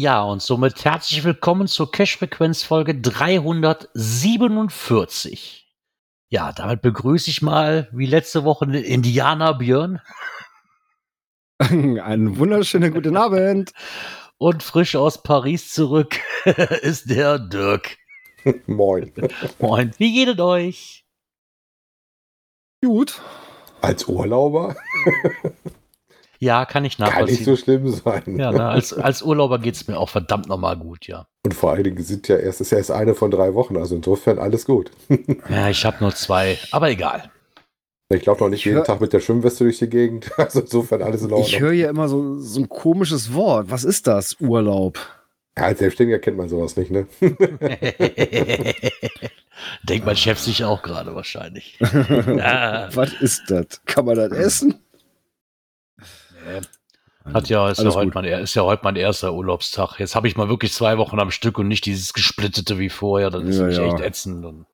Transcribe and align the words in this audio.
Ja, 0.00 0.22
und 0.22 0.40
somit 0.40 0.82
herzlich 0.86 1.24
willkommen 1.24 1.68
zur 1.68 1.92
Cash-Frequenz-Folge 1.92 2.98
347. 2.98 5.68
Ja, 6.30 6.52
damit 6.52 6.80
begrüße 6.80 7.28
ich 7.28 7.42
mal, 7.42 7.90
wie 7.92 8.06
letzte 8.06 8.44
Woche, 8.44 8.66
den 8.66 8.82
Indianer 8.82 9.52
Björn. 9.52 10.00
Einen 11.58 12.38
wunderschönen 12.38 12.94
guten 12.94 13.18
Abend. 13.18 13.74
Und 14.38 14.62
frisch 14.62 14.96
aus 14.96 15.22
Paris 15.22 15.70
zurück 15.70 16.18
ist 16.80 17.10
der 17.10 17.38
Dirk. 17.38 17.98
Moin. 18.66 19.12
Moin. 19.58 19.92
Wie 19.98 20.14
geht 20.14 20.28
es 20.28 20.40
euch? 20.40 21.04
Gut. 22.82 23.20
Als 23.82 24.08
Urlauber? 24.08 24.76
Ja, 26.42 26.64
kann 26.64 26.86
ich 26.86 26.98
nachvollziehen. 26.98 27.26
Kann 27.26 27.34
nicht 27.34 27.44
so 27.44 27.54
schlimm 27.54 27.86
sein. 27.90 28.38
Ja, 28.38 28.50
na, 28.50 28.70
als, 28.70 28.94
als 28.94 29.20
Urlauber 29.20 29.58
geht 29.58 29.74
es 29.74 29.86
mir 29.86 29.98
auch 29.98 30.08
verdammt 30.08 30.48
nochmal 30.48 30.74
gut, 30.78 31.06
ja. 31.06 31.26
Und 31.44 31.52
vor 31.52 31.72
allen 31.72 31.84
Dingen 31.84 32.02
sind 32.02 32.28
ja 32.28 32.36
erst, 32.36 32.62
ist 32.62 32.72
ja 32.72 32.78
erst 32.78 32.90
eine 32.90 33.14
von 33.14 33.30
drei 33.30 33.52
Wochen, 33.52 33.76
also 33.76 33.94
insofern 33.94 34.38
alles 34.38 34.64
gut. 34.64 34.90
ja, 35.50 35.68
ich 35.68 35.84
habe 35.84 35.98
nur 36.00 36.14
zwei, 36.14 36.58
aber 36.72 36.88
egal. 36.88 37.30
Ich 38.08 38.24
laufe 38.24 38.42
noch 38.42 38.48
nicht 38.48 38.60
ich 38.60 38.72
jeden 38.72 38.82
Tag 38.84 39.02
mit 39.02 39.12
der 39.12 39.20
Schwimmweste 39.20 39.64
durch 39.64 39.78
die 39.78 39.90
Gegend, 39.90 40.30
also 40.38 40.60
insofern 40.60 41.02
alles 41.02 41.20
in 41.20 41.30
Ordnung. 41.30 41.46
Ich 41.46 41.60
höre 41.60 41.72
ja 41.72 41.90
immer 41.90 42.08
so, 42.08 42.38
so 42.38 42.60
ein 42.60 42.70
komisches 42.70 43.34
Wort. 43.34 43.70
Was 43.70 43.84
ist 43.84 44.06
das, 44.06 44.38
Urlaub? 44.40 44.98
Ja, 45.58 45.64
als 45.64 45.80
Selbstständiger 45.80 46.20
kennt 46.20 46.38
man 46.38 46.48
sowas 46.48 46.74
nicht, 46.76 46.90
ne? 46.90 47.06
Denkt 49.82 50.06
mein 50.06 50.16
Chef 50.16 50.38
sich 50.38 50.64
auch 50.64 50.80
gerade 50.80 51.14
wahrscheinlich. 51.14 51.76
Was 51.80 53.12
ist 53.20 53.42
das? 53.48 53.82
Kann 53.84 54.06
man 54.06 54.16
das 54.16 54.32
essen? 54.32 54.80
Hat 57.24 57.48
ja, 57.48 57.68
ist 57.68 57.82
ja, 57.82 57.94
heute 57.94 58.12
mein, 58.14 58.24
ist 58.24 58.54
ja 58.54 58.62
heute 58.62 58.80
mein 58.82 58.96
erster 58.96 59.34
Urlaubstag. 59.34 59.98
Jetzt 59.98 60.16
habe 60.16 60.26
ich 60.26 60.36
mal 60.36 60.48
wirklich 60.48 60.72
zwei 60.72 60.96
Wochen 60.98 61.20
am 61.20 61.30
Stück 61.30 61.58
und 61.58 61.68
nicht 61.68 61.84
dieses 61.84 62.12
gesplittete 62.12 62.78
wie 62.78 62.88
vorher. 62.88 63.30
Das 63.30 63.44
ist 63.44 63.58
ja, 63.58 63.68
ja. 63.68 63.84
echt 63.84 64.00
ätzend. 64.00 64.44
Und 64.44 64.66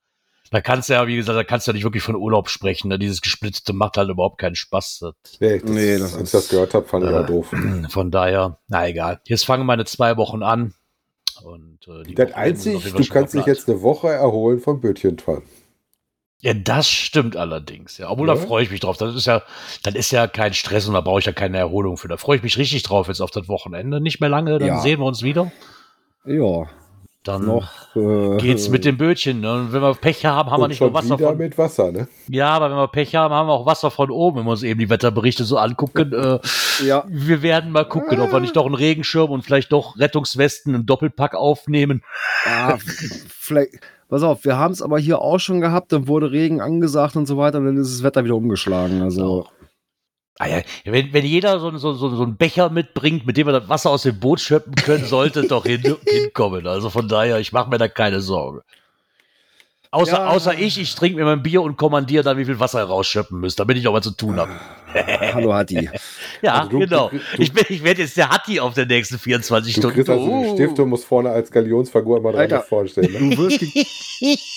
da 0.50 0.61
kannst 0.61 0.89
du 0.89 0.95
ja, 0.95 1.06
wie 1.06 1.17
gesagt, 1.17 1.36
da 1.36 1.45
kannst 1.45 1.67
du 1.67 1.73
ja 1.73 1.75
nicht 1.75 1.84
wirklich 1.84 2.05
von 2.05 2.14
Urlaub 2.14 2.48
sprechen. 2.48 2.89
Ne? 2.89 2.98
Dieses 2.98 3.20
gesplittete 3.20 3.73
macht 3.73 3.97
halt 3.97 4.11
überhaupt 4.11 4.39
keinen 4.39 4.55
Spaß. 4.55 5.00
Das, 5.00 5.14
nee, 5.41 5.58
das, 5.58 5.70
nee, 5.70 5.98
das, 5.98 6.14
als 6.14 6.23
ich 6.28 6.31
das 6.31 6.48
gehört 6.48 6.75
habe, 6.75 6.86
fand 6.86 7.05
ich 7.05 7.11
äh, 7.11 7.14
auch 7.14 7.27
doof. 7.27 7.53
Von 7.91 8.11
daher, 8.11 8.58
na 8.69 8.89
egal. 8.89 9.20
Jetzt 9.25 9.45
fangen 9.45 9.67
meine 9.67 9.84
zwei 9.84 10.17
Wochen 10.17 10.42
an. 10.42 10.75
Und, 11.42 11.86
äh, 11.89 12.14
das 12.14 12.33
Einzige, 12.33 12.78
du 12.78 13.05
kannst 13.06 13.34
dich 13.34 13.45
jetzt 13.45 13.69
eine 13.69 13.83
Woche 13.83 14.08
erholen 14.08 14.61
vom 14.61 14.80
Bötchenfahren. 14.80 15.42
Ja, 16.41 16.53
das 16.55 16.89
stimmt 16.89 17.37
allerdings. 17.37 17.98
Ja, 17.98 18.11
obwohl 18.11 18.29
ja. 18.29 18.34
da 18.34 18.41
freue 18.41 18.62
ich 18.62 18.70
mich 18.70 18.81
drauf. 18.81 18.98
Das 18.98 19.14
ist 19.14 19.27
ja, 19.27 19.42
dann 19.83 19.95
ist 19.95 20.11
ja 20.13 20.27
kein 20.27 20.52
Stress 20.52 20.86
und 20.86 20.95
da 20.95 21.01
brauche 21.01 21.20
ich 21.20 21.27
ja 21.27 21.33
keine 21.33 21.58
Erholung 21.58 21.97
für. 21.97 22.08
Da 22.08 22.19
freue 22.19 22.36
ich 22.36 22.42
mich 22.42 22.58
richtig 22.58 22.83
drauf 22.83 23.08
jetzt 23.08 23.20
auf 23.20 23.30
das 23.30 23.48
Wochenende. 23.48 24.01
Nicht 24.01 24.20
mehr 24.20 24.29
lange, 24.29 24.58
dann 24.58 24.69
ja. 24.69 24.80
sehen 24.80 25.01
wir 25.01 25.07
uns 25.07 25.23
wieder. 25.23 25.51
Ja. 26.24 26.67
Dann 27.27 27.45
noch, 27.45 27.97
äh, 27.97 28.36
geht's 28.36 28.69
mit 28.69 28.85
dem 28.85 28.98
Bötchen. 28.98 29.41
Ne? 29.41 29.52
Und 29.52 29.73
wenn 29.73 29.83
wir 29.83 29.95
Pech 29.95 30.24
haben, 30.24 30.48
haben 30.48 30.63
wir 30.63 30.69
nicht 30.69 30.80
nur 30.80 30.95
Wasser 30.95 31.19
von. 31.19 31.36
mit 31.36 31.58
Wasser, 31.58 31.91
ne? 31.91 32.07
Ja, 32.29 32.51
aber 32.51 32.70
wenn 32.70 32.77
wir 32.77 32.86
Pech 32.86 33.17
haben, 33.17 33.35
haben 33.35 33.48
wir 33.48 33.53
auch 33.53 33.67
Wasser 33.67 33.91
von 33.91 34.13
oben, 34.13 34.39
wenn 34.39 34.45
wir 34.45 34.53
uns 34.53 34.63
eben 34.63 34.79
die 34.79 34.89
Wetterberichte 34.89 35.42
so 35.42 35.58
angucken. 35.58 36.13
Äh, 36.13 36.39
ja. 36.86 37.03
Wir 37.08 37.42
werden 37.42 37.73
mal 37.73 37.85
gucken, 37.85 38.20
ob 38.20 38.30
wir 38.30 38.39
nicht 38.39 38.55
doch 38.55 38.67
einen 38.67 38.77
Regenschirm 38.77 39.33
und 39.33 39.42
vielleicht 39.42 39.73
doch 39.73 39.98
Rettungswesten 39.98 40.73
im 40.77 40.86
Doppelpack 40.86 41.35
aufnehmen. 41.35 42.05
Ja, 42.45 42.79
vielleicht 43.29 43.80
pass 44.08 44.22
auf, 44.22 44.44
wir 44.44 44.56
haben 44.56 44.72
es 44.72 44.83
aber 44.83 44.98
hier 44.98 45.20
auch 45.20 45.39
schon 45.39 45.61
gehabt, 45.61 45.92
dann 45.92 46.08
wurde 46.08 46.30
Regen 46.30 46.61
angesagt 46.61 47.17
und 47.17 47.27
so 47.27 47.36
weiter 47.36 47.58
und 47.58 47.67
dann 47.67 47.77
ist 47.77 47.92
das 47.92 48.02
Wetter 48.02 48.24
wieder 48.24 48.36
umgeschlagen. 48.36 49.02
Also. 49.02 49.46
Ah 50.39 50.48
ja, 50.48 50.61
wenn, 50.84 51.14
wenn 51.14 51.24
jeder 51.24 51.58
so, 51.61 51.77
so, 51.78 51.94
so, 51.94 52.14
so 52.14 52.22
einen 52.22 52.36
Becher 52.36 52.68
mitbringt, 52.68 53.27
mit 53.27 53.39
dem 53.39 53.46
wir 53.46 53.58
das 53.58 53.70
Wasser 53.70 53.90
aus 53.90 54.02
dem 54.02 54.20
Boot 54.20 54.40
schöpfen 54.40 54.74
können, 54.74 55.06
sollte 55.06 55.40
es 55.40 55.48
doch 55.48 55.64
hin, 55.64 55.83
hinkommen. 56.06 56.67
Also 56.67 56.90
von 56.90 57.08
daher, 57.08 57.40
ich 57.40 57.52
mache 57.52 57.70
mir 57.70 57.78
da 57.78 57.89
keine 57.89 58.20
Sorge. 58.20 58.62
Außer, 59.96 60.12
ja. 60.12 60.27
außer 60.27 60.58
ich, 60.58 60.79
ich 60.79 60.95
trinke 60.95 61.17
mir 61.17 61.24
mein 61.24 61.42
Bier 61.42 61.62
und 61.62 61.79
kommandiere 61.79 62.23
dann, 62.23 62.36
wie 62.36 62.45
viel 62.45 62.61
Wasser 62.61 62.83
rausschöpfen 62.84 63.40
müsst, 63.40 63.58
damit 63.58 63.79
ich 63.79 63.84
noch 63.84 63.95
was 63.95 64.05
zu 64.05 64.11
tun 64.11 64.36
habe. 64.36 64.51
Hallo 65.33 65.55
Hatti. 65.55 65.89
ja, 66.42 66.57
also 66.57 66.68
du, 66.68 66.79
genau. 66.80 67.08
Du, 67.08 67.17
du, 67.17 67.42
ich, 67.42 67.70
ich 67.70 67.83
werde 67.83 68.02
jetzt 68.02 68.14
der 68.14 68.29
Hatti 68.29 68.61
auf 68.61 68.74
der 68.74 68.85
nächsten 68.85 69.18
24 69.18 69.73
Stunden. 69.74 69.95
Kriegst 69.95 70.11
also 70.11 70.23
uh. 70.23 70.55
Stiftung 70.55 70.90
muss 70.90 71.02
vorne 71.02 71.30
als 71.30 71.51
Galionsfigur 71.51 72.18
immer 72.18 72.33
dran 72.33 72.62
vorstellen. 72.68 73.11
Ne? 73.11 73.36
Du 73.36 73.42
wirst 73.45 73.62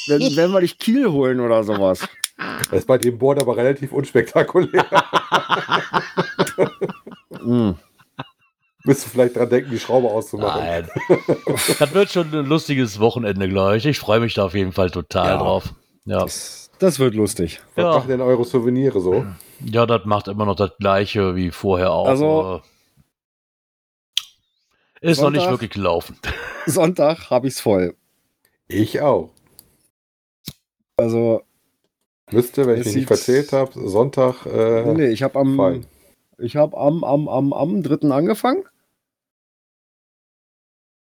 wenn, 0.10 0.36
wenn 0.36 0.52
wir 0.52 0.60
dich 0.60 0.78
Kiel 0.78 1.08
holen 1.08 1.40
oder 1.40 1.64
sowas. 1.64 2.02
Das 2.70 2.80
ist 2.80 2.88
bei 2.88 2.98
dem 2.98 3.18
Board 3.18 3.42
aber 3.42 3.56
relativ 3.56 3.94
unspektakulär. 3.94 4.86
mm. 7.42 7.72
Müsst 8.86 9.06
du 9.06 9.10
vielleicht 9.10 9.36
dran 9.36 9.50
denken, 9.50 9.72
die 9.72 9.80
Schraube 9.80 10.08
auszumachen. 10.08 10.62
Nein. 10.62 10.90
das 11.80 11.94
wird 11.94 12.12
schon 12.12 12.34
ein 12.34 12.46
lustiges 12.46 13.00
Wochenende, 13.00 13.50
glaube 13.50 13.78
ich. 13.78 13.86
Ich 13.86 14.00
freue 14.00 14.22
mich 14.22 14.36
da 14.36 14.46
auf 14.46 14.54
jeden 14.54 14.72
Fall 14.72 14.90
total 14.90 15.32
ja. 15.32 15.38
drauf. 15.38 15.74
Ja. 16.06 16.22
Das, 16.22 16.72
das, 16.80 16.98
wird 16.98 17.14
lustig. 17.14 17.60
Was 17.76 17.84
ja. 17.84 17.92
machen 17.92 18.08
denn 18.08 18.22
eure 18.22 18.46
Souvenire 18.46 19.02
so? 19.02 19.26
Ja, 19.66 19.86
das 19.86 20.06
macht 20.06 20.30
immer 20.30 20.46
noch 20.46 20.56
das 20.56 20.72
gleiche 20.80 21.36
wie 21.36 21.52
vorher 21.52 21.92
auch. 21.92 22.08
Also, 22.08 22.62
ist 25.02 25.18
Sonntag, 25.18 25.34
noch 25.34 25.42
nicht 25.42 25.52
wirklich 25.52 25.72
gelaufen. 25.72 26.18
Sonntag 26.66 27.30
habe 27.30 27.48
ich 27.48 27.56
es 27.56 27.60
voll. 27.60 27.96
Ich 28.68 29.02
auch. 29.02 29.32
Also. 30.98 31.42
Müsste, 32.32 32.68
wenn 32.68 32.80
ich 32.80 32.96
nicht 32.96 33.08
verzählt 33.08 33.52
habe, 33.54 33.72
Sonntag. 33.90 34.46
Äh, 34.46 34.84
nee, 34.86 34.94
nee, 34.94 35.08
ich 35.08 35.24
habe 35.24 35.40
am, 35.40 35.56
fallen. 35.56 35.86
Ich 36.42 36.56
habe 36.56 36.78
am, 36.78 37.04
am, 37.04 37.28
am, 37.28 37.54
am 37.54 37.84
3. 37.84 38.10
angefangen. 38.10 38.64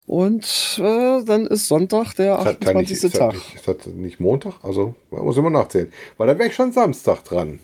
Und 0.07 0.79
äh, 0.79 1.25
dann 1.25 1.47
ist 1.47 1.69
Sonntag 1.69 2.13
der 2.15 2.39
28. 2.39 3.03
Nicht, 3.03 3.17
Tag. 3.17 3.35
Ist 3.35 3.45
das, 3.45 3.45
nicht, 3.45 3.55
ist 3.55 3.87
das 3.87 3.87
nicht 3.87 4.21
Montag? 4.21 4.63
Also 4.63 4.95
muss 5.11 5.37
ich 5.37 5.43
mal 5.43 5.51
nachzählen. 5.51 5.91
Weil 6.19 6.27
dann 6.27 6.39
wäre 6.39 6.49
ich 6.51 6.55
schon 6.55 6.73
Samstag 6.73 7.25
dran. 7.25 7.61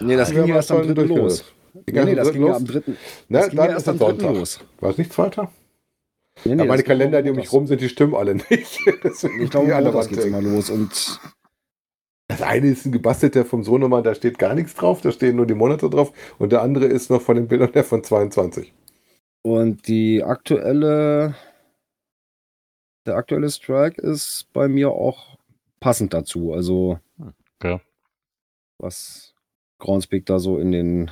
Nee, 0.00 0.16
das 0.16 0.32
ging 0.32 0.44
ja 0.46 0.56
erst 0.56 0.72
am 0.72 0.92
3. 0.92 1.02
los. 1.04 1.44
Nee, 1.72 2.04
nee, 2.04 2.14
das 2.14 2.32
ging 2.32 2.46
ja 2.46 2.56
am 2.56 2.64
3. 2.64 2.82
Na, 3.28 3.46
dann 3.48 3.56
ja 3.56 3.76
ist 3.76 3.86
es 3.86 3.98
Sonntag. 3.98 4.34
Los. 4.34 4.60
War 4.80 4.90
es 4.90 4.98
nicht 4.98 5.12
Zweiter? 5.12 5.52
Nee, 6.44 6.56
nee, 6.56 6.62
ja, 6.62 6.68
meine 6.68 6.82
Kalender, 6.82 7.22
die 7.22 7.30
um 7.30 7.36
mich 7.36 7.52
rum 7.52 7.68
sind, 7.68 7.80
die 7.80 7.88
stimmen 7.88 8.14
alle 8.14 8.34
nicht. 8.34 8.50
ich 8.50 9.50
glaube, 9.50 9.92
das 9.92 10.08
geht 10.08 10.24
immer 10.24 10.42
los. 10.42 10.68
Und 10.68 11.20
das 12.34 12.42
eine 12.42 12.66
ist 12.66 12.84
ein 12.84 12.92
gebastelter 12.92 13.44
vom 13.44 13.62
Sohnemann, 13.62 14.02
da 14.02 14.14
steht 14.14 14.38
gar 14.38 14.54
nichts 14.54 14.74
drauf, 14.74 15.00
da 15.00 15.12
stehen 15.12 15.36
nur 15.36 15.46
die 15.46 15.54
Monate 15.54 15.88
drauf. 15.88 16.12
Und 16.38 16.50
der 16.50 16.62
andere 16.62 16.86
ist 16.86 17.10
noch 17.10 17.22
von 17.22 17.36
den 17.36 17.46
Bildern 17.46 17.72
her 17.72 17.84
von 17.84 18.02
22. 18.02 18.72
Und 19.42 19.86
die 19.86 20.24
aktuelle, 20.24 21.36
der 23.06 23.14
aktuelle 23.14 23.50
Strike 23.50 24.02
ist 24.02 24.48
bei 24.52 24.66
mir 24.66 24.90
auch 24.90 25.38
passend 25.78 26.12
dazu. 26.12 26.52
Also, 26.52 26.98
okay. 27.60 27.78
was 28.78 29.34
Groundspeak 29.78 30.26
da 30.26 30.40
so 30.40 30.58
in 30.58 30.72
den 30.72 31.10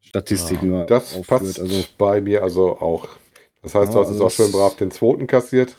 Statistiken 0.00 0.72
ja, 0.72 0.84
Das 0.86 1.14
aufführt. 1.14 1.26
passt 1.26 1.60
also, 1.60 1.84
bei 1.98 2.22
mir 2.22 2.42
also 2.42 2.78
auch. 2.78 3.08
Das 3.62 3.74
heißt, 3.74 3.88
ja, 3.88 3.94
du 3.94 4.00
hast 4.00 4.08
also 4.08 4.26
es 4.26 4.32
auch 4.32 4.34
schön 4.34 4.52
brav 4.52 4.76
den 4.76 4.90
zweiten 4.90 5.26
kassiert. 5.26 5.76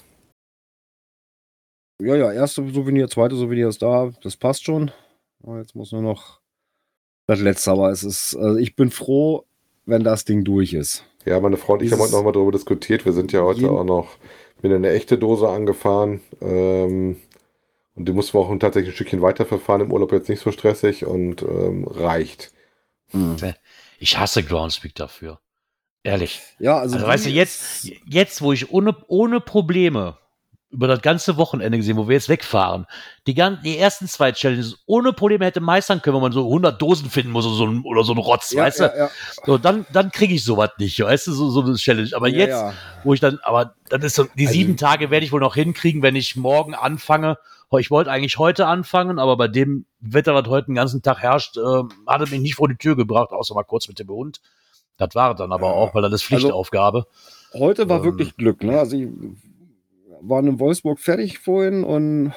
Ja, 2.03 2.15
ja, 2.15 2.31
erste 2.33 2.67
Souvenir, 2.69 3.09
zweite 3.09 3.35
Souvenir 3.35 3.69
ist 3.69 3.81
da, 3.81 4.11
das 4.21 4.35
passt 4.35 4.65
schon. 4.65 4.91
Jetzt 5.57 5.75
muss 5.75 5.91
nur 5.91 6.01
noch 6.01 6.41
das 7.27 7.39
letzte, 7.39 7.71
aber 7.71 7.91
es 7.91 8.03
ist, 8.03 8.35
also 8.35 8.57
ich 8.57 8.75
bin 8.75 8.91
froh, 8.91 9.45
wenn 9.85 10.03
das 10.03 10.25
Ding 10.25 10.43
durch 10.43 10.73
ist. 10.73 11.05
Ja, 11.25 11.39
meine 11.39 11.55
Frau 11.55 11.73
und 11.73 11.81
ich 11.81 11.91
haben 11.91 11.99
heute 11.99 12.11
nochmal 12.11 12.33
darüber 12.33 12.51
diskutiert. 12.51 13.05
Wir 13.05 13.13
sind 13.13 13.31
ja 13.31 13.41
heute 13.41 13.69
auch 13.71 13.85
noch 13.85 14.17
mit 14.61 14.73
einer 14.73 14.89
echte 14.89 15.17
Dose 15.17 15.47
angefahren. 15.47 16.21
Ähm, 16.41 17.21
und 17.95 18.09
die 18.09 18.11
mussten 18.11 18.37
wir 18.37 18.41
auch 18.41 18.59
tatsächlich 18.59 18.93
ein 18.93 18.95
Stückchen 18.95 19.21
weiterverfahren 19.21 19.83
im 19.83 19.91
Urlaub 19.93 20.11
jetzt 20.11 20.27
nicht 20.27 20.41
so 20.41 20.51
stressig 20.51 21.05
und 21.05 21.41
ähm, 21.43 21.85
reicht. 21.87 22.51
Hm. 23.11 23.37
Ich 23.99 24.17
hasse 24.17 24.43
Groundspeak 24.43 24.95
dafür. 24.95 25.39
Ehrlich. 26.03 26.41
Ja, 26.59 26.79
also, 26.79 26.95
also 26.95 27.07
weißt 27.07 27.25
du, 27.27 27.29
jetzt, 27.29 27.89
jetzt, 28.05 28.41
wo 28.41 28.51
ich 28.51 28.71
ohne, 28.71 28.97
ohne 29.07 29.39
Probleme 29.39 30.17
über 30.73 30.87
das 30.87 31.01
ganze 31.01 31.37
Wochenende 31.37 31.77
gesehen, 31.77 31.97
wo 31.97 32.07
wir 32.07 32.15
jetzt 32.15 32.29
wegfahren. 32.29 32.87
Die, 33.27 33.35
ganzen, 33.35 33.61
die 33.63 33.77
ersten 33.77 34.07
zwei 34.07 34.31
Challenges 34.31 34.79
ohne 34.87 35.13
Probleme 35.13 35.45
hätte 35.45 35.61
meistern 35.61 36.01
können, 36.01 36.15
wenn 36.15 36.23
man 36.23 36.31
so 36.31 36.45
100 36.45 36.81
Dosen 36.81 37.11
finden 37.11 37.31
muss 37.31 37.45
oder 37.45 37.55
so 37.55 37.67
ein, 37.67 37.83
oder 37.83 38.03
so 38.03 38.13
ein 38.13 38.17
Rotz, 38.17 38.51
ja, 38.51 38.63
weißt 38.63 38.79
ja, 38.79 38.87
du? 38.87 38.97
Ja. 38.97 39.09
So, 39.45 39.57
dann, 39.59 39.85
dann 39.93 40.11
kriege 40.11 40.33
ich 40.33 40.43
sowas 40.43 40.71
nicht, 40.79 40.99
weißt 40.99 41.27
du, 41.27 41.31
so, 41.31 41.51
so 41.51 41.61
eine 41.61 41.75
Challenge. 41.75 42.09
Aber 42.13 42.27
jetzt, 42.27 42.61
wo 43.03 43.13
ich 43.13 43.19
dann, 43.19 43.39
aber 43.43 43.75
dann 43.89 44.01
ist 44.01 44.15
so, 44.15 44.23
die 44.35 44.47
also, 44.47 44.53
sieben 44.57 44.75
Tage 44.75 45.11
werde 45.11 45.25
ich 45.25 45.31
wohl 45.31 45.41
noch 45.41 45.53
hinkriegen, 45.53 46.01
wenn 46.01 46.15
ich 46.15 46.35
morgen 46.35 46.73
anfange. 46.73 47.37
Ich 47.79 47.89
wollte 47.89 48.11
eigentlich 48.11 48.37
heute 48.37 48.67
anfangen, 48.67 49.17
aber 49.17 49.35
bei 49.37 49.47
dem 49.47 49.85
Wetter, 49.99 50.35
was 50.35 50.47
heute 50.47 50.67
den 50.67 50.75
ganzen 50.75 51.01
Tag 51.01 51.21
herrscht, 51.21 51.57
äh, 51.57 51.61
hat 52.07 52.21
er 52.21 52.29
mich 52.29 52.39
nicht 52.39 52.55
vor 52.55 52.67
die 52.67 52.75
Tür 52.75 52.95
gebracht, 52.95 53.31
außer 53.31 53.55
mal 53.55 53.63
kurz 53.63 53.87
mit 53.87 53.97
dem 53.99 54.09
Hund. 54.09 54.41
Das 54.97 55.15
war 55.15 55.33
dann 55.35 55.51
aber 55.51 55.73
auch, 55.73 55.95
weil 55.95 56.03
das 56.03 56.13
ist 56.13 56.31
also 56.31 56.35
Pflichtaufgabe. 56.35 57.05
Also, 57.51 57.65
heute 57.65 57.89
war 57.89 57.99
ähm, 57.99 58.05
wirklich 58.05 58.35
Glück, 58.37 58.63
ne? 58.63 58.77
Also 58.77 58.95
ich 58.97 59.07
waren 60.27 60.47
in 60.47 60.59
Wolfsburg 60.59 60.99
fertig 60.99 61.39
vorhin 61.39 61.83
und 61.83 62.33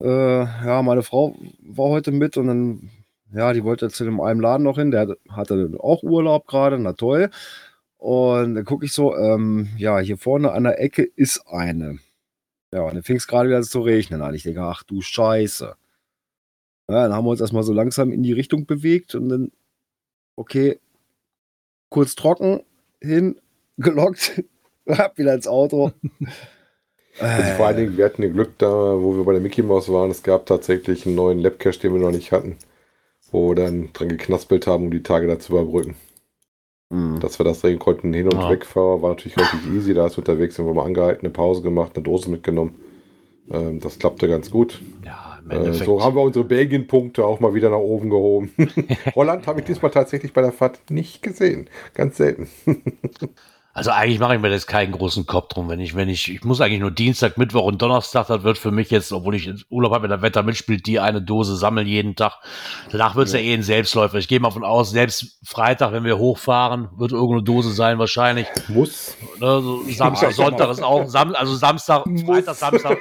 äh, 0.00 0.40
ja, 0.40 0.82
meine 0.82 1.02
Frau 1.02 1.36
war 1.62 1.90
heute 1.90 2.12
mit 2.12 2.36
und 2.36 2.46
dann, 2.46 2.90
ja, 3.32 3.52
die 3.52 3.64
wollte 3.64 3.90
zu 3.90 4.04
dem 4.04 4.20
einen 4.20 4.40
Laden 4.40 4.64
noch 4.64 4.78
hin, 4.78 4.90
der 4.90 5.16
hatte 5.30 5.70
auch 5.78 6.02
Urlaub 6.02 6.46
gerade, 6.46 6.78
na 6.78 6.92
toll. 6.94 7.30
Und 7.98 8.54
dann 8.54 8.64
gucke 8.64 8.86
ich 8.86 8.92
so, 8.92 9.14
ähm, 9.16 9.68
ja, 9.76 9.98
hier 9.98 10.16
vorne 10.18 10.52
an 10.52 10.64
der 10.64 10.80
Ecke 10.80 11.02
ist 11.02 11.46
eine. 11.46 11.98
Ja, 12.72 12.82
und 12.82 12.94
dann 12.94 13.02
fing 13.02 13.16
es 13.16 13.26
gerade 13.26 13.48
wieder 13.48 13.62
zu 13.62 13.80
regnen 13.82 14.22
an. 14.22 14.34
Ich 14.34 14.44
denke, 14.44 14.62
ach 14.62 14.82
du 14.84 15.02
Scheiße. 15.02 15.76
Ja, 16.88 17.02
dann 17.04 17.12
haben 17.14 17.24
wir 17.24 17.30
uns 17.30 17.40
erstmal 17.40 17.62
so 17.62 17.72
langsam 17.72 18.12
in 18.12 18.22
die 18.22 18.32
Richtung 18.32 18.66
bewegt 18.66 19.14
und 19.14 19.28
dann, 19.28 19.52
okay, 20.36 20.80
kurz 21.90 22.14
trocken, 22.14 22.62
hin, 23.00 23.40
gelockt, 23.78 24.44
ab 24.98 25.18
wieder 25.18 25.34
ins 25.34 25.46
Auto. 25.46 25.92
Also 27.18 27.42
vor 27.56 27.66
allen 27.66 27.76
Dingen, 27.76 27.96
wir 27.96 28.04
hatten 28.04 28.32
Glück 28.32 28.58
da, 28.58 28.68
wo 28.68 29.16
wir 29.16 29.24
bei 29.24 29.32
der 29.32 29.40
Mickey 29.40 29.62
Mouse 29.62 29.92
waren. 29.92 30.10
Es 30.10 30.22
gab 30.22 30.46
tatsächlich 30.46 31.06
einen 31.06 31.16
neuen 31.16 31.38
Labcache, 31.38 31.78
den 31.80 31.92
wir 31.92 32.00
noch 32.00 32.12
nicht 32.12 32.32
hatten, 32.32 32.56
wo 33.30 33.50
wir 33.50 33.56
dann 33.56 33.92
dran 33.92 34.08
geknaspelt 34.08 34.66
haben, 34.66 34.84
um 34.84 34.90
die 34.90 35.02
Tage 35.02 35.26
da 35.26 35.38
zu 35.38 35.52
überbrücken. 35.52 35.96
Mhm. 36.88 37.20
Dass 37.20 37.38
wir 37.38 37.44
das 37.44 37.60
drehen 37.60 37.78
konnten, 37.78 38.12
hin 38.12 38.26
und 38.26 38.40
ja. 38.40 38.50
wegfahren, 38.50 39.02
war 39.02 39.10
natürlich 39.10 39.36
relativ 39.36 39.60
easy. 39.74 39.94
Da 39.94 40.06
ist 40.06 40.18
unterwegs, 40.18 40.56
sind 40.56 40.66
wir 40.66 40.74
mal 40.74 40.86
angehalten, 40.86 41.26
eine 41.26 41.32
Pause 41.32 41.62
gemacht, 41.62 41.92
eine 41.94 42.04
Dose 42.04 42.30
mitgenommen. 42.30 42.74
Ähm, 43.50 43.80
das 43.80 43.98
klappte 43.98 44.28
ganz 44.28 44.50
gut. 44.50 44.80
Ja, 45.04 45.40
äh, 45.48 45.72
so 45.72 46.02
haben 46.02 46.16
wir 46.16 46.22
unsere 46.22 46.44
Belgien-Punkte 46.44 47.24
auch 47.24 47.40
mal 47.40 47.54
wieder 47.54 47.70
nach 47.70 47.78
oben 47.78 48.10
gehoben. 48.10 48.52
Holland 49.14 49.46
habe 49.46 49.60
ich 49.60 49.66
diesmal 49.66 49.90
tatsächlich 49.90 50.32
bei 50.32 50.42
der 50.42 50.52
Fahrt 50.52 50.90
nicht 50.90 51.22
gesehen. 51.22 51.68
Ganz 51.94 52.16
selten. 52.16 52.48
Also 53.72 53.90
eigentlich 53.92 54.18
mache 54.18 54.34
ich 54.34 54.40
mir 54.40 54.50
jetzt 54.50 54.66
keinen 54.66 54.90
großen 54.90 55.26
Kopf 55.26 55.48
drum, 55.48 55.68
wenn 55.68 55.78
ich, 55.78 55.94
wenn 55.94 56.08
ich, 56.08 56.28
ich 56.28 56.42
muss 56.42 56.60
eigentlich 56.60 56.80
nur 56.80 56.90
Dienstag, 56.90 57.38
Mittwoch 57.38 57.64
und 57.64 57.80
Donnerstag, 57.80 58.26
das 58.26 58.42
wird 58.42 58.58
für 58.58 58.72
mich 58.72 58.90
jetzt, 58.90 59.12
obwohl 59.12 59.36
ich 59.36 59.48
Urlaub 59.70 59.92
habe, 59.92 60.02
wenn 60.02 60.10
der 60.10 60.22
Wetter 60.22 60.42
mitspielt, 60.42 60.86
die 60.86 60.98
eine 60.98 61.22
Dose 61.22 61.56
sammeln 61.56 61.86
jeden 61.86 62.16
Tag. 62.16 62.40
Danach 62.90 63.14
wird 63.14 63.28
es 63.28 63.32
ja. 63.32 63.38
ja. 63.38 63.46
eh 63.46 63.54
ein 63.54 63.62
Selbstläufer. 63.62 64.18
Ich 64.18 64.26
gehe 64.26 64.40
mal 64.40 64.50
von 64.50 64.64
aus, 64.64 64.90
selbst 64.90 65.38
Freitag, 65.44 65.92
wenn 65.92 66.02
wir 66.02 66.18
hochfahren, 66.18 66.88
wird 66.96 67.12
irgendeine 67.12 67.44
Dose 67.44 67.72
sein 67.72 68.00
wahrscheinlich. 68.00 68.48
Muss. 68.66 69.16
Ne, 69.38 69.60
so 69.62 69.84
Samstag, 69.88 70.32
Sonntag 70.32 70.70
ist 70.70 70.82
auch, 70.82 71.06
Sam, 71.06 71.34
also 71.36 71.54
Samstag, 71.54 72.04
Freitag, 72.26 72.56
Samstag, 72.56 72.98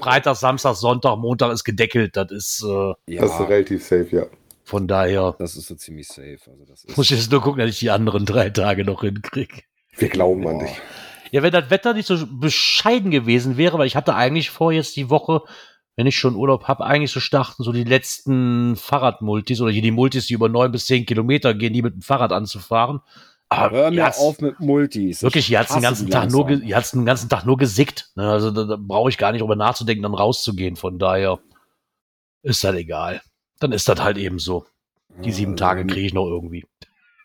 Freitag, 0.00 0.36
Samstag, 0.36 0.76
Sonntag, 0.76 1.18
Montag 1.18 1.52
ist 1.52 1.64
gedeckelt. 1.64 2.16
Das 2.16 2.30
ist, 2.30 2.64
äh, 2.64 3.14
ja. 3.14 3.22
das 3.22 3.32
ist 3.32 3.48
relativ 3.48 3.84
safe, 3.84 4.08
ja. 4.10 4.26
Von 4.62 4.86
daher. 4.86 5.34
Das 5.38 5.56
ist 5.56 5.66
so 5.66 5.74
ziemlich 5.74 6.06
safe. 6.06 6.38
Also 6.46 6.64
das 6.66 6.84
ist 6.84 6.96
muss 6.96 7.10
ich 7.10 7.18
jetzt 7.18 7.30
nur 7.30 7.42
gucken, 7.42 7.58
dass 7.58 7.70
ich 7.70 7.80
die 7.80 7.90
anderen 7.90 8.24
drei 8.24 8.48
Tage 8.50 8.84
noch 8.84 9.02
hinkriege. 9.02 9.62
Wir 9.96 10.08
glauben 10.08 10.46
an 10.46 10.60
dich. 10.60 10.80
Ja, 11.30 11.42
wenn 11.42 11.52
das 11.52 11.70
Wetter 11.70 11.94
nicht 11.94 12.06
so 12.06 12.26
bescheiden 12.26 13.10
gewesen 13.10 13.56
wäre, 13.56 13.78
weil 13.78 13.86
ich 13.86 13.96
hatte 13.96 14.14
eigentlich 14.14 14.50
vor, 14.50 14.72
jetzt 14.72 14.96
die 14.96 15.10
Woche, 15.10 15.42
wenn 15.96 16.06
ich 16.06 16.16
schon 16.16 16.36
Urlaub 16.36 16.64
habe, 16.64 16.84
eigentlich 16.84 17.10
so 17.10 17.20
starten, 17.20 17.62
so 17.62 17.72
die 17.72 17.84
letzten 17.84 18.76
Fahrradmultis 18.76 19.60
oder 19.60 19.72
hier 19.72 19.82
die 19.82 19.90
Multis, 19.90 20.26
die 20.26 20.34
über 20.34 20.48
neun 20.48 20.72
bis 20.72 20.86
zehn 20.86 21.06
Kilometer 21.06 21.54
gehen, 21.54 21.72
die 21.72 21.82
mit 21.82 21.94
dem 21.94 22.02
Fahrrad 22.02 22.32
anzufahren. 22.32 23.00
Aber 23.48 23.76
Hör 23.76 23.90
mir 23.90 24.08
auf 24.16 24.40
mit 24.40 24.58
Multis. 24.60 25.22
Wirklich, 25.22 25.50
ihr 25.50 25.58
hat's 25.58 25.72
den 25.72 25.82
ganzen 25.82 26.10
Tag 26.10 26.30
nur, 26.30 26.50
ihr 26.50 26.76
hat's 26.76 26.92
den 26.92 27.04
ganzen 27.04 27.28
Tag 27.28 27.44
nur 27.44 27.56
gesickt. 27.56 28.10
Ne? 28.16 28.28
Also 28.28 28.50
da, 28.50 28.64
da 28.64 28.76
brauche 28.78 29.10
ich 29.10 29.18
gar 29.18 29.32
nicht 29.32 29.42
drüber 29.42 29.56
nachzudenken, 29.56 30.02
dann 30.02 30.14
rauszugehen. 30.14 30.76
Von 30.76 30.98
daher 30.98 31.38
ist 32.42 32.64
das 32.64 32.74
egal. 32.74 33.22
Dann 33.60 33.72
ist 33.72 33.88
das 33.88 34.00
halt 34.00 34.18
eben 34.18 34.38
so. 34.38 34.66
Die 35.24 35.30
sieben 35.30 35.56
Tage 35.56 35.86
kriege 35.86 36.06
ich 36.06 36.14
noch 36.14 36.26
irgendwie. 36.26 36.64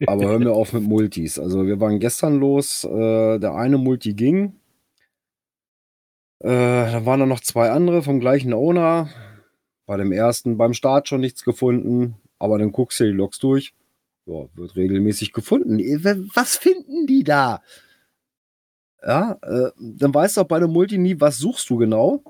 Aber 0.08 0.28
hör 0.28 0.40
mir 0.40 0.54
auf 0.54 0.74
mit 0.74 0.84
Multis. 0.84 1.40
Also 1.40 1.66
wir 1.66 1.80
waren 1.80 2.00
gestern 2.00 2.40
los, 2.40 2.86
äh, 2.86 3.40
der 3.40 3.56
eine 3.56 3.78
Multi 3.78 4.14
ging. 4.14 4.54
Äh, 6.40 6.48
da 6.48 7.06
waren 7.06 7.20
dann 7.20 7.30
noch 7.30 7.42
zwei 7.42 7.70
andere 7.72 8.02
vom 8.02 8.20
gleichen 8.20 8.54
Owner. 8.54 9.10
Bei 9.86 9.98
dem 9.98 10.12
ersten 10.12 10.58
beim 10.58 10.74
Start 10.74 11.08
schon 11.10 11.20
nichts 11.20 11.44
gefunden, 11.44 12.16
aber 12.38 12.60
dann 12.60 12.72
guckst 12.72 13.00
du 13.00 13.06
die 13.06 13.12
Logs 13.12 13.40
durch. 13.40 13.74
Ja, 14.26 14.46
wird 14.54 14.76
regelmäßig 14.76 15.34
gefunden. 15.34 15.80
Was 16.36 16.58
finden 16.58 17.08
die 17.08 17.24
da? 17.24 17.62
Ja, 19.02 19.40
äh, 19.42 19.72
dann 19.80 20.14
weißt 20.14 20.38
du 20.38 20.42
auch 20.42 20.48
bei 20.48 20.58
einem 20.58 20.72
Multi 20.72 20.98
nie, 20.98 21.20
was 21.20 21.40
suchst 21.40 21.70
du 21.70 21.78
genau. 21.78 22.24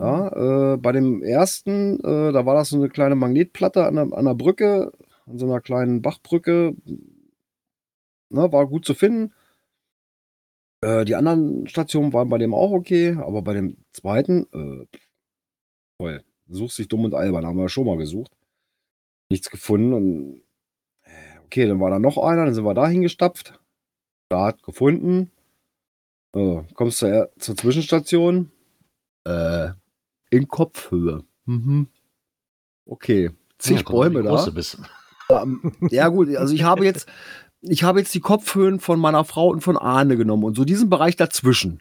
Ja, 0.00 0.74
äh, 0.74 0.76
bei 0.76 0.92
dem 0.92 1.22
ersten, 1.22 1.98
äh, 2.00 2.32
da 2.32 2.46
war 2.46 2.54
das 2.54 2.70
so 2.70 2.76
eine 2.76 2.88
kleine 2.88 3.14
Magnetplatte 3.16 3.84
an 3.84 3.96
der, 3.96 4.12
an 4.12 4.24
der 4.24 4.34
Brücke, 4.34 4.92
an 5.28 5.38
so 5.38 5.46
einer 5.46 5.60
kleinen 5.60 6.02
Bachbrücke. 6.02 6.74
Ne, 8.30 8.52
war 8.52 8.66
gut 8.66 8.84
zu 8.84 8.94
finden. 8.94 9.32
Äh, 10.82 11.04
die 11.04 11.14
anderen 11.14 11.66
Stationen 11.66 12.12
waren 12.12 12.28
bei 12.28 12.38
dem 12.38 12.54
auch 12.54 12.72
okay, 12.72 13.16
aber 13.18 13.42
bei 13.42 13.54
dem 13.54 13.76
zweiten, 13.92 14.46
äh, 14.52 14.86
toll. 15.98 16.24
Sucht 16.48 16.72
sich 16.72 16.88
dumm 16.88 17.04
und 17.04 17.14
albern, 17.14 17.46
haben 17.46 17.58
wir 17.58 17.68
schon 17.68 17.86
mal 17.86 17.96
gesucht. 17.96 18.32
Nichts 19.30 19.50
gefunden 19.50 19.92
und 19.92 20.42
äh, 21.02 21.38
okay, 21.44 21.66
dann 21.66 21.80
war 21.80 21.90
da 21.90 21.98
noch 21.98 22.16
einer, 22.18 22.44
dann 22.44 22.54
sind 22.54 22.64
wir 22.64 22.74
da 22.74 22.88
hingestapft. 22.88 23.60
Start 24.26 24.62
gefunden. 24.62 25.30
Äh, 26.34 26.62
kommst 26.74 27.02
du 27.02 27.30
zur 27.38 27.56
Zwischenstation? 27.56 28.50
Äh, 29.24 29.70
in 30.30 30.48
Kopfhöhe. 30.48 31.24
Mhm. 31.46 31.88
Okay. 32.86 33.30
Zig 33.58 33.78
ja, 33.78 33.82
Bäume 33.82 34.22
da. 34.22 34.30
Ähm, 35.30 35.72
ja, 35.90 36.08
gut, 36.08 36.34
also 36.36 36.54
ich 36.54 36.62
habe 36.62 36.84
jetzt, 36.84 37.06
ich 37.60 37.82
habe 37.82 38.00
jetzt 38.00 38.14
die 38.14 38.20
Kopfhöhen 38.20 38.80
von 38.80 38.98
meiner 38.98 39.24
Frau 39.24 39.48
und 39.48 39.60
von 39.60 39.76
Arne 39.76 40.16
genommen 40.16 40.44
und 40.44 40.56
so 40.56 40.64
diesen 40.64 40.88
Bereich 40.88 41.16
dazwischen. 41.16 41.80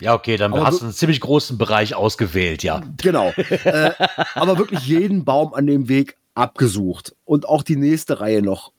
Ja, 0.00 0.14
okay, 0.14 0.36
dann 0.36 0.52
aber 0.52 0.66
hast 0.66 0.80
du 0.80 0.84
einen 0.84 0.94
ziemlich 0.94 1.20
großen 1.20 1.56
Bereich 1.56 1.94
ausgewählt, 1.94 2.62
ja. 2.62 2.82
Genau. 2.98 3.30
äh, 3.64 3.92
aber 4.34 4.58
wirklich 4.58 4.86
jeden 4.86 5.24
Baum 5.24 5.54
an 5.54 5.66
dem 5.66 5.88
Weg 5.88 6.16
abgesucht. 6.34 7.16
Und 7.24 7.48
auch 7.48 7.62
die 7.62 7.76
nächste 7.76 8.20
Reihe 8.20 8.42
noch. 8.42 8.72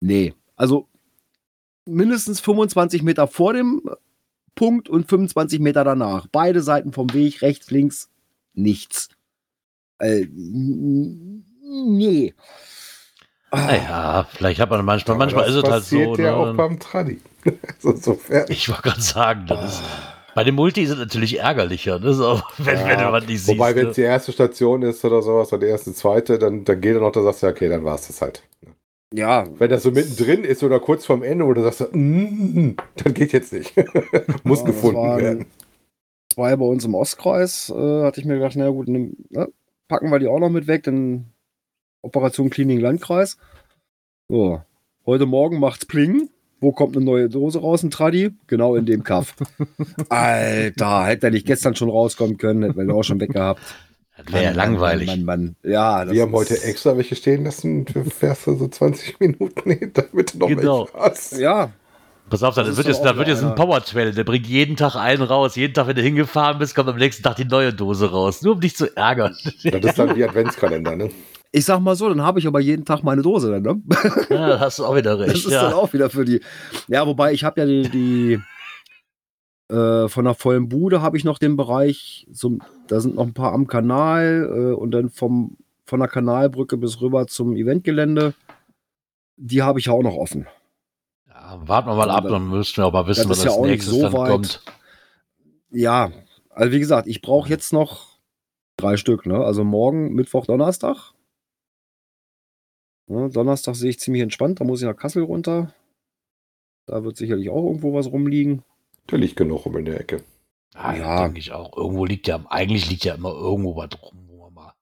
Nee. 0.00 0.34
Also 0.56 0.88
mindestens 1.86 2.40
25 2.40 3.02
Meter 3.02 3.28
vor 3.28 3.52
dem 3.52 3.82
Punkt 4.56 4.88
und 4.88 5.08
25 5.08 5.60
Meter 5.60 5.84
danach. 5.84 6.26
Beide 6.30 6.62
Seiten 6.62 6.92
vom 6.92 7.12
Weg, 7.14 7.42
rechts, 7.42 7.70
links, 7.70 8.10
nichts. 8.54 9.08
Äh, 9.98 10.26
nee. 10.32 12.34
Naja, 13.52 14.26
vielleicht 14.30 14.60
hat 14.60 14.70
man 14.70 14.84
manchmal, 14.84 15.14
Aber 15.14 15.24
manchmal 15.24 15.48
ist 15.48 15.54
es 15.54 15.70
halt 15.70 15.84
so. 15.84 16.14
Das 16.14 16.18
ja 16.18 16.32
ne, 16.32 16.36
auch 16.36 16.54
beim 16.54 16.78
Tradi. 16.78 17.20
so, 17.78 17.96
so 17.96 18.18
ich 18.48 18.68
wollte 18.68 18.82
gerade 18.82 19.00
sagen, 19.00 19.46
das 19.46 19.64
ist, 19.64 19.82
bei 20.34 20.44
dem 20.44 20.54
Multi 20.54 20.82
ist 20.82 20.90
es 20.90 20.98
natürlich 20.98 21.40
ärgerlicher, 21.40 21.98
ne? 21.98 22.14
so, 22.14 22.40
wenn, 22.58 22.78
ja, 22.78 22.86
wenn 22.86 23.12
was 23.12 23.26
nicht 23.26 23.40
siehst. 23.40 23.58
Wobei, 23.58 23.74
wenn 23.74 23.88
es 23.88 23.96
ne? 23.96 24.02
die 24.02 24.08
erste 24.08 24.32
Station 24.32 24.82
ist 24.82 25.04
oder 25.04 25.22
sowas, 25.22 25.52
oder 25.52 25.66
die 25.66 25.70
erste, 25.70 25.92
zweite, 25.92 26.38
dann, 26.38 26.64
dann 26.64 26.80
geht 26.80 26.94
er 26.94 27.00
noch, 27.00 27.12
da 27.12 27.22
sagst 27.22 27.42
du, 27.42 27.48
okay, 27.48 27.68
dann 27.68 27.84
war 27.84 27.94
es 27.94 28.06
das 28.06 28.22
halt. 28.22 28.42
Ja. 29.12 29.46
Wenn 29.58 29.70
das 29.70 29.82
so 29.82 29.90
mittendrin 29.90 30.44
ist 30.44 30.62
oder 30.62 30.80
kurz 30.80 31.06
vorm 31.06 31.22
Ende, 31.22 31.46
wo 31.46 31.54
du 31.54 31.62
sagst, 31.62 31.88
mm, 31.92 32.72
dann 33.02 33.14
geht 33.14 33.32
jetzt 33.32 33.52
nicht. 33.52 33.74
Muss 34.44 34.60
ja, 34.60 34.66
gefunden 34.66 35.16
werden. 35.16 35.46
Zwei 36.32 36.54
bei 36.54 36.66
uns 36.66 36.84
im 36.84 36.94
Ostkreis, 36.94 37.70
äh, 37.70 38.02
hatte 38.04 38.20
ich 38.20 38.26
mir 38.26 38.34
gedacht, 38.34 38.54
na 38.54 38.68
gut, 38.68 38.86
ne, 38.86 39.10
packen 39.88 40.10
wir 40.10 40.18
die 40.18 40.28
auch 40.28 40.38
noch 40.38 40.50
mit 40.50 40.66
weg, 40.66 40.82
dann 40.84 41.32
Operation 42.02 42.50
Cleaning 42.50 42.80
Landkreis. 42.80 43.36
So, 44.28 44.62
heute 45.06 45.26
Morgen 45.26 45.58
macht's 45.58 45.86
Pling. 45.86 46.30
Wo 46.60 46.72
kommt 46.72 46.96
eine 46.96 47.04
neue 47.04 47.28
Dose 47.28 47.60
raus, 47.60 47.82
ein 47.82 47.90
Tradi? 47.90 48.30
Genau 48.48 48.74
in 48.74 48.84
dem 48.84 49.04
Kaff. 49.04 49.36
Alter, 50.08 51.04
hätte 51.04 51.28
er 51.28 51.30
nicht 51.30 51.46
gestern 51.46 51.76
schon 51.76 51.88
rauskommen 51.88 52.36
können, 52.36 52.62
hätten 52.62 52.76
wir 52.76 52.84
ihn 52.84 52.90
auch 52.90 53.04
schon 53.04 53.20
weggehabt. 53.20 53.62
Das 54.16 54.32
wäre 54.32 54.44
ja 54.44 54.50
langweilig. 54.50 55.06
Mann, 55.06 55.24
Mann, 55.24 55.56
Mann. 55.62 55.72
Ja, 55.72 56.10
wir 56.10 56.22
haben 56.22 56.32
heute 56.32 56.60
extra 56.62 56.96
welche 56.96 57.14
stehen 57.14 57.44
lassen. 57.44 57.84
Du 57.84 58.02
fährst 58.04 58.44
so 58.44 58.66
20 58.66 59.20
Minuten 59.20 59.70
hin, 59.70 59.92
damit 59.94 60.34
du 60.34 60.38
noch 60.38 60.48
genau. 60.48 60.88
welche 60.92 60.98
hast. 60.98 61.38
Ja. 61.38 61.70
Pass 62.28 62.42
auf, 62.42 62.56
da 62.56 62.66
wird, 62.66 62.86
jetzt, 62.86 63.02
da 63.02 63.16
wird 63.16 63.28
jetzt 63.28 63.42
ein 63.42 63.54
Power-Trail. 63.54 64.12
Der 64.12 64.24
bringt 64.24 64.46
jeden 64.46 64.76
Tag 64.76 64.96
einen 64.96 65.22
raus. 65.22 65.54
Jeden 65.56 65.72
Tag, 65.72 65.86
wenn 65.86 65.96
du 65.96 66.02
hingefahren 66.02 66.58
bist, 66.58 66.74
kommt 66.74 66.88
am 66.88 66.96
nächsten 66.96 67.22
Tag 67.22 67.36
die 67.36 67.44
neue 67.44 67.72
Dose 67.72 68.10
raus. 68.10 68.42
Nur 68.42 68.54
um 68.54 68.60
dich 68.60 68.76
zu 68.76 68.94
ärgern. 68.96 69.34
Das 69.64 69.82
ist 69.82 69.98
dann 69.98 70.14
wie 70.14 70.24
Adventskalender, 70.24 70.96
ne? 70.96 71.10
Ich 71.50 71.64
sag 71.64 71.80
mal 71.80 71.96
so, 71.96 72.08
dann 72.08 72.22
habe 72.22 72.38
ich 72.38 72.46
aber 72.46 72.60
jeden 72.60 72.84
Tag 72.84 73.02
meine 73.02 73.22
Dose 73.22 73.50
dann, 73.50 73.62
ne? 73.62 73.82
Ja, 74.28 74.48
da 74.48 74.60
hast 74.60 74.78
du 74.78 74.84
auch 74.84 74.96
wieder 74.96 75.18
recht. 75.18 75.32
Das 75.32 75.44
ist 75.44 75.50
ja. 75.50 75.62
dann 75.62 75.72
auch 75.72 75.92
wieder 75.92 76.10
für 76.10 76.24
die. 76.24 76.40
Ja, 76.88 77.06
wobei 77.06 77.32
ich 77.32 77.44
habe 77.44 77.60
ja 77.60 77.66
die, 77.66 77.88
die 77.88 78.40
Äh, 79.70 80.08
von 80.08 80.24
der 80.24 80.34
vollen 80.34 80.70
Bude 80.70 81.02
habe 81.02 81.18
ich 81.18 81.24
noch 81.24 81.38
den 81.38 81.56
Bereich, 81.56 82.26
zum, 82.32 82.62
da 82.86 83.00
sind 83.00 83.16
noch 83.16 83.26
ein 83.26 83.34
paar 83.34 83.52
am 83.52 83.66
Kanal 83.66 84.48
äh, 84.50 84.74
und 84.74 84.92
dann 84.92 85.10
vom, 85.10 85.58
von 85.84 86.00
der 86.00 86.08
Kanalbrücke 86.08 86.78
bis 86.78 87.02
rüber 87.02 87.26
zum 87.26 87.54
Eventgelände. 87.54 88.32
Die 89.36 89.62
habe 89.62 89.78
ich 89.78 89.90
auch 89.90 90.02
noch 90.02 90.14
offen. 90.14 90.46
Ja, 91.28 91.60
warten 91.66 91.88
wir 91.88 91.96
mal 91.96 92.10
ab, 92.10 92.24
dann 92.26 92.48
müssten 92.48 92.78
wir 92.78 92.86
auch 92.86 92.92
mal 92.94 93.06
wissen, 93.06 93.28
was 93.28 93.44
ja 93.44 93.50
als 93.50 93.60
nächstes 93.60 93.94
so 93.94 94.02
dann 94.02 94.12
weit. 94.14 94.30
kommt. 94.30 94.62
Ja, 95.70 96.12
also 96.48 96.72
wie 96.72 96.80
gesagt, 96.80 97.06
ich 97.06 97.20
brauche 97.20 97.50
jetzt 97.50 97.72
noch 97.74 98.06
drei 98.78 98.96
Stück, 98.96 99.26
ne? 99.26 99.36
Also 99.36 99.64
morgen, 99.64 100.14
Mittwoch, 100.14 100.46
Donnerstag. 100.46 101.12
Ja, 103.08 103.28
Donnerstag 103.28 103.74
sehe 103.74 103.90
ich 103.90 103.98
ziemlich 104.00 104.22
entspannt, 104.22 104.60
da 104.60 104.64
muss 104.64 104.80
ich 104.82 104.86
nach 104.86 104.96
Kassel 104.96 105.22
runter. 105.22 105.72
Da 106.86 107.04
wird 107.04 107.16
sicherlich 107.16 107.50
auch 107.50 107.64
irgendwo 107.66 107.94
was 107.94 108.06
rumliegen. 108.10 108.62
Da 109.06 109.16
liegt 109.16 109.36
genug 109.36 109.64
rum 109.66 109.76
in 109.78 109.84
der 109.86 110.00
Ecke. 110.00 110.22
Ah, 110.74 110.94
ja, 110.94 111.00
Ja. 111.00 111.22
denke 111.24 111.38
ich 111.38 111.52
auch. 111.52 111.76
Irgendwo 111.76 112.04
liegt 112.04 112.26
ja, 112.28 112.44
eigentlich 112.48 112.88
liegt 112.90 113.04
ja 113.04 113.14
immer 113.14 113.32
irgendwo 113.32 113.76
was 113.76 113.90
rum, 114.02 114.18
wo 114.26 114.44
man 114.44 114.54
mal. 114.54 114.72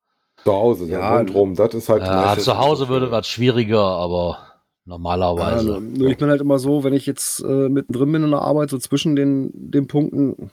Zu 0.44 0.52
Hause, 0.52 0.84
Ja, 0.86 1.00
ja, 1.00 1.16
rundrum, 1.16 1.54
das 1.54 1.74
ist 1.74 1.88
halt. 1.88 2.02
Ja, 2.02 2.36
zu 2.36 2.58
Hause 2.58 2.88
würde 2.88 3.10
was 3.10 3.26
schwieriger, 3.28 3.80
aber 3.82 4.38
Ja, 4.40 4.52
normalerweise. 4.84 5.80
nur 5.80 6.08
ich 6.08 6.18
bin 6.18 6.28
halt 6.28 6.40
immer 6.40 6.58
so, 6.58 6.84
wenn 6.84 6.92
ich 6.94 7.06
jetzt 7.06 7.40
äh, 7.40 7.68
mittendrin 7.68 8.12
bin 8.12 8.24
in 8.24 8.30
der 8.30 8.42
Arbeit, 8.42 8.70
so 8.70 8.78
zwischen 8.78 9.16
den, 9.16 9.50
den 9.54 9.86
Punkten, 9.88 10.50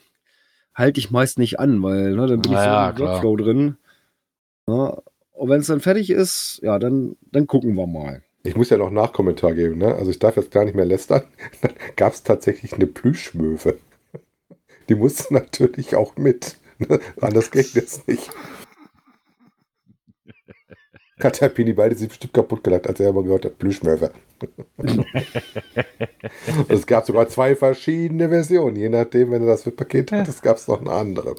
halte 0.73 0.99
ich 0.99 1.11
meist 1.11 1.37
nicht 1.37 1.59
an, 1.59 1.81
weil 1.83 2.15
ne, 2.15 2.27
dann 2.27 2.41
bin 2.41 2.51
ich 2.53 2.57
so 2.59 2.65
Ja, 2.65 2.89
im. 2.89 2.97
Workflow 2.99 3.35
drin. 3.35 3.77
Ja, 4.67 4.97
und 5.33 5.49
wenn 5.49 5.59
es 5.61 5.67
dann 5.67 5.81
fertig 5.81 6.09
ist, 6.09 6.59
ja, 6.63 6.79
dann, 6.79 7.15
dann 7.31 7.47
gucken 7.47 7.75
wir 7.75 7.87
mal. 7.87 8.23
Ich 8.43 8.55
muss 8.55 8.69
ja 8.69 8.77
noch 8.77 8.91
Nachkommentar 8.91 9.53
geben, 9.53 9.77
ne? 9.77 9.95
Also 9.95 10.11
ich 10.11 10.19
darf 10.19 10.35
jetzt 10.35 10.51
gar 10.51 10.65
nicht 10.65 10.75
mehr 10.75 10.85
lästern. 10.85 11.23
Dann 11.61 11.71
gab 11.95 12.11
es 12.13 12.23
tatsächlich 12.23 12.73
eine 12.73 12.87
Plüschmöwe. 12.87 13.79
Die 14.89 14.95
musste 14.95 15.33
natürlich 15.33 15.95
auch 15.95 16.17
mit. 16.17 16.57
Ne? 16.77 16.99
Anders 17.21 17.51
geht 17.51 17.73
das 17.77 18.05
nicht. 18.05 18.29
Hat 21.21 21.39
der 21.39 21.47
Pini 21.49 21.71
beide 21.71 21.95
sich 21.95 22.09
bestimmt 22.09 22.33
kaputt 22.33 22.65
gelacht, 22.65 22.85
als 22.87 22.99
er 22.99 23.11
immer 23.11 23.23
gehört 23.23 23.45
hat, 23.45 23.57
Plüschmöwe. 23.59 24.11
Und 24.75 25.05
es 26.69 26.85
gab 26.85 27.05
sogar 27.05 27.29
zwei 27.29 27.55
verschiedene 27.55 28.27
Versionen, 28.27 28.75
je 28.75 28.89
nachdem, 28.89 29.31
wenn 29.31 29.41
du 29.43 29.47
das 29.47 29.63
Paket 29.63 30.11
Ja. 30.11 30.17
hattest, 30.19 30.43
gab 30.43 30.57
es 30.57 30.67
noch 30.67 30.81
eine 30.81 30.91
andere. 30.91 31.35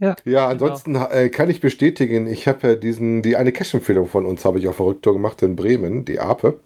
Ja, 0.00 0.16
Ja, 0.24 0.48
ansonsten 0.48 0.96
äh, 0.96 1.28
kann 1.28 1.50
ich 1.50 1.60
bestätigen, 1.60 2.26
ich 2.26 2.48
habe 2.48 2.68
ja 2.68 2.74
diesen, 2.74 3.22
die 3.22 3.36
eine 3.36 3.52
Cash-Empfehlung 3.52 4.08
von 4.08 4.26
uns 4.26 4.44
habe 4.44 4.58
ich 4.58 4.66
auf 4.68 4.78
der 4.78 4.86
Rücktour 4.86 5.12
gemacht 5.12 5.42
in 5.42 5.56
Bremen, 5.56 6.04
die 6.04 6.18
Ape. 6.20 6.58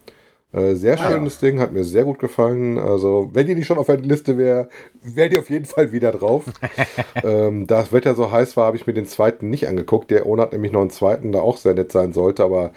Äh, 0.52 0.76
sehr 0.76 1.00
Ah, 1.00 1.10
schönes 1.10 1.40
Ding, 1.40 1.58
hat 1.58 1.72
mir 1.72 1.82
sehr 1.84 2.04
gut 2.04 2.20
gefallen. 2.20 2.78
Also, 2.78 3.30
wenn 3.32 3.46
die 3.48 3.56
nicht 3.56 3.66
schon 3.66 3.78
auf 3.78 3.86
der 3.86 3.96
Liste 3.98 4.38
wäre, 4.38 4.68
wäre 5.02 5.28
die 5.28 5.38
auf 5.38 5.50
jeden 5.50 5.64
Fall 5.64 5.90
wieder 5.92 6.12
drauf. 6.12 6.44
ähm, 7.24 7.66
da 7.66 7.80
das 7.80 7.92
Wetter 7.92 8.14
so 8.14 8.30
heiß 8.30 8.56
war, 8.56 8.66
habe 8.66 8.76
ich 8.76 8.86
mir 8.86 8.94
den 8.94 9.06
zweiten 9.06 9.50
nicht 9.50 9.66
angeguckt. 9.68 10.10
Der 10.12 10.26
Ona 10.26 10.44
hat 10.44 10.52
nämlich 10.52 10.70
noch 10.72 10.80
einen 10.80 10.90
zweiten, 10.90 11.32
der 11.32 11.42
auch 11.42 11.56
sehr 11.56 11.74
nett 11.74 11.90
sein 11.92 12.12
sollte. 12.12 12.44
Aber 12.44 12.72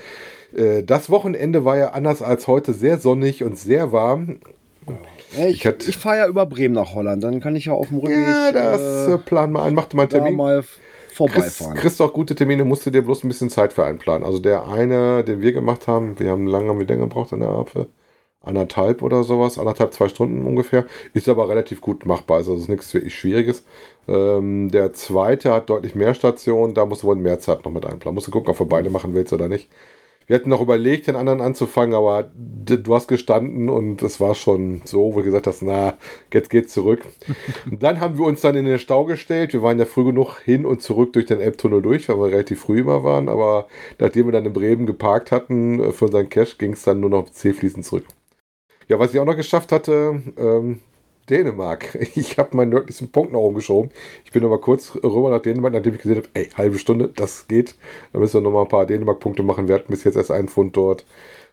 äh, 0.56 0.84
das 0.84 1.10
Wochenende 1.12 1.66
war 1.66 1.78
ja 1.78 1.90
anders 1.92 2.22
als 2.24 2.48
heute 2.48 2.74
sehr 2.74 3.00
sonnig 3.00 3.44
und 3.44 3.58
sehr 3.60 3.92
warm. 3.92 4.40
Ich 5.38 5.66
Ich 5.66 5.88
ich 5.88 5.98
fahre 5.98 6.18
ja 6.18 6.28
über 6.28 6.46
Bremen 6.46 6.74
nach 6.74 6.94
Holland, 6.94 7.24
dann 7.24 7.40
kann 7.40 7.56
ich 7.56 7.66
ja 7.66 7.74
auf 7.74 7.90
dem 7.90 7.98
Rückweg 8.00 8.18
Ja, 8.18 8.52
das 8.52 9.08
äh, 9.08 9.14
äh, 9.14 9.18
plan 9.18 9.52
mal 9.52 9.64
ein, 9.64 9.74
machte 9.74 9.96
mal 9.96 10.04
einen 10.04 10.10
Termin. 10.10 10.36
mal 10.36 10.64
Chris, 10.64 11.16
vorbeifahren. 11.16 11.76
kriegst 11.76 12.02
auch 12.02 12.14
gute 12.14 12.36
Termine, 12.36 12.64
musst 12.66 12.86
du 12.86 12.92
dir 12.92 13.02
bloß 13.04 13.24
ein 13.24 13.28
bisschen 13.28 13.50
Zeit 13.50 13.74
für 13.74 13.84
einplanen. 13.86 14.26
Also 14.26 14.40
der 14.40 14.68
eine, 14.68 15.24
den 15.24 15.42
wir 15.42 15.52
gemacht 15.54 15.88
haben, 15.88 16.20
wir 16.20 16.32
haben 16.32 16.48
lange 16.48 16.70
haben 16.70 16.80
wir 16.80 16.88
länger 16.88 17.04
gebraucht 17.08 17.32
in 17.34 17.40
der 17.42 17.50
Ape. 17.50 17.88
Anderthalb 18.42 19.02
oder 19.02 19.24
sowas, 19.24 19.58
anderthalb, 19.60 19.94
zwei 19.94 20.08
Stunden 20.10 20.46
ungefähr. 20.46 20.86
Ist 21.14 21.28
aber 21.28 21.50
relativ 21.50 21.82
gut 21.82 22.06
machbar. 22.06 22.38
Also 22.38 22.54
das 22.54 22.64
ist 22.64 22.70
nichts 22.70 22.94
wirklich 22.94 23.16
Schwieriges. 23.16 23.66
Ähm, 24.08 24.72
der 24.72 24.94
zweite 24.94 25.52
hat 25.54 25.70
deutlich 25.70 25.96
mehr 25.96 26.14
Stationen, 26.14 26.74
da 26.74 26.86
musst 26.86 27.04
du 27.04 27.08
wohl 27.08 27.16
mehr 27.18 27.40
Zeit 27.40 27.66
noch 27.66 27.72
mit 27.72 27.86
einplanen. 27.86 28.16
Musst 28.16 28.28
du 28.28 28.32
gucken, 28.32 28.50
ob 28.52 28.58
du 28.58 28.66
beide 28.66 28.90
machen 28.90 29.14
willst 29.14 29.34
oder 29.34 29.50
nicht. 29.50 29.70
Wir 30.28 30.36
hatten 30.36 30.50
noch 30.50 30.60
überlegt, 30.60 31.08
den 31.08 31.16
anderen 31.16 31.40
anzufangen, 31.40 31.96
aber 31.96 32.30
du 32.36 32.94
hast 32.94 33.08
gestanden 33.08 33.70
und 33.70 34.02
es 34.02 34.20
war 34.20 34.36
schon 34.36 34.82
so, 34.84 35.14
wo 35.14 35.20
du 35.20 35.24
gesagt 35.24 35.48
hast, 35.48 35.62
na, 35.62 35.98
jetzt 36.34 36.50
geht's 36.50 36.74
zurück. 36.74 37.02
Und 37.72 37.82
dann 37.82 38.02
haben 38.02 38.18
wir 38.18 38.26
uns 38.26 38.42
dann 38.42 38.58
in 38.58 38.66
den 38.66 38.78
Stau 38.78 39.06
gestellt. 39.06 39.54
Wir 39.54 39.62
waren 39.62 39.80
ja 39.80 39.86
früh 39.86 40.04
genug 40.04 40.40
hin 40.40 40.66
und 40.66 40.82
zurück 40.82 41.14
durch 41.14 41.28
den 41.28 41.40
Elbtunnel 41.40 41.82
durch, 41.82 42.10
weil 42.10 42.18
wir 42.18 42.26
relativ 42.28 42.60
früh 42.60 42.82
immer 42.82 43.06
waren. 43.06 43.30
Aber 43.30 43.68
nachdem 44.00 44.26
wir 44.26 44.34
dann 44.34 44.46
in 44.46 44.52
Bremen 44.52 44.86
geparkt 44.86 45.32
hatten 45.32 45.80
äh, 45.80 45.92
für 45.94 46.06
unseren 46.06 46.28
Cash, 46.28 46.58
ging 46.58 46.74
es 46.74 46.84
dann 46.84 47.00
nur 47.00 47.10
noch 47.10 47.30
C-Fließen 47.30 47.84
zurück. 47.84 48.06
Ja, 48.90 49.00
was 49.00 49.14
ich 49.14 49.20
auch 49.22 49.26
noch 49.26 49.36
geschafft 49.36 49.72
hatte, 49.72 50.22
ähm, 50.38 50.82
Dänemark. 51.30 51.96
Ich 52.16 52.38
habe 52.38 52.56
meinen 52.56 52.70
nördlichsten 52.70 53.12
Punkt 53.12 53.34
nach 53.34 53.40
oben 53.40 53.56
geschoben. 53.56 53.92
Ich 54.26 54.32
bin 54.32 54.44
aber 54.46 54.60
kurz 54.60 54.96
rüber 54.96 55.30
nach 55.30 55.42
Dänemark, 55.42 55.74
nachdem 55.74 55.96
ich 55.96 56.02
gesehen 56.02 56.18
habe, 56.18 56.30
ey, 56.34 56.50
halbe 56.56 56.80
Stunde, 56.80 57.10
das 57.10 57.48
geht. 57.48 57.76
Da 58.14 58.20
müssen 58.20 58.36
wir 58.36 58.42
noch 58.42 58.52
mal 58.52 58.64
ein 58.64 58.68
paar 58.68 58.86
Dänemark-Punkte 58.86 59.44
machen. 59.44 59.68
Wir 59.68 59.76
hatten 59.76 59.92
bis 59.92 60.04
jetzt 60.04 60.16
erst 60.16 60.32
einen 60.32 60.48
Pfund 60.48 60.76
dort. 60.78 61.06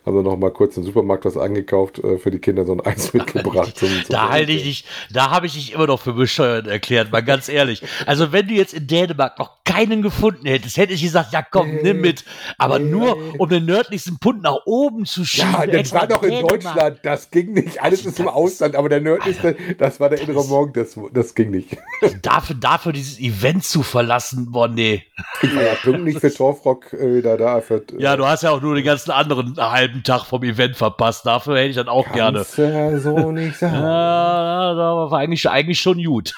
Haben 0.07 0.17
wir 0.17 0.23
noch 0.23 0.37
mal 0.37 0.51
kurz 0.51 0.77
im 0.77 0.83
Supermarkt 0.85 1.25
was 1.25 1.37
eingekauft, 1.39 1.99
äh, 1.99 2.19
für 2.19 2.31
die 2.31 2.39
Kinder 2.39 2.67
so 2.67 2.73
ein 2.73 2.81
Eis 2.85 3.15
mitgebracht. 3.15 3.77
zum- 3.77 3.89
zum 4.05 4.05
Da 4.11 4.29
halte 4.29 4.53
ich 4.53 4.63
dich, 4.63 4.85
da 5.11 5.31
habe 5.31 5.47
ich 5.47 5.55
dich 5.55 5.73
immer 5.73 5.87
noch 5.87 6.01
für 6.01 6.13
bescheuert 6.13 6.67
erklärt, 6.67 7.11
mal 7.11 7.23
ganz 7.23 7.49
ehrlich. 7.49 7.83
Also 8.07 8.31
wenn 8.33 8.47
du 8.49 8.55
jetzt 8.55 8.75
in 8.75 8.87
Dänemark 8.87 9.39
noch 9.39 9.65
keinen 9.65 10.03
gefunden 10.03 10.47
hättest, 10.47 10.77
hätte 10.77 10.93
ich 10.93 11.03
gesagt, 11.03 11.33
ja 11.33 11.43
komm, 11.43 11.77
nimm 11.83 12.01
mit. 12.03 12.25
Aber 12.59 12.79
nur 12.79 13.17
um 13.39 13.49
den 13.49 13.65
nördlichsten 13.65 14.19
Punkt 14.19 14.43
nach 14.43 14.59
oben 14.67 15.07
zu 15.07 15.25
schieben. 15.25 15.53
Ja, 15.53 15.67
das 15.67 15.93
war 15.93 16.07
doch 16.07 16.23
in 16.23 16.31
Dänemark. 16.31 16.51
Deutschland, 16.63 16.99
das 17.03 17.31
ging 17.31 17.53
nicht. 17.55 17.83
Alles 17.83 18.05
ist 18.05 18.21
im 18.21 18.29
Ausland, 18.29 18.77
aber 18.77 18.89
der 18.91 19.01
nördlichste, 19.01 19.57
das 19.79 20.01
war 20.01 20.11
der 20.11 20.21
innere 20.21 20.45
Morgen, 20.45 20.73
das, 20.75 20.97
das 21.13 21.35
ging 21.35 21.51
nicht. 21.51 21.77
Dafür, 22.23 22.57
dafür 22.57 22.93
dieses 22.93 23.19
Event 23.19 23.65
zu 23.65 23.83
verlassen, 23.83 24.51
boah, 24.53 24.69
nee. 24.69 25.03
Ich 25.43 25.55
war 25.57 25.63
ja 25.63 25.75
pünktlich 25.77 26.19
für 26.19 26.33
Torfrock 26.35 26.93
äh, 26.93 27.17
wieder 27.17 27.37
da. 27.39 27.61
Für, 27.63 27.77
äh, 27.77 27.83
Ja, 28.03 28.17
du 28.17 28.27
hast 28.27 28.43
ja 28.43 28.51
auch 28.51 28.61
nur 28.61 28.75
den 28.75 28.85
ganzen 28.85 29.11
anderen 29.11 29.57
halben 29.57 29.94
Tag 30.03 30.25
vom 30.25 30.43
Event 30.43 30.77
verpasst. 30.77 31.27
Dafür 31.27 31.57
hätte 31.59 31.71
ich 31.71 31.77
dann 31.77 31.89
auch 31.89 32.11
gerne. 32.13 32.39
Kannst 32.39 32.59
du 32.59 32.63
ja 32.63 32.99
so 32.99 33.31
nicht 33.31 33.57
sagen. 33.59 33.75
Ja, 33.75 34.75
da 34.75 35.11
war 35.11 35.13
eigentlich, 35.13 35.49
eigentlich 35.49 35.79
schon 35.79 36.03
gut. 36.03 36.35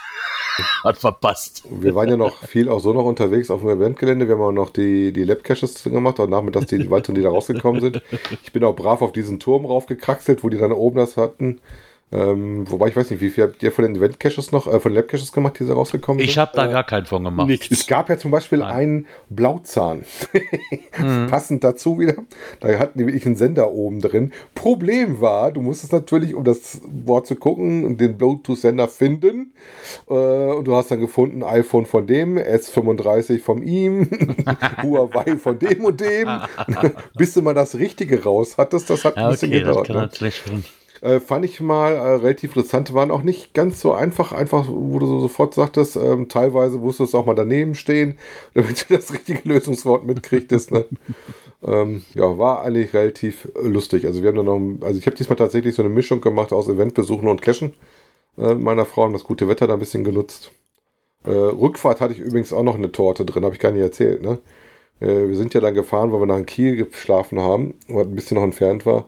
Hat 0.85 0.97
verpasst. 0.99 1.65
Wir 1.71 1.95
waren 1.95 2.09
ja 2.09 2.17
noch 2.17 2.37
viel 2.45 2.69
auch 2.69 2.81
so 2.81 2.93
noch 2.93 3.05
unterwegs 3.05 3.51
auf 3.51 3.61
dem 3.61 3.71
Eventgelände. 3.71 4.27
Wir 4.27 4.37
haben 4.37 4.43
auch 4.43 4.53
noch 4.53 4.71
die, 4.71 5.13
die 5.13 5.25
Lab-Caches 5.25 5.85
gemacht, 5.85 6.19
auch 6.19 6.29
nachmittags 6.29 6.67
die 6.67 6.91
weiteren, 6.91 7.15
die 7.15 7.23
da 7.23 7.29
rausgekommen 7.29 7.81
sind. 7.81 8.03
Ich 8.43 8.53
bin 8.53 8.65
auch 8.65 8.75
brav 8.75 9.03
auf 9.03 9.13
diesen 9.13 9.39
Turm 9.39 9.67
raufgekraxelt, 9.67 10.43
wo 10.43 10.49
die 10.49 10.59
dann 10.59 10.73
oben 10.73 10.97
das 10.97 11.17
hatten. 11.17 11.61
Ähm, 12.13 12.71
wobei 12.71 12.87
ich 12.89 12.95
weiß 12.97 13.11
nicht, 13.11 13.21
wie 13.21 13.31
viel 13.31 13.43
habt 13.45 13.61
ihr 13.65 13.73
von 13.73 13.85
den 13.85 13.97
Event-Caches 13.97 14.53
noch, 14.53 14.69
äh, 14.73 14.79
von 14.79 14.95
Lab-Caches 14.95 15.33
gemacht, 15.33 15.59
die 15.59 15.67
da 15.67 15.75
rausgekommen 15.75 16.23
Ich 16.23 16.35
sind? 16.35 16.41
habe 16.41 16.53
da 16.55 16.67
gar 16.69 16.85
keinen 16.85 17.05
von 17.05 17.25
gemacht. 17.25 17.51
Es 17.69 17.85
gab 17.89 18.09
ja 18.09 18.17
zum 18.17 18.31
Beispiel 18.31 18.61
Nein. 18.61 18.73
einen 18.77 19.07
Blauzahn. 19.29 20.05
Mhm. 20.99 21.27
Passend 21.31 21.65
dazu 21.65 21.99
wieder. 21.99 22.15
Da 22.61 22.79
hatten 22.79 23.01
die 23.01 23.07
wirklich 23.07 23.27
einen 23.27 23.35
Sender 23.35 23.73
oben 23.73 24.01
drin. 24.01 24.33
Problem 24.55 25.21
war, 25.21 25.51
du 25.51 25.61
musstest 25.61 25.93
natürlich, 25.93 26.35
um 26.37 26.45
das 26.45 26.81
Wort 26.85 27.27
zu 27.27 27.35
gucken, 27.35 27.85
und 27.85 28.01
den 28.01 28.17
Bluetooth-Sender 28.17 28.87
finden. 28.87 29.53
Äh, 30.09 30.13
und 30.15 30.65
du 30.65 30.77
hast 30.77 30.93
dann 30.93 31.01
gefunden, 31.01 31.43
iPhone 31.43 31.87
von 31.87 32.07
dem, 32.07 32.39
S35 32.39 33.41
von 33.41 33.63
ihm, 33.65 34.09
Huawei 34.83 35.37
von 35.39 35.59
dem 35.59 35.85
und 35.85 36.01
dem. 36.01 36.29
Bis 37.17 37.35
du 37.35 37.43
mal 37.43 37.55
das 37.55 37.75
Richtige 37.75 38.23
raus 38.23 38.55
hattest, 38.59 38.91
das 38.91 39.05
hat 39.05 39.17
ein 39.17 39.25
Ja, 39.25 39.31
bisschen 39.31 39.49
okay, 39.51 39.65
das 39.65 39.77
gedauert. 39.83 40.19
kann 40.19 40.55
Ne? 40.55 40.63
Äh, 41.07 41.21
fand 41.21 41.45
ich 41.45 41.61
mal 41.61 41.93
äh, 41.93 42.15
relativ 42.17 42.57
interessant, 42.57 42.93
waren 42.93 43.13
auch 43.13 43.23
nicht 43.23 43.55
ganz 43.55 43.81
so 43.81 43.93
einfach, 43.93 44.33
einfach, 44.33 44.67
wo 44.69 44.99
du 44.99 45.07
so 45.07 45.21
sofort 45.21 45.55
sagtest, 45.55 45.95
ähm, 45.95 46.29
teilweise 46.29 46.79
musstest 46.79 47.15
du 47.15 47.19
auch 47.19 47.27
mal 47.27 47.35
daneben 47.37 47.77
stehen, 47.77 48.19
damit 48.55 48.91
du 48.91 48.95
das 48.97 49.13
richtige 49.13 49.49
Lösungswort 49.49 50.05
mitkriegtest. 50.05 50.73
Ne? 50.73 50.85
ähm, 51.65 52.05
ja, 52.15 52.39
war 52.39 52.63
eigentlich 52.63 52.93
relativ 52.93 53.49
lustig. 53.63 54.05
Also 54.05 54.21
wir 54.23 54.31
haben 54.31 54.37
dann 54.37 54.47
noch, 54.47 54.85
also 54.85 54.99
ich 54.99 55.07
habe 55.07 55.15
diesmal 55.17 55.37
tatsächlich 55.37 55.77
so 55.77 55.83
eine 55.83 55.95
Mischung 55.95 56.21
gemacht 56.21 56.53
aus 56.53 56.69
Eventbesuchen 56.69 57.29
und 57.29 57.41
Cashen 57.41 57.75
äh, 58.37 58.55
meiner 58.55 58.85
Frau, 58.85 59.05
haben 59.05 59.13
das 59.13 59.23
gute 59.23 59.47
Wetter 59.47 59.69
da 59.69 59.75
ein 59.75 59.81
bisschen 59.81 60.03
genutzt. 60.03 60.51
Äh, 61.25 61.31
Rückfahrt 61.31 62.01
hatte 62.01 62.15
ich 62.15 62.21
übrigens 62.21 62.53
auch 62.53 62.65
noch 62.65 62.75
eine 62.75 62.91
Torte 62.91 63.25
drin, 63.25 63.45
habe 63.45 63.55
ich 63.55 63.61
gar 63.61 63.71
nicht 63.71 63.83
erzählt. 63.83 64.23
Ne? 64.23 64.39
Äh, 65.01 65.29
wir 65.29 65.37
sind 65.37 65.55
ja 65.55 65.61
dann 65.61 65.75
gefahren, 65.75 66.13
weil 66.13 66.21
wir 66.21 66.27
nach 66.27 66.45
Kiel 66.47 66.77
geschlafen 66.77 67.39
haben, 67.39 67.75
was 67.89 68.07
ein 68.07 68.15
bisschen 68.17 68.37
noch 68.37 68.45
entfernt 68.45 68.87
war. 68.87 69.07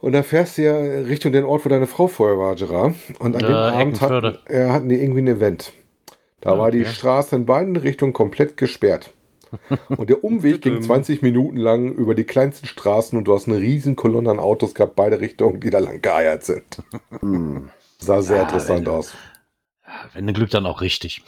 Und 0.00 0.12
da 0.12 0.22
fährst 0.22 0.58
du 0.58 0.62
ja 0.62 0.76
Richtung 0.76 1.32
den 1.32 1.44
Ort, 1.44 1.64
wo 1.64 1.68
deine 1.68 1.86
Frau 1.86 2.08
vorher 2.08 2.38
war, 2.38 2.54
Gerard. 2.56 2.94
Und 3.18 3.36
an 3.36 3.46
Ja, 3.46 3.46
dem 3.46 3.64
Abend 3.64 4.00
hatten, 4.00 4.38
äh, 4.46 4.68
hatten 4.68 4.88
die 4.88 4.96
irgendwie 5.00 5.22
ein 5.22 5.28
Event. 5.28 5.72
Da 6.40 6.56
Ah, 6.56 6.58
war 6.58 6.70
die 6.70 6.84
okay. 6.84 6.86
Straße 6.86 7.36
in 7.36 7.46
beiden 7.46 7.76
Richtungen 7.76 8.12
komplett 8.14 8.56
gesperrt. 8.56 9.12
Und 9.96 10.10
der 10.10 10.24
Umweg 10.24 10.62
ging 10.62 10.80
20 10.80 11.22
Minuten 11.22 11.56
lang 11.58 11.92
über 11.92 12.14
die 12.14 12.24
kleinsten 12.24 12.66
Straßen 12.66 13.18
und 13.18 13.24
du 13.26 13.34
hast 13.34 13.48
eine 13.48 13.58
riesen 13.58 13.96
Kolonne 13.96 14.30
an 14.30 14.40
Autos 14.40 14.74
gehabt, 14.74 14.96
beide 14.96 15.20
Richtungen, 15.20 15.60
die 15.60 15.70
da 15.70 15.78
lang 15.80 16.02
geeiert 16.02 16.44
sind. 16.44 16.78
Hm. 17.22 17.70
Sah 17.98 18.22
sehr 18.22 18.42
Ah, 18.42 18.42
interessant 18.42 18.88
aus. 18.88 19.18
Wenn 20.12 20.26
du 20.26 20.32
Glück, 20.32 20.50
dann 20.50 20.66
auch 20.66 20.80
richtig. 20.80 21.22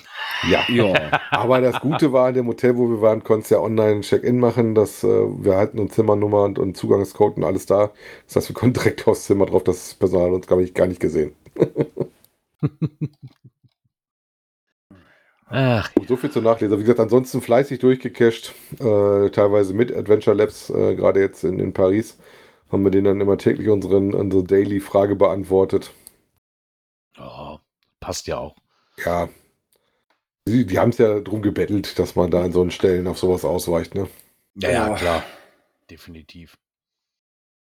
Ja. 0.48 0.64
Ja. 0.68 0.94
Aber 1.30 1.60
das 1.60 1.80
Gute 1.80 2.12
war, 2.12 2.28
in 2.28 2.34
dem 2.34 2.46
Hotel, 2.46 2.76
wo 2.76 2.88
wir 2.88 3.00
waren, 3.00 3.24
konntest 3.24 3.50
du 3.50 3.56
ja 3.56 3.60
online 3.60 4.02
Check-in 4.02 4.38
machen. 4.38 4.74
Dass, 4.74 5.02
äh, 5.04 5.08
wir 5.08 5.56
hatten 5.56 5.78
eine 5.78 5.88
Zimmernummer 5.88 6.44
und, 6.44 6.58
und 6.58 6.76
Zugangscode 6.76 7.38
und 7.38 7.44
alles 7.44 7.66
da. 7.66 7.90
Das 8.26 8.36
heißt, 8.36 8.48
wir 8.50 8.54
konnten 8.54 8.74
direkt 8.74 9.06
aufs 9.08 9.24
Zimmer 9.24 9.46
drauf. 9.46 9.64
Das 9.64 9.94
Personal 9.94 10.28
hat 10.28 10.34
uns 10.34 10.46
gar 10.46 10.56
nicht, 10.56 10.74
gar 10.74 10.86
nicht 10.86 11.00
gesehen. 11.00 11.34
Ach. 15.48 15.90
So 16.08 16.16
viel 16.16 16.30
zu 16.30 16.40
nachlesen. 16.40 16.76
Wie 16.76 16.82
gesagt, 16.82 16.98
ansonsten 17.00 17.40
fleißig 17.40 17.78
durchgecached, 17.78 18.52
äh, 18.80 19.30
teilweise 19.30 19.74
mit 19.74 19.94
Adventure 19.94 20.36
Labs, 20.36 20.70
äh, 20.70 20.96
gerade 20.96 21.20
jetzt 21.20 21.44
in, 21.44 21.60
in 21.60 21.72
Paris, 21.72 22.18
haben 22.70 22.82
wir 22.82 22.90
denen 22.90 23.04
dann 23.04 23.20
immer 23.20 23.38
täglich 23.38 23.68
unseren, 23.68 24.12
unsere 24.14 24.42
Daily-Frage 24.42 25.14
beantwortet. 25.14 25.92
Oh, 27.18 27.58
passt 28.06 28.28
ja 28.28 28.38
auch. 28.38 28.54
Ja. 29.04 29.28
Die, 30.46 30.64
die 30.64 30.78
haben 30.78 30.90
es 30.90 30.98
ja 30.98 31.18
darum 31.18 31.42
gebettelt, 31.42 31.98
dass 31.98 32.14
man 32.14 32.30
da 32.30 32.44
an 32.44 32.52
so 32.52 32.60
einen 32.60 32.70
Stellen 32.70 33.08
auf 33.08 33.18
sowas 33.18 33.44
ausweicht, 33.44 33.96
ne? 33.96 34.06
Ja, 34.54 34.70
ja, 34.70 34.94
klar. 34.94 35.24
Definitiv. 35.90 36.56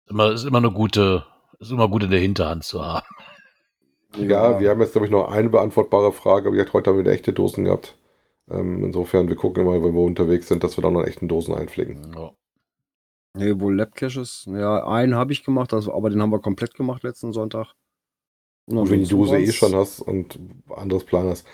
Immer, 0.08 0.32
ist 0.32 0.44
immer 0.44 0.56
eine 0.56 0.72
gute, 0.72 1.26
ist 1.60 1.70
immer 1.70 1.86
gut 1.86 2.04
in 2.04 2.10
der 2.10 2.20
Hinterhand 2.20 2.64
zu 2.64 2.82
haben. 2.82 3.06
Ja, 4.16 4.58
wir 4.58 4.70
haben 4.70 4.80
jetzt, 4.80 4.92
glaube 4.92 5.06
ich, 5.06 5.12
noch 5.12 5.30
eine 5.30 5.50
beantwortbare 5.50 6.12
Frage. 6.12 6.48
Aber 6.48 6.72
heute 6.72 6.90
haben 6.90 6.96
wir 6.96 7.04
eine 7.04 7.12
echte 7.12 7.34
Dosen 7.34 7.64
gehabt. 7.64 7.94
Ähm, 8.50 8.84
insofern, 8.84 9.28
wir 9.28 9.36
gucken 9.36 9.64
immer, 9.64 9.84
wenn 9.84 9.94
wir 9.94 10.02
unterwegs 10.02 10.48
sind, 10.48 10.64
dass 10.64 10.78
wir 10.78 10.82
dann 10.82 10.94
noch 10.94 11.04
echten 11.04 11.28
Dosen 11.28 11.54
einpflegen. 11.54 12.10
Ja. 12.14 12.32
Nee, 13.34 13.60
wohl 13.60 13.76
Lab-Caches. 13.76 14.46
Ja, 14.48 14.86
einen 14.86 15.14
habe 15.14 15.32
ich 15.32 15.44
gemacht, 15.44 15.74
also, 15.74 15.94
aber 15.94 16.08
den 16.08 16.22
haben 16.22 16.32
wir 16.32 16.40
komplett 16.40 16.74
gemacht 16.74 17.02
letzten 17.02 17.34
Sonntag. 17.34 17.74
Und 18.66 18.90
wenn 18.90 19.00
die 19.02 19.08
Dose 19.08 19.38
eh 19.38 19.52
schon 19.52 19.74
hast 19.74 20.00
und 20.00 20.38
anderes 20.70 21.04
Plan 21.04 21.26
hast. 21.28 21.46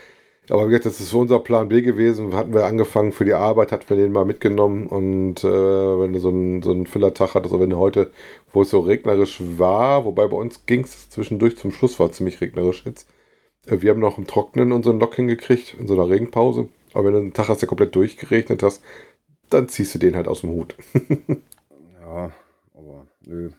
Aber 0.51 0.67
wie 0.67 0.71
gesagt, 0.71 0.87
das 0.87 1.01
ist 1.01 1.13
unser 1.13 1.41
Plan 1.41 1.69
B 1.69 1.83
gewesen. 1.83 2.35
Hatten 2.35 2.55
wir 2.55 2.65
angefangen 2.65 3.13
für 3.13 3.25
die 3.25 3.35
Arbeit, 3.35 3.71
hatten 3.73 3.89
wir 3.91 3.97
den 3.97 4.13
mal 4.13 4.25
mitgenommen. 4.25 4.87
Und 4.87 5.45
äh, 5.45 5.49
wenn 5.49 6.13
du 6.13 6.21
so 6.21 6.29
einen, 6.31 6.63
so 6.63 6.71
einen 6.71 6.87
Filler-Tag 6.87 7.35
hattest, 7.35 7.53
also 7.53 7.61
wenn 7.61 7.71
du 7.71 7.77
heute, 7.77 8.13
wo 8.53 8.63
es 8.63 8.71
so 8.71 8.81
regnerisch 8.81 9.43
war, 9.59 10.05
wobei 10.05 10.27
bei 10.27 10.37
uns 10.37 10.65
ging 10.67 10.85
es 10.85 11.11
zwischendurch 11.11 11.59
zum 11.59 11.73
Schluss, 11.73 12.01
war 12.01 12.13
ziemlich 12.13 12.41
regnerisch 12.41 12.85
jetzt. 12.87 13.09
Äh, 13.67 13.83
wir 13.83 13.91
haben 13.91 14.01
noch 14.01 14.19
im 14.19 14.27
Trocknen 14.27 14.73
unseren 14.73 15.01
Lock 15.01 15.17
hingekriegt, 15.17 15.75
in 15.79 15.87
so 15.87 15.95
einer 15.95 16.09
Regenpause. 16.09 16.69
Aber 16.95 17.05
wenn 17.07 17.13
du 17.13 17.19
einen 17.21 17.33
Tag 17.35 17.49
hast, 17.49 17.61
der 17.61 17.69
komplett 17.69 17.95
durchgeregnet 17.95 18.63
hast, 18.63 18.83
dann 19.51 19.69
ziehst 19.69 19.95
du 19.95 19.99
den 19.99 20.17
halt 20.17 20.29
aus 20.29 20.41
dem 20.43 20.51
Hut. 20.51 20.75
ja, 22.01 22.33
aber 22.75 23.07
nö. 23.27 23.51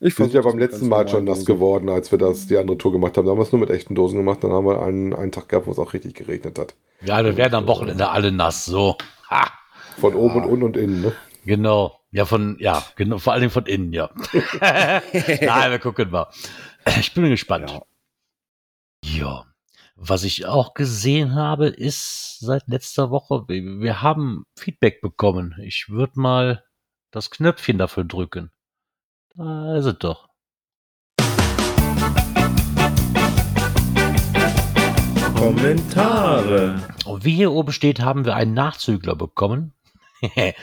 Ich 0.00 0.16
wir 0.16 0.26
sind 0.26 0.34
ja 0.34 0.42
beim 0.42 0.58
letzten 0.58 0.88
Mal 0.88 1.08
schon 1.08 1.24
nass 1.24 1.44
geworden, 1.44 1.88
als 1.88 2.12
wir 2.12 2.18
das 2.18 2.46
die 2.46 2.56
andere 2.56 2.78
Tour 2.78 2.92
gemacht 2.92 3.16
haben. 3.16 3.24
Da 3.24 3.32
haben 3.32 3.38
wir 3.38 3.42
es 3.42 3.52
nur 3.52 3.60
mit 3.60 3.70
echten 3.70 3.96
Dosen 3.96 4.18
gemacht. 4.18 4.44
Dann 4.44 4.52
haben 4.52 4.66
wir 4.66 4.80
einen, 4.80 5.12
einen 5.12 5.32
Tag 5.32 5.48
gehabt, 5.48 5.66
wo 5.66 5.72
es 5.72 5.78
auch 5.78 5.92
richtig 5.92 6.14
geregnet 6.14 6.58
hat. 6.58 6.74
Ja, 7.00 7.24
wir 7.24 7.36
werden 7.36 7.54
am 7.54 7.66
Wochenende 7.66 8.08
alle 8.08 8.30
nass. 8.30 8.64
So. 8.64 8.96
Ha. 9.30 9.50
Von 9.98 10.12
ja. 10.12 10.18
oben 10.18 10.42
und 10.42 10.44
unten 10.44 10.64
und 10.64 10.76
innen, 10.76 11.02
ne? 11.02 11.12
Genau. 11.44 11.98
Ja, 12.10 12.24
von, 12.24 12.56
ja, 12.58 12.84
genau, 12.96 13.18
vor 13.18 13.34
allem 13.34 13.50
von 13.50 13.66
innen, 13.66 13.92
ja. 13.92 14.10
Nein, 14.60 15.70
wir 15.70 15.78
gucken 15.78 16.10
mal. 16.10 16.28
Ich 16.98 17.12
bin 17.12 17.28
gespannt. 17.28 17.70
Ja. 17.70 17.82
ja. 19.02 19.44
Was 19.96 20.22
ich 20.22 20.46
auch 20.46 20.74
gesehen 20.74 21.34
habe, 21.34 21.66
ist 21.66 22.38
seit 22.38 22.68
letzter 22.68 23.10
Woche, 23.10 23.44
wir 23.48 24.00
haben 24.00 24.44
Feedback 24.56 25.00
bekommen. 25.00 25.56
Ich 25.60 25.88
würde 25.88 26.20
mal 26.20 26.64
das 27.10 27.30
Knöpfchen 27.30 27.78
dafür 27.78 28.04
drücken. 28.04 28.52
Da 29.36 29.76
ist 29.76 29.84
es 29.84 29.98
doch. 29.98 30.28
Kommentare. 35.36 36.82
Und 37.04 37.24
wie 37.24 37.34
hier 37.36 37.52
oben 37.52 37.72
steht, 37.72 38.00
haben 38.00 38.24
wir 38.24 38.34
einen 38.34 38.54
Nachzügler 38.54 39.14
bekommen. 39.14 39.72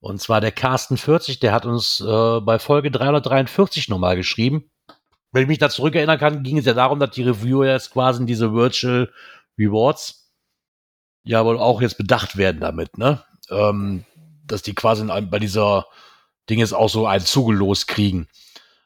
Und 0.00 0.20
zwar 0.20 0.40
der 0.40 0.52
Carsten 0.52 0.96
40, 0.96 1.40
der 1.40 1.52
hat 1.52 1.66
uns 1.66 2.00
äh, 2.00 2.40
bei 2.40 2.58
Folge 2.58 2.90
343 2.90 3.88
nochmal 3.88 4.16
geschrieben. 4.16 4.70
Wenn 5.32 5.42
ich 5.42 5.48
mich 5.48 5.58
da 5.58 5.70
zurückerinnern 5.70 6.18
kann, 6.18 6.42
ging 6.42 6.58
es 6.58 6.66
ja 6.66 6.74
darum, 6.74 6.98
dass 6.98 7.10
die 7.10 7.22
Reviewer 7.22 7.66
jetzt 7.66 7.92
quasi 7.92 8.24
diese 8.26 8.52
Virtual 8.52 9.10
Rewards 9.58 10.32
ja 11.22 11.44
wohl 11.44 11.58
auch 11.58 11.80
jetzt 11.80 11.98
bedacht 11.98 12.36
werden 12.36 12.60
damit, 12.60 12.98
ne? 12.98 13.22
Ähm, 13.50 14.04
dass 14.44 14.62
die 14.62 14.74
quasi 14.74 15.04
bei 15.04 15.38
dieser 15.38 15.86
Ding 16.50 16.58
jetzt 16.58 16.74
auch 16.74 16.88
so 16.88 17.06
ein 17.06 17.20
Zugelos 17.20 17.86
kriegen. 17.86 18.28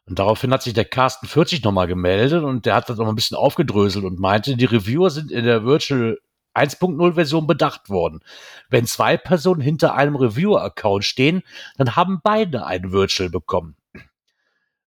Und 0.07 0.18
daraufhin 0.18 0.53
hat 0.53 0.62
sich 0.62 0.74
der 0.74 0.85
Carsten 0.85 1.27
40 1.27 1.64
nochmal 1.64 1.87
gemeldet 1.87 2.44
und 2.44 2.66
der 2.66 2.74
hat 2.74 2.88
das 2.88 2.98
noch 2.98 3.09
ein 3.09 3.14
bisschen 3.14 3.38
aufgedröselt 3.38 4.05
und 4.05 4.20
meinte, 4.20 4.57
die 4.57 4.66
Reviewer 4.66 5.11
sind 5.11 5.33
in 5.33 5.44
der 5.44 5.64
Virtual 5.64 6.18
1.0 6.55 7.14
Version 7.14 7.46
bedacht 7.46 7.88
worden. 7.88 8.20
Wenn 8.68 8.87
zwei 8.87 9.16
Personen 9.16 9.61
hinter 9.61 9.94
einem 9.94 10.14
Reviewer-Account 10.14 11.05
stehen, 11.05 11.42
dann 11.79 11.96
haben 11.96 12.20
beide 12.22 12.66
ein 12.66 12.92
Virtual 12.92 13.31
bekommen. 13.31 13.77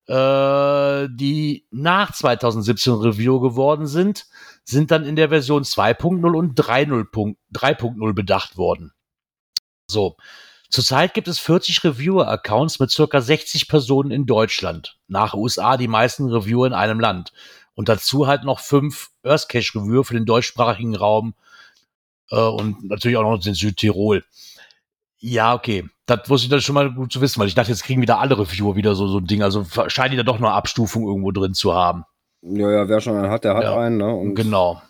Äh, 0.07 1.09
die 1.11 1.65
nach 1.71 2.13
2017 2.13 2.93
Review 2.93 3.41
geworden 3.41 3.87
sind, 3.87 4.27
sind 4.63 4.91
dann 4.91 5.03
in 5.03 5.17
der 5.17 5.29
Version 5.29 5.63
2.0 5.63 6.33
und 6.33 6.57
3.0 6.57 8.13
bedacht 8.13 8.55
worden. 8.55 8.93
So. 9.87 10.15
Zurzeit 10.69 11.13
gibt 11.13 11.27
es 11.27 11.39
40 11.39 11.83
Reviewer-Accounts 11.83 12.79
mit 12.79 12.91
circa 12.91 13.21
60 13.21 13.67
Personen 13.67 14.11
in 14.11 14.25
Deutschland. 14.25 14.97
Nach 15.07 15.33
USA 15.33 15.77
die 15.77 15.87
meisten 15.87 16.29
Reviewer 16.29 16.67
in 16.67 16.73
einem 16.73 16.99
Land. 16.99 17.31
Und 17.73 17.89
dazu 17.89 18.27
halt 18.27 18.43
noch 18.43 18.59
fünf 18.59 19.11
Earthcache-Reviewer 19.23 20.03
für 20.03 20.15
den 20.15 20.25
deutschsprachigen 20.25 20.95
Raum 20.95 21.35
äh, 22.31 22.41
und 22.41 22.83
natürlich 22.83 23.17
auch 23.17 23.23
noch 23.23 23.39
den 23.39 23.53
Südtirol. 23.53 24.25
Ja, 25.19 25.53
okay. 25.53 25.85
Das 26.05 26.29
wusste 26.29 26.45
ich 26.45 26.51
dann 26.51 26.61
schon 26.61 26.75
mal 26.75 26.93
gut 26.93 27.11
zu 27.11 27.21
wissen, 27.21 27.39
weil 27.39 27.47
ich 27.47 27.55
dachte, 27.55 27.71
jetzt 27.71 27.83
kriegen 27.83 28.01
wieder 28.01 28.19
alle 28.19 28.37
Reviewer 28.37 28.75
wieder 28.75 28.95
so, 28.95 29.07
so 29.07 29.19
ein 29.19 29.25
Ding. 29.27 29.43
Also 29.43 29.65
scheint 29.87 30.13
die 30.13 30.17
da 30.17 30.23
doch 30.23 30.39
noch 30.39 30.51
Abstufung 30.51 31.07
irgendwo 31.07 31.31
drin 31.31 31.53
zu 31.53 31.73
haben. 31.73 32.03
Ja, 32.41 32.69
ja, 32.71 32.89
wer 32.89 33.01
schon 33.01 33.15
einen 33.15 33.31
hat, 33.31 33.43
der 33.43 33.55
hat 33.55 33.63
ja, 33.63 33.77
einen, 33.77 33.97
ne? 33.97 34.13
Und 34.13 34.35
genau. 34.35 34.81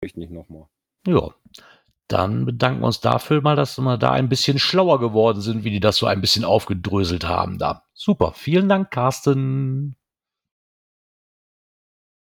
Ich 0.00 0.16
nicht 0.16 0.30
nochmal. 0.30 0.66
Ja 1.06 1.30
dann 2.08 2.44
bedanken 2.44 2.82
wir 2.82 2.86
uns 2.86 3.00
dafür 3.00 3.40
mal, 3.42 3.56
dass 3.56 3.78
wir 3.78 3.98
da 3.98 4.12
ein 4.12 4.28
bisschen 4.28 4.58
schlauer 4.58 5.00
geworden 5.00 5.40
sind, 5.40 5.64
wie 5.64 5.70
die 5.70 5.80
das 5.80 5.96
so 5.96 6.06
ein 6.06 6.20
bisschen 6.20 6.44
aufgedröselt 6.44 7.26
haben 7.26 7.58
da. 7.58 7.84
Super. 7.94 8.32
Vielen 8.34 8.68
Dank, 8.68 8.90
Carsten. 8.90 9.96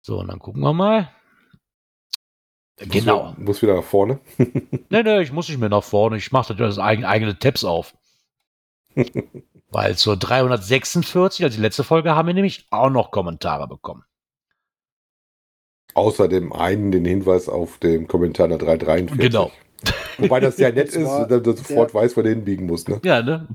So, 0.01 0.19
und 0.19 0.27
dann 0.27 0.39
gucken 0.39 0.61
wir 0.61 0.73
mal. 0.73 1.09
Genau. 2.77 3.31
Muss, 3.31 3.37
muss 3.37 3.61
wieder 3.61 3.75
nach 3.75 3.83
vorne. 3.83 4.19
nee, 4.37 5.03
nee, 5.03 5.21
ich 5.21 5.31
muss 5.31 5.49
nicht 5.49 5.59
mehr 5.59 5.69
nach 5.69 5.83
vorne. 5.83 6.17
Ich 6.17 6.31
mache 6.31 6.55
das 6.55 6.79
eigene, 6.79 7.07
eigene 7.07 7.37
Tabs 7.37 7.63
auf. 7.63 7.95
Weil 9.69 9.95
zur 9.97 10.17
346, 10.17 11.45
also 11.45 11.57
die 11.57 11.61
letzte 11.61 11.83
Folge, 11.83 12.15
haben 12.15 12.27
wir 12.27 12.33
nämlich 12.33 12.67
auch 12.71 12.89
noch 12.89 13.11
Kommentare 13.11 13.67
bekommen. 13.67 14.03
Außer 15.93 16.27
dem 16.27 16.53
einen 16.53 16.91
den 16.91 17.05
Hinweis 17.05 17.49
auf 17.49 17.77
dem 17.79 18.07
Kommentar 18.07 18.47
der 18.47 18.57
343. 18.57 19.19
Genau. 19.19 19.51
Wobei 20.17 20.39
das 20.39 20.57
ja 20.57 20.71
nett 20.71 20.89
ist, 20.95 21.07
dass 21.07 21.41
du 21.41 21.55
sofort 21.55 21.93
ja. 21.93 22.01
weißt, 22.01 22.17
wo 22.17 22.21
du 22.21 22.29
hinbiegen 22.29 22.65
musst. 22.65 22.89
Ne? 22.89 22.99
Ja, 23.03 23.21
ne? 23.21 23.47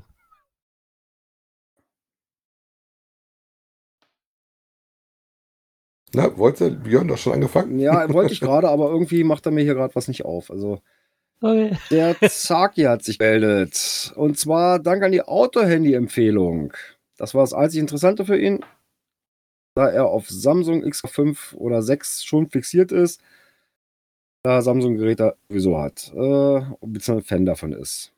Na, 6.15 6.37
wolltest 6.37 6.61
du, 6.61 6.71
Björn, 6.71 7.07
doch 7.09 7.17
schon 7.17 7.33
angefangen? 7.33 7.77
Ja, 7.77 8.09
wollte 8.13 8.33
ich 8.33 8.39
gerade, 8.39 8.69
aber 8.69 8.89
irgendwie 8.89 9.23
macht 9.23 9.45
er 9.45 9.51
mir 9.51 9.63
hier 9.63 9.75
gerade 9.75 9.93
was 9.95 10.07
nicht 10.07 10.23
auf. 10.23 10.49
Also, 10.49 10.81
okay. 11.41 11.77
der 11.91 12.15
Zaki 12.29 12.83
hat 12.83 13.03
sich 13.03 13.19
gemeldet. 13.19 14.13
Und 14.15 14.39
zwar 14.39 14.79
dank 14.79 15.03
an 15.03 15.11
die 15.11 15.23
Auto-Handy-Empfehlung. 15.23 16.73
Das 17.17 17.33
war 17.33 17.43
das 17.43 17.53
einzig 17.53 17.81
Interessante 17.81 18.25
für 18.25 18.37
ihn. 18.37 18.63
Da 19.75 19.89
er 19.89 20.05
auf 20.05 20.29
Samsung 20.29 20.85
X5 20.85 21.53
oder 21.55 21.81
6 21.81 22.23
schon 22.23 22.49
fixiert 22.49 22.93
ist, 22.93 23.21
da 24.45 24.61
Samsung-Geräte 24.61 25.35
sowieso 25.49 25.79
hat, 25.79 26.13
äh, 26.13 26.61
beziehungsweise 26.81 27.27
Fan 27.27 27.45
davon 27.45 27.71
ist. 27.71 28.13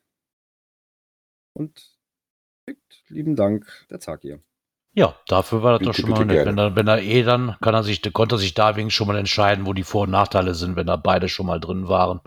Und 1.54 1.96
lieben 3.08 3.34
Dank, 3.34 3.66
der 3.90 3.98
Zag 3.98 4.20
hier. 4.20 4.40
Ja, 4.92 5.14
dafür 5.26 5.62
war 5.62 5.72
das 5.72 5.78
bitte, 5.78 5.90
doch 5.90 5.98
schon 5.98 6.10
mal 6.10 6.24
nett. 6.26 6.44
Wenn 6.44 6.58
er, 6.58 6.76
wenn 6.76 6.88
er 6.88 7.00
eh 7.00 7.22
dann, 7.22 7.56
kann 7.62 7.74
er 7.74 7.82
sich, 7.82 8.02
konnte 8.12 8.34
er 8.34 8.38
sich 8.38 8.52
da 8.52 8.76
wenigstens 8.76 8.94
schon 8.94 9.06
mal 9.06 9.16
entscheiden, 9.16 9.64
wo 9.66 9.72
die 9.72 9.84
Vor- 9.84 10.02
und 10.02 10.10
Nachteile 10.10 10.54
sind, 10.54 10.76
wenn 10.76 10.86
da 10.86 10.96
beide 10.96 11.28
schon 11.28 11.46
mal 11.46 11.60
drin 11.60 11.88
waren. 11.88 12.20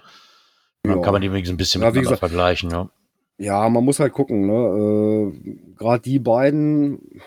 Dann 0.83 0.97
ja. 0.97 1.01
kann 1.01 1.13
man 1.13 1.21
die 1.21 1.31
wenigstens 1.31 1.55
ein 1.55 1.57
bisschen 1.57 1.81
ja, 1.81 1.87
miteinander 1.89 2.11
gesagt, 2.11 2.19
vergleichen, 2.19 2.71
ja. 2.71 2.89
Ja, 3.37 3.69
man 3.69 3.83
muss 3.83 3.99
halt 3.99 4.13
gucken, 4.13 4.47
ne? 4.47 5.31
Äh, 5.33 5.75
Gerade 5.75 6.01
die 6.01 6.19
beiden, 6.19 7.21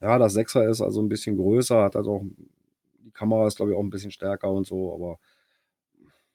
ja, 0.00 0.18
das 0.18 0.34
Sechser 0.34 0.68
ist 0.68 0.80
also 0.80 1.00
ein 1.00 1.08
bisschen 1.08 1.36
größer, 1.36 1.82
hat 1.82 1.96
also 1.96 2.16
auch, 2.16 2.22
die 3.04 3.10
Kamera 3.10 3.46
ist, 3.46 3.56
glaube 3.56 3.72
ich, 3.72 3.76
auch 3.76 3.82
ein 3.82 3.90
bisschen 3.90 4.10
stärker 4.10 4.50
und 4.50 4.66
so, 4.66 4.94
aber 4.94 5.18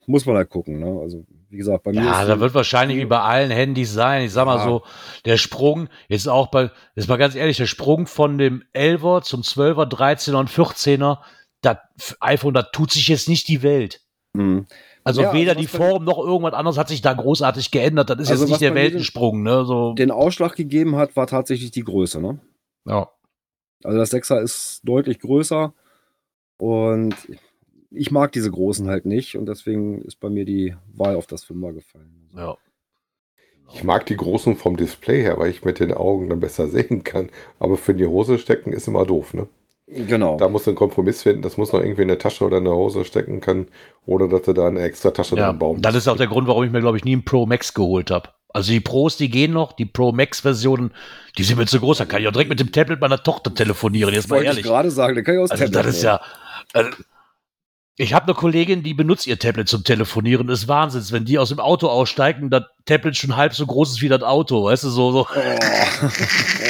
muss 0.09 0.25
man 0.25 0.35
halt 0.35 0.49
gucken. 0.49 0.79
Ne? 0.79 0.99
Also, 1.01 1.23
wie 1.49 1.57
gesagt, 1.57 1.83
bei 1.83 1.91
mir. 1.91 2.03
Ja, 2.03 2.25
da 2.25 2.39
wird 2.39 2.53
wahrscheinlich 2.55 2.97
wie 2.97 3.05
bei 3.05 3.19
allen 3.19 3.51
Handys 3.51 3.93
sein. 3.93 4.23
Ich 4.23 4.33
sag 4.33 4.45
mal 4.45 4.63
so, 4.63 4.81
der 5.25 5.37
Sprung, 5.37 5.87
jetzt 6.07 6.27
auch 6.27 6.47
bei, 6.47 6.71
jetzt 6.95 7.07
mal 7.07 7.17
ganz 7.17 7.35
ehrlich, 7.35 7.57
der 7.57 7.67
Sprung 7.67 8.07
von 8.07 8.37
dem 8.37 8.63
11er 8.73 9.21
zum 9.21 9.41
12er, 9.41 9.87
13er 9.87 10.35
und 10.35 10.49
14er, 10.49 11.19
das 11.61 11.77
iPhone, 12.21 12.55
da 12.55 12.63
tut 12.63 12.91
sich 12.91 13.07
jetzt 13.07 13.29
nicht 13.29 13.47
die 13.47 13.61
Welt. 13.61 14.01
Mhm. 14.33 14.65
Also 15.03 15.21
ja, 15.21 15.33
weder 15.33 15.51
also 15.51 15.61
die 15.61 15.67
Form 15.67 16.03
noch 16.03 16.17
irgendwas 16.17 16.53
anderes 16.53 16.77
hat 16.77 16.89
sich 16.89 17.01
da 17.01 17.13
großartig 17.13 17.71
geändert. 17.71 18.09
Das 18.09 18.19
ist 18.19 18.31
also 18.31 18.43
jetzt 18.43 18.49
nicht 18.49 18.61
der 18.61 18.75
Weltensprung. 18.75 19.43
Ne? 19.43 19.63
So. 19.65 19.93
Den 19.93 20.11
Ausschlag 20.11 20.55
gegeben 20.55 20.95
hat, 20.95 21.15
war 21.15 21.27
tatsächlich 21.27 21.71
die 21.71 21.83
Größe. 21.83 22.19
Ne? 22.19 22.39
Ja. 22.85 23.09
Also 23.83 23.97
das 23.97 24.11
6er 24.11 24.41
ist 24.41 24.81
deutlich 24.83 25.19
größer 25.19 25.73
und 26.57 27.15
ich 27.91 28.12
mag 28.12 28.32
diese 28.32 28.52
großen 28.52 28.88
halt 28.88 29.06
nicht 29.06 29.36
und 29.36 29.47
deswegen 29.47 30.02
ist 30.02 30.19
bei 30.19 30.30
mir 30.30 30.45
die 30.45 30.75
Wahl 30.93 31.15
auf 31.15 31.28
das 31.28 31.43
Fünfer 31.43 31.73
gefallen. 31.73 32.30
Ja. 32.36 32.56
Ich 33.73 33.84
mag 33.84 34.06
die 34.08 34.17
großen 34.17 34.56
vom 34.56 34.78
Display 34.78 35.21
her, 35.21 35.38
weil 35.38 35.52
ich 35.52 35.63
mit 35.63 35.80
den 35.80 35.93
Augen 35.93 36.30
dann 36.30 36.39
besser 36.39 36.67
sehen 36.69 37.04
kann. 37.04 37.30
Aber 37.60 37.78
für 37.78 37.93
die 37.93 38.06
Hose 38.06 38.39
stecken 38.39 38.73
ist 38.73 38.88
immer 38.88 39.06
doof, 39.06 39.34
ne? 39.34 39.47
Genau. 39.88 40.38
Da 40.38 40.49
musst 40.49 40.67
du 40.67 40.71
einen 40.71 40.78
Kompromiss 40.78 41.23
finden. 41.23 41.41
Das 41.41 41.58
muss 41.58 41.73
noch 41.73 41.80
irgendwie 41.80 42.04
in 42.04 42.10
der 42.10 42.19
Tasche 42.19 42.45
oder 42.45 42.60
in 42.60 42.65
der 42.65 42.75
Hose 42.75 43.06
stecken 43.06 43.41
können, 43.41 43.67
oder 44.06 44.28
dass 44.28 44.43
du 44.43 44.54
da 44.54 44.67
eine 44.67 44.82
extra 44.82 45.10
Tasche 45.10 45.36
ja, 45.36 45.47
dran 45.47 45.58
bauen 45.58 45.82
Das 45.82 45.95
ist 45.95 46.08
auch 46.08 46.17
der 46.17 46.28
Grund, 46.28 46.47
warum 46.47 46.63
ich 46.63 46.71
mir, 46.71 46.82
glaube 46.82 46.97
ich, 46.97 47.06
nie 47.06 47.13
einen 47.13 47.25
Pro 47.25 47.47
Max 47.47 47.73
geholt 47.73 48.12
habe. 48.12 48.30
Also 48.52 48.71
die 48.71 48.80
Pros, 48.80 49.17
die 49.17 49.30
gehen 49.30 49.52
noch, 49.52 49.73
die 49.73 49.86
Pro 49.86 50.12
Max 50.12 50.41
Versionen, 50.41 50.91
die 51.38 51.43
sind 51.43 51.58
mir 51.58 51.65
zu 51.65 51.80
groß. 51.80 51.99
Da 51.99 52.06
kann 52.06 52.21
ich 52.21 52.28
auch 52.28 52.32
direkt 52.32 52.49
mit 52.49 52.60
dem 52.60 52.71
Tablet 52.71 53.02
meiner 53.02 53.21
Tochter 53.21 53.54
telefonieren. 53.54 54.13
Jetzt 54.13 54.30
mal 54.30 54.43
ehrlich. 54.43 54.60
Ich 54.60 54.65
gerade 54.65 54.91
sagen, 54.91 55.15
da 55.15 55.21
kann 55.23 55.36
ich 55.36 55.41
aus 55.41 55.52
also, 55.52 55.63
Tablet 55.63 55.86
das 55.86 55.95
ist 55.95 56.04
ja. 56.04 56.21
Also, 56.73 56.91
ich 58.01 58.13
habe 58.13 58.27
eine 58.27 58.33
Kollegin, 58.33 58.81
die 58.81 58.93
benutzt 58.93 59.27
ihr 59.27 59.38
Tablet 59.38 59.67
zum 59.67 59.83
Telefonieren. 59.83 60.47
Das 60.47 60.62
ist 60.62 60.67
Wahnsinn, 60.69 61.03
wenn 61.12 61.25
die 61.25 61.38
aus 61.38 61.49
dem 61.49 61.59
Auto 61.59 61.89
aussteigen, 61.89 62.49
das 62.49 62.63
Tablet 62.85 63.17
schon 63.17 63.35
halb 63.35 63.53
so 63.53 63.65
groß 63.65 63.91
ist 63.91 64.01
wie 64.01 64.07
das 64.07 64.23
Auto, 64.23 64.63
weißt 64.63 64.85
du, 64.85 64.89
so. 64.89 65.12
so. 65.12 65.27
Oh, 65.27 66.07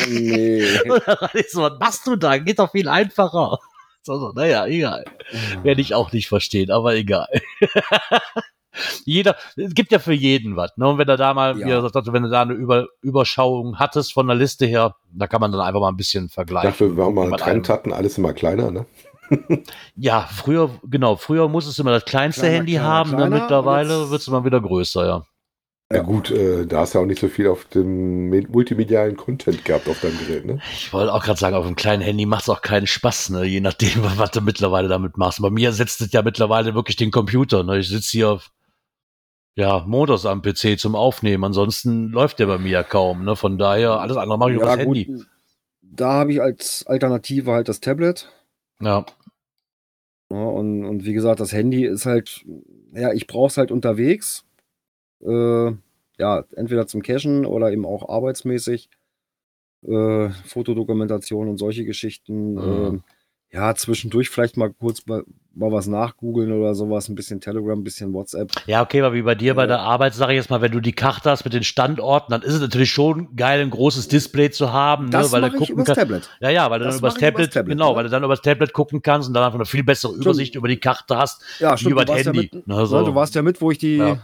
nee. 0.10 0.65
so, 1.50 1.62
was 1.62 1.80
machst 1.80 2.08
du 2.08 2.15
da? 2.15 2.39
Geht 2.39 2.58
doch 2.58 2.72
viel 2.72 2.89
einfacher. 2.89 3.60
So, 4.02 4.18
so, 4.18 4.32
naja, 4.32 4.65
egal. 4.65 5.06
Werde 5.62 5.82
ich 5.82 5.94
auch 5.94 6.12
nicht 6.12 6.28
verstehen, 6.28 6.72
aber 6.72 6.96
egal. 6.96 7.28
Jeder, 9.06 9.36
es 9.56 9.76
gibt 9.76 9.92
ja 9.92 10.00
für 10.00 10.13
jeden 10.13 10.56
was. 10.56 10.76
Ne? 10.78 10.88
Und 10.88 10.98
wenn 10.98 11.08
du 11.08 11.15
da 11.15 11.36
mal, 11.36 11.60
ja. 11.60 11.68
wie 11.68 11.70
er 11.70 11.88
sagt, 11.88 12.12
wenn 12.12 12.24
du 12.24 12.30
da 12.30 12.42
eine 12.42 12.54
Über, 12.54 12.88
Überschauung 13.04 13.78
hattest 13.78 14.13
von 14.13 14.26
der 14.26 14.36
Liste 14.36 14.65
her, 14.65 14.96
da 15.12 15.28
kann 15.28 15.42
man 15.42 15.52
dann 15.52 15.62
einfach 15.62 15.82
mal 15.82 15.89
ein 15.89 15.98
bisschen 15.98 16.30
vergleichen. 16.30 16.72
Dafür, 16.72 16.89
wenn 16.89 16.98
wir 16.98 17.12
mal 17.12 17.28
einen 17.28 17.38
Trend 17.38 17.70
hatten, 17.70 17.94
alles 17.94 18.18
immer 18.18 18.34
kleiner, 18.34 18.72
ne? 18.72 18.88
Ja, 19.96 20.22
früher, 20.22 20.70
genau, 20.84 21.15
früher 21.15 21.48
musstest 21.48 21.78
du 21.78 21.84
immer 21.84 21.92
das 21.92 22.06
kleinste 22.06 22.42
kleiner, 22.42 22.58
Handy 22.58 22.72
kleiner, 22.74 22.88
haben, 22.88 23.10
ne? 23.12 23.15
kleiner, 23.18 23.36
ne? 23.36 23.42
mittlerweile 23.42 24.10
wird 24.10 24.22
es 24.22 24.28
immer 24.28 24.46
wieder 24.46 24.62
größer, 24.62 25.06
ja. 25.06 25.24
Ja 25.92 26.04
gut, 26.04 26.30
äh, 26.30 26.68
da 26.68 26.82
hast 26.82 26.94
du 26.94 27.00
auch 27.00 27.06
nicht 27.06 27.20
so 27.20 27.30
viel 27.30 27.48
auf 27.48 27.65
dem 27.65 28.30
multimedialen 28.30 29.18
Content 29.18 29.65
gehabt 29.65 29.89
auf 29.89 30.00
deinem 30.02 30.20
Gerät, 30.20 30.46
ne? 30.46 30.60
Ich 30.72 30.94
wollte 30.94 31.12
auch 31.12 31.24
gerade 31.24 31.39
sagen, 31.39 31.56
auf 31.56 31.65
einem 31.65 31.76
kleinen 31.76 32.04
Handy 32.04 32.28
macht 32.28 32.44
es 32.44 32.50
auch 32.50 32.62
keinen 32.62 32.86
Spaß, 32.86 33.32
ne? 33.32 33.46
Je 33.46 33.60
nachdem, 33.60 34.04
was 34.18 34.30
du 34.30 34.42
mittlerweile 34.42 34.88
damit 34.88 35.18
machst. 35.18 35.42
Bei 35.42 35.50
mir 35.50 35.74
setzt 35.74 36.02
es 36.02 36.12
ja 36.12 36.22
mittlerweile 36.22 36.76
wirklich 36.76 36.96
den 36.96 37.10
Computer, 37.10 37.63
ne? 37.63 37.80
Ich 37.80 37.89
sitze 37.89 38.12
hier 38.12 38.39
ja, 39.56 39.84
Modus 39.88 40.28
am 40.28 40.44
PC 40.44 40.80
zum 40.80 40.96
Aufnehmen. 40.96 41.44
Ansonsten 41.44 42.10
läuft 42.10 42.38
der 42.38 42.46
bei 42.46 42.60
mir 42.60 42.70
ja 42.70 42.84
kaum, 42.84 43.26
ne? 43.26 43.36
Von 43.36 43.58
daher, 43.58 44.00
alles 44.00 44.15
andere 44.15 44.38
mache 44.38 44.52
ich 44.52 44.58
ja, 44.58 44.63
über 44.63 44.76
das 44.78 44.86
gut. 44.86 44.98
Handy. 44.98 45.24
Da 45.82 46.13
habe 46.13 46.34
ich 46.34 46.42
als 46.42 46.86
Alternative 46.86 47.52
halt 47.52 47.68
das 47.68 47.80
Tablet. 47.80 48.32
Ja. 48.80 49.06
Ja 50.32 50.44
und, 50.44 50.86
und 50.86 51.06
wie 51.06 51.13
gesagt, 51.13 51.39
das 51.39 51.54
Handy 51.54 51.86
ist 51.86 52.06
halt, 52.06 52.46
ja, 52.94 53.13
ich 53.13 53.28
brauche 53.28 53.48
es 53.48 53.58
halt 53.58 53.72
unterwegs 53.72 54.46
äh, 55.22 55.72
ja, 56.18 56.44
entweder 56.56 56.88
zum 56.88 57.02
Cachen 57.02 57.46
oder 57.46 57.72
eben 57.72 57.86
auch 57.86 58.10
arbeitsmäßig. 58.10 58.89
Äh, 59.82 60.30
Fotodokumentation 60.46 61.48
und 61.48 61.58
solche 61.58 61.86
Geschichten. 61.86 62.54
Mhm. 62.54 62.96
Äh, 62.98 63.00
ja, 63.52 63.74
zwischendurch 63.74 64.30
vielleicht 64.30 64.58
mal 64.58 64.72
kurz 64.72 65.06
mal, 65.08 65.24
mal 65.56 65.72
was 65.72 65.88
nachgoogeln 65.88 66.52
oder 66.52 66.76
sowas, 66.76 67.10
ein 67.10 67.16
bisschen 67.16 67.42
Telegram, 67.42 67.80
ein 67.80 67.84
bisschen 67.84 68.14
WhatsApp. 68.14 68.52
Ja, 68.68 68.82
okay, 68.84 69.02
aber 69.02 69.16
wie 69.16 69.24
bei 69.24 69.36
dir 69.36 69.56
bei 69.56 69.66
der 69.66 69.80
Arbeit, 69.80 70.14
sage 70.14 70.34
ich 70.34 70.38
jetzt 70.38 70.50
mal, 70.50 70.62
wenn 70.62 70.72
du 70.72 70.80
die 70.80 70.94
Karte 70.94 71.32
hast 71.32 71.44
mit 71.44 71.54
den 71.54 71.64
Standorten, 71.64 72.32
dann 72.32 72.44
ist 72.44 72.54
es 72.54 72.62
natürlich 72.62 72.92
schon 72.92 73.36
geil, 73.36 73.62
ein 73.62 73.72
großes 73.72 74.08
Display 74.08 74.52
zu 74.52 74.72
haben, 74.72 75.06
ne, 75.06 75.12
das 75.12 75.32
ne, 75.32 75.42
weil 75.42 75.50
du 75.50 75.58
gucken 75.58 75.84
kannst. 75.84 76.00
Tablet. 76.00 76.30
Ja, 76.40 76.50
ja, 76.50 76.70
weil 76.70 76.80
du 76.80 76.86
das 76.86 76.96
dann 76.96 77.00
übers 77.00 77.14
Tablet, 77.16 77.46
übers 77.46 77.54
Tablet, 77.54 77.78
genau, 77.78 77.92
ja. 77.92 77.96
weil 77.96 78.04
du 78.04 78.10
dann 78.12 78.24
übers 78.24 78.42
Tablet 78.42 78.74
gucken 78.74 79.02
kannst 79.02 79.28
und 79.28 79.34
dann 79.34 79.44
einfach 79.44 79.58
eine 79.58 79.66
viel 79.66 79.84
bessere 79.84 80.14
Übersicht 80.14 80.50
stimmt. 80.50 80.62
über 80.62 80.68
die 80.68 80.80
Karte 80.80 81.18
hast, 81.18 81.42
ja, 81.60 81.76
stimmt, 81.76 81.90
wie 81.90 81.92
über 81.94 82.06
das 82.06 82.26
Handy. 82.26 82.50
Ja 82.52 82.58
mit, 82.58 82.68
ne, 82.68 82.86
so. 82.86 83.04
Du 83.04 83.16
warst 83.16 83.34
ja 83.34 83.42
mit, 83.42 83.60
wo 83.62 83.72
ich 83.72 83.80
die 83.80 83.98
ja 83.98 84.20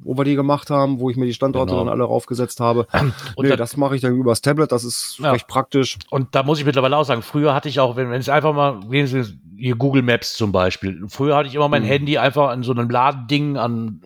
wo 0.00 0.16
wir 0.16 0.24
die 0.24 0.34
gemacht 0.34 0.70
haben, 0.70 1.00
wo 1.00 1.10
ich 1.10 1.16
mir 1.16 1.26
die 1.26 1.34
Standorte 1.34 1.70
genau. 1.70 1.84
dann 1.84 1.92
alle 1.92 2.04
raufgesetzt 2.04 2.60
habe. 2.60 2.86
Und 3.36 3.48
nee, 3.48 3.56
das 3.56 3.76
mache 3.76 3.96
ich 3.96 4.02
dann 4.02 4.14
übers 4.14 4.40
Tablet, 4.40 4.72
das 4.72 4.84
ist 4.84 5.18
ja. 5.18 5.32
recht 5.32 5.48
praktisch. 5.48 5.98
Und 6.10 6.34
da 6.34 6.42
muss 6.42 6.58
ich 6.58 6.64
mittlerweile 6.64 6.96
auch 6.96 7.04
sagen, 7.04 7.22
früher 7.22 7.54
hatte 7.54 7.68
ich 7.68 7.80
auch, 7.80 7.96
wenn, 7.96 8.10
wenn 8.10 8.20
es 8.20 8.28
einfach 8.28 8.54
mal, 8.54 8.80
hier 8.90 9.76
Google 9.76 10.02
Maps 10.02 10.34
zum 10.34 10.52
Beispiel, 10.52 11.04
früher 11.08 11.36
hatte 11.36 11.48
ich 11.48 11.54
immer 11.54 11.68
mein 11.68 11.82
mhm. 11.82 11.88
Handy 11.88 12.18
einfach 12.18 12.50
an 12.50 12.62
so 12.62 12.72
einem 12.72 12.88
Ladending 12.88 13.56
an, 13.56 14.02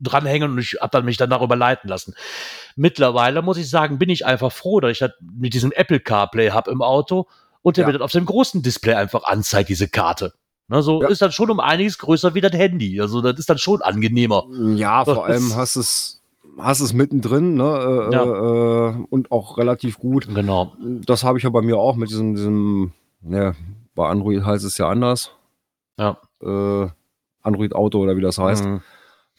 dranhängen 0.00 0.52
und 0.52 0.58
ich 0.58 0.76
habe 0.80 0.90
dann 0.90 1.04
mich 1.04 1.16
dann 1.16 1.30
darüber 1.30 1.56
leiten 1.56 1.88
lassen. 1.88 2.14
Mittlerweile 2.74 3.42
muss 3.42 3.56
ich 3.56 3.70
sagen, 3.70 3.98
bin 3.98 4.10
ich 4.10 4.26
einfach 4.26 4.52
froh, 4.52 4.80
dass 4.80 4.92
ich 4.92 4.98
das 4.98 5.12
mit 5.20 5.54
diesem 5.54 5.72
Apple 5.72 6.00
CarPlay 6.00 6.50
habe 6.50 6.70
im 6.70 6.82
Auto 6.82 7.26
und 7.62 7.76
der 7.76 7.82
ja. 7.82 7.86
mir 7.88 7.92
dann 7.94 8.02
auf 8.02 8.12
dem 8.12 8.26
großen 8.26 8.62
Display 8.62 8.94
einfach 8.94 9.24
anzeigt, 9.24 9.68
diese 9.68 9.88
Karte. 9.88 10.34
Ne, 10.68 10.82
so 10.82 11.00
ja. 11.00 11.08
ist 11.08 11.22
dann 11.22 11.30
schon 11.30 11.50
um 11.50 11.60
einiges 11.60 11.98
größer 11.98 12.34
wie 12.34 12.40
das 12.40 12.52
Handy. 12.52 13.00
Also 13.00 13.20
das 13.20 13.38
ist 13.38 13.48
dann 13.48 13.58
schon 13.58 13.82
angenehmer. 13.82 14.44
Ja, 14.74 15.04
vor 15.04 15.24
allem 15.24 15.54
hast 15.54 15.76
es 15.76 16.20
hast 16.58 16.80
es 16.80 16.92
mittendrin, 16.92 17.54
ne? 17.54 18.08
Äh, 18.10 18.14
ja. 18.14 18.90
äh, 18.90 19.04
und 19.10 19.30
auch 19.30 19.58
relativ 19.58 19.98
gut. 19.98 20.26
Genau. 20.34 20.72
Das 20.78 21.22
habe 21.24 21.38
ich 21.38 21.44
ja 21.44 21.50
bei 21.50 21.62
mir 21.62 21.76
auch 21.76 21.96
mit 21.96 22.10
diesem, 22.10 22.34
diesem 22.34 22.92
ne, 23.20 23.54
bei 23.94 24.08
Android 24.08 24.44
heißt 24.44 24.64
es 24.64 24.78
ja 24.78 24.88
anders. 24.88 25.30
Ja. 25.98 26.18
Äh, 26.42 26.88
Android 27.42 27.74
Auto 27.74 28.00
oder 28.00 28.16
wie 28.16 28.20
das 28.20 28.38
heißt. 28.38 28.64
Mhm. 28.64 28.80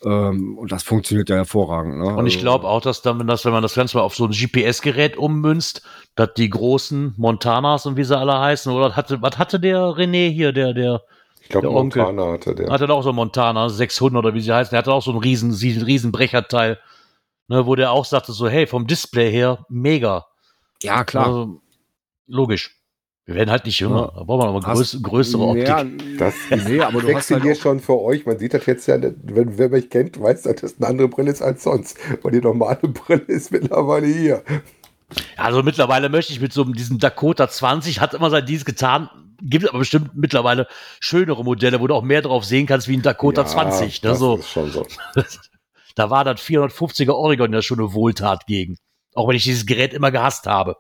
Ähm, 0.04 0.58
und 0.60 0.72
das 0.72 0.84
funktioniert 0.84 1.30
ja 1.30 1.38
hervorragend. 1.38 1.98
Ne? 1.98 2.16
Und 2.16 2.28
ich 2.28 2.36
also 2.36 2.46
glaube 2.46 2.68
auch, 2.68 2.82
dass 2.82 3.02
dann, 3.02 3.20
wenn, 3.20 3.28
das, 3.28 3.46
wenn 3.46 3.52
man 3.52 3.64
das 3.64 3.74
Ganze 3.74 3.98
mal 3.98 4.04
auf 4.04 4.16
so 4.16 4.26
ein 4.26 4.32
GPS-Gerät 4.32 5.18
ummünzt, 5.18 5.82
dass 6.16 6.34
die 6.36 6.50
großen 6.50 7.16
Montanas 7.18 7.86
und 7.88 7.98
wie 7.98 8.04
sie 8.04 8.18
alle 8.18 8.40
heißen, 8.40 8.72
oder 8.72 8.96
hatte, 8.96 9.22
was 9.22 9.40
hatte 9.40 9.60
der 9.60 9.80
René 9.80 10.30
hier, 10.30 10.52
der, 10.52 10.74
der, 10.74 11.02
ich 11.48 11.52
glaube, 11.52 11.70
Montana 11.70 12.34
hatte 12.34 12.56
der. 12.56 12.70
Hatte 12.70 12.90
auch 12.92 13.04
so 13.04 13.14
Montana 13.14 13.70
600 13.70 14.26
oder 14.26 14.34
wie 14.34 14.42
sie 14.42 14.52
heißen. 14.52 14.72
Der 14.72 14.80
hatte 14.80 14.92
auch 14.92 15.02
so 15.02 15.12
ein 15.12 15.18
riesen, 15.18 15.54
riesen 15.54 16.12
Brecherteil, 16.12 16.78
ne, 17.48 17.66
wo 17.66 17.76
der 17.76 17.94
auch 17.94 18.04
sagte 18.04 18.34
so, 18.34 18.50
hey, 18.50 18.68
vom 18.68 18.86
Display 18.86 19.32
her, 19.32 19.66
mega. 19.70 20.26
Ja, 20.84 21.06
klar. 21.06 21.28
Also, 21.28 21.62
logisch. 22.28 22.76
Wir 23.24 23.36
werden 23.36 23.50
halt 23.50 23.66
nicht 23.66 23.80
jünger. 23.80 24.12
Da 24.14 24.24
brauchen 24.24 24.42
wir 24.42 24.52
noch 24.52 24.62
mal 24.62 24.74
größ, 24.74 25.00
größere 25.02 25.42
Optik. 25.42 25.68
Ja, 25.68 25.86
das 26.18 26.36
nee, 26.68 26.82
aber 26.82 27.02
du 27.02 27.16
hast 27.16 27.32
halt 27.32 27.44
hier 27.44 27.56
schon 27.56 27.80
für 27.80 27.98
euch. 28.02 28.26
Man 28.26 28.38
sieht 28.40 28.54
das 28.54 28.66
jetzt 28.66 28.86
ja, 28.88 29.02
wenn 29.02 29.58
wer 29.58 29.70
mich 29.70 29.90
kennt, 29.90 30.22
weiß, 30.22 30.44
dass 30.44 30.56
das 30.58 30.78
eine 30.78 30.88
andere 30.88 31.08
Brille 31.08 31.32
ist 31.32 31.42
als 31.42 31.64
sonst. 31.64 31.98
Weil 32.24 32.34
die 32.34 32.42
normale 32.42 32.80
Brille 32.82 33.24
ist 33.28 33.52
mittlerweile 33.52 34.08
hier. 34.08 34.44
Also 35.38 35.64
mittlerweile 35.64 36.10
möchte 36.10 36.34
ich 36.34 36.42
mit 36.42 36.54
so 36.54 36.64
diesem 36.66 37.00
Dakota 37.00 37.48
20, 37.48 38.02
hat 38.02 38.14
immer 38.14 38.30
sein 38.30 38.46
Dienst 38.46 38.66
getan, 38.66 39.10
gibt 39.42 39.68
aber 39.68 39.80
bestimmt 39.80 40.12
mittlerweile 40.16 40.68
schönere 41.00 41.44
Modelle, 41.44 41.80
wo 41.80 41.88
du 41.88 41.94
auch 41.94 42.04
mehr 42.04 42.22
drauf 42.22 42.44
sehen 42.44 42.66
kannst 42.66 42.88
wie 42.88 42.98
ein 42.98 43.02
Dakota 43.02 43.42
ja, 43.42 43.48
20. 43.48 44.04
Ne? 44.04 44.10
Das 44.10 44.20
so. 44.20 44.38
ist 44.38 44.50
schon 44.50 44.72
so. 44.72 44.86
da 45.96 46.10
war 46.10 46.24
das 46.24 46.42
450er 46.42 47.14
Oregon 47.14 47.54
ja 47.54 47.62
schon 47.62 47.80
eine 47.80 47.94
Wohltat 47.94 48.46
gegen. 48.48 48.78
Auch 49.14 49.28
wenn 49.28 49.36
ich 49.36 49.44
dieses 49.44 49.66
Gerät 49.66 49.94
immer 49.94 50.12
gehasst 50.12 50.46
habe. 50.46 50.76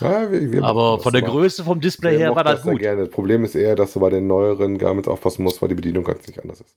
Ja, 0.00 0.30
wir, 0.30 0.52
wir 0.52 0.64
aber 0.64 0.98
von 1.00 1.12
der 1.12 1.22
mal. 1.22 1.30
Größe 1.30 1.64
vom 1.64 1.80
Display 1.80 2.18
her 2.18 2.34
war 2.34 2.42
das, 2.42 2.62
das 2.62 2.62
gut. 2.64 2.80
Gerne. 2.80 3.02
Das 3.02 3.10
Problem 3.10 3.44
ist 3.44 3.54
eher, 3.54 3.76
dass 3.76 3.92
du 3.92 4.00
bei 4.00 4.10
den 4.10 4.26
neueren 4.26 4.78
Garments 4.78 5.08
aufpassen 5.08 5.44
musst, 5.44 5.62
weil 5.62 5.68
die 5.68 5.76
Bedienung 5.76 6.04
ganz 6.04 6.26
nicht 6.26 6.40
anders 6.40 6.60
ist. 6.60 6.74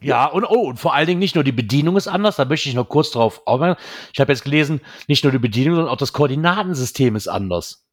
Ja, 0.00 0.26
und 0.26 0.44
oh, 0.44 0.68
und 0.68 0.78
vor 0.78 0.94
allen 0.94 1.06
Dingen 1.06 1.18
nicht 1.18 1.34
nur 1.34 1.44
die 1.44 1.52
Bedienung 1.52 1.96
ist 1.96 2.08
anders, 2.08 2.36
da 2.36 2.44
möchte 2.44 2.68
ich 2.68 2.74
noch 2.74 2.88
kurz 2.88 3.10
drauf 3.10 3.42
aufmerken. 3.46 3.80
Ich 4.12 4.20
habe 4.20 4.32
jetzt 4.32 4.44
gelesen, 4.44 4.80
nicht 5.08 5.24
nur 5.24 5.32
die 5.32 5.38
Bedienung, 5.38 5.74
sondern 5.74 5.92
auch 5.92 5.98
das 5.98 6.12
Koordinatensystem 6.12 7.16
ist 7.16 7.28
anders. 7.28 7.84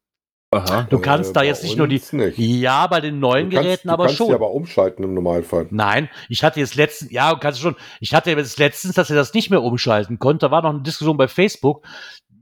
Aha. 0.52 0.86
Du 0.88 1.00
kannst 1.00 1.30
äh, 1.30 1.32
da 1.32 1.42
jetzt 1.42 1.64
nicht 1.64 1.76
nur 1.76 1.88
die. 1.88 2.00
Nicht. 2.12 2.38
Ja, 2.38 2.86
bei 2.86 3.00
den 3.00 3.18
neuen 3.18 3.50
kannst, 3.50 3.64
Geräten 3.64 3.90
aber 3.90 4.08
schon. 4.08 4.28
Du 4.28 4.32
kannst 4.32 4.42
aber 4.42 4.52
umschalten 4.52 5.04
im 5.04 5.14
Normalfall. 5.14 5.66
Nein, 5.70 6.08
ich 6.28 6.44
hatte 6.44 6.60
jetzt 6.60 6.76
letztens, 6.76 7.10
ja, 7.10 7.34
kannst 7.34 7.58
du 7.58 7.62
schon. 7.64 7.76
Ich 8.00 8.14
hatte 8.14 8.30
jetzt 8.30 8.58
letztens, 8.58 8.94
dass 8.94 9.10
er 9.10 9.16
das 9.16 9.34
nicht 9.34 9.50
mehr 9.50 9.62
umschalten 9.62 10.18
konnte. 10.20 10.46
Da 10.46 10.50
war 10.52 10.62
noch 10.62 10.70
eine 10.70 10.82
Diskussion 10.82 11.16
bei 11.16 11.26
Facebook. 11.26 11.84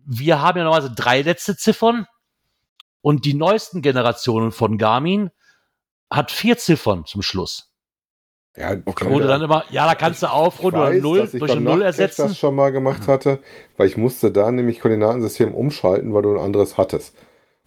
Wir 0.07 0.42
haben 0.42 0.59
ja 0.59 0.64
normalerweise 0.64 0.94
drei 0.94 1.22
letzte 1.22 1.57
Ziffern 1.57 2.07
und 3.00 3.24
die 3.24 3.35
neuesten 3.35 3.81
Generationen 3.81 4.53
von 4.53 4.77
Garmin 4.77 5.31
hat 6.11 6.31
vier 6.31 6.59
Ziffern 6.59 7.07
zum 7.07 7.22
Schluss. 7.22 7.73
Ja, 8.57 8.77
okay. 8.85 9.09
Oder 9.09 9.27
dann 9.27 9.43
immer, 9.43 9.64
ja, 9.71 9.87
da 9.87 9.95
kannst 9.97 10.23
du 10.23 10.29
aufrunden 10.29 10.81
oder 10.81 10.93
null 10.93 11.29
durch 11.33 11.51
eine 11.51 11.61
Null 11.61 11.83
ersetzen. 11.83 12.23
Ich 12.23 12.29
das 12.29 12.38
schon 12.38 12.55
mal 12.55 12.71
gemacht 12.71 13.09
hatte, 13.09 13.40
weil 13.77 13.88
ich 13.88 13.97
musste 13.97 14.31
da 14.31 14.51
nämlich 14.51 14.81
Koordinatensystem 14.81 15.53
umschalten, 15.53 16.14
weil 16.14 16.23
du 16.23 16.35
ein 16.35 16.40
anderes 16.40 16.79
hattest. 16.79 17.14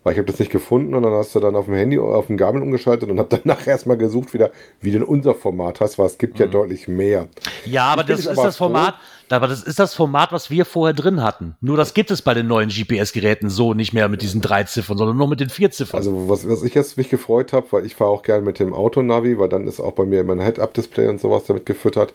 Weil 0.03 0.13
ich 0.13 0.19
habe 0.19 0.31
das 0.31 0.39
nicht 0.39 0.51
gefunden 0.51 0.95
und 0.95 1.03
dann 1.03 1.11
hast 1.11 1.35
du 1.35 1.41
dann 1.41 1.57
auf 1.57 1.65
dem 1.65 1.73
Handy, 1.73 1.99
auf 1.99 2.27
dem 2.27 2.37
Garmin 2.37 2.61
umgeschaltet 2.61 3.09
und 3.09 3.19
habe 3.19 3.27
dann 3.27 3.41
nachher 3.43 3.71
erstmal 3.71 3.97
gesucht, 3.97 4.33
wieder, 4.33 4.51
wie 4.79 4.91
denn 4.91 5.03
unser 5.03 5.35
Format 5.35 5.81
hast, 5.81 5.99
weil 5.99 6.05
es 6.05 6.17
gibt 6.17 6.35
mhm. 6.35 6.45
ja 6.45 6.47
deutlich 6.47 6.87
mehr. 6.87 7.27
Ja, 7.65 7.87
aber 7.87 8.05
das 8.05 8.21
ist 8.21 8.27
aber 8.29 8.43
das 8.43 8.55
Format, 8.55 8.95
aber 9.29 9.47
das 9.47 9.63
ist 9.63 9.79
das 9.79 9.93
Format, 9.93 10.31
was 10.31 10.49
wir 10.49 10.65
vorher 10.65 10.93
drin 10.93 11.21
hatten. 11.21 11.55
Nur 11.61 11.77
das 11.77 11.93
gibt 11.93 12.11
es 12.11 12.21
bei 12.21 12.33
den 12.33 12.47
neuen 12.47 12.69
GPS-Geräten 12.69 13.49
so 13.49 13.73
nicht 13.73 13.93
mehr 13.93 14.09
mit 14.09 14.21
diesen 14.21 14.41
drei 14.41 14.63
Ziffern, 14.63 14.97
sondern 14.97 15.17
nur 15.17 15.27
mit 15.27 15.39
den 15.39 15.49
vier 15.49 15.71
Ziffern. 15.71 15.97
Also 15.97 16.29
was, 16.29 16.47
was 16.47 16.63
ich 16.63 16.73
jetzt 16.73 16.97
mich 16.97 17.09
gefreut 17.09 17.53
habe, 17.53 17.67
weil 17.71 17.85
ich 17.85 17.95
fahre 17.95 18.11
auch 18.11 18.23
gern 18.23 18.43
mit 18.43 18.59
dem 18.59 18.73
Autonavi, 18.73 19.37
weil 19.39 19.49
dann 19.49 19.67
ist 19.67 19.79
auch 19.79 19.93
bei 19.93 20.05
mir 20.05 20.23
mein 20.23 20.39
Head-Up-Display 20.39 21.07
und 21.07 21.19
sowas 21.19 21.43
damit 21.45 21.65
gefüttert. 21.65 22.13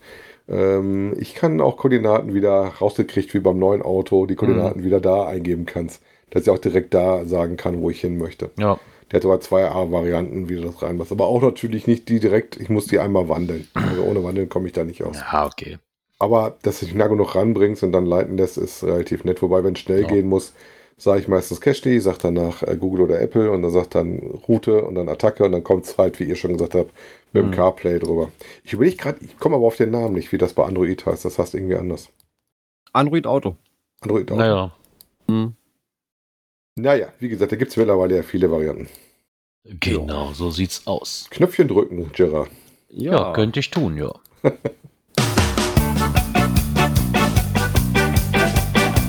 Ähm, 0.49 1.15
ich 1.19 1.35
kann 1.35 1.61
auch 1.61 1.77
Koordinaten 1.77 2.35
wieder 2.35 2.73
rausgekriegt, 2.81 3.35
wie 3.35 3.41
beim 3.41 3.59
neuen 3.59 3.83
Auto, 3.83 4.27
die 4.27 4.35
Koordinaten 4.35 4.81
mhm. 4.81 4.85
wieder 4.85 5.01
da 5.01 5.27
eingeben 5.27 5.67
kannst 5.67 6.03
dass 6.33 6.45
ich 6.45 6.51
auch 6.51 6.59
direkt 6.59 6.95
da 6.95 7.25
sagen 7.27 7.57
kann, 7.57 7.81
wo 7.81 7.91
ich 7.91 8.01
hin 8.01 8.17
möchte. 8.17 8.51
Ja. 8.59 8.79
Der 9.11 9.21
hat 9.21 9.27
aber 9.27 9.41
zwei 9.41 9.69
A-Varianten, 9.69 10.49
wie 10.49 10.57
du 10.57 10.63
das 10.63 10.81
reinmachst. 10.83 11.13
Aber 11.13 11.27
auch 11.27 11.43
natürlich 11.43 11.87
nicht 11.87 12.09
die 12.09 12.21
direkt, 12.21 12.57
ich 12.59 12.71
muss 12.71 12.87
die 12.87 12.99
einmal 12.99 13.29
wandeln. 13.29 13.69
Also 13.75 14.03
ohne 14.03 14.25
Wandeln 14.25 14.49
komme 14.49 14.67
ich 14.67 14.73
da 14.73 14.85
nicht 14.85 15.05
aus. 15.05 15.19
Ja, 15.19 15.47
okay. 15.47 15.79
Aber 16.23 16.57
dass 16.63 16.79
du 16.79 16.87
dich 16.87 16.95
nah 16.95 17.09
genug 17.09 17.35
ranbringst 17.35 17.83
und 17.83 17.91
dann 17.91 18.07
leiten 18.07 18.37
lässt, 18.37 18.57
ist 18.57 18.85
relativ 18.85 19.25
nett. 19.25 19.43
Wobei, 19.43 19.65
wenn 19.65 19.75
es 19.75 19.81
schnell 19.81 20.03
ja. 20.03 20.07
gehen 20.07 20.29
muss, 20.29 20.53
sage 20.97 21.19
ich 21.19 21.27
meistens 21.27 21.61
Cache, 21.61 22.01
sage 22.01 22.19
danach 22.23 22.63
äh, 22.63 22.77
Google 22.77 23.07
oder 23.07 23.21
Apple 23.21 23.51
und 23.51 23.63
dann 23.63 23.73
sagt 23.73 23.97
dann 23.97 24.21
Route 24.47 24.85
und 24.85 24.95
dann 24.95 25.09
Attacke 25.09 25.43
und 25.43 25.51
dann 25.51 25.65
kommt 25.65 25.85
es 25.85 25.99
halt, 25.99 26.21
wie 26.21 26.25
ihr 26.25 26.37
schon 26.37 26.53
gesagt 26.53 26.77
habt, 26.77 26.93
mit 27.33 27.43
dem 27.43 27.51
mhm. 27.51 27.55
CarPlay 27.55 27.99
drüber. 27.99 28.31
Ich 28.63 28.73
überlege 28.73 28.99
gerade, 28.99 29.19
ich 29.21 29.37
komme 29.41 29.57
aber 29.57 29.67
auf 29.67 29.75
den 29.75 29.91
Namen 29.91 30.15
nicht, 30.15 30.31
wie 30.31 30.39
das 30.39 30.53
bei 30.53 30.65
Android 30.65 31.05
heißt. 31.05 31.25
Das 31.25 31.41
heißt 31.41 31.57
irgendwie 31.57 31.75
anders. 31.75 32.09
Android 32.93 33.27
Auto. 33.27 33.57
Android 34.01 34.31
Auto. 34.31 34.41
Naja. 34.41 34.73
Mhm. 35.27 35.57
Naja, 36.77 37.09
wie 37.19 37.31
gesagt, 37.31 37.51
da 37.51 37.57
gibt 37.57 37.73
es 37.73 37.77
mittlerweile 37.77 38.15
ja 38.15 38.23
viele 38.23 38.49
Varianten. 38.49 38.87
Genau, 39.65 40.33
so 40.35 40.53
sieht's 40.53 40.87
aus. 40.87 41.27
Knöpfchen 41.31 41.67
drücken, 41.67 42.13
Gerard. 42.13 42.49
Ja, 42.91 43.13
ja 43.13 43.33
könnte 43.33 43.59
ich 43.59 43.73
tun, 43.73 43.97
ja. 43.97 44.13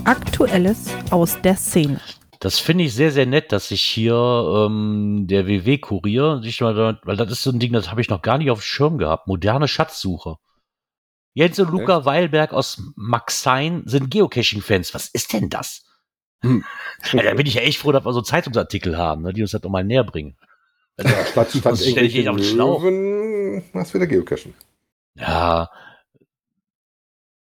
Aktuelles 0.05 0.89
aus 1.11 1.41
der 1.41 1.55
Szene. 1.55 1.99
Das 2.39 2.59
finde 2.59 2.83
ich 2.83 2.93
sehr, 2.93 3.11
sehr 3.11 3.25
nett, 3.25 3.53
dass 3.53 3.69
sich 3.69 3.81
hier 3.81 4.15
ähm, 4.15 5.27
der 5.29 5.47
WW-Kurier 5.47 6.41
sich 6.43 6.59
mal, 6.59 6.99
weil 7.03 7.15
das 7.15 7.31
ist 7.31 7.43
so 7.43 7.51
ein 7.51 7.59
Ding, 7.59 7.71
das 7.71 7.89
habe 7.89 8.01
ich 8.01 8.09
noch 8.09 8.21
gar 8.21 8.37
nicht 8.37 8.51
auf 8.51 8.59
dem 8.59 8.63
Schirm 8.63 8.97
gehabt. 8.97 9.27
Moderne 9.27 9.69
Schatzsuche. 9.69 10.35
Jens 11.33 11.57
und 11.59 11.71
Luca 11.71 11.99
Echt? 11.99 12.05
Weilberg 12.05 12.51
aus 12.51 12.81
Maxein 12.95 13.83
sind 13.85 14.11
Geocaching-Fans. 14.11 14.93
Was 14.93 15.07
ist 15.07 15.31
denn 15.31 15.49
das? 15.49 15.85
Hm. 16.41 16.65
Ja, 17.13 17.23
da 17.23 17.33
bin 17.33 17.45
ich 17.45 17.53
ja 17.53 17.61
echt 17.61 17.79
froh, 17.79 17.93
dass 17.93 18.03
wir 18.03 18.11
so 18.11 18.21
Zeitungsartikel 18.21 18.97
haben, 18.97 19.21
ne, 19.21 19.31
die 19.31 19.41
uns 19.41 19.51
das 19.51 19.63
nochmal 19.63 19.85
näher 19.85 20.03
bringen. 20.03 20.35
Also, 20.97 21.15
ja, 21.15 21.25
statt, 21.25 21.51
statt 21.57 21.77
stelle 21.79 22.07
ich 22.07 22.27
auf 22.27 22.35
den 22.35 22.45
Schlauch. 22.45 22.83
Was 23.71 23.93
wieder 23.93 24.05
Geocachen. 24.05 24.53
Ja, 25.15 25.69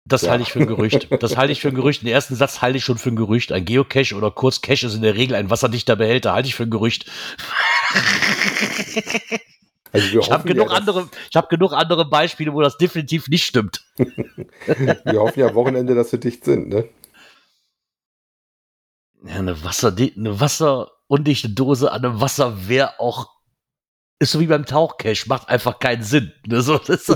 das 0.06 0.22
ja. 0.22 0.30
halte 0.30 0.42
ich 0.44 0.52
für 0.52 0.60
ein 0.60 0.68
Gerücht. 0.68 1.08
Das 1.20 1.36
halte 1.36 1.52
ich 1.52 1.60
für 1.60 1.68
ein 1.68 1.74
Gerücht. 1.74 2.02
Den 2.02 2.08
ersten 2.08 2.36
Satz 2.36 2.62
halte 2.62 2.78
ich 2.78 2.84
schon 2.84 2.96
für 2.96 3.10
ein 3.10 3.16
Gerücht. 3.16 3.50
Ein 3.50 3.64
Geocache 3.64 4.14
oder 4.14 4.30
kurz 4.30 4.60
Cache 4.60 4.86
ist 4.86 4.94
in 4.94 5.02
der 5.02 5.16
Regel 5.16 5.34
ein 5.34 5.50
wasserdichter 5.50 5.96
Behälter. 5.96 6.32
Halte 6.32 6.48
ich 6.48 6.54
für 6.54 6.62
ein 6.62 6.70
Gerücht. 6.70 7.10
Also 9.92 10.18
ich 10.18 10.30
habe 10.30 10.46
genug, 10.46 10.68
ja, 10.68 10.76
andere, 10.76 11.08
hab 11.34 11.48
genug 11.48 11.72
andere 11.72 12.04
Beispiele, 12.04 12.52
wo 12.52 12.60
das 12.60 12.76
definitiv 12.76 13.28
nicht 13.28 13.46
stimmt. 13.46 13.82
wir 13.96 15.20
hoffen 15.20 15.40
ja 15.40 15.46
am 15.46 15.54
Wochenende, 15.54 15.94
dass 15.94 16.10
sie 16.10 16.20
dicht 16.20 16.44
sind, 16.44 16.68
ne? 16.68 16.86
Ja, 19.24 19.36
eine, 19.36 19.64
Wasser, 19.64 19.96
eine 19.96 20.38
wasserundichte 20.38 21.48
Dose 21.48 21.92
an 21.92 22.04
einem 22.04 22.20
Wasser 22.20 22.68
wäre 22.68 23.00
auch. 23.00 23.30
Ist 24.18 24.32
so 24.32 24.40
wie 24.40 24.48
beim 24.48 24.66
Tauchcache, 24.66 25.28
macht 25.28 25.48
einfach 25.48 25.78
keinen 25.78 26.02
Sinn. 26.02 26.32
Ne? 26.46 26.60
So, 26.60 26.76
das, 26.76 27.10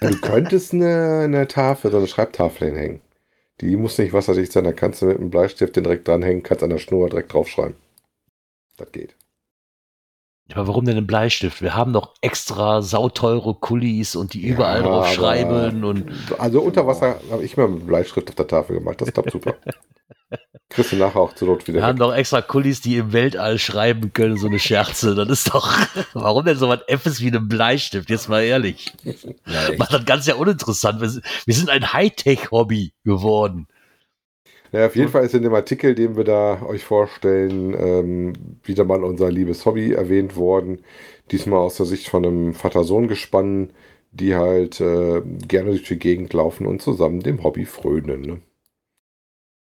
Du 0.00 0.18
könntest 0.18 0.72
eine, 0.72 1.20
eine 1.24 1.46
Tafel, 1.46 1.90
so 1.90 1.98
eine 1.98 2.06
Schreibtafel 2.06 2.68
hinhängen. 2.68 3.02
Die 3.60 3.76
muss 3.76 3.98
nicht 3.98 4.14
wasserdicht 4.14 4.50
sein, 4.52 4.64
da 4.64 4.72
kannst 4.72 5.02
du 5.02 5.06
mit 5.06 5.18
einem 5.18 5.28
Bleistift 5.30 5.76
den 5.76 5.84
direkt 5.84 6.08
dranhängen, 6.08 6.42
kannst 6.42 6.64
an 6.64 6.70
der 6.70 6.78
Schnur 6.78 7.10
direkt 7.10 7.34
draufschreiben. 7.34 7.76
Das 8.78 8.90
geht. 8.92 9.14
Aber 10.54 10.68
warum 10.68 10.84
denn 10.84 10.96
ein 10.96 11.06
Bleistift? 11.06 11.62
Wir 11.62 11.74
haben 11.74 11.92
doch 11.92 12.14
extra 12.20 12.82
sauteure 12.82 13.54
Kulis 13.54 14.16
und 14.16 14.34
die 14.34 14.42
überall 14.42 14.82
ja, 14.82 14.86
drauf 14.86 15.08
schreiben 15.12 15.84
und. 15.84 16.06
Also 16.38 16.60
unter 16.60 16.86
Wasser 16.86 17.20
habe 17.30 17.44
ich 17.44 17.56
mal 17.56 17.68
mit 17.68 17.86
Bleistift 17.86 18.28
auf 18.28 18.34
der 18.34 18.46
Tafel 18.46 18.78
gemacht. 18.78 19.00
Das 19.00 19.12
klappt 19.12 19.32
super. 19.32 19.54
Kriegst 20.68 20.92
du 20.92 20.96
nachher 20.96 21.18
auch 21.20 21.34
zur 21.34 21.48
Not 21.48 21.66
wieder. 21.66 21.78
Wir 21.78 21.82
weg. 21.82 21.88
haben 21.88 21.98
doch 21.98 22.14
extra 22.14 22.42
Kulis, 22.42 22.80
die 22.80 22.96
im 22.96 23.12
Weltall 23.12 23.58
schreiben 23.58 24.12
können, 24.12 24.36
so 24.36 24.46
eine 24.46 24.60
Scherze. 24.60 25.16
Das 25.16 25.28
ist 25.28 25.52
doch, 25.52 25.76
warum 26.12 26.44
denn 26.44 26.56
so 26.56 26.68
was 26.68 26.80
Fs 26.86 27.20
wie 27.20 27.32
ein 27.32 27.48
Bleistift? 27.48 28.08
Jetzt 28.08 28.28
mal 28.28 28.42
ehrlich. 28.42 28.92
Ja, 29.02 29.76
Macht 29.76 29.92
das 29.92 30.04
ganz 30.04 30.26
ja 30.26 30.36
uninteressant. 30.36 31.00
Wir, 31.00 31.22
wir 31.44 31.54
sind 31.54 31.70
ein 31.70 31.92
Hightech-Hobby 31.92 32.92
geworden. 33.04 33.66
Ja, 34.72 34.86
auf 34.86 34.94
jeden 34.96 35.10
Fall 35.10 35.24
ist 35.24 35.34
in 35.34 35.42
dem 35.42 35.54
Artikel, 35.54 35.94
den 35.94 36.16
wir 36.16 36.24
da 36.24 36.62
euch 36.62 36.84
vorstellen, 36.84 37.74
ähm, 37.78 38.32
wieder 38.62 38.84
mal 38.84 39.02
unser 39.04 39.30
liebes 39.30 39.66
Hobby 39.66 39.92
erwähnt 39.92 40.36
worden. 40.36 40.84
Diesmal 41.30 41.60
aus 41.60 41.76
der 41.76 41.86
Sicht 41.86 42.08
von 42.08 42.24
einem 42.24 42.54
Vater-Sohn-Gespann, 42.54 43.70
die 44.12 44.34
halt 44.36 44.80
äh, 44.80 45.22
gerne 45.48 45.70
durch 45.70 45.84
die 45.84 45.98
Gegend 45.98 46.32
laufen 46.32 46.66
und 46.66 46.82
zusammen 46.82 47.20
dem 47.20 47.42
Hobby 47.42 47.64
frönen. 47.64 48.20
Ne? 48.22 48.40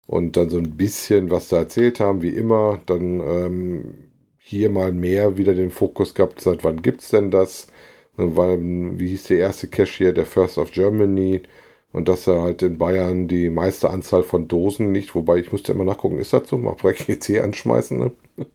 und 0.06 0.36
dann 0.36 0.50
so 0.50 0.58
ein 0.58 0.76
bisschen 0.76 1.30
was 1.30 1.48
da 1.48 1.58
erzählt 1.58 2.00
haben, 2.00 2.22
wie 2.22 2.30
immer. 2.30 2.80
Dann 2.86 3.20
ähm, 3.20 3.94
hier 4.38 4.68
mal 4.70 4.92
mehr 4.92 5.36
wieder 5.38 5.54
den 5.54 5.70
Fokus 5.70 6.14
gehabt, 6.14 6.40
seit 6.40 6.64
wann 6.64 6.82
gibt 6.82 7.02
es 7.02 7.10
denn 7.10 7.30
das? 7.30 7.68
Wann, 8.16 8.98
wie 8.98 9.08
hieß 9.08 9.24
der 9.28 9.38
erste 9.38 9.68
Cache 9.68 9.98
hier, 9.98 10.12
der 10.12 10.26
First 10.26 10.58
of 10.58 10.72
Germany? 10.72 11.42
Und 11.92 12.08
dass 12.08 12.26
er 12.26 12.42
halt 12.42 12.62
in 12.62 12.78
Bayern 12.78 13.26
die 13.28 13.50
meiste 13.50 13.90
Anzahl 13.90 14.22
von 14.22 14.46
Dosen 14.48 14.92
nicht, 14.92 15.14
wobei 15.14 15.38
ich 15.38 15.52
musste 15.52 15.72
immer 15.72 15.84
nachgucken, 15.84 16.18
ist 16.18 16.32
das 16.32 16.48
so? 16.48 16.56
Mal 16.58 16.74
GC 16.76 17.40
anschmeißen, 17.42 17.98
ne? 17.98 18.12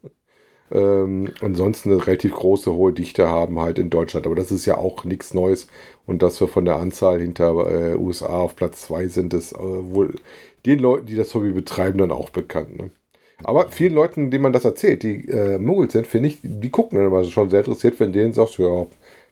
ähm, 0.72 1.32
ansonsten 1.42 1.92
eine 1.92 2.06
relativ 2.08 2.34
große, 2.34 2.72
hohe 2.74 2.94
Dichte 2.94 3.30
haben 3.30 3.60
halt 3.60 3.80
in 3.80 3.90
Deutschland. 3.90 4.26
Aber 4.26 4.36
das 4.36 4.52
ist 4.52 4.66
ja 4.66 4.78
auch 4.78 5.04
nichts 5.06 5.34
Neues. 5.34 5.68
Und 6.06 6.22
dass 6.22 6.40
wir 6.42 6.48
von 6.48 6.66
der 6.66 6.78
Anzahl 6.78 7.22
hinter 7.22 7.94
äh, 7.94 7.96
USA 7.98 8.28
auf 8.40 8.56
Platz 8.56 8.82
2 8.84 9.08
sind, 9.08 9.34
ist 9.34 9.54
äh, 9.54 9.58
wohl 9.60 10.16
den 10.66 10.80
Leuten, 10.80 11.06
die 11.08 11.16
das 11.16 11.34
Hobby 11.36 11.52
betreiben, 11.52 12.00
dann 12.00 12.12
auch 12.12 12.30
bekannt. 12.30 12.78
Ne? 12.78 12.92
Aber 13.44 13.70
vielen 13.72 13.94
Leuten, 13.94 14.32
denen 14.32 14.44
man 14.44 14.54
das 14.54 14.66
erzählt, 14.66 15.04
die 15.04 15.28
äh, 15.30 15.58
Muggels 15.60 15.94
sind, 15.94 16.08
finde 16.08 16.30
ich, 16.30 16.40
die 16.44 16.70
gucken 16.70 16.98
dann 16.98 17.08
immer 17.08 17.24
schon 17.26 17.50
sehr 17.50 17.60
interessiert, 17.60 18.00
wenn 18.00 18.14
denen 18.14 18.34
sagst, 18.34 18.58
ja, 18.60 18.88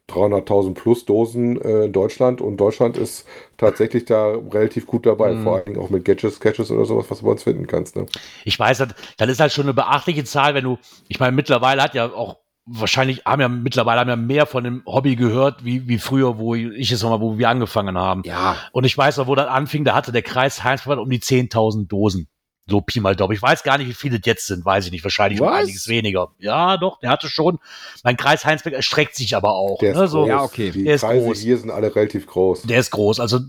300.000 0.09 0.73
plus 0.73 1.05
Dosen 1.05 1.59
äh, 1.61 1.85
in 1.85 1.93
Deutschland 1.93 2.41
und 2.41 2.57
Deutschland 2.57 2.97
ist 2.97 3.25
tatsächlich 3.57 4.05
da 4.05 4.35
relativ 4.51 4.85
gut 4.85 5.05
dabei, 5.05 5.33
mm. 5.33 5.43
vor 5.43 5.55
allem 5.55 5.79
auch 5.79 5.89
mit 5.89 6.03
Gadgets, 6.03 6.39
Catches 6.39 6.71
oder 6.71 6.85
sowas, 6.85 7.05
was 7.09 7.19
du 7.19 7.25
bei 7.25 7.31
uns 7.31 7.43
finden 7.43 7.67
kannst. 7.67 7.95
Ne? 7.95 8.05
Ich 8.43 8.59
weiß, 8.59 8.85
das 9.17 9.29
ist 9.29 9.39
halt 9.39 9.53
schon 9.53 9.65
eine 9.65 9.73
beachtliche 9.73 10.25
Zahl, 10.25 10.55
wenn 10.55 10.65
du, 10.65 10.77
ich 11.07 11.19
meine, 11.19 11.31
mittlerweile 11.33 11.81
hat 11.81 11.95
ja 11.95 12.11
auch 12.11 12.37
wahrscheinlich 12.65 13.23
haben 13.25 13.41
ja 13.41 13.49
mittlerweile 13.49 13.99
haben 13.99 14.09
ja 14.09 14.15
mehr 14.15 14.45
von 14.45 14.63
dem 14.63 14.83
Hobby 14.85 15.15
gehört, 15.15 15.65
wie, 15.65 15.87
wie 15.87 15.97
früher, 15.97 16.37
wo 16.37 16.55
ich 16.55 16.91
es 16.91 17.03
nochmal, 17.03 17.21
wo 17.21 17.37
wir 17.37 17.49
angefangen 17.49 17.97
haben. 17.97 18.23
Ja. 18.25 18.57
Und 18.71 18.85
ich 18.85 18.97
weiß 18.97 19.17
noch, 19.17 19.27
wo 19.27 19.35
das 19.35 19.47
anfing, 19.47 19.83
da 19.83 19.95
hatte 19.95 20.11
der 20.11 20.21
Kreis 20.21 20.63
Heinzverband 20.63 21.01
um 21.01 21.09
die 21.09 21.19
10.000 21.19 21.87
Dosen. 21.87 22.29
So 22.65 22.79
Pi 22.79 23.01
mal 23.01 23.15
Doppel. 23.15 23.35
Ich 23.35 23.41
weiß 23.41 23.63
gar 23.63 23.77
nicht, 23.77 23.89
wie 23.89 23.93
viele 23.93 24.19
jetzt 24.23 24.47
sind, 24.47 24.63
weiß 24.63 24.85
ich 24.85 24.91
nicht. 24.91 25.03
Wahrscheinlich 25.03 25.41
um 25.41 25.49
einiges 25.49 25.87
weniger. 25.89 26.31
Ja, 26.39 26.77
doch, 26.77 26.99
der 26.99 27.09
hatte 27.09 27.27
schon. 27.27 27.59
Mein 28.03 28.15
Kreis 28.15 28.45
Heinsberg 28.45 28.73
erstreckt 28.73 29.15
sich 29.15 29.35
aber 29.35 29.51
auch. 29.51 29.79
Der 29.79 29.95
ne? 29.95 30.05
ist 30.05 30.11
so, 30.11 30.25
ja, 30.25 30.41
okay. 30.41 30.71
Die 30.71 30.85
der 30.85 30.97
Kreise 30.97 31.17
ist 31.17 31.25
groß. 31.25 31.39
hier 31.39 31.57
sind 31.57 31.71
alle 31.71 31.93
relativ 31.93 32.25
groß. 32.25 32.63
Der 32.63 32.79
ist 32.79 32.91
groß. 32.91 33.19
Also 33.19 33.39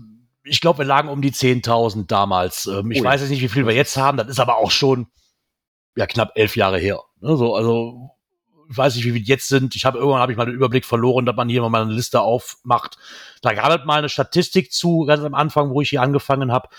ich 0.43 0.59
glaube, 0.59 0.79
wir 0.79 0.85
lagen 0.85 1.07
um 1.07 1.21
die 1.21 1.31
10.000 1.31 2.07
damals. 2.07 2.65
Ähm, 2.65 2.91
ich 2.91 3.01
oh, 3.01 3.05
weiß 3.05 3.21
jetzt 3.21 3.29
nicht, 3.29 3.41
wie 3.41 3.47
viel 3.47 3.65
wir 3.65 3.73
jetzt 3.73 3.95
haben. 3.95 4.17
Das 4.17 4.27
ist 4.27 4.39
aber 4.39 4.57
auch 4.57 4.71
schon 4.71 5.07
ja 5.95 6.05
knapp 6.07 6.33
elf 6.35 6.57
Jahre 6.57 6.77
her. 6.77 7.01
Ne? 7.21 7.37
So, 7.37 7.55
also 7.55 8.11
ich 8.69 8.77
weiß 8.77 8.95
nicht, 8.95 9.05
wie 9.05 9.13
wir 9.13 9.21
jetzt 9.21 9.47
sind. 9.47 9.75
Ich 9.75 9.85
habe 9.85 9.97
irgendwann 9.97 10.21
habe 10.21 10.31
ich 10.31 10.37
mal 10.37 10.45
den 10.45 10.55
Überblick 10.55 10.85
verloren, 10.85 11.25
dass 11.25 11.35
man 11.35 11.49
hier 11.49 11.67
mal 11.69 11.81
eine 11.81 11.93
Liste 11.93 12.21
aufmacht. 12.21 12.97
Da 13.41 13.53
gab 13.53 13.79
es 13.79 13.85
mal 13.85 13.99
eine 13.99 14.09
Statistik 14.09 14.71
zu, 14.71 15.05
ganz 15.05 15.23
am 15.23 15.35
Anfang, 15.35 15.69
wo 15.69 15.81
ich 15.81 15.89
hier 15.89 16.01
angefangen 16.01 16.51
habe. 16.51 16.69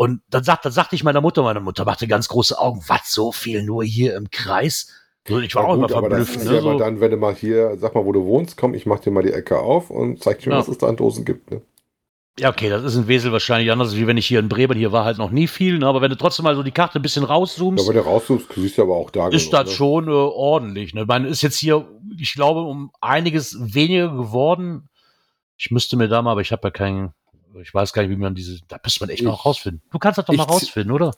Und 0.00 0.22
dann 0.30 0.44
sagt, 0.44 0.64
dann 0.64 0.70
sagte 0.70 0.94
ich 0.94 1.02
meiner 1.02 1.20
Mutter, 1.20 1.42
meine 1.42 1.58
Mutter 1.58 1.84
machte 1.84 2.06
ganz 2.06 2.28
große 2.28 2.56
Augen, 2.56 2.84
was 2.86 3.10
so 3.10 3.32
viel 3.32 3.64
nur 3.64 3.82
hier 3.82 4.14
im 4.14 4.30
Kreis? 4.30 4.92
Ich 5.26 5.56
war 5.56 5.64
ja, 5.64 5.68
auch 5.68 5.74
gut, 5.74 5.78
immer 5.78 5.88
verblüfft. 5.88 6.14
Aber 6.14 6.18
das 6.18 6.28
ist 6.36 6.44
ne, 6.44 6.60
so. 6.60 6.78
dann, 6.78 7.00
wenn 7.00 7.10
du 7.10 7.16
mal 7.16 7.34
hier, 7.34 7.76
sag 7.78 7.96
mal, 7.96 8.04
wo 8.04 8.12
du 8.12 8.24
wohnst, 8.24 8.56
komm, 8.56 8.74
ich 8.74 8.86
mach 8.86 9.00
dir 9.00 9.10
mal 9.10 9.24
die 9.24 9.32
Ecke 9.32 9.58
auf 9.58 9.90
und 9.90 10.22
zeig 10.22 10.38
dir, 10.38 10.52
ja. 10.52 10.58
was 10.58 10.68
es 10.68 10.78
da 10.78 10.86
an 10.86 10.96
Dosen 10.96 11.24
gibt. 11.24 11.50
Ne? 11.50 11.62
Ja, 12.38 12.50
okay, 12.50 12.70
das 12.70 12.84
ist 12.84 12.94
in 12.94 13.08
Wesel 13.08 13.32
wahrscheinlich 13.32 13.72
anders, 13.72 13.96
wie 13.96 14.06
wenn 14.06 14.16
ich 14.16 14.26
hier 14.28 14.38
in 14.38 14.48
Bremen, 14.48 14.78
hier 14.78 14.92
war 14.92 15.04
halt 15.04 15.18
noch 15.18 15.32
nie 15.32 15.48
viel, 15.48 15.80
ne? 15.80 15.86
aber 15.88 16.00
wenn 16.00 16.10
du 16.10 16.16
trotzdem 16.16 16.44
mal 16.44 16.54
so 16.54 16.62
die 16.62 16.70
Karte 16.70 17.00
ein 17.00 17.02
bisschen 17.02 17.24
rauszoomst. 17.24 17.82
Ja, 17.82 17.88
wenn 17.92 18.00
du 18.00 18.08
rauszoomst, 18.08 18.46
siehst 18.54 18.78
du 18.78 18.82
aber 18.82 18.94
auch 18.94 19.10
da. 19.10 19.28
Ist 19.30 19.50
genug, 19.50 19.64
das 19.64 19.70
ne? 19.70 19.74
schon 19.74 20.06
äh, 20.06 20.12
ordentlich. 20.12 20.94
Ne? 20.94 21.00
Ich 21.00 21.06
meine, 21.08 21.26
ist 21.26 21.42
jetzt 21.42 21.58
hier, 21.58 21.88
ich 22.16 22.34
glaube, 22.34 22.60
um 22.60 22.92
einiges 23.00 23.58
weniger 23.74 24.10
geworden. 24.10 24.88
Ich 25.56 25.72
müsste 25.72 25.96
mir 25.96 26.06
da 26.06 26.22
mal, 26.22 26.30
aber 26.30 26.40
ich 26.40 26.52
habe 26.52 26.68
ja 26.68 26.70
keinen, 26.70 27.10
ich 27.60 27.72
weiß 27.72 27.92
gar 27.92 28.02
nicht, 28.02 28.10
wie 28.10 28.16
man 28.16 28.34
diese, 28.34 28.60
da 28.68 28.78
müsste 28.82 29.00
man 29.00 29.10
echt 29.10 29.20
ich, 29.20 29.26
mal 29.26 29.32
rausfinden. 29.32 29.82
Du 29.90 29.98
kannst 29.98 30.18
das 30.18 30.26
doch 30.26 30.34
mal 30.34 30.44
rausfinden, 30.44 30.92
oder? 30.92 31.14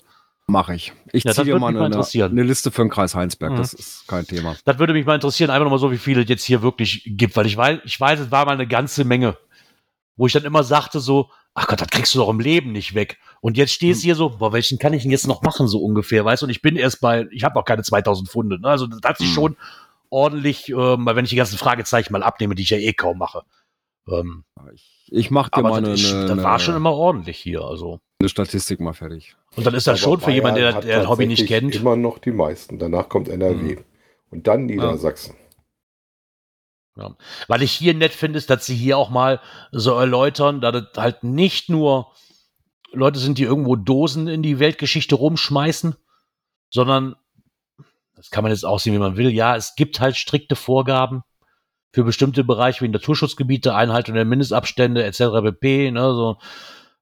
Mache 0.46 0.74
ich. 0.74 0.92
Ich 1.12 1.22
ja, 1.24 1.32
ziehe 1.32 1.56
mal, 1.58 1.68
eine, 1.68 1.94
eine, 1.94 2.42
Liste 2.42 2.70
für 2.72 2.82
den 2.82 2.90
Kreis 2.90 3.14
Heinsberg, 3.14 3.52
mhm. 3.52 3.56
das 3.56 3.72
ist 3.72 4.08
kein 4.08 4.26
Thema. 4.26 4.56
Das 4.64 4.78
würde 4.78 4.92
mich 4.92 5.06
mal 5.06 5.14
interessieren, 5.14 5.50
einfach 5.50 5.64
nochmal 5.64 5.78
so, 5.78 5.92
wie 5.92 5.98
viele 5.98 6.22
es 6.22 6.28
jetzt 6.28 6.44
hier 6.44 6.62
wirklich 6.62 7.02
gibt, 7.06 7.36
weil 7.36 7.46
ich 7.46 7.56
weiß, 7.56 7.80
ich 7.84 8.00
weiß, 8.00 8.18
es 8.18 8.30
war 8.30 8.46
mal 8.46 8.52
eine 8.52 8.66
ganze 8.66 9.04
Menge 9.04 9.36
wo 10.20 10.26
ich 10.26 10.34
dann 10.34 10.44
immer 10.44 10.64
sagte 10.64 11.00
so, 11.00 11.30
ach 11.54 11.66
Gott, 11.66 11.80
das 11.80 11.88
kriegst 11.88 12.14
du 12.14 12.18
doch 12.18 12.28
im 12.28 12.40
Leben 12.40 12.72
nicht 12.72 12.94
weg. 12.94 13.18
Und 13.40 13.56
jetzt 13.56 13.72
stehst 13.72 14.02
du 14.02 14.04
hier 14.04 14.14
so, 14.14 14.36
boah, 14.36 14.52
welchen 14.52 14.78
kann 14.78 14.92
ich 14.92 15.00
denn 15.00 15.10
jetzt 15.10 15.26
noch 15.26 15.40
machen, 15.40 15.66
so 15.66 15.82
ungefähr, 15.82 16.26
weißt 16.26 16.42
du? 16.42 16.44
Und 16.44 16.50
ich 16.50 16.60
bin 16.60 16.76
erst 16.76 17.00
bei, 17.00 17.26
ich 17.30 17.42
habe 17.42 17.58
auch 17.58 17.64
keine 17.64 17.82
2000 17.82 18.28
Funde. 18.28 18.60
Ne? 18.60 18.68
Also 18.68 18.86
das 18.86 19.00
hat 19.02 19.16
sich 19.16 19.30
mhm. 19.30 19.32
schon 19.32 19.56
ordentlich, 20.10 20.68
ähm, 20.68 21.06
wenn 21.06 21.24
ich 21.24 21.30
die 21.30 21.36
ganzen 21.36 21.56
Fragezeichen 21.56 22.12
mal 22.12 22.22
abnehme, 22.22 22.54
die 22.54 22.64
ich 22.64 22.68
ja 22.68 22.76
eh 22.76 22.92
kaum 22.92 23.16
mache. 23.16 23.44
Ähm, 24.10 24.44
ich, 24.74 25.08
ich 25.10 25.30
mach 25.30 25.48
dir 25.48 25.62
mal 25.62 25.74
eine, 25.74 25.90
das, 25.90 26.12
eine, 26.12 26.26
das 26.26 26.42
war 26.42 26.58
schon 26.58 26.76
immer 26.76 26.92
ordentlich 26.92 27.38
hier, 27.38 27.62
also. 27.62 28.00
Eine 28.20 28.28
Statistik 28.28 28.80
mal 28.80 28.92
fertig. 28.92 29.36
Und 29.56 29.66
dann 29.66 29.74
ist 29.74 29.86
das 29.86 30.02
aber 30.02 30.12
schon 30.12 30.20
für 30.20 30.30
jemanden, 30.30 30.60
der, 30.60 30.80
der 30.80 31.00
ein 31.00 31.08
Hobby 31.08 31.26
nicht 31.26 31.46
kennt. 31.46 31.74
Immer 31.74 31.96
noch 31.96 32.18
die 32.18 32.32
meisten. 32.32 32.78
Danach 32.78 33.08
kommt 33.08 33.28
NRW. 33.28 33.76
Mhm. 33.76 33.84
Und 34.30 34.46
dann 34.46 34.66
Niedersachsen. 34.66 35.34
Ja. 36.96 37.16
Weil 37.48 37.62
ich 37.62 37.72
hier 37.72 37.94
nett 37.94 38.12
finde, 38.12 38.38
ist, 38.38 38.50
dass 38.50 38.66
sie 38.66 38.76
hier 38.76 38.98
auch 38.98 39.10
mal 39.10 39.40
so 39.72 39.94
erläutern, 39.94 40.60
dass 40.60 40.76
es 40.76 40.98
halt 40.98 41.24
nicht 41.24 41.68
nur 41.68 42.12
Leute 42.92 43.18
sind, 43.18 43.38
die 43.38 43.44
irgendwo 43.44 43.76
Dosen 43.76 44.28
in 44.28 44.42
die 44.42 44.58
Weltgeschichte 44.58 45.14
rumschmeißen, 45.14 45.96
sondern 46.70 47.16
das 48.16 48.30
kann 48.30 48.42
man 48.42 48.52
jetzt 48.52 48.66
auch 48.66 48.80
sehen, 48.80 48.92
wie 48.92 48.98
man 48.98 49.16
will. 49.16 49.30
Ja, 49.30 49.56
es 49.56 49.74
gibt 49.76 50.00
halt 50.00 50.16
strikte 50.16 50.56
Vorgaben 50.56 51.22
für 51.92 52.04
bestimmte 52.04 52.44
Bereiche 52.44 52.84
wie 52.84 52.88
Naturschutzgebiete, 52.88 53.74
Einhaltung 53.74 54.14
der 54.14 54.24
Mindestabstände 54.24 55.04
etc. 55.04 55.42
pp. 55.42 55.90
Ne, 55.90 56.14
so 56.14 56.38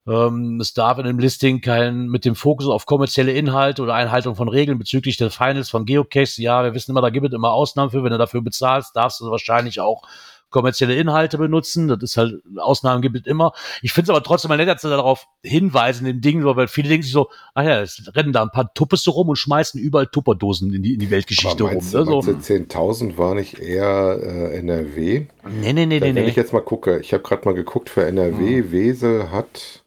ähm, 0.09 0.59
es 0.61 0.73
darf 0.73 0.99
in 0.99 1.05
dem 1.05 1.19
Listing 1.19 1.61
kein, 1.61 2.07
mit 2.07 2.25
dem 2.25 2.35
Fokus 2.35 2.67
auf 2.67 2.87
kommerzielle 2.87 3.33
Inhalte 3.33 3.83
oder 3.83 3.95
Einhaltung 3.95 4.37
von 4.37 4.49
Regeln 4.49 4.79
bezüglich 4.79 5.19
des 5.19 5.35
Finals 5.35 5.69
von 5.69 5.85
Geocaches. 5.85 6.39
Ja, 6.39 6.65
wir 6.65 6.75
wissen 6.75 6.93
immer, 6.93 7.03
da 7.03 7.11
gibt 7.11 7.27
es 7.27 7.35
immer 7.35 7.53
Ausnahmen 7.53 7.91
für. 7.91 8.03
Wenn 8.03 8.13
du 8.13 8.19
dafür 8.19 8.41
bezahlst, 8.41 8.97
darfst 8.97 9.21
du 9.21 9.31
wahrscheinlich 9.31 9.81
auch 9.81 10.03
kommerzielle 10.51 10.95
Inhalte 10.95 11.39
benutzen. 11.39 11.89
Das 11.89 12.03
ist 12.03 12.17
halt, 12.17 12.43
Ausnahmen 12.59 13.03
gibt 13.03 13.17
es 13.17 13.27
immer. 13.27 13.53
Ich 13.83 13.93
finde 13.93 14.07
es 14.07 14.11
aber 14.11 14.23
trotzdem 14.23 14.49
mal 14.49 14.57
nett, 14.57 14.69
dass 14.69 14.83
sie 14.83 14.89
darauf 14.89 15.27
hinweisen, 15.43 16.05
den 16.05 16.21
Dingen, 16.21 16.45
weil 16.45 16.69
viele 16.69 16.89
denken 16.89 17.03
sich 17.03 17.13
so, 17.13 17.29
ach 17.55 17.65
ja, 17.65 17.81
es 17.81 18.11
rennen 18.15 18.33
da 18.33 18.43
ein 18.43 18.51
paar 18.51 18.73
Tuppes 18.75 19.03
so 19.03 19.13
rum 19.13 19.29
und 19.29 19.37
schmeißen 19.37 19.81
überall 19.81 20.07
Tupperdosen 20.07 20.73
in 20.73 20.83
die, 20.83 20.95
in 20.95 21.01
die 21.01 21.11
Weltgeschichte 21.11 21.65
rum. 21.65 21.75
Ne? 21.75 21.83
So. 21.83 22.21
10.000 22.21 23.19
war 23.19 23.35
nicht 23.35 23.59
eher 23.59 24.19
äh, 24.23 24.59
NRW? 24.59 25.27
Nee, 25.61 25.73
nee, 25.73 25.87
nee, 25.87 26.01
da, 26.01 26.07
nee. 26.07 26.15
Wenn 26.15 26.29
ich 26.29 26.37
jetzt 26.37 26.53
mal 26.53 26.61
gucke, 26.61 27.01
ich 27.01 27.13
habe 27.13 27.23
gerade 27.23 27.45
mal 27.45 27.55
geguckt 27.55 27.91
für 27.91 28.07
NRW, 28.07 28.63
hm. 28.63 28.73
Wesel 28.73 29.31
hat 29.31 29.83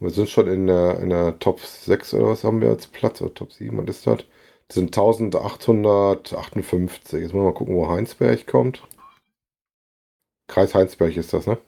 wir 0.00 0.10
sind 0.10 0.28
schon 0.30 0.48
in 0.48 0.66
der, 0.66 0.98
in 1.00 1.10
der 1.10 1.38
Top 1.38 1.60
6 1.60 2.14
oder 2.14 2.28
was 2.28 2.42
haben 2.42 2.62
wir 2.62 2.70
als 2.70 2.86
Platz? 2.86 3.20
Oder 3.20 3.34
Top 3.34 3.52
7, 3.52 3.76
was 3.76 3.96
ist 3.96 4.06
das? 4.06 4.20
Das 4.66 4.76
sind 4.76 4.96
1858. 4.96 7.12
Jetzt 7.12 7.34
müssen 7.34 7.34
wir 7.34 7.42
mal 7.42 7.52
gucken, 7.52 7.76
wo 7.76 7.86
Heinsberg 7.88 8.46
kommt. 8.46 8.82
Kreis 10.50 10.74
Heinsberg 10.74 11.16
ist 11.16 11.32
das, 11.32 11.46
ne? 11.46 11.58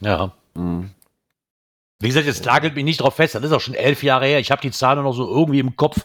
Ja. 0.00 0.32
Mhm. 0.54 0.90
Wie 1.98 2.08
gesagt, 2.08 2.26
jetzt 2.26 2.44
nagelt 2.44 2.74
mich 2.74 2.84
nicht 2.84 3.00
drauf 3.00 3.14
fest. 3.14 3.34
Das 3.34 3.42
ist 3.42 3.52
auch 3.52 3.60
schon 3.60 3.74
elf 3.74 4.02
Jahre 4.02 4.26
her. 4.26 4.38
Ich 4.38 4.50
habe 4.50 4.60
die 4.60 4.70
Zahlen 4.70 5.02
noch 5.02 5.14
so 5.14 5.26
irgendwie 5.26 5.60
im 5.60 5.76
Kopf, 5.76 6.04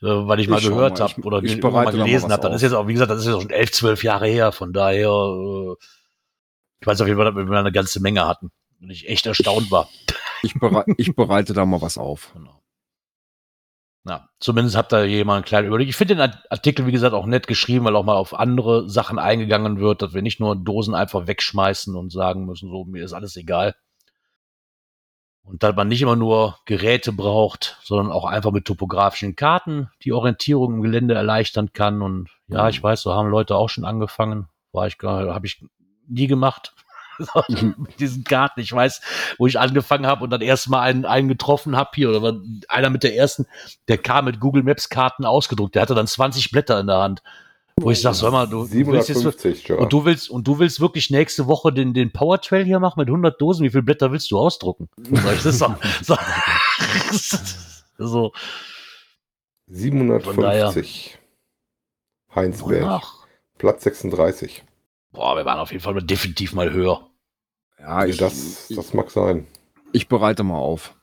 äh, 0.00 0.06
weil 0.06 0.38
ich, 0.38 0.44
ich 0.44 0.50
mal 0.50 0.60
gehört 0.60 1.00
habe 1.00 1.20
oder 1.22 1.42
ich 1.42 1.60
mal 1.60 1.90
gelesen 1.90 2.30
habe. 2.30 2.42
Das 2.42 2.56
ist 2.56 2.62
jetzt 2.62 2.74
auch, 2.74 2.86
wie 2.86 2.92
gesagt, 2.92 3.10
das 3.10 3.20
ist 3.20 3.26
ja 3.26 3.40
schon 3.40 3.50
elf, 3.50 3.72
zwölf 3.72 4.04
Jahre 4.04 4.28
her. 4.28 4.52
Von 4.52 4.72
daher, 4.72 5.08
äh, 5.08 5.74
ich 6.80 6.86
weiß 6.86 7.00
auf 7.00 7.08
jeden 7.08 7.18
Fall, 7.18 7.32
dass 7.32 7.34
wir 7.34 7.58
eine 7.58 7.72
ganze 7.72 8.00
Menge 8.00 8.26
hatten 8.26 8.52
und 8.80 8.90
ich 8.90 9.08
echt 9.08 9.26
erstaunt 9.26 9.70
war. 9.72 9.88
Ich, 10.44 10.54
berei 10.54 10.84
ich 10.96 11.16
bereite 11.16 11.54
da 11.54 11.64
mal 11.66 11.80
was 11.80 11.98
auf. 11.98 12.30
Genau. 12.34 12.61
Ja, 14.04 14.28
zumindest 14.40 14.76
habt 14.76 14.92
ihr 14.92 15.04
jemand 15.04 15.36
einen 15.36 15.44
kleinen 15.44 15.68
Überblick. 15.68 15.88
Ich 15.88 15.96
finde 15.96 16.16
den 16.16 16.34
Artikel, 16.50 16.86
wie 16.86 16.92
gesagt, 16.92 17.14
auch 17.14 17.26
nett 17.26 17.46
geschrieben, 17.46 17.84
weil 17.84 17.94
auch 17.94 18.04
mal 18.04 18.16
auf 18.16 18.34
andere 18.34 18.88
Sachen 18.88 19.18
eingegangen 19.18 19.78
wird, 19.78 20.02
dass 20.02 20.12
wir 20.12 20.22
nicht 20.22 20.40
nur 20.40 20.56
Dosen 20.56 20.94
einfach 20.94 21.28
wegschmeißen 21.28 21.94
und 21.94 22.10
sagen 22.10 22.44
müssen, 22.44 22.68
so, 22.68 22.84
mir 22.84 23.04
ist 23.04 23.12
alles 23.12 23.36
egal. 23.36 23.76
Und 25.44 25.62
dass 25.62 25.74
man 25.74 25.88
nicht 25.88 26.02
immer 26.02 26.16
nur 26.16 26.58
Geräte 26.66 27.12
braucht, 27.12 27.78
sondern 27.82 28.12
auch 28.12 28.24
einfach 28.24 28.52
mit 28.52 28.64
topografischen 28.64 29.36
Karten 29.36 29.90
die 30.02 30.12
Orientierung 30.12 30.74
im 30.74 30.82
Gelände 30.82 31.14
erleichtern 31.14 31.72
kann. 31.72 32.02
Und 32.02 32.28
ja, 32.48 32.68
ich 32.68 32.82
weiß, 32.82 33.02
so 33.02 33.12
haben 33.12 33.28
Leute 33.28 33.56
auch 33.56 33.68
schon 33.68 33.84
angefangen. 33.84 34.48
War 34.72 34.86
ich 34.86 34.98
gar, 34.98 35.34
habe 35.34 35.46
ich 35.46 35.64
nie 36.08 36.26
gemacht. 36.26 36.74
mit 37.48 38.00
diesen 38.00 38.24
Karten. 38.24 38.60
Ich 38.60 38.72
weiß, 38.72 39.00
wo 39.38 39.46
ich 39.46 39.58
angefangen 39.58 40.06
habe 40.06 40.24
und 40.24 40.30
dann 40.30 40.40
erstmal 40.40 40.82
einen, 40.82 41.04
einen 41.04 41.28
getroffen 41.28 41.76
habe 41.76 41.90
hier, 41.94 42.10
oder 42.10 42.40
einer 42.68 42.90
mit 42.90 43.02
der 43.02 43.16
ersten, 43.16 43.46
der 43.88 43.98
kam 43.98 44.24
mit 44.24 44.40
Google 44.40 44.62
Maps 44.62 44.88
Karten 44.88 45.24
ausgedruckt. 45.24 45.74
Der 45.74 45.82
hatte 45.82 45.94
dann 45.94 46.06
20 46.06 46.50
Blätter 46.50 46.80
in 46.80 46.86
der 46.86 46.98
Hand. 46.98 47.22
Wo 47.80 47.90
ich 47.90 48.00
sag, 48.00 48.14
sag 48.14 48.32
mal, 48.32 48.46
du, 48.46 48.64
750, 48.64 49.24
willst 49.24 49.44
jetzt, 49.44 49.70
und 49.70 49.92
du 49.92 50.04
willst 50.04 50.30
und 50.30 50.46
du 50.46 50.58
willst 50.58 50.80
wirklich 50.80 51.10
nächste 51.10 51.46
Woche 51.46 51.72
den 51.72 51.94
den 51.94 52.12
Power 52.12 52.40
Trail 52.40 52.64
hier 52.64 52.78
machen 52.78 53.00
mit 53.00 53.08
100 53.08 53.40
Dosen. 53.40 53.64
Wie 53.64 53.70
viele 53.70 53.82
Blätter 53.82 54.12
willst 54.12 54.30
du 54.30 54.38
ausdrucken? 54.38 54.88
Sag 54.96 55.36
ich, 55.36 55.42
das 55.42 55.58
so, 55.58 55.74
so, 57.12 58.06
so. 58.06 58.32
750. 59.68 61.18
Heinsberg. 62.34 63.02
Platz 63.58 63.84
36. 63.84 64.64
Boah, 65.12 65.36
wir 65.36 65.44
waren 65.44 65.58
auf 65.58 65.72
jeden 65.72 65.82
Fall 65.82 65.94
definitiv 66.02 66.54
mal 66.54 66.72
höher. 66.72 67.08
Ja, 67.78 68.04
ich, 68.04 68.16
das, 68.16 68.68
das 68.74 68.94
mag 68.94 69.10
sein. 69.10 69.46
Ich 69.92 70.08
bereite 70.08 70.42
mal 70.42 70.56
auf. 70.56 70.94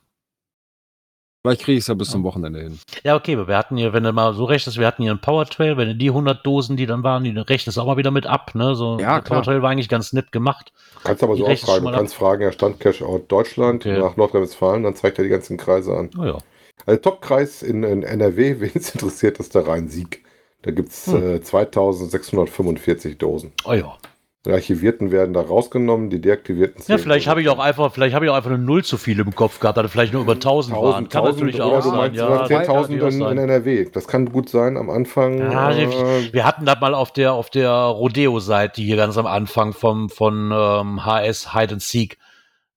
Vielleicht 1.41 1.61
kriege 1.61 1.77
ich 1.77 1.83
es 1.83 1.87
ja 1.87 1.93
bis 1.93 2.09
zum 2.09 2.23
Wochenende 2.23 2.59
hin. 2.59 2.79
Ja, 3.03 3.15
okay, 3.15 3.35
aber 3.35 3.47
wir 3.47 3.57
hatten 3.57 3.77
hier, 3.77 3.93
wenn 3.93 4.03
du 4.03 4.11
mal 4.11 4.33
so 4.33 4.43
rechnest, 4.43 4.77
wir 4.77 4.85
hatten 4.85 5.03
hier 5.03 5.11
einen 5.11 5.21
Power 5.21 5.45
Trail, 5.45 5.77
wenn 5.77 5.87
du 5.87 5.95
die 5.95 6.09
100 6.09 6.45
Dosen, 6.45 6.75
die 6.75 6.85
dann 6.85 7.01
waren, 7.03 7.23
die 7.23 7.37
rechnest 7.37 7.77
du 7.77 7.81
auch 7.81 7.85
mal 7.85 7.95
wieder 7.95 8.11
mit 8.11 8.25
ab, 8.25 8.55
ne? 8.55 8.75
So, 8.75 8.99
ja, 8.99 9.21
der 9.21 9.29
Power 9.29 9.43
Trail 9.43 9.61
war 9.61 9.69
eigentlich 9.69 9.87
ganz 9.87 10.11
nett 10.11 10.33
gemacht. 10.33 10.73
Kannst 11.03 11.23
aber 11.23 11.37
so 11.37 11.47
auch 11.47 11.57
fragen, 11.57 11.85
du 11.85 11.91
kannst 11.91 12.13
ab. 12.15 12.19
fragen, 12.19 12.41
ja, 12.41 12.51
Standcash 12.51 13.01
out 13.01 13.31
Deutschland 13.31 13.85
okay. 13.85 13.99
nach 13.99 14.17
Nordrhein-Westfalen, 14.17 14.83
dann 14.83 14.95
zeigt 14.95 15.17
er 15.17 15.23
die 15.23 15.29
ganzen 15.29 15.55
Kreise 15.55 15.95
an. 15.95 16.09
Oh 16.19 16.25
ja. 16.25 16.37
Also 16.85 16.99
Topkreis 16.99 17.63
in, 17.63 17.83
in 17.83 18.03
NRW, 18.03 18.55
wen 18.59 18.71
es 18.73 18.93
interessiert, 18.93 19.39
ist 19.39 19.55
der 19.55 19.65
Rhein-Sieg. 19.65 20.25
Da 20.61 20.71
gibt 20.71 20.89
es 20.89 21.07
hm. 21.07 21.35
äh, 21.35 21.41
2645 21.41 23.17
Dosen. 23.17 23.53
Oh 23.65 23.73
ja. 23.73 23.97
Die 24.45 24.53
archivierten 24.53 25.11
werden 25.11 25.33
da 25.33 25.41
rausgenommen, 25.41 26.09
die 26.09 26.21
deaktivierten. 26.21 26.81
Ja, 26.87 26.97
vielleicht 26.97 27.27
habe 27.27 27.41
ich 27.41 27.49
auch 27.49 27.59
einfach, 27.59 27.91
vielleicht 27.91 28.15
habe 28.15 28.23
ich 28.23 28.31
auch 28.31 28.35
einfach 28.35 28.49
eine 28.49 28.57
Null 28.57 28.85
zu 28.85 28.97
viel 28.97 29.19
im 29.19 29.35
Kopf 29.35 29.59
gehabt, 29.59 29.77
hatte 29.77 29.89
vielleicht 29.89 30.13
nur 30.13 30.21
über 30.21 30.31
1000, 30.33 30.77
1000 30.77 30.93
waren. 30.93 31.09
Kann 31.09 31.25
1000 31.25 31.39
natürlich 31.39 31.61
auch 31.61 31.81
sein. 31.81 32.13
Ja, 32.13 32.45
10.000 32.45 32.89
in, 32.89 33.21
in, 33.21 33.37
NRW. 33.37 33.89
Das 33.91 34.07
kann 34.07 34.31
gut 34.31 34.47
sein 34.47 34.77
am 34.77 34.89
Anfang. 34.89 35.39
Ja, 35.39 35.71
äh, 35.71 36.31
wir 36.31 36.45
hatten 36.45 36.65
das 36.65 36.79
mal 36.79 36.93
auf 36.93 37.11
der 37.11 37.33
auf 37.33 37.49
der 37.49 37.69
Rodeo-Seite 37.69 38.81
hier 38.81 38.95
ganz 38.95 39.17
am 39.17 39.25
Anfang 39.25 39.73
vom 39.73 40.09
von 40.09 40.53
ähm, 40.53 41.05
HS 41.05 41.53
Hide 41.53 41.73
and 41.73 41.81
Seek. 41.81 42.17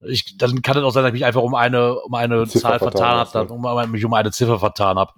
Ich, 0.00 0.36
dann 0.36 0.62
kann 0.62 0.76
es 0.76 0.82
auch 0.82 0.90
sein, 0.90 1.04
dass 1.04 1.10
ich 1.10 1.20
mich 1.20 1.24
einfach 1.24 1.42
um 1.42 1.54
eine 1.54 1.96
um 2.00 2.14
eine 2.14 2.44
Zahl 2.48 2.80
vertan 2.80 3.18
habe, 3.18 3.38
ne? 3.38 3.52
um, 3.52 3.90
mich 3.92 4.04
um 4.04 4.14
eine 4.14 4.32
Ziffer 4.32 4.58
vertan 4.58 4.98
habe. 4.98 5.12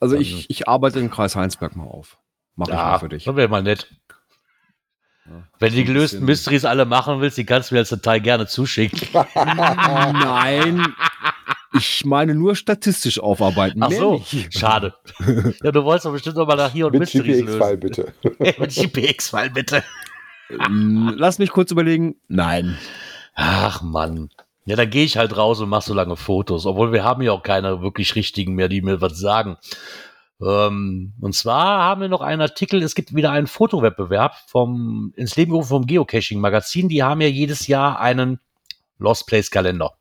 Also 0.00 0.16
ich, 0.16 0.48
ich 0.48 0.66
arbeite 0.66 0.98
im 0.98 1.10
Kreis 1.10 1.36
Heinsberg 1.36 1.76
mal 1.76 1.84
auf. 1.84 2.18
Mach 2.56 2.68
ja, 2.68 2.74
ich 2.74 2.80
mal 2.80 2.98
für 2.98 3.08
dich. 3.10 3.24
Das 3.24 3.36
wäre 3.36 3.48
mal 3.48 3.62
nett. 3.62 3.86
Wenn 5.58 5.70
du 5.70 5.76
die 5.76 5.84
gelösten 5.84 6.24
Mysteries 6.24 6.64
alle 6.64 6.86
machen 6.86 7.20
willst, 7.20 7.38
die 7.38 7.44
kannst 7.44 7.70
du 7.70 7.74
mir 7.74 7.80
als 7.80 7.90
Datei 7.90 8.18
gerne 8.18 8.46
zuschicken. 8.46 9.00
Nein. 9.34 10.94
Ich 11.74 12.04
meine 12.04 12.34
nur 12.34 12.56
statistisch 12.56 13.20
aufarbeiten. 13.20 13.82
Ach 13.82 13.92
so, 13.92 14.24
schade. 14.50 14.94
Ja, 15.62 15.70
du 15.70 15.84
wolltest 15.84 16.06
doch 16.06 16.12
bestimmt 16.12 16.36
noch 16.36 16.46
mal 16.46 16.56
nach 16.56 16.72
hier 16.72 16.86
und 16.86 16.92
Mit 16.92 17.00
Mysteries 17.00 17.44
GPX-File 17.44 17.76
bitte. 17.76 18.12
Mit 18.58 18.74
GPX-File 18.74 19.50
bitte. 19.50 19.84
Ähm, 20.50 21.14
lass 21.16 21.38
mich 21.38 21.50
kurz 21.50 21.70
überlegen. 21.70 22.16
Nein. 22.26 22.76
Ach 23.34 23.82
Mann. 23.82 24.30
Ja, 24.64 24.76
dann 24.76 24.90
gehe 24.90 25.04
ich 25.04 25.16
halt 25.16 25.36
raus 25.36 25.60
und 25.60 25.68
mach 25.68 25.82
so 25.82 25.94
lange 25.94 26.16
Fotos. 26.16 26.66
Obwohl 26.66 26.92
wir 26.92 27.04
haben 27.04 27.22
ja 27.22 27.32
auch 27.32 27.42
keine 27.42 27.80
wirklich 27.82 28.14
richtigen 28.14 28.54
mehr, 28.54 28.68
die 28.68 28.82
mir 28.82 29.00
was 29.00 29.18
sagen. 29.18 29.56
Ähm, 30.40 31.12
und 31.20 31.34
zwar 31.34 31.82
haben 31.82 32.00
wir 32.00 32.08
noch 32.08 32.22
einen 32.22 32.40
Artikel, 32.40 32.82
es 32.82 32.94
gibt 32.94 33.14
wieder 33.14 33.30
einen 33.30 33.46
Fotowettbewerb 33.46 34.36
vom, 34.46 35.12
ins 35.16 35.36
Leben 35.36 35.52
gerufen 35.52 35.68
vom 35.68 35.86
Geocaching 35.86 36.40
Magazin. 36.40 36.88
Die 36.88 37.02
haben 37.02 37.20
ja 37.20 37.28
jedes 37.28 37.66
Jahr 37.66 38.00
einen 38.00 38.40
Lost 38.98 39.26
Place 39.26 39.50
Kalender. 39.50 39.94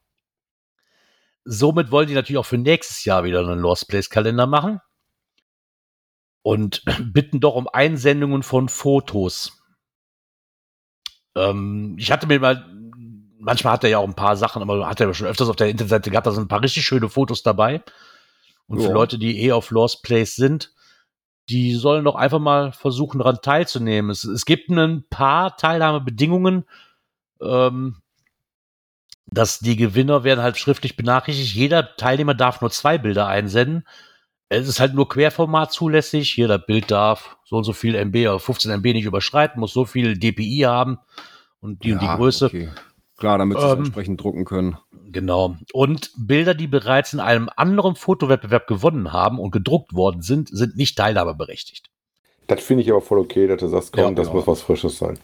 Somit 1.45 1.91
wollen 1.91 2.07
die 2.07 2.13
natürlich 2.13 2.37
auch 2.37 2.45
für 2.45 2.57
nächstes 2.57 3.05
Jahr 3.05 3.23
wieder 3.23 3.39
einen 3.39 3.59
Lost 3.59 3.87
Place 3.87 4.09
Kalender 4.09 4.45
machen. 4.45 4.81
Und 6.41 6.83
bitten 7.13 7.39
doch 7.39 7.55
um 7.55 7.67
Einsendungen 7.67 8.43
von 8.43 8.69
Fotos. 8.69 9.61
Ähm, 11.35 11.95
ich 11.97 12.11
hatte 12.11 12.27
mir 12.27 12.39
mal, 12.39 12.65
manchmal 13.39 13.73
hat 13.73 13.83
er 13.83 13.89
ja 13.89 13.97
auch 13.97 14.07
ein 14.07 14.15
paar 14.15 14.37
Sachen, 14.37 14.61
aber 14.61 14.87
hat 14.87 14.99
er 14.99 15.13
schon 15.13 15.27
öfters 15.27 15.49
auf 15.49 15.55
der 15.55 15.69
Internetseite 15.69 16.11
gehabt, 16.11 16.27
da 16.27 16.31
sind 16.31 16.43
ein 16.43 16.47
paar 16.49 16.61
richtig 16.61 16.85
schöne 16.85 17.09
Fotos 17.09 17.41
dabei. 17.41 17.81
Und 18.67 18.81
für 18.81 18.91
Leute, 18.91 19.17
die 19.17 19.43
eh 19.43 19.51
auf 19.51 19.71
Lost 19.71 20.03
Place 20.03 20.35
sind, 20.35 20.71
die 21.49 21.73
sollen 21.73 22.05
doch 22.05 22.13
einfach 22.13 22.37
mal 22.37 22.71
versuchen, 22.71 23.17
daran 23.17 23.39
teilzunehmen. 23.41 24.11
Es, 24.11 24.23
es 24.23 24.45
gibt 24.45 24.69
ein 24.69 25.03
paar 25.09 25.57
Teilnahmebedingungen, 25.57 26.65
ähm, 27.41 27.95
dass 29.25 29.59
die 29.59 29.75
Gewinner 29.75 30.23
werden 30.23 30.43
halt 30.43 30.57
schriftlich 30.57 30.95
benachrichtigt. 30.95 31.55
Jeder 31.55 31.95
Teilnehmer 31.95 32.35
darf 32.35 32.61
nur 32.61 32.69
zwei 32.69 32.99
Bilder 32.99 33.27
einsenden. 33.27 33.87
Es 34.49 34.67
ist 34.67 34.79
halt 34.79 34.93
nur 34.93 35.09
Querformat 35.09 35.71
zulässig. 35.71 36.35
Jeder 36.35 36.59
Bild 36.59 36.91
darf 36.91 37.37
so 37.45 37.57
und 37.57 37.63
so 37.63 37.73
viel 37.73 37.95
MB 37.95 38.15
oder 38.15 38.39
15 38.39 38.71
MB 38.71 38.93
nicht 38.93 39.05
überschreiten, 39.05 39.59
muss 39.59 39.73
so 39.73 39.85
viel 39.85 40.17
DPI 40.17 40.61
haben 40.65 40.99
und 41.59 41.83
die 41.83 41.89
ja, 41.89 41.95
und 41.95 42.01
die 42.01 42.07
Größe. 42.07 42.45
Okay. 42.45 42.69
Klar, 43.19 43.37
damit 43.37 43.59
sie 43.59 43.65
es 43.65 43.73
ähm, 43.73 43.79
entsprechend 43.79 44.23
drucken 44.23 44.45
können. 44.45 44.77
Genau. 45.11 45.55
Und 45.73 46.11
Bilder, 46.17 46.53
die 46.53 46.67
bereits 46.67 47.13
in 47.13 47.19
einem 47.19 47.49
anderen 47.55 47.95
Fotowettbewerb 47.95 48.67
gewonnen 48.67 49.11
haben 49.11 49.39
und 49.39 49.51
gedruckt 49.51 49.93
worden 49.93 50.21
sind, 50.21 50.49
sind 50.51 50.77
nicht 50.77 50.97
teilhabeberechtigt. 50.97 51.89
Das 52.47 52.61
finde 52.63 52.83
ich 52.83 52.89
aber 52.89 53.01
voll 53.01 53.19
okay, 53.19 53.47
dass 53.47 53.59
du 53.59 53.67
sagst, 53.67 53.91
komm, 53.91 54.03
ja, 54.03 54.11
das 54.11 54.27
ja. 54.27 54.33
muss 54.33 54.47
was 54.47 54.61
Frisches 54.61 54.97
sein. 54.97 55.19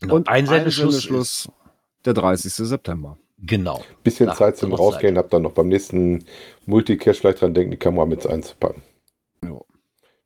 Genau. 0.00 0.14
Und 0.14 0.28
Einsendeschluss 0.28 1.48
der 2.04 2.14
30. 2.14 2.52
September. 2.52 3.18
Genau. 3.38 3.82
Bisschen 4.02 4.26
Nach 4.26 4.36
Zeit 4.36 4.56
zum 4.56 4.72
Rausgehen, 4.72 5.18
habt 5.18 5.32
dann 5.32 5.42
noch 5.42 5.52
beim 5.52 5.68
nächsten 5.68 6.24
Multicache 6.66 7.14
vielleicht 7.14 7.40
dran 7.40 7.54
denken, 7.54 7.70
die 7.70 7.76
Kamera 7.78 8.06
mit 8.06 8.26
einzupacken. 8.26 8.82
Ja. 9.42 9.58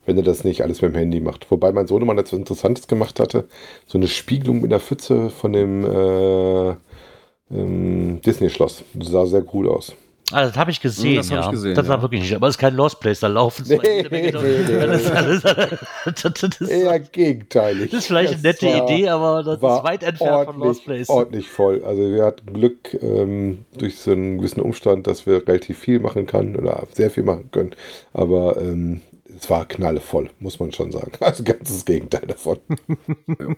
wenn 0.04 0.16
er 0.16 0.24
das 0.24 0.44
nicht 0.44 0.62
alles 0.62 0.82
mit 0.82 0.92
dem 0.92 0.98
Handy 0.98 1.20
macht. 1.20 1.50
Wobei 1.50 1.72
mein 1.72 1.86
Sohn 1.86 2.04
mal 2.04 2.18
etwas 2.18 2.38
Interessantes 2.38 2.88
gemacht 2.88 3.20
hatte, 3.20 3.48
so 3.86 3.96
eine 3.96 4.08
Spiegelung 4.08 4.60
mit 4.60 4.72
der 4.72 4.80
Pfütze 4.80 5.30
von 5.30 5.52
dem 5.52 5.84
äh, 5.84 6.76
ähm, 7.50 8.20
Disney-Schloss. 8.24 8.84
Das 8.94 9.08
sah 9.08 9.26
sehr 9.26 9.44
cool 9.52 9.68
aus. 9.68 9.94
Ah, 10.32 10.46
das 10.46 10.56
habe 10.56 10.70
ich 10.70 10.80
gesehen, 10.80 11.16
das 11.16 11.28
ja. 11.28 11.44
Ich 11.44 11.50
gesehen, 11.50 11.74
das 11.74 11.86
war 11.86 11.96
ja. 11.96 12.02
wirklich 12.02 12.22
nicht. 12.22 12.34
Aber 12.34 12.48
es 12.48 12.54
ist 12.54 12.58
kein 12.58 12.72
Lost 12.74 12.98
Place, 12.98 13.20
da 13.20 13.26
laufen 13.26 13.66
nee, 13.68 13.78
nee, 13.82 14.08
nee, 14.10 14.32
nee. 14.32 14.32
Eher 16.70 16.98
gegenteilig. 16.98 17.90
Das 17.90 18.00
ist 18.00 18.06
vielleicht 18.06 18.32
eine 18.32 18.42
nette 18.42 18.66
war, 18.66 18.90
Idee, 18.90 19.10
aber 19.10 19.42
das 19.42 19.56
ist 19.56 19.84
weit 19.84 20.02
entfernt 20.02 20.46
von 20.46 20.58
Lost 20.58 20.86
Place. 20.86 21.10
Ordentlich 21.10 21.50
voll. 21.50 21.84
Also 21.84 22.10
wir 22.10 22.24
hatten 22.24 22.54
Glück 22.54 22.96
ähm, 23.02 23.66
durch 23.76 23.98
so 23.98 24.12
einen 24.12 24.38
gewissen 24.38 24.62
Umstand, 24.62 25.06
dass 25.06 25.26
wir 25.26 25.46
relativ 25.46 25.78
viel 25.78 26.00
machen 26.00 26.24
können 26.26 26.56
oder 26.56 26.84
sehr 26.92 27.10
viel 27.10 27.24
machen 27.24 27.50
können. 27.50 27.72
Aber 28.14 28.58
ähm, 28.58 29.02
es 29.38 29.50
war 29.50 29.66
knallevoll, 29.66 30.30
muss 30.38 30.58
man 30.58 30.72
schon 30.72 30.90
sagen. 30.90 31.12
Also 31.20 31.44
ganz 31.44 31.68
das 31.68 31.84
Gegenteil 31.84 32.26
davon. 32.26 32.60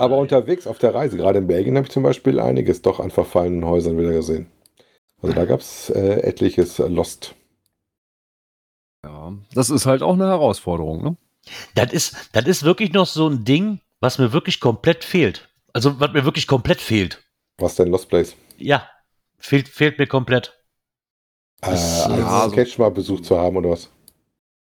Aber 0.00 0.18
unterwegs 0.18 0.66
auf 0.66 0.78
der 0.78 0.94
Reise, 0.94 1.16
gerade 1.16 1.38
in 1.38 1.46
Belgien, 1.46 1.76
habe 1.76 1.86
ich 1.86 1.92
zum 1.92 2.02
Beispiel 2.02 2.40
einiges 2.40 2.82
doch 2.82 3.00
an 3.00 3.10
verfallenen 3.10 3.64
Häusern 3.64 3.98
wieder 3.98 4.12
gesehen. 4.12 4.50
Also 5.22 5.34
da 5.34 5.44
gab 5.44 5.60
es 5.60 5.90
äh, 5.90 6.22
etliches 6.22 6.78
Lost. 6.78 7.34
Ja, 9.04 9.34
das 9.52 9.70
ist 9.70 9.86
halt 9.86 10.02
auch 10.02 10.14
eine 10.14 10.26
Herausforderung, 10.26 11.02
ne? 11.02 11.16
Das 11.74 11.92
ist, 11.92 12.16
das 12.32 12.46
ist 12.46 12.62
wirklich 12.62 12.92
noch 12.92 13.06
so 13.06 13.28
ein 13.28 13.44
Ding, 13.44 13.80
was 14.00 14.18
mir 14.18 14.32
wirklich 14.32 14.60
komplett 14.60 15.04
fehlt. 15.04 15.48
Also, 15.72 16.00
was 16.00 16.12
mir 16.12 16.24
wirklich 16.24 16.46
komplett 16.46 16.80
fehlt. 16.80 17.22
Was 17.58 17.76
denn 17.76 17.88
Lost 17.88 18.08
Place? 18.08 18.34
Ja, 18.58 18.88
fehlt, 19.38 19.68
fehlt 19.68 19.98
mir 19.98 20.06
komplett. 20.06 20.58
Äh, 21.62 21.70
das, 21.70 22.06
also 22.06 22.20
ja, 22.20 22.48
Sketch 22.50 22.78
mal 22.78 22.90
besucht 22.90 23.24
zu 23.24 23.38
haben 23.38 23.56
oder 23.56 23.70
was? 23.70 23.90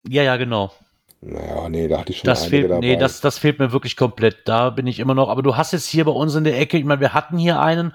Ja, 0.09 0.23
ja, 0.23 0.37
genau. 0.37 0.73
Naja, 1.21 1.69
nee, 1.69 1.89
da 1.89 1.99
hatte 1.99 2.13
ich 2.13 2.19
schon 2.19 2.27
das 2.27 2.47
fehlt, 2.47 2.71
dabei. 2.71 2.81
Nee, 2.81 2.97
das, 2.97 3.21
das 3.21 3.39
fehlt 3.39 3.59
mir 3.59 3.73
wirklich 3.73 3.97
komplett. 3.97 4.37
Da 4.45 4.71
bin 4.71 4.87
ich 4.87 5.01
immer 5.01 5.15
noch. 5.15 5.29
Aber 5.29 5.43
du 5.43 5.57
hast 5.57 5.73
jetzt 5.73 5.87
hier 5.87 6.05
bei 6.05 6.13
uns 6.13 6.35
in 6.35 6.45
der 6.45 6.59
Ecke, 6.59 6.79
ich 6.79 6.85
meine, 6.85 7.01
wir 7.01 7.13
hatten 7.13 7.39
hier 7.39 7.61
einen, 7.61 7.95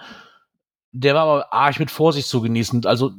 der 0.92 1.16
war 1.16 1.24
aber 1.24 1.54
arg 1.54 1.80
mit 1.80 1.90
Vorsicht 1.90 2.28
zu 2.28 2.42
genießen. 2.42 2.86
Also 2.86 3.12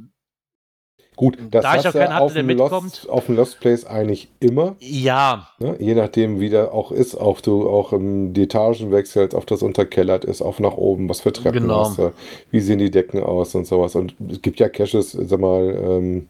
Gut, 1.17 1.39
das 1.51 1.63
da 1.63 1.77
ich 1.77 1.87
auch 1.87 1.93
keinen 1.93 2.13
hatte, 2.13 2.35
der 2.35 2.43
mitkommt. 2.43 2.73
Lost, 2.73 3.09
auf 3.09 3.27
dem 3.27 3.37
Lost 3.37 3.61
Place 3.61 3.85
eigentlich 3.87 4.29
immer. 4.41 4.75
Ja. 4.81 5.49
Ne? 5.59 5.77
Je 5.79 5.95
nachdem, 5.95 6.41
wie 6.41 6.51
der 6.51 6.73
auch 6.73 6.91
ist, 6.91 7.15
auf 7.15 7.41
du 7.41 7.69
auch 7.69 7.93
die 7.93 8.43
Etagen 8.43 8.91
wechselst, 8.91 9.35
auf 9.35 9.47
das 9.47 9.63
unterkellert 9.63 10.25
ist, 10.25 10.43
auf 10.43 10.59
nach 10.59 10.75
oben, 10.77 11.09
was 11.09 11.21
für 11.21 11.33
Treppen 11.33 11.63
genau. 11.63 11.85
hast 11.85 11.99
du, 11.99 12.13
wie 12.51 12.61
sehen 12.61 12.81
die 12.81 12.91
Decken 12.91 13.23
aus 13.23 13.55
und 13.55 13.67
sowas. 13.67 13.95
Und 13.95 14.17
es 14.29 14.43
gibt 14.43 14.59
ja 14.59 14.69
Caches, 14.69 15.13
sag 15.13 15.39
mal, 15.39 15.79
ähm, 15.83 16.29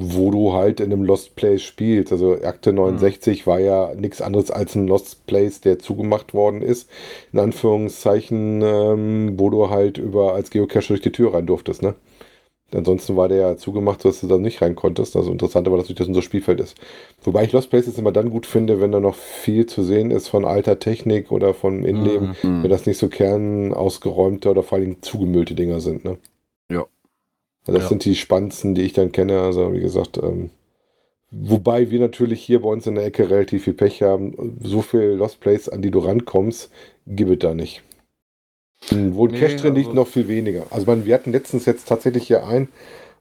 wo 0.00 0.30
du 0.30 0.52
halt 0.52 0.78
in 0.78 0.92
einem 0.92 1.02
Lost 1.02 1.34
Place 1.34 1.62
spielst. 1.62 2.12
Also 2.12 2.34
Akte 2.44 2.72
69 2.72 3.44
mhm. 3.44 3.50
war 3.50 3.58
ja 3.58 3.94
nichts 3.96 4.22
anderes 4.22 4.52
als 4.52 4.76
ein 4.76 4.86
Lost 4.86 5.26
Place, 5.26 5.60
der 5.60 5.80
zugemacht 5.80 6.34
worden 6.34 6.62
ist. 6.62 6.88
In 7.32 7.40
Anführungszeichen, 7.40 8.62
ähm, 8.62 9.32
wo 9.36 9.50
du 9.50 9.70
halt 9.70 9.98
über 9.98 10.34
als 10.34 10.50
Geocacher 10.50 10.88
durch 10.88 11.00
die 11.00 11.10
Tür 11.10 11.34
rein 11.34 11.46
durftest, 11.46 11.82
ne? 11.82 11.96
Ansonsten 12.72 13.16
war 13.16 13.28
der 13.28 13.38
ja 13.38 13.56
zugemacht, 13.56 14.04
dass 14.04 14.20
du 14.20 14.28
da 14.28 14.38
nicht 14.38 14.62
rein 14.62 14.76
konntest. 14.76 15.16
Also 15.16 15.32
interessant 15.32 15.66
aber, 15.66 15.78
dass 15.78 15.88
das 15.92 16.06
unser 16.06 16.22
Spielfeld 16.22 16.60
ist. 16.60 16.76
Wobei 17.22 17.44
ich 17.44 17.52
Lost 17.52 17.70
Places 17.70 17.98
immer 17.98 18.12
dann 18.12 18.30
gut 18.30 18.46
finde, 18.46 18.80
wenn 18.80 18.92
da 18.92 19.00
noch 19.00 19.16
viel 19.16 19.66
zu 19.66 19.82
sehen 19.82 20.12
ist 20.12 20.28
von 20.28 20.44
alter 20.44 20.78
Technik 20.78 21.32
oder 21.32 21.54
von 21.54 21.84
Innenleben, 21.84 22.36
mhm. 22.42 22.62
wenn 22.62 22.70
das 22.70 22.86
nicht 22.86 22.98
so 22.98 23.08
kernausgeräumte 23.08 24.48
oder 24.50 24.62
vor 24.62 24.78
allem 24.78 25.02
zugemüllte 25.02 25.54
Dinger 25.54 25.80
sind, 25.80 26.04
ne? 26.04 26.18
Ja. 26.70 26.86
Das 27.72 27.84
ja. 27.84 27.88
sind 27.88 28.04
die 28.04 28.14
spannendsten, 28.14 28.74
die 28.74 28.82
ich 28.82 28.92
dann 28.92 29.12
kenne. 29.12 29.40
Also 29.40 29.72
wie 29.72 29.80
gesagt, 29.80 30.18
ähm, 30.18 30.50
wobei 31.30 31.90
wir 31.90 32.00
natürlich 32.00 32.42
hier 32.42 32.62
bei 32.62 32.68
uns 32.68 32.86
in 32.86 32.94
der 32.94 33.04
Ecke 33.04 33.30
relativ 33.30 33.64
viel 33.64 33.74
Pech 33.74 34.02
haben. 34.02 34.58
So 34.62 34.82
viel 34.82 35.12
Lost 35.12 35.40
Place, 35.40 35.68
an 35.68 35.82
die 35.82 35.90
du 35.90 36.00
rankommst, 36.00 36.70
gibt 37.06 37.30
es 37.30 37.38
da 37.38 37.54
nicht. 37.54 37.82
Wo 38.90 39.26
ein 39.26 39.32
nee, 39.32 39.40
Cash 39.40 39.56
drin 39.56 39.74
liegt, 39.74 39.88
also 39.88 40.00
noch 40.00 40.06
viel 40.06 40.28
weniger. 40.28 40.66
Also 40.70 40.86
man, 40.86 41.04
wir 41.04 41.14
hatten 41.14 41.32
letztens 41.32 41.66
jetzt 41.66 41.88
tatsächlich 41.88 42.26
hier 42.28 42.46
ein, 42.46 42.68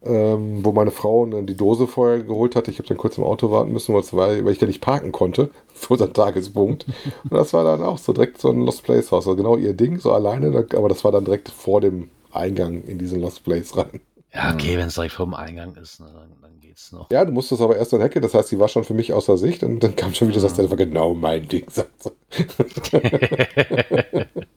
ähm, 0.06 0.64
wo 0.64 0.72
meine 0.72 0.92
Frau 0.92 1.26
die 1.26 1.56
Dose 1.56 1.88
vorher 1.88 2.20
geholt 2.20 2.56
hatte. 2.56 2.70
Ich 2.70 2.78
habe 2.78 2.88
dann 2.88 2.98
kurz 2.98 3.18
im 3.18 3.24
Auto 3.24 3.50
warten 3.52 3.74
müssen, 3.74 3.96
weil, 3.96 4.48
ich 4.48 4.60
da 4.60 4.66
nicht 4.68 4.82
parken 4.82 5.12
konnte 5.12 5.50
für 5.74 5.94
unseren 5.94 6.14
Tagespunkt. 6.14 6.86
Und 7.24 7.34
das 7.34 7.54
war 7.54 7.64
dann 7.64 7.82
auch 7.84 7.98
so 7.98 8.14
direkt 8.14 8.40
so 8.40 8.50
ein 8.50 8.62
Lost 8.62 8.84
Place 8.84 9.12
Haus. 9.12 9.26
Also 9.26 9.36
genau 9.36 9.58
ihr 9.58 9.74
Ding, 9.74 10.00
so 10.00 10.12
alleine, 10.12 10.68
aber 10.76 10.90
das 10.90 11.04
war 11.04 11.12
dann 11.12 11.26
direkt 11.26 11.50
vor 11.50 11.82
dem 11.82 12.10
Eingang 12.32 12.84
in 12.84 13.00
diesen 13.00 13.20
Lost 13.20 13.44
Place 13.44 13.76
rein. 13.76 14.02
Ja, 14.34 14.54
okay, 14.54 14.78
wenn 14.78 14.88
es 14.88 14.96
direkt 14.96 15.14
vor 15.14 15.26
dem 15.26 15.34
Eingang 15.34 15.76
ist, 15.76 16.00
ne, 16.00 16.12
dann, 16.14 16.42
dann 16.42 16.60
geht's 16.60 16.92
noch. 16.92 17.10
Ja, 17.12 17.24
du 17.24 17.32
musstest 17.32 17.62
aber 17.62 17.78
erst 17.78 17.94
an 17.94 18.02
Hecke, 18.02 18.20
das 18.20 18.34
heißt, 18.34 18.50
sie 18.50 18.60
war 18.60 18.68
schon 18.68 18.84
für 18.84 18.94
mich 18.94 19.14
außer 19.14 19.38
Sicht 19.38 19.64
und 19.64 19.82
dann 19.82 19.96
kam 19.96 20.14
schon 20.14 20.28
wieder 20.28 20.42
das, 20.42 20.54
das 20.54 20.70
war 20.70 20.78
genau 20.78 21.14
mein 21.14 21.48
Ding. 21.48 21.66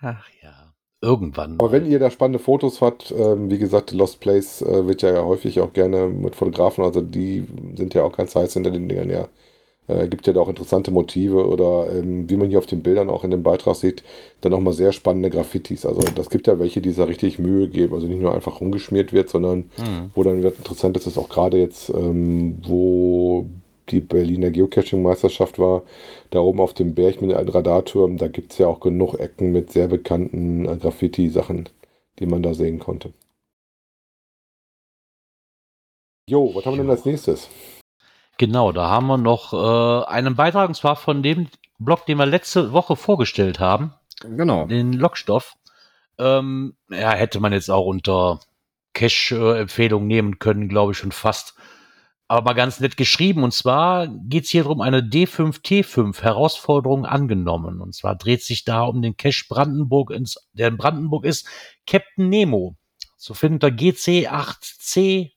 Ach 0.00 0.28
ja, 0.42 0.74
irgendwann. 1.00 1.54
Aber 1.58 1.72
wenn 1.72 1.86
ihr 1.86 1.98
da 1.98 2.10
spannende 2.10 2.38
Fotos 2.38 2.80
habt, 2.82 3.12
ähm, 3.16 3.50
wie 3.50 3.58
gesagt, 3.58 3.92
Lost 3.92 4.20
Place 4.20 4.60
äh, 4.62 4.86
wird 4.86 5.02
ja 5.02 5.24
häufig 5.24 5.60
auch 5.60 5.72
gerne 5.72 6.08
mit 6.08 6.36
Fotografen, 6.36 6.84
also 6.84 7.00
die 7.00 7.46
sind 7.76 7.94
ja 7.94 8.02
auch 8.02 8.16
ganz 8.16 8.34
heiß 8.34 8.52
hinter 8.52 8.70
den 8.70 8.88
Dingern, 8.88 9.10
ja. 9.10 9.28
Äh, 9.86 10.08
gibt 10.08 10.26
ja 10.26 10.32
da 10.32 10.40
auch 10.40 10.48
interessante 10.48 10.90
Motive 10.90 11.46
oder 11.46 11.92
ähm, 11.92 12.28
wie 12.30 12.36
man 12.36 12.48
hier 12.48 12.58
auf 12.58 12.66
den 12.66 12.82
Bildern 12.82 13.10
auch 13.10 13.22
in 13.22 13.30
dem 13.30 13.42
Beitrag 13.42 13.76
sieht, 13.76 14.02
dann 14.40 14.54
auch 14.54 14.60
mal 14.60 14.72
sehr 14.72 14.92
spannende 14.92 15.28
Graffitis. 15.28 15.84
Also 15.84 16.00
das 16.14 16.30
gibt 16.30 16.46
ja 16.46 16.58
welche, 16.58 16.80
die 16.80 16.94
da 16.94 17.04
richtig 17.04 17.38
Mühe 17.38 17.68
geben, 17.68 17.94
also 17.94 18.06
nicht 18.06 18.20
nur 18.20 18.34
einfach 18.34 18.60
rumgeschmiert 18.62 19.12
wird, 19.12 19.28
sondern 19.28 19.70
mhm. 19.76 20.10
wo 20.14 20.22
dann 20.22 20.42
wird 20.42 20.56
interessant 20.56 20.96
ist, 20.96 21.06
ist 21.06 21.18
auch 21.18 21.28
gerade 21.28 21.58
jetzt, 21.58 21.90
ähm, 21.90 22.58
wo 22.66 23.46
die 23.90 24.00
Berliner 24.00 24.50
Geocaching-Meisterschaft 24.50 25.58
war, 25.58 25.82
da 26.30 26.40
oben 26.40 26.60
auf 26.60 26.72
dem 26.72 26.94
Berg 26.94 27.20
mit 27.20 27.34
einem 27.34 27.48
Radarturm, 27.50 28.16
da 28.16 28.28
gibt 28.28 28.52
es 28.52 28.58
ja 28.58 28.66
auch 28.66 28.80
genug 28.80 29.14
Ecken 29.20 29.52
mit 29.52 29.70
sehr 29.70 29.88
bekannten 29.88 30.66
äh, 30.66 30.76
Graffiti-Sachen, 30.76 31.68
die 32.18 32.26
man 32.26 32.42
da 32.42 32.54
sehen 32.54 32.78
konnte. 32.78 33.12
Jo, 36.26 36.54
was 36.54 36.64
haben 36.64 36.76
wir 36.76 36.82
denn 36.82 36.90
als 36.90 37.04
nächstes? 37.04 37.50
Genau, 38.38 38.72
da 38.72 38.88
haben 38.88 39.06
wir 39.06 39.18
noch 39.18 39.52
äh, 39.52 40.06
einen 40.06 40.34
Beitrag, 40.34 40.68
und 40.68 40.74
zwar 40.74 40.96
von 40.96 41.22
dem 41.22 41.48
Blog, 41.78 42.06
den 42.06 42.18
wir 42.18 42.26
letzte 42.26 42.72
Woche 42.72 42.96
vorgestellt 42.96 43.60
haben. 43.60 43.94
Genau. 44.20 44.66
Den 44.66 44.92
Lockstoff. 44.92 45.54
Ähm, 46.18 46.76
ja, 46.90 47.12
hätte 47.12 47.40
man 47.40 47.52
jetzt 47.52 47.70
auch 47.70 47.86
unter 47.86 48.40
Cache-Empfehlung 48.94 50.06
nehmen 50.06 50.38
können, 50.38 50.68
glaube 50.68 50.92
ich, 50.92 50.98
schon 50.98 51.12
fast. 51.12 51.54
Aber 52.26 52.42
mal 52.42 52.54
ganz 52.54 52.80
nett 52.80 52.96
geschrieben. 52.96 53.44
Und 53.44 53.52
zwar 53.52 54.08
geht 54.08 54.44
es 54.44 54.50
hier 54.50 54.62
darum, 54.62 54.80
eine 54.80 55.00
D5T5 55.00 56.22
Herausforderung 56.22 57.04
angenommen. 57.04 57.80
Und 57.80 57.94
zwar 57.94 58.16
dreht 58.16 58.42
sich 58.42 58.64
da 58.64 58.84
um 58.84 59.02
den 59.02 59.16
Cache 59.16 59.44
Brandenburg, 59.48 60.10
ins, 60.10 60.48
der 60.52 60.68
in 60.68 60.76
Brandenburg 60.76 61.24
ist, 61.24 61.46
Captain 61.86 62.28
Nemo. 62.28 62.76
So 63.16 63.34
findet 63.34 63.64
er 63.64 63.70
GC8CFPB. 63.70 65.30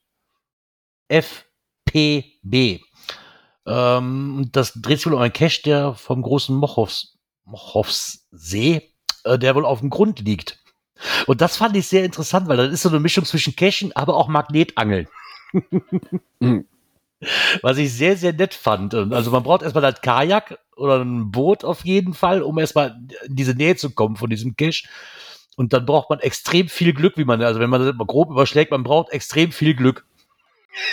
Ähm, 3.67 4.49
das 4.51 4.73
dreht 4.73 4.97
sich 4.97 5.07
wohl 5.07 5.13
um 5.13 5.21
einen 5.21 5.33
Cache, 5.33 5.61
der 5.63 5.93
vom 5.93 6.21
großen 6.21 6.55
Mochows, 6.55 7.17
Mochowssee, 7.45 8.93
äh, 9.25 9.37
der 9.37 9.55
wohl 9.55 9.65
auf 9.65 9.81
dem 9.81 9.89
Grund 9.89 10.19
liegt. 10.21 10.59
Und 11.27 11.41
das 11.41 11.57
fand 11.57 11.75
ich 11.75 11.87
sehr 11.87 12.05
interessant, 12.05 12.47
weil 12.47 12.57
das 12.57 12.71
ist 12.71 12.81
so 12.81 12.89
eine 12.89 12.99
Mischung 12.99 13.25
zwischen 13.25 13.55
Cachen, 13.55 13.95
aber 13.95 14.15
auch 14.15 14.27
Magnetangeln. 14.27 15.07
Mhm. 16.39 16.67
Was 17.63 17.79
ich 17.79 17.91
sehr, 17.91 18.15
sehr 18.15 18.31
nett 18.31 18.53
fand. 18.53 18.93
Also 18.93 19.31
man 19.31 19.41
braucht 19.41 19.63
erstmal 19.63 19.81
das 19.81 20.01
Kajak 20.01 20.59
oder 20.75 21.01
ein 21.01 21.31
Boot 21.31 21.63
auf 21.63 21.83
jeden 21.83 22.13
Fall, 22.13 22.43
um 22.43 22.59
erstmal 22.59 22.95
in 23.25 23.35
diese 23.35 23.55
Nähe 23.55 23.75
zu 23.75 23.89
kommen 23.89 24.17
von 24.17 24.29
diesem 24.29 24.55
Cache. 24.55 24.87
Und 25.55 25.73
dann 25.73 25.87
braucht 25.87 26.11
man 26.11 26.19
extrem 26.19 26.69
viel 26.69 26.93
Glück, 26.93 27.17
wie 27.17 27.25
man, 27.25 27.41
also 27.41 27.59
wenn 27.59 27.71
man 27.71 27.83
das 27.83 27.95
mal 27.95 28.05
grob 28.05 28.29
überschlägt, 28.29 28.69
man 28.69 28.83
braucht 28.83 29.11
extrem 29.11 29.51
viel 29.51 29.73
Glück. 29.73 30.05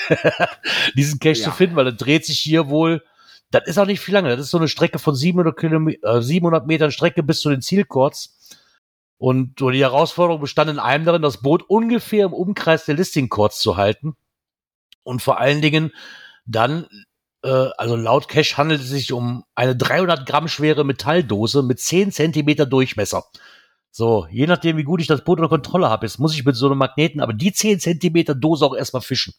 diesen 0.97 1.18
Cache 1.18 1.39
ja. 1.39 1.45
zu 1.45 1.51
finden, 1.51 1.77
weil 1.77 1.87
er 1.87 1.93
dreht 1.93 2.25
sich 2.25 2.39
hier 2.39 2.68
wohl, 2.68 3.03
das 3.51 3.66
ist 3.66 3.79
auch 3.79 3.87
nicht 3.87 4.01
viel 4.01 4.14
lange, 4.14 4.31
das 4.31 4.47
ist 4.47 4.51
so 4.51 4.59
eine 4.59 4.68
Strecke 4.68 4.99
von 4.99 5.14
700, 5.14 5.57
Kilometer, 5.57 6.16
äh, 6.16 6.22
700 6.22 6.66
Metern 6.66 6.91
Strecke 6.91 7.22
bis 7.22 7.41
zu 7.41 7.51
den 7.51 7.62
Zielcourts. 7.62 8.59
Und 9.16 9.61
die 9.61 9.81
Herausforderung 9.81 10.41
bestand 10.41 10.70
in 10.70 10.79
einem 10.79 11.05
darin, 11.05 11.22
das 11.22 11.41
Boot 11.41 11.62
ungefähr 11.62 12.27
im 12.27 12.33
Umkreis 12.33 12.85
der 12.85 12.97
Listing 12.97 13.29
Courts 13.29 13.61
zu 13.61 13.77
halten. 13.77 14.16
Und 15.03 15.22
vor 15.22 15.39
allen 15.39 15.62
Dingen 15.62 15.93
dann, 16.47 16.87
äh, 17.43 17.68
also 17.79 17.97
laut 17.97 18.29
Cache 18.29 18.57
handelt 18.57 18.81
es 18.81 18.89
sich 18.89 19.12
um 19.12 19.45
eine 19.55 19.77
300 19.77 20.27
Gramm 20.27 20.49
schwere 20.49 20.85
Metalldose 20.85 21.62
mit 21.62 21.79
10 21.81 22.11
Zentimeter 22.11 22.66
Durchmesser. 22.66 23.25
So, 23.91 24.27
je 24.31 24.49
nachdem, 24.49 24.77
wie 24.77 24.83
gut 24.83 25.01
ich 25.01 25.07
das 25.07 25.22
Boot 25.22 25.39
unter 25.39 25.49
Kontrolle 25.49 25.89
habe, 25.89 26.05
jetzt 26.05 26.18
muss 26.18 26.35
ich 26.35 26.45
mit 26.45 26.57
so 26.57 26.66
einem 26.66 26.79
Magneten, 26.79 27.20
aber 27.20 27.33
die 27.33 27.53
10 27.53 27.79
Zentimeter 27.79 28.35
Dose 28.35 28.66
auch 28.66 28.75
erstmal 28.75 29.03
fischen 29.03 29.35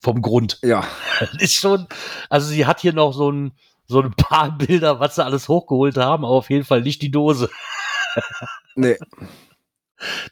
vom 0.00 0.22
Grund. 0.22 0.58
Ja. 0.62 0.84
ist 1.38 1.54
schon, 1.54 1.86
also 2.28 2.48
sie 2.48 2.66
hat 2.66 2.80
hier 2.80 2.92
noch 2.92 3.12
so 3.12 3.30
ein, 3.30 3.52
so 3.86 4.00
ein 4.00 4.12
paar 4.12 4.50
Bilder, 4.58 5.00
was 5.00 5.16
sie 5.16 5.24
alles 5.24 5.48
hochgeholt 5.48 5.96
haben, 5.96 6.24
aber 6.24 6.34
auf 6.34 6.50
jeden 6.50 6.64
Fall 6.64 6.82
nicht 6.82 7.02
die 7.02 7.10
Dose. 7.10 7.50
nee. 8.74 8.96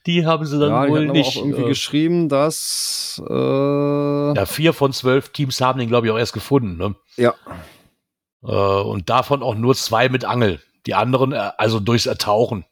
Die 0.04 0.26
haben 0.26 0.44
sie 0.44 0.58
dann 0.58 0.70
ja, 0.70 0.88
wohl 0.88 1.06
nicht. 1.06 1.26
auch 1.26 1.36
irgendwie 1.36 1.62
äh, 1.62 1.68
geschrieben, 1.68 2.28
dass. 2.28 3.22
Äh, 3.26 3.32
ja, 4.36 4.44
vier 4.44 4.74
von 4.74 4.92
zwölf 4.92 5.30
Teams 5.30 5.60
haben 5.62 5.78
den, 5.78 5.88
glaube 5.88 6.06
ich, 6.06 6.12
auch 6.12 6.18
erst 6.18 6.34
gefunden. 6.34 6.76
Ne? 6.76 6.94
Ja. 7.16 7.34
Äh, 8.42 8.82
und 8.82 9.08
davon 9.08 9.42
auch 9.42 9.54
nur 9.54 9.74
zwei 9.74 10.10
mit 10.10 10.26
Angel. 10.26 10.60
Die 10.86 10.94
anderen, 10.94 11.32
äh, 11.32 11.52
also 11.56 11.80
durchs 11.80 12.04
Ertauchen. 12.04 12.66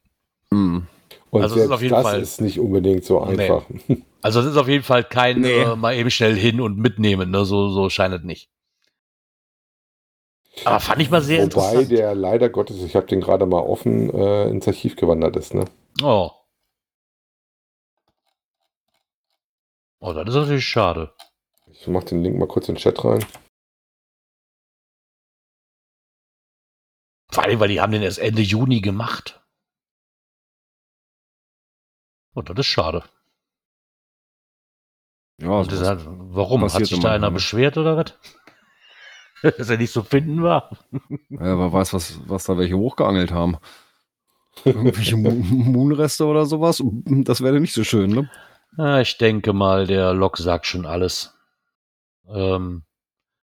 Mhm. 0.51 0.86
Und 1.33 1.43
also 1.43 1.55
das, 1.57 1.64
ist, 1.64 1.70
auf 1.70 1.80
jeden 1.80 1.95
das 1.95 2.03
Fall, 2.03 2.20
ist 2.20 2.41
nicht 2.43 2.61
unbedingt 2.61 3.05
so 3.05 3.20
einfach. 3.20 3.64
Nee. 3.89 4.03
Also 4.24 4.39
es 4.39 4.47
ist 4.47 4.57
auf 4.57 4.68
jeden 4.68 4.85
Fall 4.85 5.03
kein 5.03 5.41
nee. 5.41 5.62
äh, 5.62 5.74
mal 5.74 5.97
eben 5.97 6.09
schnell 6.09 6.37
hin 6.37 6.61
und 6.61 6.78
mitnehmen. 6.78 7.33
Ne? 7.33 7.45
So, 7.45 7.70
so 7.70 7.91
scheint 7.91 8.14
es 8.14 8.22
nicht. 8.22 8.49
Aber 10.64 10.78
fand 10.78 11.03
ich 11.03 11.11
mal 11.11 11.22
sehr 11.22 11.39
Wobei 11.39 11.45
interessant. 11.45 11.74
Wobei 11.74 11.97
der 11.97 12.14
leider 12.14 12.49
Gottes, 12.49 12.80
ich 12.85 12.95
habe 12.95 13.07
den 13.07 13.20
gerade 13.20 13.47
mal 13.47 13.59
offen, 13.59 14.11
äh, 14.11 14.49
ins 14.49 14.68
Archiv 14.68 14.95
gewandert 14.95 15.35
ist. 15.35 15.55
Ne? 15.55 15.64
Oh. 16.05 16.30
Oh, 19.99 20.12
das 20.12 20.28
ist 20.28 20.35
natürlich 20.37 20.66
schade. 20.66 21.12
Ich 21.66 21.89
mache 21.89 22.05
den 22.05 22.22
Link 22.22 22.39
mal 22.39 22.47
kurz 22.47 22.68
in 22.68 22.76
den 22.76 22.80
Chat 22.80 23.05
rein. 23.05 23.24
Vor 27.33 27.43
allem, 27.43 27.59
weil 27.59 27.68
die 27.68 27.80
haben 27.80 27.91
den 27.91 28.03
erst 28.03 28.20
Ende 28.20 28.43
Juni 28.43 28.80
gemacht. 28.80 29.41
Und 32.35 32.49
das 32.51 32.59
ist 32.59 32.66
schade. 32.66 33.05
Ja, 35.39 35.51
und 35.51 35.72
das 35.72 35.83
hat, 35.83 36.01
warum? 36.07 36.62
Hat 36.62 36.87
sich 36.87 37.01
da 37.01 37.12
einer 37.12 37.28
ne? 37.28 37.35
beschwert 37.35 37.76
oder 37.76 37.97
was? 37.97 38.14
Dass 39.59 39.70
er 39.70 39.78
nicht 39.78 39.93
zu 39.93 40.05
finden 40.05 40.43
war? 40.43 40.70
Ja, 41.30 41.59
wer 41.59 41.72
weiß, 41.72 41.93
was, 41.95 42.20
was 42.26 42.45
da 42.45 42.57
welche 42.59 42.76
hochgeangelt 42.76 43.33
haben. 43.33 43.59
Irgendwelche 44.64 45.16
Moonreste 45.16 46.26
oder 46.26 46.47
sowas. 46.47 46.83
Das 47.05 47.41
wäre 47.41 47.59
nicht 47.59 47.72
so 47.72 47.83
schön, 47.83 48.11
ne? 48.11 48.30
Ja, 48.78 49.01
ich 49.01 49.18
denke 49.18 49.53
mal, 49.53 49.87
der 49.87 50.14
Lok 50.14 50.39
sagt 50.39 50.66
schon 50.66 50.87
alles. 50.87 51.35
Ähm, 52.28 52.85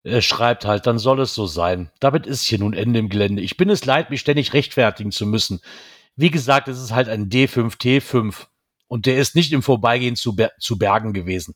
er 0.02 0.22
schreibt 0.22 0.64
halt, 0.64 0.86
dann 0.86 0.98
soll 0.98 1.20
es 1.20 1.34
so 1.34 1.46
sein. 1.46 1.90
Damit 2.00 2.26
ist 2.26 2.42
hier 2.42 2.58
nun 2.58 2.74
Ende 2.74 2.98
im 2.98 3.08
Gelände. 3.08 3.42
Ich 3.42 3.56
bin 3.56 3.70
es 3.70 3.84
leid, 3.84 4.10
mich 4.10 4.20
ständig 4.20 4.52
rechtfertigen 4.52 5.12
zu 5.12 5.26
müssen. 5.26 5.60
Wie 6.16 6.30
gesagt, 6.30 6.68
es 6.68 6.80
ist 6.80 6.92
halt 6.92 7.08
ein 7.08 7.28
D5T5 7.28 8.46
und 8.88 9.06
der 9.06 9.18
ist 9.18 9.34
nicht 9.34 9.52
im 9.52 9.62
Vorbeigehen 9.62 10.16
zu, 10.16 10.34
Ber 10.36 10.52
zu 10.58 10.78
Bergen 10.78 11.12
gewesen. 11.12 11.54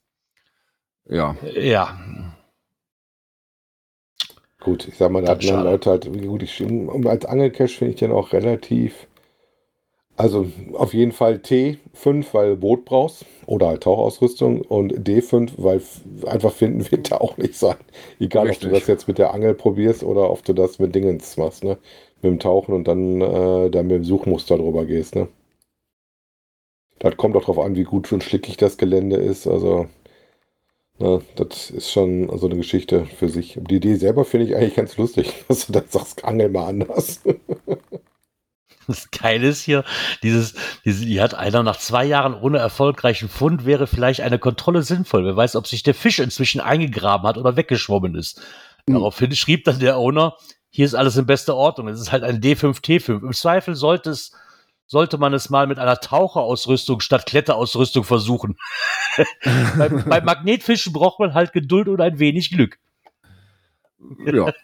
Ja. 1.09 1.37
Ja. 1.55 1.99
Gut, 4.61 4.89
ich 4.89 4.97
sag 4.97 5.11
mal, 5.11 5.23
da 5.23 5.33
hat 5.33 5.45
man 5.45 5.65
Leute 5.65 5.91
halt, 5.91 6.13
gut, 6.13 6.43
ich, 6.43 6.63
als 7.07 7.25
Angelcash 7.25 7.79
finde 7.79 7.95
ich 7.95 8.01
den 8.01 8.13
auch 8.13 8.33
relativ 8.33 9.07
also 10.21 10.47
auf 10.75 10.93
jeden 10.93 11.13
Fall 11.13 11.37
T5, 11.37 12.27
weil 12.33 12.55
Boot 12.57 12.85
brauchst 12.85 13.25
oder 13.47 13.69
halt 13.69 13.83
Tauchausrüstung 13.85 14.61
und 14.61 14.93
D5, 14.93 15.53
weil 15.57 15.81
einfach 16.27 16.53
finden 16.53 16.91
wird 16.91 17.11
da 17.11 17.17
auch 17.17 17.39
nicht 17.39 17.55
sein. 17.55 17.77
Egal, 18.19 18.49
Richtig. 18.49 18.67
ob 18.67 18.73
du 18.75 18.79
das 18.79 18.87
jetzt 18.87 19.09
mit 19.09 19.17
der 19.17 19.33
Angel 19.33 19.55
probierst 19.55 20.03
oder 20.03 20.31
ob 20.31 20.45
du 20.45 20.53
das 20.53 20.79
mit 20.79 20.95
Dingens 20.95 21.39
machst, 21.39 21.65
ne? 21.65 21.79
Mit 22.21 22.33
dem 22.33 22.39
Tauchen 22.39 22.75
und 22.75 22.87
dann, 22.87 23.23
äh, 23.23 23.71
dann 23.71 23.87
mit 23.87 23.97
dem 23.97 24.05
Suchmuster 24.05 24.59
drüber 24.59 24.85
gehst, 24.85 25.17
ne? 25.17 25.29
Das 27.01 27.17
kommt 27.17 27.35
auch 27.35 27.41
darauf 27.41 27.59
an, 27.59 27.75
wie 27.77 27.85
gut 27.85 28.13
und 28.13 28.23
schlickig 28.23 28.59
das 28.59 28.77
Gelände 28.77 29.17
ist. 29.17 29.47
Also, 29.47 29.89
ne, 30.99 31.23
das 31.35 31.71
ist 31.71 31.91
schon 31.91 32.31
so 32.39 32.47
eine 32.47 32.57
Geschichte 32.57 33.07
für 33.07 33.29
sich. 33.29 33.59
Die 33.59 33.77
Idee 33.77 33.97
selber 33.97 34.25
finde 34.25 34.47
ich 34.47 34.55
eigentlich 34.55 34.77
ganz 34.77 34.97
lustig, 34.97 35.45
dass 35.49 35.67
du 35.67 35.73
dann 35.73 35.89
sagst, 35.89 36.25
angel 36.25 36.51
mal 36.51 36.69
anders. 36.69 37.21
Das 38.87 39.09
Geile 39.13 39.47
ist 39.47 39.63
hier, 39.63 39.85
dieses, 40.25 40.55
diese, 40.85 41.05
die 41.05 41.21
hat 41.21 41.35
einer 41.35 41.63
nach 41.63 41.77
zwei 41.77 42.05
Jahren 42.05 42.35
ohne 42.35 42.59
erfolgreichen 42.59 43.29
Fund 43.29 43.65
wäre 43.65 43.87
vielleicht 43.87 44.21
eine 44.21 44.41
Kontrolle 44.41 44.83
sinnvoll. 44.83 45.25
Wer 45.25 45.37
weiß, 45.37 45.55
ob 45.55 45.69
sich 45.69 45.85
der 45.85 45.95
Fisch 45.95 46.19
inzwischen 46.19 46.61
eingegraben 46.61 47.25
hat 47.25 47.39
oder 47.39 47.55
weggeschwommen 47.55 48.17
ist. 48.17 48.43
Mhm. 48.87 48.95
Daraufhin 48.95 49.37
schrieb 49.37 49.63
dann 49.63 49.79
der 49.79 49.97
Owner, 49.97 50.35
hier 50.71 50.87
ist 50.87 50.95
alles 50.95 51.17
in 51.17 51.27
bester 51.27 51.55
Ordnung. 51.55 51.87
Es 51.87 52.01
ist 52.01 52.11
halt 52.11 52.25
ein 52.25 52.41
D5T5. 52.41 53.23
Im 53.23 53.33
Zweifel 53.33 53.77
sollte 53.77 54.11
es, 54.11 54.33
sollte 54.91 55.19
man 55.19 55.33
es 55.33 55.51
mal 55.51 55.69
mit 55.69 55.79
einer 55.79 56.01
Taucherausrüstung 56.01 56.99
statt 56.99 57.25
Kletterausrüstung 57.25 58.03
versuchen. 58.03 58.59
bei, 59.79 59.89
bei 59.89 60.21
Magnetfischen 60.21 60.93
braucht 60.93 61.21
man 61.21 61.33
halt 61.33 61.53
Geduld 61.53 61.87
und 61.87 62.01
ein 62.01 62.19
wenig 62.19 62.51
Glück. 62.51 62.79
Ja. 64.27 64.53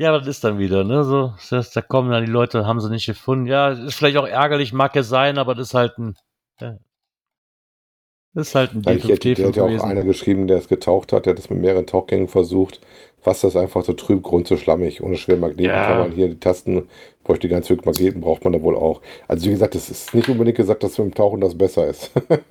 Ja, 0.00 0.16
das 0.16 0.28
ist 0.28 0.44
dann 0.44 0.60
wieder, 0.60 0.84
ne? 0.84 1.02
So, 1.02 1.34
das, 1.50 1.72
da 1.72 1.82
kommen 1.82 2.12
dann 2.12 2.24
die 2.24 2.30
Leute, 2.30 2.64
haben 2.64 2.80
sie 2.80 2.88
nicht 2.88 3.06
gefunden. 3.06 3.46
Ja, 3.46 3.70
ist 3.70 3.96
vielleicht 3.96 4.16
auch 4.16 4.28
ärgerlich, 4.28 4.72
mag 4.72 4.94
ja 4.94 5.02
sein, 5.02 5.38
aber 5.38 5.56
das 5.56 5.70
ist 5.70 5.74
halt 5.74 5.98
ein. 5.98 6.16
Ja, 6.60 6.78
das 8.32 8.48
ist 8.50 8.54
halt 8.54 8.74
ein 8.74 8.82
D5T. 8.82 9.34
Der 9.34 9.48
hat 9.48 9.56
ja 9.56 9.64
auch 9.64 9.82
einer 9.82 10.04
geschrieben, 10.04 10.46
der 10.46 10.58
es 10.58 10.68
getaucht 10.68 11.12
hat, 11.12 11.26
der 11.26 11.32
hat 11.32 11.38
das 11.38 11.50
mit 11.50 11.58
mehreren 11.58 11.86
Tauchgängen 11.86 12.28
versucht. 12.28 12.80
Wasser 13.24 13.48
ist 13.48 13.56
einfach 13.56 13.84
so 13.84 13.92
trüb, 13.94 14.22
Grund 14.22 14.46
so 14.46 14.56
schlammig. 14.56 15.02
Ohne 15.02 15.16
Schwermagneten 15.16 15.64
ja. 15.64 15.86
kann 15.86 15.98
man 15.98 16.12
hier 16.12 16.28
die 16.28 16.38
Tasten, 16.38 16.88
bräuchte 17.28 17.46
die 17.46 17.52
ganze 17.52 17.74
Magneten, 17.74 18.22
braucht 18.22 18.42
man 18.42 18.54
da 18.54 18.62
wohl 18.62 18.74
auch. 18.74 19.02
Also 19.28 19.46
wie 19.46 19.50
gesagt, 19.50 19.74
es 19.74 19.90
ist 19.90 20.14
nicht 20.14 20.30
unbedingt 20.30 20.56
gesagt, 20.56 20.82
dass 20.82 20.96
mit 20.96 21.08
dem 21.08 21.14
Tauchen 21.14 21.42
das 21.42 21.56
besser 21.56 21.86
ist. 21.86 22.10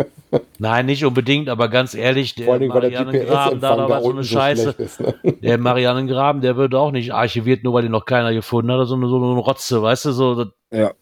Nein, 0.59 0.86
nicht 0.86 1.03
unbedingt, 1.03 1.49
aber 1.49 1.67
ganz 1.67 1.95
ehrlich, 1.95 2.36
der 2.36 2.59
Marianengraben, 2.59 3.59
da, 3.59 3.75
da 3.75 3.89
war 3.89 4.03
so 4.03 4.11
eine 4.11 4.23
Scheiße. 4.23 4.75
So 4.78 4.84
ist, 4.84 4.99
ne? 5.01 5.15
Der 5.41 5.57
Marianengraben, 5.57 6.43
der 6.43 6.57
wird 6.57 6.75
auch 6.75 6.91
nicht 6.91 7.11
archiviert, 7.11 7.63
nur 7.63 7.73
weil 7.73 7.82
den 7.82 7.91
noch 7.91 8.05
keiner 8.05 8.32
gefunden 8.34 8.71
hat. 8.71 8.88
So 8.88 8.93
eine, 8.93 9.07
so 9.07 9.15
eine 9.15 9.39
Rotze, 9.39 9.82
weißt 9.82 10.05
du, 10.05 10.11
so. 10.11 10.45
Ja. 10.71 10.93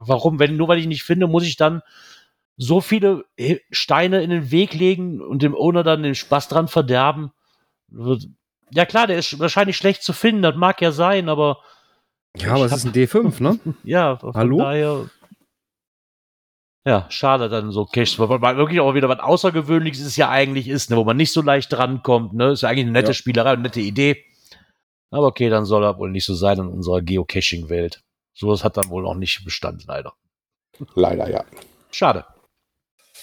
Warum? 0.00 0.40
Wenn, 0.40 0.56
nur 0.56 0.66
weil 0.66 0.80
ich 0.80 0.88
nicht 0.88 1.04
finde, 1.04 1.28
muss 1.28 1.44
ich 1.46 1.56
dann 1.56 1.82
so 2.56 2.80
viele 2.80 3.26
Steine 3.70 4.22
in 4.22 4.30
den 4.30 4.50
Weg 4.50 4.74
legen 4.74 5.20
und 5.20 5.42
dem 5.42 5.54
Owner 5.54 5.84
dann 5.84 6.02
den 6.02 6.16
Spaß 6.16 6.48
dran 6.48 6.66
verderben. 6.66 7.30
Ja 8.72 8.86
klar, 8.86 9.06
der 9.06 9.18
ist 9.18 9.38
wahrscheinlich 9.38 9.76
schlecht 9.76 10.02
zu 10.02 10.12
finden, 10.12 10.42
das 10.42 10.56
mag 10.56 10.82
ja 10.82 10.90
sein, 10.90 11.28
aber. 11.28 11.58
Ja, 12.36 12.54
aber 12.54 12.66
es 12.66 12.72
ist 12.72 12.84
ein 12.84 12.92
D5, 12.92 13.42
ne? 13.42 13.58
ja, 13.84 14.16
von 14.16 14.34
Hallo? 14.34 14.58
daher. 14.58 15.10
Ja, 16.86 17.06
schade 17.10 17.48
dann 17.48 17.72
so 17.72 17.84
Cash, 17.84 18.18
weil 18.18 18.38
man 18.38 18.56
wirklich 18.56 18.80
auch 18.80 18.94
wieder 18.94 19.08
was 19.08 19.18
Außergewöhnliches 19.18 20.00
ist 20.00 20.16
ja 20.16 20.30
eigentlich 20.30 20.66
ist, 20.68 20.90
ne, 20.90 20.96
wo 20.96 21.04
man 21.04 21.16
nicht 21.16 21.32
so 21.32 21.42
leicht 21.42 21.72
drankommt, 21.72 22.32
ne? 22.32 22.52
Ist 22.52 22.62
ja 22.62 22.70
eigentlich 22.70 22.84
eine 22.84 22.92
nette 22.92 23.08
ja. 23.08 23.14
Spielerei, 23.14 23.50
eine 23.50 23.62
nette 23.62 23.80
Idee. 23.80 24.24
Aber 25.10 25.26
okay, 25.26 25.50
dann 25.50 25.66
soll 25.66 25.84
er 25.84 25.98
wohl 25.98 26.10
nicht 26.10 26.24
so 26.24 26.34
sein 26.34 26.58
in 26.58 26.68
unserer 26.68 27.02
Geocaching-Welt. 27.02 28.02
Sowas 28.32 28.64
hat 28.64 28.76
dann 28.76 28.88
wohl 28.88 29.02
noch 29.02 29.14
nicht 29.14 29.44
Bestand, 29.44 29.84
leider. 29.86 30.14
Leider, 30.94 31.28
ja. 31.28 31.44
Schade. 31.90 32.24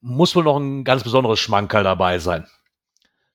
muss 0.00 0.34
wohl 0.34 0.44
noch 0.44 0.58
ein 0.58 0.84
ganz 0.84 1.04
besonderes 1.04 1.38
Schmankerl 1.38 1.84
dabei 1.84 2.18
sein. 2.18 2.46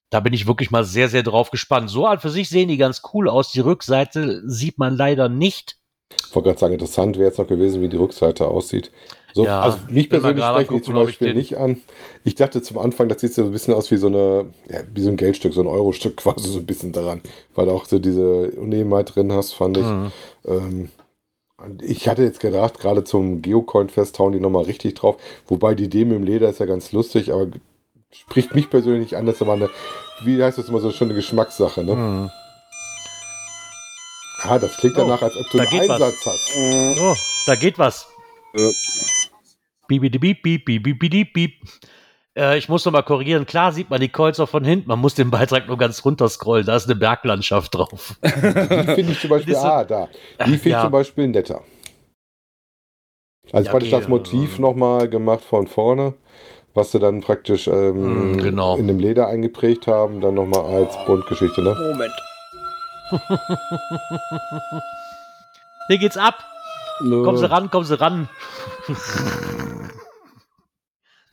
Da 0.10 0.20
bin 0.20 0.34
ich 0.34 0.48
wirklich 0.48 0.72
mal 0.72 0.84
sehr, 0.84 1.10
sehr 1.10 1.24
drauf 1.24 1.52
gespannt. 1.52 1.90
So 1.90 2.06
an 2.06 2.20
für 2.20 2.30
sich 2.30 2.50
sehen 2.50 2.70
die 2.70 2.78
ganz 2.78 3.02
cool 3.14 3.28
aus. 3.28 3.52
Die 3.52 3.60
Rückseite 3.60 4.42
sieht 4.46 4.78
man 4.78 4.96
leider 4.96 5.28
nicht. 5.28 5.78
Ich 6.10 6.36
wollte 6.36 6.50
gerade 6.50 6.60
sagen, 6.60 6.74
interessant 6.74 7.18
wäre 7.18 7.28
jetzt 7.28 7.40
noch 7.40 7.48
gewesen, 7.48 7.82
wie 7.82 7.90
die 7.90 7.98
Rückseite 7.98 8.48
aussieht. 8.48 8.92
So, 9.38 9.46
ja, 9.46 9.62
also 9.62 9.78
mich 9.88 10.10
persönlich 10.10 10.44
sprechen 10.44 10.78
die 10.78 10.82
zum 10.82 10.96
Beispiel 10.96 11.36
nicht 11.36 11.58
an. 11.58 11.80
Ich 12.24 12.34
dachte 12.34 12.64
zum 12.64 12.80
Anfang, 12.80 13.08
das 13.08 13.22
sieht 13.22 13.36
so 13.36 13.44
ein 13.44 13.52
bisschen 13.52 13.76
aus 13.76 13.92
wie 13.92 13.98
so 13.98 14.08
eine, 14.08 14.48
ja, 14.68 14.80
wie 14.92 15.02
so 15.02 15.10
ein 15.10 15.16
Geldstück, 15.16 15.54
so 15.54 15.62
ein 15.62 15.68
Euro-Stück 15.68 16.18
quasi 16.18 16.50
so 16.50 16.58
ein 16.58 16.66
bisschen 16.66 16.92
daran, 16.92 17.22
weil 17.54 17.68
du 17.68 17.74
auch 17.74 17.86
so 17.86 18.00
diese 18.00 18.50
Unebenheit 18.50 19.14
drin 19.14 19.32
hast, 19.32 19.54
fand 19.54 19.78
ich. 19.78 19.86
Mhm. 19.86 20.12
Ähm, 20.48 20.90
ich 21.84 22.08
hatte 22.08 22.24
jetzt 22.24 22.40
gedacht, 22.40 22.80
gerade 22.80 23.04
zum 23.04 23.44
Geocoin-Fest 23.44 24.18
hauen 24.18 24.34
die 24.34 24.40
nochmal 24.40 24.64
richtig 24.64 24.96
drauf. 24.96 25.18
Wobei 25.46 25.76
die 25.76 25.84
Idee 25.84 26.06
mit 26.06 26.16
dem 26.16 26.24
Leder 26.24 26.50
ist 26.50 26.60
ja 26.60 26.66
ganz 26.66 26.92
lustig, 26.92 27.32
aber 27.32 27.46
spricht 28.12 28.56
mich 28.56 28.72
persönlich 28.72 29.18
an. 29.18 29.28
Das 29.28 29.36
ist 29.36 29.44
aber 29.44 29.54
eine, 29.54 29.70
wie 30.24 30.42
heißt 30.42 30.58
das 30.58 30.70
immer 30.70 30.80
so, 30.80 30.90
schon 30.90 31.10
eine 31.10 31.16
Geschmackssache, 31.16 31.84
ne? 31.84 31.96
Mhm. 31.96 32.32
Ah, 34.42 34.58
das 34.58 34.78
klingt 34.78 34.98
danach, 34.98 35.22
oh, 35.22 35.26
als 35.26 35.38
ob 35.38 35.48
du 35.52 35.60
einen 35.60 35.92
Einsatz 35.92 36.26
was. 36.26 36.34
hast. 36.34 37.00
Oh, 37.00 37.16
da 37.46 37.54
geht 37.54 37.78
was. 37.78 38.08
Äh. 38.56 38.72
Beep, 39.88 40.02
beep, 40.12 41.34
beep. 41.34 41.54
Äh, 42.38 42.58
ich 42.58 42.70
muss 42.70 42.86
noch 42.86 42.92
mal 42.92 43.02
korrigieren. 43.02 43.46
Klar 43.46 43.72
sieht 43.72 43.90
man 43.90 44.00
die 44.00 44.10
Kreuz 44.10 44.40
auch 44.40 44.50
von 44.50 44.64
hinten. 44.64 44.88
Man 44.88 45.00
muss 45.00 45.16
den 45.16 45.32
Beitrag 45.32 45.68
nur 45.68 45.78
ganz 45.78 46.06
runter 46.06 46.30
scrollen. 46.30 46.66
Da 46.66 46.76
ist 46.76 46.86
eine 46.86 46.96
Berglandschaft 46.96 47.74
drauf. 47.74 48.16
die 48.24 48.30
finde 48.30 49.12
ich 49.12 49.20
zum 49.20 49.32
Beispiel, 49.32 49.56
so, 49.56 49.62
ah, 49.62 49.84
da. 49.84 50.08
Die 50.46 50.58
finde 50.58 50.70
ja. 50.70 50.78
ich 50.78 50.84
zum 50.84 50.92
Beispiel 50.92 51.28
netter. 51.28 51.64
Also 53.52 53.66
ja, 53.66 53.72
praktisch 53.72 53.94
okay, 53.94 54.02
das 54.02 54.10
Motiv 54.10 54.60
äh, 54.60 54.62
nochmal 54.62 55.10
gemacht 55.10 55.44
von 55.44 55.68
vorne, 55.68 56.14
was 56.74 56.92
sie 56.92 57.00
dann 57.00 57.22
praktisch 57.22 57.68
ähm, 57.68 58.34
mm, 58.34 58.38
genau. 58.38 58.76
in 58.76 58.88
dem 58.88 59.00
Leder 59.00 59.28
eingeprägt 59.28 59.88
haben, 59.88 60.20
dann 60.22 60.36
nochmal 60.36 60.66
als 60.66 60.98
Bundgeschichte, 61.06 61.62
ne? 61.62 61.76
Moment. 61.92 62.14
Hier 65.88 65.98
geht's 65.98 66.18
ab. 66.18 66.44
Kommen 67.00 67.38
Sie 67.38 67.50
ran, 67.50 67.72
kommen 67.72 67.86
Sie 67.86 67.98
ran. 68.00 68.28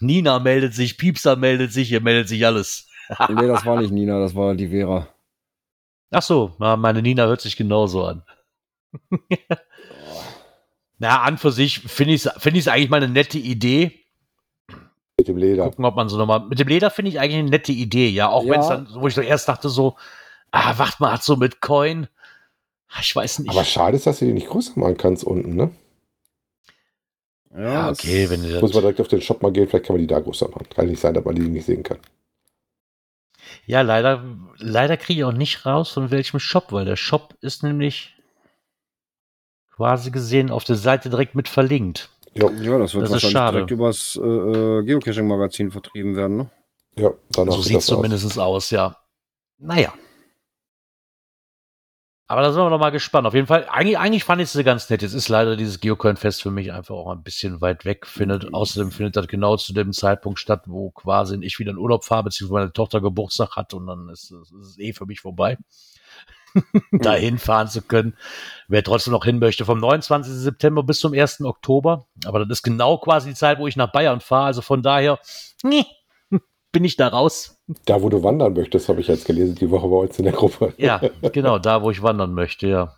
Nina 0.04 0.38
meldet 0.38 0.74
sich, 0.74 0.98
Piepser 0.98 1.36
meldet 1.36 1.72
sich, 1.72 1.88
hier 1.88 2.00
meldet 2.00 2.28
sich 2.28 2.44
alles. 2.46 2.88
nee, 3.28 3.46
das 3.46 3.64
war 3.66 3.80
nicht 3.80 3.92
Nina, 3.92 4.18
das 4.18 4.34
war 4.34 4.54
die 4.54 4.68
Vera. 4.68 5.08
Ach 6.10 6.22
so, 6.22 6.54
meine 6.58 7.02
Nina 7.02 7.26
hört 7.26 7.40
sich 7.40 7.56
genauso 7.56 8.04
an. 8.04 8.22
Na, 10.98 11.22
an 11.22 11.38
für 11.38 11.50
sich 11.50 11.80
finde 11.80 12.14
ich 12.14 12.24
es 12.24 12.32
find 12.38 12.68
eigentlich 12.68 12.88
mal 12.88 13.02
eine 13.02 13.12
nette 13.12 13.38
Idee. 13.38 14.04
Mit 15.18 15.28
dem 15.28 15.36
Leder. 15.36 15.64
Gucken, 15.64 15.84
ob 15.84 15.96
man 15.96 16.08
so 16.08 16.16
nochmal. 16.16 16.46
Mit 16.46 16.58
dem 16.58 16.68
Leder 16.68 16.90
finde 16.90 17.10
ich 17.10 17.20
eigentlich 17.20 17.38
eine 17.38 17.50
nette 17.50 17.72
Idee, 17.72 18.08
ja. 18.08 18.28
Auch 18.28 18.44
ja. 18.44 18.52
wenn 18.52 18.60
es 18.60 18.68
dann, 18.68 18.88
wo 18.94 19.06
ich 19.06 19.14
so 19.14 19.20
erst 19.20 19.48
dachte, 19.48 19.68
so, 19.68 19.96
ah, 20.50 20.78
wacht 20.78 21.00
mal, 21.00 21.12
hat 21.12 21.22
so 21.22 21.36
mit 21.36 21.60
Coin. 21.60 22.08
Ah, 22.88 23.00
ich 23.00 23.14
weiß 23.14 23.40
nicht. 23.40 23.50
Aber 23.50 23.64
schade 23.64 23.96
ist, 23.96 24.06
dass 24.06 24.20
du 24.20 24.26
die 24.26 24.32
nicht 24.32 24.48
größer 24.48 24.72
machen 24.76 24.96
kannst 24.96 25.24
unten, 25.24 25.56
ne? 25.56 25.70
Ja, 27.56 27.90
okay, 27.90 28.28
wenn 28.30 28.42
du 28.42 28.60
Muss 28.60 28.72
man 28.72 28.82
direkt 28.82 29.00
auf 29.00 29.08
den 29.08 29.20
Shop 29.20 29.40
mal 29.42 29.52
gehen, 29.52 29.68
vielleicht 29.68 29.86
kann 29.86 29.94
man 29.94 30.00
die 30.00 30.08
da 30.08 30.18
größer 30.18 30.48
machen. 30.48 30.66
Kann 30.74 30.86
nicht 30.86 31.00
sein, 31.00 31.14
dass 31.14 31.24
man 31.24 31.36
die 31.36 31.42
nicht 31.42 31.66
sehen 31.66 31.84
kann. 31.84 31.98
Ja, 33.66 33.82
leider, 33.82 34.24
leider 34.58 34.96
kriege 34.96 35.20
ich 35.20 35.24
auch 35.24 35.32
nicht 35.32 35.64
raus, 35.64 35.90
von 35.90 36.10
welchem 36.10 36.40
Shop, 36.40 36.72
weil 36.72 36.84
der 36.84 36.96
Shop 36.96 37.36
ist 37.40 37.62
nämlich 37.62 38.14
quasi 39.76 40.10
gesehen 40.10 40.50
auf 40.50 40.64
der 40.64 40.76
Seite 40.76 41.10
direkt 41.10 41.34
mit 41.34 41.48
verlinkt. 41.48 42.10
Ja, 42.34 42.50
ja 42.50 42.78
das 42.78 42.94
wird 42.94 43.04
das 43.04 43.12
wahrscheinlich 43.12 43.50
direkt 43.50 43.70
übers 43.70 44.18
äh, 44.20 44.26
äh, 44.26 44.84
Geocaching-Magazin 44.84 45.70
vertrieben 45.70 46.16
werden, 46.16 46.36
ne? 46.36 46.50
Ja, 46.96 47.12
danach 47.30 47.54
so 47.54 47.62
sieht 47.62 47.78
es 47.78 47.86
zumindest 47.86 48.38
aus, 48.38 48.70
ja. 48.70 48.96
Naja. 49.58 49.92
Aber 52.26 52.40
da 52.40 52.52
sind 52.52 52.62
wir 52.62 52.70
noch 52.70 52.78
mal 52.78 52.90
gespannt. 52.90 53.26
Auf 53.26 53.34
jeden 53.34 53.46
Fall, 53.46 53.66
eigentlich, 53.68 53.98
eigentlich 53.98 54.24
fand 54.24 54.40
ich 54.40 54.48
sie 54.48 54.64
ganz 54.64 54.88
nett. 54.88 55.02
Jetzt 55.02 55.12
ist 55.12 55.28
leider 55.28 55.56
dieses 55.56 55.80
Geocoin-Fest 55.80 56.42
für 56.42 56.50
mich 56.50 56.72
einfach 56.72 56.94
auch 56.94 57.10
ein 57.10 57.22
bisschen 57.22 57.60
weit 57.60 57.84
weg. 57.84 58.06
Findet, 58.06 58.44
mhm. 58.44 58.54
außerdem 58.54 58.92
findet 58.92 59.16
das 59.16 59.28
genau 59.28 59.56
zu 59.58 59.74
dem 59.74 59.92
Zeitpunkt 59.92 60.38
statt, 60.38 60.62
wo 60.66 60.90
quasi 60.90 61.38
ich 61.42 61.58
wieder 61.58 61.72
in 61.72 61.78
Urlaub 61.78 62.04
fahre, 62.04 62.24
beziehungsweise 62.24 62.60
meine 62.60 62.72
Tochter 62.72 63.02
Geburtstag 63.02 63.56
hat 63.56 63.74
und 63.74 63.86
dann 63.86 64.08
ist 64.08 64.30
es 64.30 64.78
eh 64.78 64.94
für 64.94 65.04
mich 65.04 65.20
vorbei. 65.20 65.58
dahin 66.92 67.38
fahren 67.38 67.68
zu 67.68 67.82
können. 67.82 68.16
Wer 68.68 68.84
trotzdem 68.84 69.12
noch 69.12 69.24
hin 69.24 69.38
möchte, 69.38 69.64
vom 69.64 69.78
29. 69.78 70.32
September 70.32 70.82
bis 70.82 71.00
zum 71.00 71.12
1. 71.12 71.42
Oktober. 71.42 72.06
Aber 72.24 72.40
das 72.40 72.58
ist 72.58 72.62
genau 72.62 72.98
quasi 72.98 73.30
die 73.30 73.34
Zeit, 73.34 73.58
wo 73.58 73.66
ich 73.66 73.76
nach 73.76 73.92
Bayern 73.92 74.20
fahre. 74.20 74.46
Also 74.46 74.62
von 74.62 74.82
daher, 74.82 75.18
nee, 75.62 75.84
bin 76.72 76.84
ich 76.84 76.96
da 76.96 77.08
raus. 77.08 77.53
Da, 77.86 78.02
wo 78.02 78.10
du 78.10 78.22
wandern 78.22 78.52
möchtest, 78.52 78.88
habe 78.88 79.00
ich 79.00 79.08
jetzt 79.08 79.24
gelesen, 79.24 79.54
die 79.54 79.70
Woche 79.70 79.88
bei 79.88 79.96
uns 79.96 80.18
in 80.18 80.24
der 80.24 80.34
Gruppe. 80.34 80.74
Ja, 80.76 81.00
genau, 81.32 81.58
da, 81.58 81.82
wo 81.82 81.90
ich 81.90 82.02
wandern 82.02 82.34
möchte, 82.34 82.66
ja. 82.66 82.94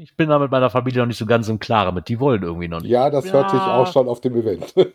Ich 0.00 0.16
bin 0.16 0.28
da 0.28 0.38
mit 0.38 0.52
meiner 0.52 0.70
Familie 0.70 1.00
noch 1.00 1.08
nicht 1.08 1.18
so 1.18 1.26
ganz 1.26 1.48
im 1.48 1.58
Klaren 1.58 1.92
mit. 1.92 2.08
Die 2.08 2.20
wollen 2.20 2.44
irgendwie 2.44 2.68
noch 2.68 2.80
nicht. 2.80 2.90
Ja, 2.90 3.10
das 3.10 3.26
ja. 3.26 3.32
hörte 3.32 3.56
ich 3.56 3.62
auch 3.62 3.92
schon 3.92 4.08
auf 4.08 4.20
dem 4.20 4.36
Event. 4.36 4.74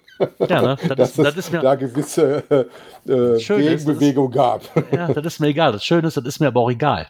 Ja, 0.47 0.61
ne? 0.61 0.77
Das, 0.87 0.95
Dass 0.95 1.09
ist, 1.09 1.17
das 1.17 1.37
ist 1.37 1.51
mir, 1.51 1.59
da 1.59 1.73
gewisse 1.75 2.69
äh, 3.05 3.37
Gegenbewegung 3.39 4.29
ist, 4.29 4.35
gab. 4.35 4.61
Ja, 4.93 5.11
das 5.11 5.25
ist 5.25 5.39
mir 5.39 5.47
egal. 5.47 5.71
Das 5.71 5.83
Schöne 5.83 6.07
ist, 6.07 6.15
das 6.15 6.23
ist 6.23 6.39
mir 6.39 6.47
aber 6.47 6.61
auch 6.61 6.69
egal. 6.69 7.09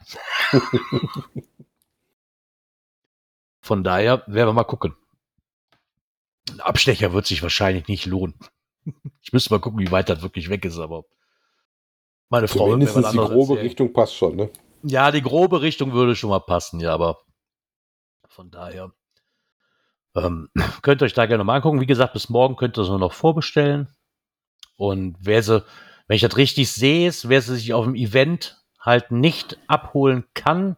Von 3.62 3.84
daher 3.84 4.24
werden 4.26 4.48
wir 4.48 4.54
mal 4.54 4.64
gucken. 4.64 4.96
Ein 6.50 6.62
Abstecher 6.62 7.14
wird 7.14 7.28
sich 7.28 7.44
wahrscheinlich 7.44 7.88
nicht 7.90 8.06
lohnen. 8.06 8.36
Ich 9.22 9.34
müsste 9.34 9.54
mal 9.54 9.60
gucken, 9.60 9.80
wie 9.80 9.92
weit 9.92 10.10
das 10.10 10.22
wirklich 10.22 10.50
weg 10.50 10.64
ist, 10.66 10.80
aber 10.80 11.04
meine 12.30 12.48
Frau 12.48 12.70
Zumindest 12.70 12.98
die 12.98 13.18
grobe 13.18 13.38
erzählen. 13.38 13.58
Richtung 13.60 13.94
passt 13.94 14.16
schon, 14.16 14.36
ne? 14.36 14.50
Ja, 14.84 15.12
die 15.12 15.22
grobe 15.22 15.62
Richtung 15.62 15.94
würde 15.94 16.16
schon 16.16 16.30
mal 16.30 16.40
passen, 16.40 16.80
ja, 16.80 16.94
aber 16.94 17.20
von 18.28 18.52
daher 18.52 18.92
ähm, 20.16 20.50
könnt 20.82 21.02
ihr 21.02 21.06
euch 21.06 21.14
da 21.14 21.26
gerne 21.26 21.44
mal 21.44 21.56
angucken. 21.56 21.82
Wie 21.82 21.86
gesagt, 21.86 22.14
bis 22.14 22.30
morgen 22.30 22.56
könnt 22.56 22.78
ihr 22.78 22.82
es 22.82 22.90
noch 22.90 23.14
vorbestellen. 23.14 23.88
Und 24.76 25.16
wer 25.20 25.44
sie, 25.44 25.64
wenn 26.08 26.16
ich 26.16 26.22
das 26.22 26.38
richtig 26.38 26.72
sehe, 26.72 27.08
ist, 27.08 27.30
wer 27.30 27.42
sie 27.42 27.56
sich 27.56 27.74
auf 27.74 27.86
dem 27.86 27.96
Event 27.96 28.62
halt 28.80 29.12
nicht 29.12 29.58
abholen 29.68 30.26
kann, 30.34 30.78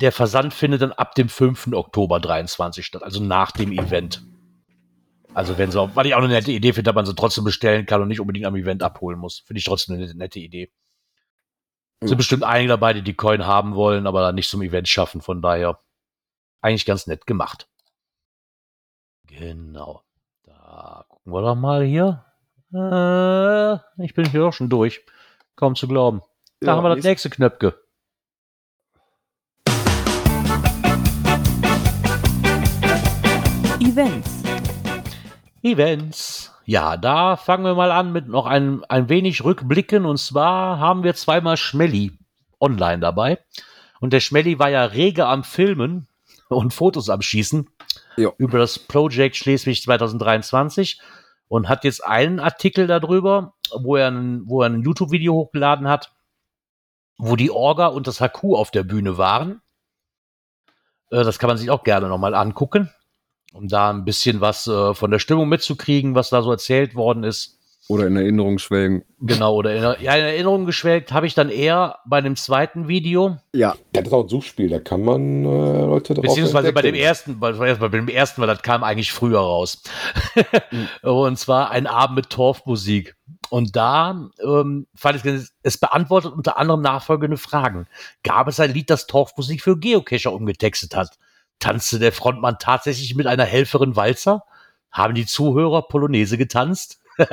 der 0.00 0.10
Versand 0.10 0.52
findet 0.52 0.82
dann 0.82 0.92
ab 0.92 1.14
dem 1.14 1.28
5. 1.28 1.68
Oktober 1.72 2.18
23 2.18 2.84
statt, 2.84 3.04
also 3.04 3.22
nach 3.22 3.52
dem 3.52 3.70
Event. 3.70 4.24
Also 5.34 5.58
wenn 5.58 5.72
so, 5.72 5.90
weil 5.94 6.06
ich 6.06 6.14
auch 6.14 6.18
eine 6.18 6.28
nette 6.28 6.52
Idee 6.52 6.72
finde, 6.72 6.84
dass 6.84 6.94
man 6.94 7.06
sie 7.06 7.14
trotzdem 7.14 7.42
bestellen 7.42 7.86
kann 7.86 8.00
und 8.00 8.06
nicht 8.06 8.20
unbedingt 8.20 8.46
am 8.46 8.54
Event 8.54 8.84
abholen 8.84 9.18
muss. 9.18 9.40
Finde 9.40 9.58
ich 9.58 9.64
trotzdem 9.64 9.96
eine 9.96 10.14
nette 10.14 10.38
Idee. 10.38 10.72
Mhm. 12.00 12.06
Sind 12.06 12.16
bestimmt 12.16 12.44
einige 12.44 12.68
dabei, 12.68 12.92
die 12.92 13.02
die 13.02 13.14
Coin 13.14 13.44
haben 13.44 13.74
wollen, 13.74 14.06
aber 14.06 14.20
dann 14.20 14.36
nicht 14.36 14.48
zum 14.48 14.62
Event 14.62 14.88
schaffen. 14.88 15.20
Von 15.20 15.42
daher 15.42 15.80
eigentlich 16.60 16.86
ganz 16.86 17.08
nett 17.08 17.26
gemacht. 17.26 17.68
Genau. 19.26 20.04
Da 20.44 21.04
gucken 21.08 21.32
wir 21.32 21.42
doch 21.42 21.56
mal 21.56 21.84
hier. 21.84 22.24
Äh, 22.72 24.04
ich 24.04 24.14
bin 24.14 24.30
hier 24.30 24.46
auch 24.46 24.52
schon 24.52 24.70
durch. 24.70 25.04
Kaum 25.56 25.74
zu 25.74 25.88
glauben. 25.88 26.22
Da 26.60 26.68
ja, 26.68 26.76
haben 26.76 26.84
wir 26.84 26.94
das 26.94 27.04
nächste 27.04 27.28
Knöpke. 27.28 27.74
Events. 33.80 34.33
Events. 35.64 36.52
Ja, 36.66 36.96
da 36.96 37.36
fangen 37.36 37.64
wir 37.64 37.74
mal 37.74 37.90
an 37.90 38.12
mit 38.12 38.28
noch 38.28 38.46
ein, 38.46 38.84
ein 38.84 39.08
wenig 39.08 39.44
Rückblicken. 39.44 40.04
Und 40.04 40.18
zwar 40.18 40.78
haben 40.78 41.02
wir 41.02 41.14
zweimal 41.14 41.56
Schmelly 41.56 42.12
online 42.60 43.00
dabei. 43.00 43.38
Und 44.00 44.12
der 44.12 44.20
Schmelly 44.20 44.58
war 44.58 44.68
ja 44.68 44.84
rege 44.84 45.26
am 45.26 45.42
Filmen 45.42 46.06
und 46.48 46.74
Fotos 46.74 47.08
am 47.08 47.22
Schießen 47.22 47.68
jo. 48.16 48.34
über 48.36 48.58
das 48.58 48.78
Project 48.78 49.36
Schleswig 49.36 49.82
2023 49.82 51.00
und 51.48 51.68
hat 51.68 51.84
jetzt 51.84 52.04
einen 52.04 52.40
Artikel 52.40 52.86
darüber, 52.86 53.54
wo 53.74 53.96
er 53.96 54.10
ein, 54.10 54.42
wo 54.46 54.62
er 54.62 54.68
ein 54.68 54.82
YouTube-Video 54.82 55.32
hochgeladen 55.32 55.88
hat, 55.88 56.12
wo 57.16 57.36
die 57.36 57.50
Orga 57.50 57.86
und 57.86 58.06
das 58.06 58.20
Haku 58.20 58.56
auf 58.56 58.70
der 58.70 58.82
Bühne 58.82 59.16
waren. 59.16 59.62
Äh, 61.10 61.24
das 61.24 61.38
kann 61.38 61.48
man 61.48 61.56
sich 61.56 61.70
auch 61.70 61.84
gerne 61.84 62.08
nochmal 62.08 62.34
angucken 62.34 62.90
um 63.54 63.68
da 63.68 63.90
ein 63.90 64.04
bisschen 64.04 64.40
was 64.40 64.66
äh, 64.66 64.94
von 64.94 65.10
der 65.10 65.18
Stimmung 65.18 65.48
mitzukriegen, 65.48 66.14
was 66.14 66.30
da 66.30 66.42
so 66.42 66.50
erzählt 66.50 66.94
worden 66.94 67.24
ist. 67.24 67.58
Oder 67.86 68.06
in 68.06 68.16
Erinnerung 68.16 68.58
schwelgen. 68.58 69.04
Genau, 69.20 69.56
oder 69.56 69.74
in, 69.74 69.82
ja, 69.82 70.14
in 70.14 70.24
Erinnerung 70.24 70.64
geschwelgt 70.64 71.12
habe 71.12 71.26
ich 71.26 71.34
dann 71.34 71.50
eher 71.50 71.98
bei 72.06 72.22
dem 72.22 72.34
zweiten 72.34 72.88
Video. 72.88 73.36
Ja. 73.52 73.76
Das 73.92 74.06
ist 74.06 74.12
auch 74.12 74.22
ein 74.22 74.28
Suchspiel, 74.28 74.70
da 74.70 74.78
kann 74.78 75.04
man 75.04 75.44
äh, 75.44 75.84
Leute 75.84 76.14
drauf 76.14 76.22
Beziehungsweise 76.22 76.72
bei 76.72 76.80
dem 76.80 76.94
ersten, 76.94 77.38
bei, 77.38 77.52
bei 77.52 77.88
dem 77.88 78.08
ersten, 78.08 78.40
weil 78.40 78.48
das 78.48 78.62
kam 78.62 78.82
eigentlich 78.82 79.12
früher 79.12 79.40
raus. 79.40 79.82
mhm. 80.70 80.88
Und 81.02 81.38
zwar 81.38 81.70
ein 81.70 81.86
Abend 81.86 82.16
mit 82.16 82.30
Torfmusik. 82.30 83.16
und 83.50 83.76
da 83.76 84.30
ähm, 84.42 84.86
fand 84.94 85.22
ich, 85.22 85.50
es 85.62 85.76
beantwortet 85.76 86.32
unter 86.32 86.56
anderem 86.56 86.80
nachfolgende 86.80 87.36
Fragen. 87.36 87.86
Gab 88.22 88.48
es 88.48 88.60
ein 88.60 88.72
Lied, 88.72 88.88
das 88.88 89.06
Torfmusik 89.06 89.60
für 89.60 89.78
Geocacher 89.78 90.32
umgetextet 90.32 90.96
hat? 90.96 91.18
Tanzte 91.58 91.98
der 91.98 92.12
Frontmann 92.12 92.56
tatsächlich 92.58 93.14
mit 93.14 93.26
einer 93.26 93.44
Helferin 93.44 93.96
Walzer? 93.96 94.44
Haben 94.90 95.14
die 95.14 95.26
Zuhörer 95.26 95.82
Polonaise 95.82 96.38
getanzt? 96.38 97.00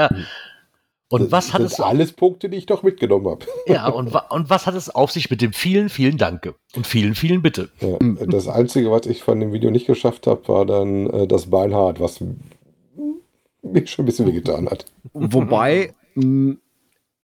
Und 1.11 1.23
das, 1.23 1.31
was 1.31 1.53
hat 1.53 1.61
das 1.61 1.73
es 1.73 1.79
alles 1.81 2.13
Punkte, 2.13 2.47
die 2.47 2.55
ich 2.55 2.65
doch 2.65 2.83
mitgenommen 2.83 3.27
habe. 3.27 3.45
Ja, 3.67 3.89
und, 3.89 4.15
und 4.29 4.49
was 4.49 4.65
hat 4.65 4.75
es 4.75 4.89
auf 4.89 5.11
sich 5.11 5.29
mit 5.29 5.41
dem 5.41 5.51
vielen, 5.51 5.89
vielen 5.89 6.17
Danke 6.17 6.55
und 6.73 6.87
vielen, 6.87 7.15
vielen 7.15 7.41
Bitte? 7.41 7.69
Ja, 7.81 7.97
das 8.27 8.47
Einzige, 8.47 8.91
was 8.91 9.07
ich 9.07 9.21
von 9.21 9.41
dem 9.41 9.51
Video 9.51 9.71
nicht 9.71 9.87
geschafft 9.87 10.25
habe, 10.25 10.47
war 10.47 10.65
dann 10.65 11.09
äh, 11.09 11.27
das 11.27 11.49
Beinhard, 11.49 11.99
was 11.99 12.21
mir 12.21 13.87
schon 13.87 14.03
ein 14.03 14.05
bisschen 14.05 14.25
wehgetan 14.25 14.69
hat. 14.69 14.85
Wobei 15.11 15.93
mh, 16.15 16.55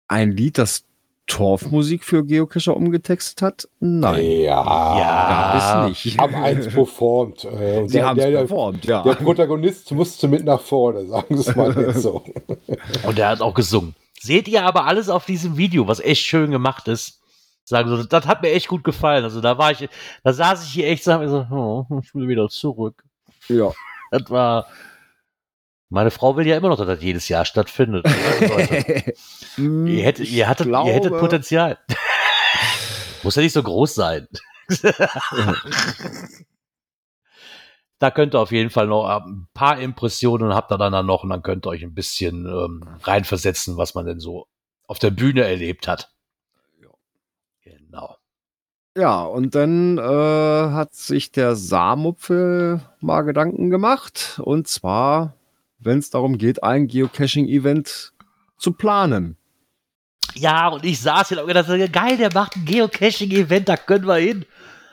ein 0.06 0.32
Lied, 0.32 0.58
das 0.58 0.84
Torfmusik 1.28 2.04
für 2.04 2.24
Geocacher 2.24 2.76
umgetextet 2.76 3.42
hat? 3.42 3.68
Nein. 3.78 4.24
Ja, 4.40 4.98
ja 4.98 5.84
es 5.84 6.04
nicht. 6.04 6.18
Haben 6.18 6.34
eins 6.34 6.66
performt. 6.74 7.44
Äh, 7.44 7.86
Sie 7.86 8.02
haben 8.02 8.18
es 8.18 8.24
performt, 8.24 8.84
ja. 8.86 9.02
Der 9.02 9.14
Protagonist 9.14 9.92
musste 9.92 10.26
mit 10.26 10.44
nach 10.44 10.60
vorne, 10.60 11.06
sagen 11.06 11.36
Sie 11.36 11.48
es 11.48 11.54
mal 11.54 11.72
jetzt 11.80 12.02
so. 12.02 12.24
Und 13.06 13.18
er 13.18 13.28
hat 13.28 13.40
auch 13.40 13.54
gesungen. 13.54 13.94
Seht 14.20 14.48
ihr 14.48 14.64
aber 14.64 14.86
alles 14.86 15.08
auf 15.08 15.26
diesem 15.26 15.56
Video, 15.56 15.86
was 15.86 16.00
echt 16.00 16.24
schön 16.24 16.50
gemacht 16.50 16.88
ist. 16.88 17.20
Sagen 17.64 17.88
so, 17.88 18.02
das 18.02 18.26
hat 18.26 18.42
mir 18.42 18.50
echt 18.50 18.66
gut 18.66 18.82
gefallen. 18.82 19.22
Also 19.22 19.40
da 19.40 19.58
war 19.58 19.70
ich, 19.70 19.88
da 20.24 20.32
saß 20.32 20.64
ich 20.64 20.72
hier 20.72 20.88
echt 20.88 21.04
so, 21.04 21.12
oh, 21.12 21.86
ich 22.02 22.14
will 22.14 22.26
wieder 22.26 22.48
zurück. 22.48 23.04
Ja. 23.48 23.72
Das 24.10 24.30
war, 24.30 24.66
meine 25.90 26.10
Frau 26.10 26.36
will 26.36 26.46
ja 26.46 26.56
immer 26.56 26.68
noch, 26.68 26.76
dass 26.76 26.86
das 26.86 27.02
jedes 27.02 27.28
Jahr 27.28 27.44
stattfindet. 27.44 28.04
ihr, 29.56 30.04
hättet, 30.04 30.28
ihr, 30.28 30.46
hattet, 30.48 30.66
glaube, 30.66 30.90
ihr 30.90 30.94
hättet 30.94 31.18
Potenzial. 31.18 31.78
Muss 33.22 33.36
ja 33.36 33.42
nicht 33.42 33.54
so 33.54 33.62
groß 33.62 33.94
sein. 33.94 34.28
da 37.98 38.10
könnt 38.10 38.34
ihr 38.34 38.40
auf 38.40 38.52
jeden 38.52 38.68
Fall 38.70 38.86
noch 38.86 39.08
ein 39.08 39.48
paar 39.54 39.80
Impressionen 39.80 40.54
habt 40.54 40.70
ihr 40.70 40.78
dann 40.78 41.06
noch 41.06 41.22
und 41.24 41.30
dann 41.30 41.42
könnt 41.42 41.66
ihr 41.66 41.70
euch 41.70 41.82
ein 41.82 41.94
bisschen 41.94 42.44
ähm, 42.46 42.84
reinversetzen, 43.02 43.78
was 43.78 43.94
man 43.94 44.04
denn 44.04 44.20
so 44.20 44.46
auf 44.86 44.98
der 44.98 45.10
Bühne 45.10 45.44
erlebt 45.44 45.88
hat. 45.88 46.12
Genau. 47.62 48.16
Ja, 48.94 49.22
und 49.22 49.54
dann 49.54 49.96
äh, 49.96 50.02
hat 50.02 50.94
sich 50.94 51.32
der 51.32 51.56
Saarmupfel 51.56 52.82
mal 53.00 53.22
Gedanken 53.22 53.70
gemacht. 53.70 54.40
Und 54.44 54.68
zwar 54.68 55.37
wenn 55.78 55.98
es 55.98 56.10
darum 56.10 56.38
geht, 56.38 56.62
ein 56.62 56.88
Geocaching-Event 56.88 58.12
zu 58.56 58.72
planen. 58.72 59.36
Ja, 60.34 60.68
und 60.68 60.84
ich 60.84 61.00
saß 61.00 61.28
hier 61.28 61.44
und 61.44 61.54
dachte, 61.54 61.88
geil, 61.88 62.16
der 62.16 62.32
macht 62.32 62.56
ein 62.56 62.64
Geocaching-Event, 62.64 63.68
da 63.68 63.76
können 63.76 64.06
wir 64.06 64.16
hin. 64.16 64.44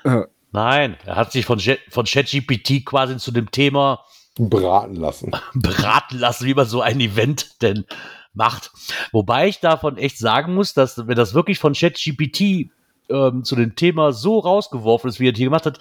Äh. 0.04 0.24
Nein, 0.52 0.96
er 1.06 1.18
hat 1.18 1.34
sich 1.34 1.46
von, 1.46 1.60
von 1.90 2.06
ChatGPT 2.06 2.86
quasi 2.86 3.18
zu 3.18 3.32
dem 3.32 3.52
Thema 3.52 4.06
beraten 4.38 4.96
lassen. 4.96 5.32
Beraten 5.54 6.18
lassen, 6.18 6.46
wie 6.46 6.54
man 6.54 6.66
so 6.66 6.80
ein 6.80 7.02
Event 7.02 7.62
denn 7.62 7.86
macht. 8.34 8.72
Wobei 9.12 9.50
ich 9.50 9.60
davon 9.60 9.98
echt 9.98 10.18
sagen 10.18 10.56
muss, 10.56 10.74
dass 10.74 11.08
wenn 11.08 11.18
das 11.18 11.34
wirklich 11.34 11.60
von 11.60 11.74
ChatGPT 11.74 12.70
ähm, 13.10 13.44
zu 13.44 13.58
dem 13.58 13.76
Thema 13.76 14.14
so 14.14 14.40
rausgeworfen 14.40 15.10
ist, 15.10 15.20
wie 15.20 15.28
er 15.28 15.34
hier 15.34 15.48
gemacht 15.48 15.66
hat, 15.66 15.80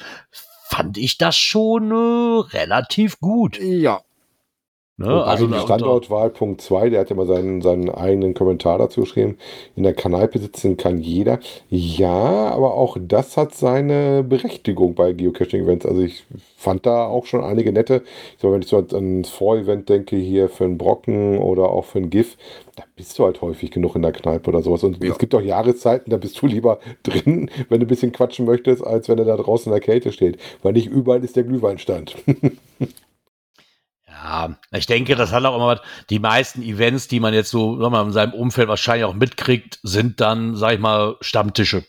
fand 0.69 0.99
ich 0.99 1.19
das 1.19 1.37
schon 1.37 1.93
äh, 1.93 2.57
relativ 2.57 3.21
gut. 3.21 3.61
Ja, 3.61 4.01
Ne? 4.97 5.25
Also 5.25 5.53
Standortwahl 5.53 6.31
Punkt 6.31 6.61
2, 6.61 6.91
der 6.91 7.01
hat 7.01 7.11
ja 7.11 7.17
mal 7.17 7.27
seinen, 7.27 7.63
seinen 7.63 7.91
eigenen 7.91 8.33
Kommentar 8.33 8.79
dazu 8.79 9.01
geschrieben. 9.01 9.39
In 9.75 9.83
der 9.83 9.93
Kneipe 9.93 10.39
sitzen 10.39 10.77
kann 10.77 11.01
jeder. 11.01 11.41
Ja, 11.69 12.53
aber 12.53 12.75
auch 12.75 12.97
das 13.01 13.37
hat 13.37 13.57
seine 13.57 14.23
Berechtigung 14.23 14.95
bei 14.95 15.13
Geocaching-Events. 15.13 15.85
Also 15.85 16.01
ich 16.01 16.25
fand 16.57 16.87
da 16.87 17.07
auch 17.07 17.27
schon 17.27 17.43
einige 17.43 17.73
nette. 17.73 18.03
Ich 18.37 18.43
sag, 18.43 18.53
wenn 18.53 18.63
ich 18.63 18.69
so 18.69 18.79
an 18.79 19.23
das 19.23 19.33
Vorevent 19.33 19.89
denke, 19.89 20.15
hier 20.15 20.49
für 20.49 20.63
einen 20.63 20.79
Brocken 20.79 21.39
oder 21.39 21.71
auch 21.71 21.87
für 21.87 21.99
ein 21.99 22.11
GIF, 22.11 22.37
da 22.77 22.85
bist 22.95 23.19
du 23.19 23.25
halt 23.25 23.43
häufig 23.43 23.73
genug 23.73 23.97
in 23.97 24.03
der 24.03 24.13
Kneipe 24.13 24.49
oder 24.49 24.63
sowas. 24.63 24.85
Und 24.85 25.03
ja. 25.03 25.11
es 25.11 25.19
gibt 25.19 25.35
auch 25.35 25.41
Jahreszeiten, 25.41 26.11
da 26.11 26.19
bist 26.19 26.41
du 26.41 26.47
lieber 26.47 26.79
drin, 27.03 27.51
wenn 27.69 27.81
du 27.81 27.87
ein 27.87 27.89
bisschen 27.89 28.13
quatschen 28.13 28.47
möchtest, 28.47 28.87
als 28.87 29.09
wenn 29.09 29.19
er 29.19 29.25
da 29.25 29.37
draußen 29.37 29.73
in 29.73 29.75
der 29.75 29.85
Kälte 29.85 30.13
steht. 30.13 30.39
Weil 30.63 30.75
nicht 30.75 30.87
überall 30.87 31.25
ist 31.25 31.35
der 31.35 31.43
Glühweinstand. 31.43 32.15
Ja, 34.25 34.57
ich 34.73 34.87
denke, 34.87 35.17
das 35.17 35.33
hat 35.33 35.45
auch 35.45 35.55
immer 35.55 35.67
was. 35.67 35.81
Die 36.09 36.19
meisten 36.19 36.63
Events, 36.63 37.09
die 37.09 37.21
man 37.21 37.35
jetzt 37.35 37.51
so 37.51 37.77
mal, 37.77 38.07
in 38.07 38.13
seinem 38.13 38.33
Umfeld 38.33 38.69
wahrscheinlich 38.69 39.05
auch 39.05 39.13
mitkriegt, 39.13 39.79
sind 39.83 40.19
dann, 40.19 40.57
sag 40.57 40.73
ich 40.73 40.81
mal, 40.81 41.17
Stammtische. 41.21 41.85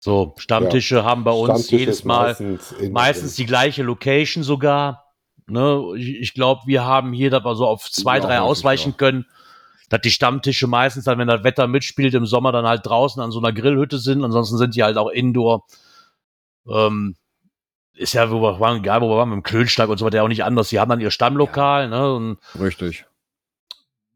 So, 0.00 0.34
Stammtische 0.38 0.96
ja. 0.96 1.04
haben 1.04 1.22
bei 1.22 1.32
uns 1.32 1.70
jedes 1.70 2.02
Mal 2.04 2.28
meistens, 2.28 2.74
meistens 2.90 3.34
die 3.36 3.44
gleiche 3.44 3.82
Location 3.82 4.42
sogar. 4.42 5.04
Ne? 5.46 5.84
Ich, 5.98 6.16
ich 6.16 6.34
glaube, 6.34 6.62
wir 6.64 6.84
haben 6.86 7.12
hier 7.12 7.34
aber 7.34 7.56
so 7.56 7.66
auf 7.66 7.90
zwei, 7.90 8.16
ja, 8.16 8.22
drei 8.24 8.40
ausweichen 8.40 8.96
können, 8.96 9.26
dass 9.90 10.00
die 10.00 10.10
Stammtische 10.10 10.66
meistens 10.66 11.04
dann, 11.04 11.18
wenn 11.18 11.28
das 11.28 11.44
Wetter 11.44 11.66
mitspielt, 11.66 12.14
im 12.14 12.24
Sommer 12.24 12.52
dann 12.52 12.66
halt 12.66 12.86
draußen 12.86 13.22
an 13.22 13.32
so 13.32 13.38
einer 13.38 13.52
Grillhütte 13.52 13.98
sind. 13.98 14.24
Ansonsten 14.24 14.56
sind 14.56 14.76
die 14.76 14.82
halt 14.82 14.96
auch 14.96 15.10
indoor. 15.10 15.66
Ähm, 16.66 17.16
ist 17.96 18.12
ja, 18.12 18.30
wo 18.30 18.40
wir 18.40 18.60
waren, 18.60 18.78
egal 18.78 19.00
wo 19.00 19.08
wir 19.08 19.16
waren, 19.16 19.30
mit 19.30 19.36
dem 19.36 19.42
Klönschlag 19.42 19.88
und 19.88 19.98
so 19.98 20.04
weiter, 20.04 20.22
auch 20.22 20.28
nicht 20.28 20.44
anders. 20.44 20.68
Sie 20.68 20.80
haben 20.80 20.88
dann 20.88 21.00
ihr 21.00 21.10
Stammlokal, 21.10 21.84
ja. 21.84 21.88
ne? 21.88 22.14
Und 22.14 22.38
Richtig. 22.60 23.06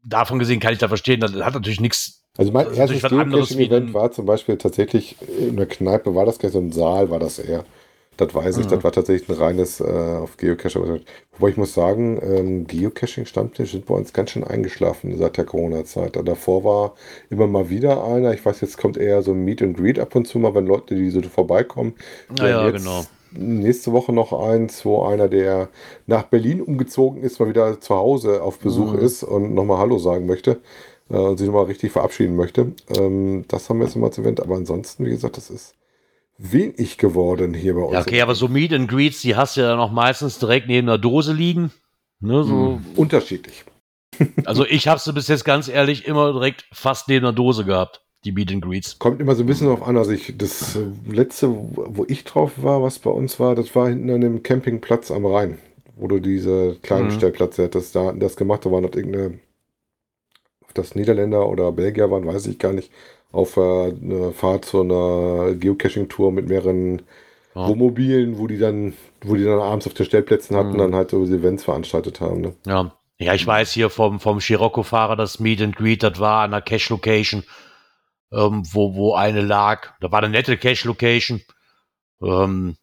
Davon 0.03 0.39
gesehen 0.39 0.59
kann 0.59 0.73
ich 0.73 0.79
da 0.79 0.87
verstehen, 0.87 1.19
das 1.19 1.33
hat 1.33 1.53
natürlich 1.53 1.81
nichts. 1.81 2.23
Also 2.37 2.51
mein 2.51 2.73
erstes 2.73 3.01
Geocaching-Event 3.01 3.93
war 3.93 4.11
zum 4.11 4.25
Beispiel 4.25 4.57
tatsächlich 4.57 5.17
in 5.21 5.57
der 5.57 5.65
Kneipe, 5.65 6.15
war 6.15 6.25
das 6.25 6.39
gleich 6.39 6.53
so 6.53 6.59
ein 6.59 6.71
Saal, 6.71 7.09
war 7.09 7.19
das 7.19 7.39
eher. 7.39 7.65
Das 8.15 8.33
weiß 8.35 8.57
ich, 8.57 8.65
mhm. 8.65 8.69
das 8.69 8.83
war 8.83 8.91
tatsächlich 8.91 9.29
ein 9.29 9.41
reines 9.41 9.79
äh, 9.79 9.83
auf 9.83 10.35
Geocacher. 10.35 10.81
Wobei 11.37 11.49
ich 11.49 11.57
muss 11.57 11.73
sagen, 11.73 12.19
ähm, 12.21 12.67
Geocaching-Stammtisch 12.67 13.71
sind 13.71 13.85
bei 13.85 13.93
uns 13.93 14.11
ganz 14.11 14.31
schön 14.31 14.43
eingeschlafen 14.43 15.17
seit 15.17 15.37
der 15.37 15.45
Corona-Zeit. 15.45 16.17
Davor 16.25 16.63
war 16.65 16.95
immer 17.29 17.47
mal 17.47 17.69
wieder 17.69 18.03
einer. 18.03 18.33
Ich 18.33 18.45
weiß, 18.45 18.59
jetzt 18.61 18.77
kommt 18.77 18.97
eher 18.97 19.21
so 19.21 19.31
ein 19.31 19.43
Meet 19.43 19.61
and 19.61 19.77
Greet 19.77 19.99
ab 19.99 20.15
und 20.15 20.27
zu 20.27 20.37
mal, 20.37 20.53
wenn 20.53 20.65
Leute, 20.65 20.95
die 20.95 21.09
so 21.09 21.21
vorbeikommen. 21.21 21.93
Ja, 22.37 22.47
ja 22.47 22.69
genau 22.71 23.05
nächste 23.31 23.91
Woche 23.91 24.13
noch 24.13 24.33
eins, 24.33 24.85
wo 24.85 25.03
einer, 25.03 25.27
der 25.27 25.69
nach 26.07 26.23
Berlin 26.23 26.61
umgezogen 26.61 27.21
ist, 27.21 27.39
mal 27.39 27.49
wieder 27.49 27.79
zu 27.81 27.95
Hause 27.95 28.41
auf 28.43 28.59
Besuch 28.59 28.93
mhm. 28.93 28.99
ist 28.99 29.23
und 29.23 29.53
nochmal 29.53 29.77
Hallo 29.77 29.97
sagen 29.97 30.25
möchte 30.25 30.61
äh, 31.09 31.17
und 31.17 31.37
sich 31.37 31.47
nochmal 31.47 31.65
richtig 31.65 31.91
verabschieden 31.91 32.35
möchte. 32.35 32.73
Ähm, 32.97 33.45
das 33.47 33.69
haben 33.69 33.79
wir 33.79 33.85
jetzt 33.85 33.95
nochmal 33.95 34.11
zu 34.11 34.21
Event. 34.21 34.41
Aber 34.41 34.55
ansonsten, 34.55 35.05
wie 35.05 35.11
gesagt, 35.11 35.37
das 35.37 35.49
ist 35.49 35.75
wenig 36.37 36.97
geworden 36.97 37.53
hier 37.53 37.75
bei 37.75 37.81
uns. 37.81 37.93
Ja, 37.93 38.01
okay, 38.01 38.21
aber 38.21 38.35
so 38.35 38.47
Meet 38.47 38.73
and 38.73 38.89
Greets, 38.89 39.21
die 39.21 39.35
hast 39.35 39.57
du 39.57 39.61
ja 39.61 39.75
noch 39.75 39.91
meistens 39.91 40.39
direkt 40.39 40.67
neben 40.67 40.87
der 40.87 40.97
Dose 40.97 41.33
liegen. 41.33 41.71
Ne, 42.21 42.43
so. 42.43 42.53
Mhm. 42.53 42.85
Unterschiedlich. 42.95 43.65
Also 44.43 44.65
ich 44.65 44.87
habe 44.87 44.99
sie 44.99 45.13
bis 45.13 45.29
jetzt 45.29 45.45
ganz 45.45 45.69
ehrlich 45.69 46.05
immer 46.05 46.33
direkt 46.33 46.65
fast 46.73 47.07
neben 47.07 47.23
der 47.23 47.31
Dose 47.31 47.63
gehabt 47.63 48.01
die 48.25 48.31
Meet 48.31 48.51
and 48.51 48.61
Greets. 48.61 48.99
Kommt 48.99 49.21
immer 49.21 49.35
so 49.35 49.43
ein 49.43 49.47
bisschen 49.47 49.67
darauf 49.67 49.87
an. 49.87 49.97
Also 49.97 50.11
ich, 50.11 50.37
das 50.37 50.75
äh, 50.75 50.87
letzte, 51.09 51.49
wo 51.49 52.05
ich 52.07 52.23
drauf 52.23 52.51
war, 52.57 52.83
was 52.83 52.99
bei 52.99 53.09
uns 53.09 53.39
war, 53.39 53.55
das 53.55 53.75
war 53.75 53.87
hinten 53.87 54.09
an 54.09 54.21
dem 54.21 54.43
Campingplatz 54.43 55.11
am 55.11 55.25
Rhein, 55.25 55.59
wo 55.95 56.07
du 56.07 56.19
diese 56.19 56.75
kleinen 56.81 57.07
mhm. 57.07 57.11
Stellplätze 57.11 57.63
hättest. 57.63 57.95
Da 57.95 58.05
hatten 58.05 58.19
das 58.19 58.35
gemacht, 58.35 58.65
da 58.65 58.71
waren 58.71 58.83
das 58.83 58.95
irgendeine, 58.95 59.39
ob 60.61 60.73
das 60.73 60.95
Niederländer 60.95 61.47
oder 61.47 61.71
Belgier 61.71 62.11
waren, 62.11 62.25
weiß 62.25 62.47
ich 62.47 62.59
gar 62.59 62.73
nicht, 62.73 62.91
auf 63.31 63.57
äh, 63.57 63.61
eine 63.61 64.31
Fahrt 64.33 64.65
zu 64.65 64.81
einer 64.81 65.55
Geocaching-Tour 65.55 66.31
mit 66.31 66.49
mehreren 66.49 67.03
ja. 67.55 67.67
Wohnmobilen, 67.67 68.37
wo 68.37 68.47
die 68.47 68.57
dann, 68.57 68.93
wo 69.21 69.35
die 69.35 69.45
dann 69.45 69.59
abends 69.59 69.87
auf 69.87 69.93
den 69.93 70.05
Stellplätzen 70.05 70.57
hatten, 70.57 70.73
mhm. 70.73 70.77
dann 70.77 70.95
halt 70.95 71.11
so 71.11 71.23
Events 71.23 71.63
veranstaltet 71.63 72.19
haben. 72.19 72.41
Ne? 72.41 72.53
Ja. 72.65 72.93
Ja, 73.21 73.33
ich 73.33 73.45
weiß 73.45 73.73
hier 73.73 73.89
vom, 73.89 74.21
vom 74.21 74.39
Scirocco-Fahrer, 74.39 75.17
das 75.17 75.41
Meet 75.41 75.61
and 75.61 75.75
Greet, 75.75 76.03
das 76.03 76.21
war 76.21 76.43
an 76.43 76.51
der 76.51 76.61
Cache-Location 76.61 77.43
ähm, 78.31 78.63
wo, 78.71 78.95
wo 78.95 79.15
eine 79.15 79.41
lag. 79.41 79.93
Da 79.99 80.11
war 80.11 80.19
eine 80.19 80.29
nette 80.29 80.57
Cache-Location. 80.57 81.41
Ähm, 82.21 82.77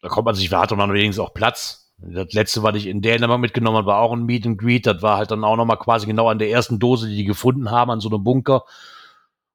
da 0.00 0.08
kommt 0.08 0.26
man 0.26 0.34
sich, 0.34 0.48
da 0.48 0.62
hatte 0.62 0.76
man 0.76 0.92
wenigstens 0.92 1.24
auch 1.24 1.34
Platz. 1.34 1.92
Das 1.98 2.32
letzte, 2.32 2.62
was 2.62 2.76
ich 2.76 2.86
in 2.86 3.00
Dänemark 3.00 3.40
mitgenommen 3.40 3.78
habe, 3.78 3.86
war 3.86 4.00
auch 4.00 4.12
ein 4.12 4.24
Meet 4.24 4.46
and 4.46 4.58
Greet. 4.58 4.86
Das 4.86 5.00
war 5.02 5.16
halt 5.16 5.30
dann 5.30 5.44
auch 5.44 5.56
nochmal 5.56 5.78
quasi 5.78 6.06
genau 6.06 6.28
an 6.28 6.38
der 6.38 6.50
ersten 6.50 6.78
Dose, 6.78 7.08
die 7.08 7.16
die 7.16 7.24
gefunden 7.24 7.70
haben, 7.70 7.90
an 7.90 8.00
so 8.00 8.08
einem 8.10 8.22
Bunker. 8.22 8.64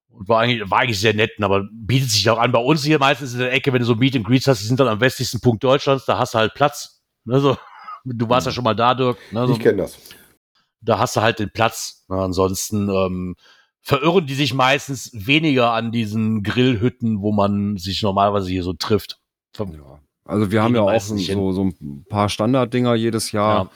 Und 0.10 0.28
war 0.28 0.40
eigentlich, 0.42 0.70
war 0.70 0.80
eigentlich 0.80 1.00
sehr 1.00 1.14
nett, 1.14 1.32
aber 1.40 1.68
bietet 1.72 2.10
sich 2.10 2.30
auch 2.30 2.40
an. 2.40 2.52
Bei 2.52 2.60
uns 2.60 2.84
hier 2.84 3.00
meistens 3.00 3.34
in 3.34 3.40
der 3.40 3.54
Ecke, 3.54 3.72
wenn 3.72 3.80
du 3.80 3.86
so 3.86 3.96
Meet 3.96 4.18
and 4.18 4.26
Greets 4.26 4.48
hast, 4.48 4.62
die 4.62 4.66
sind 4.66 4.80
dann 4.80 4.88
am 4.88 5.00
westlichsten 5.00 5.40
Punkt 5.40 5.64
Deutschlands, 5.64 6.06
da 6.06 6.18
hast 6.18 6.34
du 6.34 6.40
halt 6.40 6.54
Platz. 6.54 7.02
Ne, 7.26 7.40
so. 7.40 7.58
Du 8.04 8.28
warst 8.28 8.48
ja 8.48 8.52
schon 8.52 8.64
mal 8.64 8.74
da, 8.74 8.96
Dirk. 8.96 9.20
Ne, 9.32 9.46
so. 9.46 9.54
Ich 9.54 9.60
kenne 9.60 9.84
das. 9.84 9.96
Da 10.82 10.98
hast 10.98 11.16
du 11.16 11.22
halt 11.22 11.38
den 11.38 11.52
Platz. 11.52 12.04
Ansonsten, 12.10 12.90
ähm, 12.90 13.36
verirren 13.82 14.26
die 14.26 14.36
sich 14.36 14.54
meistens 14.54 15.12
weniger 15.14 15.74
an 15.74 15.92
diesen 15.92 16.44
Grillhütten, 16.44 17.22
wo 17.22 17.32
man 17.32 17.78
sich 17.78 18.02
normalerweise 18.04 18.50
hier 18.50 18.64
so 18.64 18.74
trifft. 18.74 19.20
Ja. 19.58 19.66
Also 20.26 20.52
wir 20.52 20.64
haben 20.64 20.76
ja 20.76 20.82
auch 20.82 21.02
so, 21.02 21.52
so 21.52 21.64
ein 21.64 22.06
paar 22.08 22.30
Standarddinger 22.30 22.96
jedes 22.96 23.32
Jahr. 23.32 23.70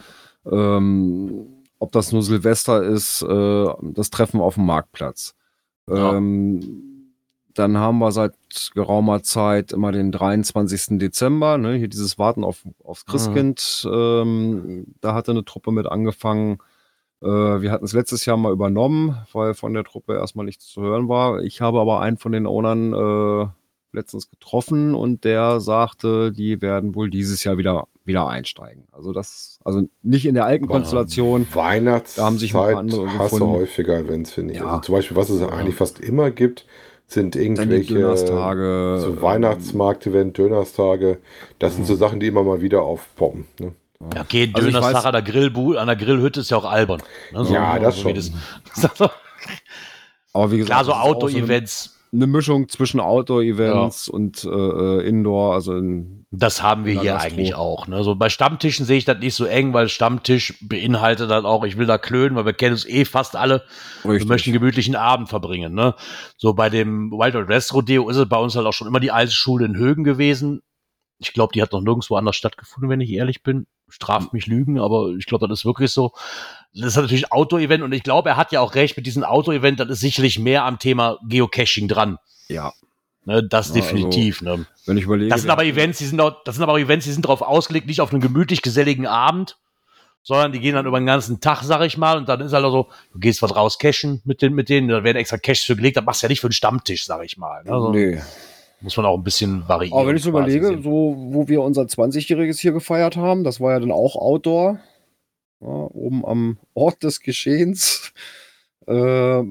Ja. 0.45 0.77
Ähm, 0.77 1.47
ob 1.79 1.91
das 1.91 2.11
nur 2.11 2.23
Silvester 2.23 2.83
ist, 2.83 3.21
äh, 3.23 3.67
das 3.81 4.09
Treffen 4.09 4.39
auf 4.39 4.55
dem 4.55 4.65
Marktplatz. 4.65 5.35
Ja. 5.89 6.15
Ähm, 6.15 7.05
dann 7.53 7.77
haben 7.77 7.99
wir 7.99 8.11
seit 8.11 8.33
geraumer 8.73 9.23
Zeit 9.23 9.71
immer 9.71 9.91
den 9.91 10.11
23. 10.11 10.99
Dezember, 10.99 11.57
ne, 11.57 11.75
hier 11.75 11.87
dieses 11.87 12.19
Warten 12.19 12.43
auf, 12.43 12.63
aufs 12.83 13.05
Christkind. 13.05 13.83
Mhm. 13.85 13.91
Ähm, 13.93 14.85
da 15.01 15.13
hatte 15.13 15.31
eine 15.31 15.45
Truppe 15.45 15.71
mit 15.71 15.87
angefangen. 15.87 16.59
Äh, 17.21 17.27
wir 17.27 17.71
hatten 17.71 17.85
es 17.85 17.93
letztes 17.93 18.25
Jahr 18.25 18.37
mal 18.37 18.51
übernommen, 18.51 19.17
weil 19.33 19.53
von 19.53 19.73
der 19.73 19.83
Truppe 19.83 20.15
erstmal 20.15 20.45
nichts 20.45 20.67
zu 20.67 20.81
hören 20.81 21.09
war. 21.09 21.41
Ich 21.41 21.61
habe 21.61 21.79
aber 21.79 22.01
einen 22.01 22.17
von 22.17 22.31
den 22.31 22.45
Ownern 22.45 22.93
äh, 22.93 23.47
letztens 23.95 24.29
getroffen 24.29 24.93
und 24.93 25.23
der 25.23 25.59
sagte, 25.59 26.31
die 26.31 26.61
werden 26.61 26.93
wohl 26.93 27.09
dieses 27.09 27.43
Jahr 27.43 27.57
wieder, 27.57 27.87
wieder 28.03 28.27
einsteigen. 28.27 28.87
Also 28.91 29.13
das, 29.13 29.59
also 29.63 29.87
nicht 30.03 30.25
in 30.25 30.35
der 30.35 30.45
alten 30.45 30.67
Konstellation. 30.67 31.47
Weihnachtszeit 31.53 32.21
da 32.21 32.25
haben 32.25 32.37
sich 32.37 32.53
paar 32.53 32.77
andere 32.77 33.07
hasse 33.07 33.35
gefunden. 33.35 33.55
häufiger 33.55 33.97
Events, 33.97 34.31
finde 34.31 34.53
ich. 34.53 34.59
Ja. 34.59 34.67
Also 34.67 34.81
zum 34.81 34.95
Beispiel, 34.95 35.17
was 35.17 35.29
es 35.29 35.41
ja. 35.41 35.49
eigentlich 35.49 35.75
fast 35.75 35.99
immer 35.99 36.29
gibt, 36.29 36.65
sind 37.07 37.35
irgendwelche 37.35 37.93
Dönerstage, 37.93 38.99
so 38.99 39.21
Weihnachtsmarkt-Event, 39.21 40.37
Dönerstage. 40.37 41.19
Das 41.59 41.75
sind 41.75 41.85
so 41.85 41.95
Sachen, 41.95 42.19
die 42.19 42.27
immer 42.27 42.43
mal 42.43 42.61
wieder 42.61 42.81
aufpoppen. 42.81 43.45
Ne? 43.59 43.73
Ja, 44.13 44.21
okay, 44.21 44.51
also 44.53 44.67
Dönerstag 44.67 45.05
an 45.05 45.13
der, 45.13 45.21
Grillbu 45.21 45.75
an 45.75 45.87
der 45.87 45.95
Grillhütte 45.95 46.41
ist 46.41 46.51
ja 46.51 46.57
auch 46.57 46.65
albern. 46.65 47.01
Ne? 47.31 47.45
So, 47.45 47.53
ja, 47.53 47.79
das 47.79 47.99
schon. 47.99 48.13
Das, 48.13 48.31
aber 50.33 50.51
wie 50.51 50.57
gesagt, 50.57 50.71
klar, 50.71 50.85
so 50.85 50.93
Auto-Events 50.93 51.95
eine 52.15 52.27
Mischung 52.27 52.69
zwischen 52.69 52.99
Outdoor-Events 52.99 54.07
ja. 54.07 54.13
und 54.13 54.43
äh, 54.43 54.49
äh, 54.49 55.07
Indoor, 55.07 55.53
also 55.53 55.75
in, 55.75 56.25
Das 56.31 56.61
haben 56.63 56.85
wir 56.85 56.93
hier 56.93 57.13
Gastro. 57.13 57.27
eigentlich 57.27 57.55
auch. 57.55 57.87
Ne? 57.87 58.03
So 58.03 58.15
bei 58.15 58.29
Stammtischen 58.29 58.85
sehe 58.85 58.97
ich 58.97 59.05
das 59.05 59.19
nicht 59.19 59.35
so 59.35 59.45
eng, 59.45 59.73
weil 59.73 59.89
Stammtisch 59.89 60.55
beinhaltet 60.61 61.29
dann 61.29 61.45
auch, 61.45 61.63
ich 61.63 61.77
will 61.77 61.85
da 61.85 61.97
klönen, 61.97 62.35
weil 62.35 62.45
wir 62.45 62.53
kennen 62.53 62.75
es 62.75 62.87
eh 62.87 63.05
fast 63.05 63.35
alle. 63.35 63.63
Richtig. 64.03 64.21
Wir 64.21 64.27
möchten 64.27 64.49
einen 64.49 64.59
gemütlichen 64.59 64.95
Abend 64.95 65.29
verbringen. 65.29 65.73
Ne? 65.73 65.95
So 66.37 66.53
bei 66.53 66.69
dem 66.69 67.11
Wild 67.11 67.33
Wild 67.33 67.47
West 67.49 67.73
Rodeo 67.73 68.09
ist 68.09 68.17
es 68.17 68.29
bei 68.29 68.37
uns 68.37 68.55
halt 68.55 68.65
auch 68.65 68.73
schon 68.73 68.87
immer 68.87 68.99
die 68.99 69.11
alte 69.11 69.33
Schule 69.33 69.65
in 69.65 69.75
Högen 69.75 70.03
gewesen. 70.03 70.61
Ich 71.19 71.33
glaube, 71.33 71.53
die 71.53 71.61
hat 71.61 71.71
noch 71.71 71.81
nirgendwo 71.81 72.15
anders 72.15 72.35
stattgefunden, 72.35 72.89
wenn 72.89 73.01
ich 73.01 73.11
ehrlich 73.11 73.43
bin. 73.43 73.67
Straft 73.87 74.33
mich 74.33 74.47
Lügen, 74.47 74.79
aber 74.79 75.13
ich 75.17 75.27
glaube, 75.27 75.47
das 75.47 75.59
ist 75.59 75.65
wirklich 75.65 75.91
so 75.91 76.11
das 76.75 76.87
ist 76.87 76.95
natürlich 76.97 77.31
Outdoor-Event 77.31 77.83
und 77.83 77.93
ich 77.93 78.03
glaube, 78.03 78.29
er 78.29 78.37
hat 78.37 78.51
ja 78.51 78.59
auch 78.59 78.75
recht 78.75 78.97
mit 78.97 79.05
diesem 79.05 79.23
Outdoor-Event, 79.23 79.79
das 79.79 79.89
ist 79.89 80.01
sicherlich 80.01 80.39
mehr 80.39 80.65
am 80.65 80.77
Thema 80.77 81.17
Geocaching 81.27 81.87
dran. 81.87 82.17
Ja. 82.49 82.73
Ne, 83.23 83.43
das 83.43 83.69
ja, 83.69 83.75
definitiv. 83.75 84.41
Also, 84.41 84.57
ne. 84.57 84.67
Wenn 84.85 84.97
ich 84.97 85.05
überlege. 85.05 85.29
Das 85.29 85.41
sind 85.41 85.49
aber 85.49 85.63
Events, 85.63 85.97
die 85.97 86.05
sind 86.05 86.19
auch, 86.19 86.43
das 86.43 86.55
sind 86.55 86.63
aber 86.63 86.77
Events, 86.77 87.05
die 87.05 87.11
sind 87.11 87.25
darauf 87.25 87.41
ausgelegt, 87.41 87.87
nicht 87.87 88.01
auf 88.01 88.11
einen 88.11 88.21
gemütlich 88.21 88.61
geselligen 88.61 89.07
Abend, 89.07 89.57
sondern 90.21 90.51
die 90.51 90.59
gehen 90.59 90.75
dann 90.75 90.85
über 90.85 90.99
den 90.99 91.07
ganzen 91.07 91.39
Tag, 91.39 91.63
sag 91.63 91.81
ich 91.81 91.97
mal, 91.97 92.17
und 92.17 92.27
dann 92.27 92.41
ist 92.41 92.53
halt 92.53 92.65
auch 92.65 92.71
so, 92.71 92.87
du 93.13 93.19
gehst 93.19 93.41
was 93.41 93.55
raus 93.55 93.79
cashen 93.79 94.21
mit, 94.25 94.41
den, 94.41 94.53
mit 94.53 94.69
denen, 94.69 94.89
da 94.89 95.03
werden 95.03 95.17
extra 95.17 95.37
Caches 95.37 95.63
für 95.63 95.75
gelegt, 95.75 95.97
das 95.97 96.03
machst 96.03 96.21
du 96.21 96.25
ja 96.25 96.29
nicht 96.29 96.41
für 96.41 96.47
einen 96.47 96.53
Stammtisch, 96.53 97.05
sag 97.05 97.23
ich 97.23 97.37
mal. 97.37 97.63
Ne? 97.63 97.71
Also, 97.71 97.91
nee. 97.91 98.21
Muss 98.81 98.97
man 98.97 99.05
auch 99.05 99.17
ein 99.17 99.23
bisschen 99.23 99.67
variieren. 99.67 99.97
Aber 99.97 100.09
wenn 100.09 100.15
ich 100.15 100.23
so 100.23 100.29
überlege, 100.29 100.67
sehen. 100.67 100.83
so, 100.83 101.15
wo 101.17 101.47
wir 101.47 101.61
unser 101.61 101.83
20-Jähriges 101.83 102.59
hier 102.59 102.71
gefeiert 102.71 103.17
haben, 103.17 103.43
das 103.43 103.59
war 103.59 103.73
ja 103.73 103.79
dann 103.79 103.91
auch 103.91 104.15
Outdoor 104.15 104.79
ja, 105.61 105.67
oben 105.67 106.25
am 106.25 106.57
Ort 106.73 107.03
des 107.03 107.21
Geschehens. 107.21 108.13
Äh, 108.87 109.43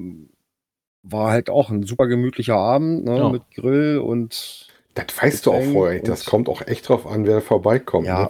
war 1.03 1.31
halt 1.31 1.49
auch 1.49 1.69
ein 1.69 1.83
super 1.83 2.07
gemütlicher 2.07 2.55
Abend 2.55 3.03
ne, 3.03 3.17
ja. 3.17 3.27
mit 3.27 3.43
Grill 3.53 3.97
und. 3.97 4.67
Das 4.93 5.07
weißt 5.21 5.45
du 5.45 5.51
auch 5.51 5.63
vorher. 5.73 6.01
Das 6.01 6.23
kommt 6.23 6.47
auch 6.47 6.65
echt 6.65 6.87
drauf 6.87 7.05
an, 7.05 7.25
wer 7.25 7.41
vorbeikommt. 7.41 8.07
Ja, 8.07 8.23
ne? 8.23 8.29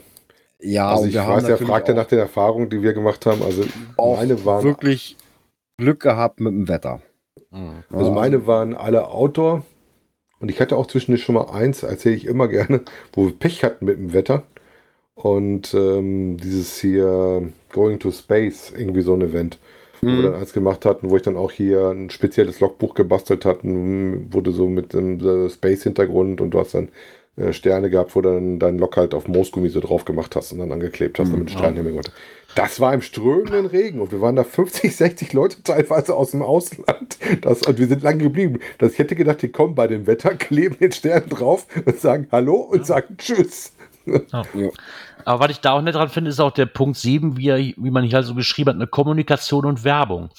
ja. 0.62 0.90
Also 0.90 1.06
ich 1.06 1.16
weiß, 1.16 1.44
er 1.44 1.60
fragte 1.60 1.94
nach 1.94 2.08
den 2.08 2.18
Erfahrungen, 2.18 2.72
die 2.72 2.82
wir 2.82 2.94
gemacht 2.94 3.28
haben. 3.28 3.44
Also 3.44 3.66
meine 3.98 4.44
waren 4.46 4.64
wirklich 4.64 5.16
Glück 5.78 6.00
gehabt 6.00 6.40
mit 6.40 6.54
dem 6.54 6.68
Wetter. 6.68 7.02
Mhm. 7.52 7.84
Also 7.92 8.12
meine 8.12 8.48
waren 8.48 8.74
alle 8.74 9.08
Outdoor. 9.08 9.64
Und 10.46 10.52
ich 10.52 10.62
hatte 10.62 10.78
auch 10.78 10.86
zwischendurch 10.86 11.24
schon 11.24 11.34
mal 11.34 11.50
eins, 11.50 11.82
erzähle 11.82 12.18
ich 12.18 12.28
immer 12.28 12.48
gerne, 12.48 12.82
wo 13.14 13.26
wir 13.26 13.32
Pech 13.32 13.64
hatten 13.64 13.86
mit 13.86 13.98
dem 13.98 14.14
Wetter. 14.14 14.44
Und 15.16 15.74
ähm, 15.74 16.38
dieses 16.38 16.80
hier 16.80 17.52
Going 17.74 17.98
to 17.98 18.12
Space, 18.12 18.72
irgendwie 18.78 19.02
so 19.02 19.16
ein 19.16 19.24
Event, 19.24 19.58
mhm. 20.04 20.08
wo 20.08 20.12
wir 20.12 20.18
mhm. 20.18 20.24
dann 20.34 20.36
eins 20.36 20.54
gemacht 20.54 20.86
hatten, 20.86 21.10
wo 21.10 21.16
ich 21.16 21.24
dann 21.24 21.36
auch 21.36 21.52
hier 21.52 21.88
ein 21.88 22.12
spezielles 22.12 22.60
Logbuch 22.60 22.94
gebastelt 22.94 23.44
hatten, 23.44 24.32
wurde 24.32 24.52
so 24.52 24.68
mit 24.68 24.94
einem 24.94 25.50
Space-Hintergrund 25.50 26.42
und 26.42 26.52
du 26.52 26.60
hast 26.60 26.76
dann 26.76 26.90
äh, 27.38 27.52
Sterne 27.52 27.90
gehabt, 27.90 28.16
wo 28.16 28.22
du 28.22 28.30
dann 28.30 28.60
deinen 28.60 28.78
Log 28.78 28.98
halt 28.98 29.16
auf 29.16 29.28
Moosgummi 29.28 29.70
so 29.70 29.80
drauf 29.80 30.06
gemacht 30.06 30.36
hast 30.36 30.52
und 30.52 30.60
dann 30.60 30.72
angeklebt 30.72 31.18
hast, 31.18 31.30
mhm. 31.30 31.38
damit 31.38 31.50
Sternenhimmel 31.50 31.94
gemacht. 31.94 32.12
Das 32.56 32.80
war 32.80 32.94
im 32.94 33.02
strömenden 33.02 33.66
Regen 33.66 34.00
und 34.00 34.14
wir 34.14 34.22
waren 34.22 34.38
da 34.38 34.46
50, 34.46 34.96
60 34.96 35.34
Leute 35.34 35.62
teilweise 35.62 36.16
aus 36.16 36.32
dem 36.32 36.42
Ausland. 36.42 37.18
Das, 37.42 37.64
und 37.64 37.78
wir 37.78 37.88
sind 37.88 38.02
lange 38.02 38.24
geblieben. 38.24 38.60
Das, 38.78 38.94
ich 38.94 39.00
hätte 39.00 39.16
gedacht, 39.16 39.42
die 39.42 39.50
kommen 39.50 39.76
bei 39.76 39.88
dem 39.88 40.08
Wetter, 40.08 40.34
kleben 40.36 40.78
den 40.80 40.94
Stern 40.94 41.28
drauf 41.30 41.68
und 41.86 42.00
sagen 42.00 42.28
Hallo 42.32 42.56
und 42.56 42.86
sagen 42.86 43.18
Tschüss. 43.18 43.74
Ja. 44.32 44.44
Aber 45.26 45.40
was 45.44 45.50
ich 45.50 45.62
da 45.62 45.72
auch 45.72 45.82
nicht 45.82 45.96
dran 45.96 46.10
finde, 46.10 46.30
ist 46.30 46.40
auch 46.40 46.52
der 46.52 46.68
Punkt 46.68 46.96
7, 46.96 47.38
wie, 47.38 47.50
er, 47.50 47.58
wie 47.58 47.90
man 47.90 48.04
hier 48.04 48.22
so 48.22 48.36
geschrieben 48.36 48.70
hat, 48.70 48.76
eine 48.76 48.86
Kommunikation 48.86 49.66
und 49.66 49.84
Werbung. 49.84 50.30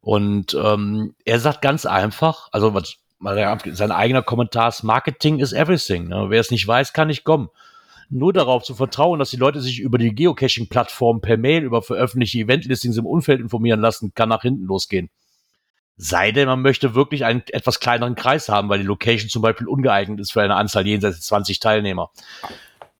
Und 0.00 0.58
ähm, 0.60 1.14
er 1.24 1.38
sagt 1.38 1.62
ganz 1.62 1.86
einfach, 1.86 2.48
also 2.50 2.74
was, 2.74 2.96
sein 3.72 3.92
eigener 3.92 4.22
Kommentar 4.22 4.70
ist, 4.70 4.82
Marketing 4.82 5.38
is 5.38 5.52
everything. 5.52 6.08
Ne? 6.08 6.26
Wer 6.28 6.40
es 6.40 6.50
nicht 6.50 6.66
weiß, 6.66 6.92
kann 6.92 7.06
nicht 7.06 7.22
kommen. 7.22 7.48
Nur 8.08 8.32
darauf 8.32 8.62
zu 8.62 8.74
vertrauen, 8.74 9.18
dass 9.18 9.30
die 9.30 9.36
Leute 9.36 9.60
sich 9.60 9.80
über 9.80 9.98
die 9.98 10.14
Geocaching-Plattform 10.14 11.20
per 11.20 11.36
Mail 11.36 11.64
über 11.64 11.82
veröffentlichte 11.82 12.38
Eventlistings 12.38 12.96
im 12.96 13.06
Umfeld 13.06 13.40
informieren 13.40 13.80
lassen, 13.80 14.12
kann 14.14 14.28
nach 14.28 14.42
hinten 14.42 14.64
losgehen. 14.64 15.10
Sei 15.96 16.30
denn, 16.30 16.46
man 16.46 16.60
möchte 16.60 16.94
wirklich 16.94 17.24
einen 17.24 17.42
etwas 17.48 17.80
kleineren 17.80 18.14
Kreis 18.14 18.48
haben, 18.48 18.68
weil 18.68 18.78
die 18.78 18.84
Location 18.84 19.30
zum 19.30 19.42
Beispiel 19.42 19.66
ungeeignet 19.66 20.20
ist 20.20 20.32
für 20.32 20.42
eine 20.42 20.56
Anzahl 20.56 20.86
jenseits 20.86 21.22
20 21.22 21.58
Teilnehmer. 21.58 22.10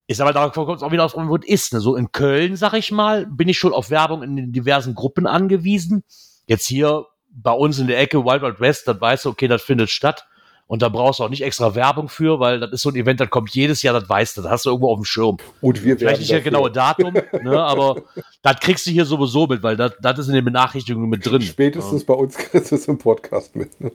Ist 0.09 0.21
aber 0.21 0.33
darauf 0.33 0.53
kommt 0.53 0.77
es 0.77 0.83
auch 0.83 0.93
wieder 0.93 1.05
auf, 1.05 1.15
wo 1.15 1.37
es 1.37 1.47
ist. 1.47 1.73
Ne? 1.75 1.81
So 1.81 1.95
in 1.97 2.13
Köln, 2.13 2.57
sag 2.57 2.75
ich 2.75 2.93
mal, 2.93 3.27
bin 3.27 3.49
ich 3.49 3.59
schon 3.59 3.73
auf 3.73 3.91
Werbung 3.91 4.23
in 4.23 4.37
den 4.37 4.53
diversen 4.53 4.95
Gruppen 4.95 5.27
angewiesen. 5.27 6.05
Jetzt 6.47 6.67
hier 6.67 7.07
bei 7.31 7.53
uns 7.53 7.79
in 7.79 7.87
der 7.87 7.99
Ecke 7.99 8.25
Wild 8.25 8.41
Wild 8.41 8.61
West, 8.61 8.89
dann 8.89 9.01
weißt 9.01 9.25
du, 9.25 9.31
okay, 9.31 9.49
das 9.49 9.63
findet 9.63 9.91
statt. 9.91 10.27
Und 10.69 10.83
da 10.83 10.89
brauchst 10.89 11.21
du 11.21 11.25
auch 11.25 11.29
nicht 11.29 11.43
extra 11.43 11.75
Werbung 11.77 12.09
für, 12.09 12.41
weil 12.41 12.59
das 12.59 12.73
ist 12.73 12.83
so 12.83 12.91
ein 12.91 12.97
Event, 12.97 13.21
das 13.21 13.31
kommt 13.31 13.51
jedes 13.51 13.83
Jahr, 13.83 13.99
das 13.99 14.09
weißt 14.09 14.37
du, 14.37 14.43
das 14.43 14.51
hast 14.51 14.64
du 14.67 14.71
irgendwo 14.71 14.91
auf 14.91 14.99
dem 14.99 15.05
Schirm. 15.05 15.37
Und 15.61 15.85
wir 15.85 15.97
Vielleicht 15.97 16.21
nicht 16.21 16.33
das 16.33 16.43
genaue 16.43 16.73
Datum, 16.73 17.14
ne, 17.43 17.62
aber 17.62 18.03
das 18.43 18.59
kriegst 18.59 18.87
du 18.87 18.91
hier 18.91 19.05
sowieso 19.05 19.47
mit, 19.47 19.62
weil 19.62 19.77
das, 19.77 19.93
das 20.01 20.19
ist 20.19 20.29
in 20.29 20.35
den 20.35 20.45
Benachrichtigungen 20.45 21.09
mit 21.09 21.25
drin. 21.25 21.43
Spätestens 21.43 22.03
ja. 22.03 22.07
bei 22.07 22.14
uns 22.14 22.37
kriegst 22.37 22.73
du 22.73 22.75
es 22.75 22.89
im 22.89 22.99
Podcast 22.99 23.55
mit. 23.55 23.81
Ne? 23.81 23.93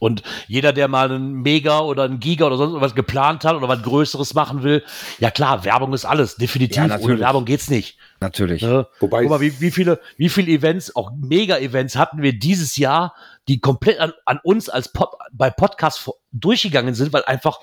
Und 0.00 0.22
jeder, 0.48 0.72
der 0.72 0.88
mal 0.88 1.10
einen 1.10 1.42
Mega 1.42 1.80
oder 1.80 2.02
einen 2.02 2.20
Giga 2.20 2.46
oder 2.46 2.56
sonst 2.56 2.80
was 2.80 2.94
geplant 2.94 3.44
hat 3.44 3.54
oder 3.54 3.68
was 3.68 3.82
Größeres 3.82 4.34
machen 4.34 4.62
will, 4.62 4.82
ja 5.18 5.30
klar, 5.30 5.64
Werbung 5.64 5.94
ist 5.94 6.04
alles, 6.04 6.36
definitiv. 6.36 6.88
Ja, 6.88 6.98
Ohne 6.98 7.20
Werbung 7.20 7.44
geht's 7.44 7.70
nicht. 7.70 7.96
Natürlich. 8.24 8.62
Ne? 8.62 8.86
Wobei 9.00 9.20
Guck 9.20 9.30
mal, 9.30 9.40
wie, 9.42 9.60
wie, 9.60 9.70
viele, 9.70 10.00
wie 10.16 10.30
viele 10.30 10.50
Events, 10.50 10.96
auch 10.96 11.12
Mega-Events 11.14 11.96
hatten 11.96 12.22
wir 12.22 12.32
dieses 12.32 12.78
Jahr, 12.78 13.14
die 13.48 13.60
komplett 13.60 14.00
an, 14.00 14.14
an 14.24 14.40
uns 14.42 14.70
als 14.70 14.90
Pod, 14.90 15.10
bei 15.30 15.50
Podcasts 15.50 16.10
durchgegangen 16.32 16.94
sind, 16.94 17.12
weil 17.12 17.22
einfach, 17.24 17.60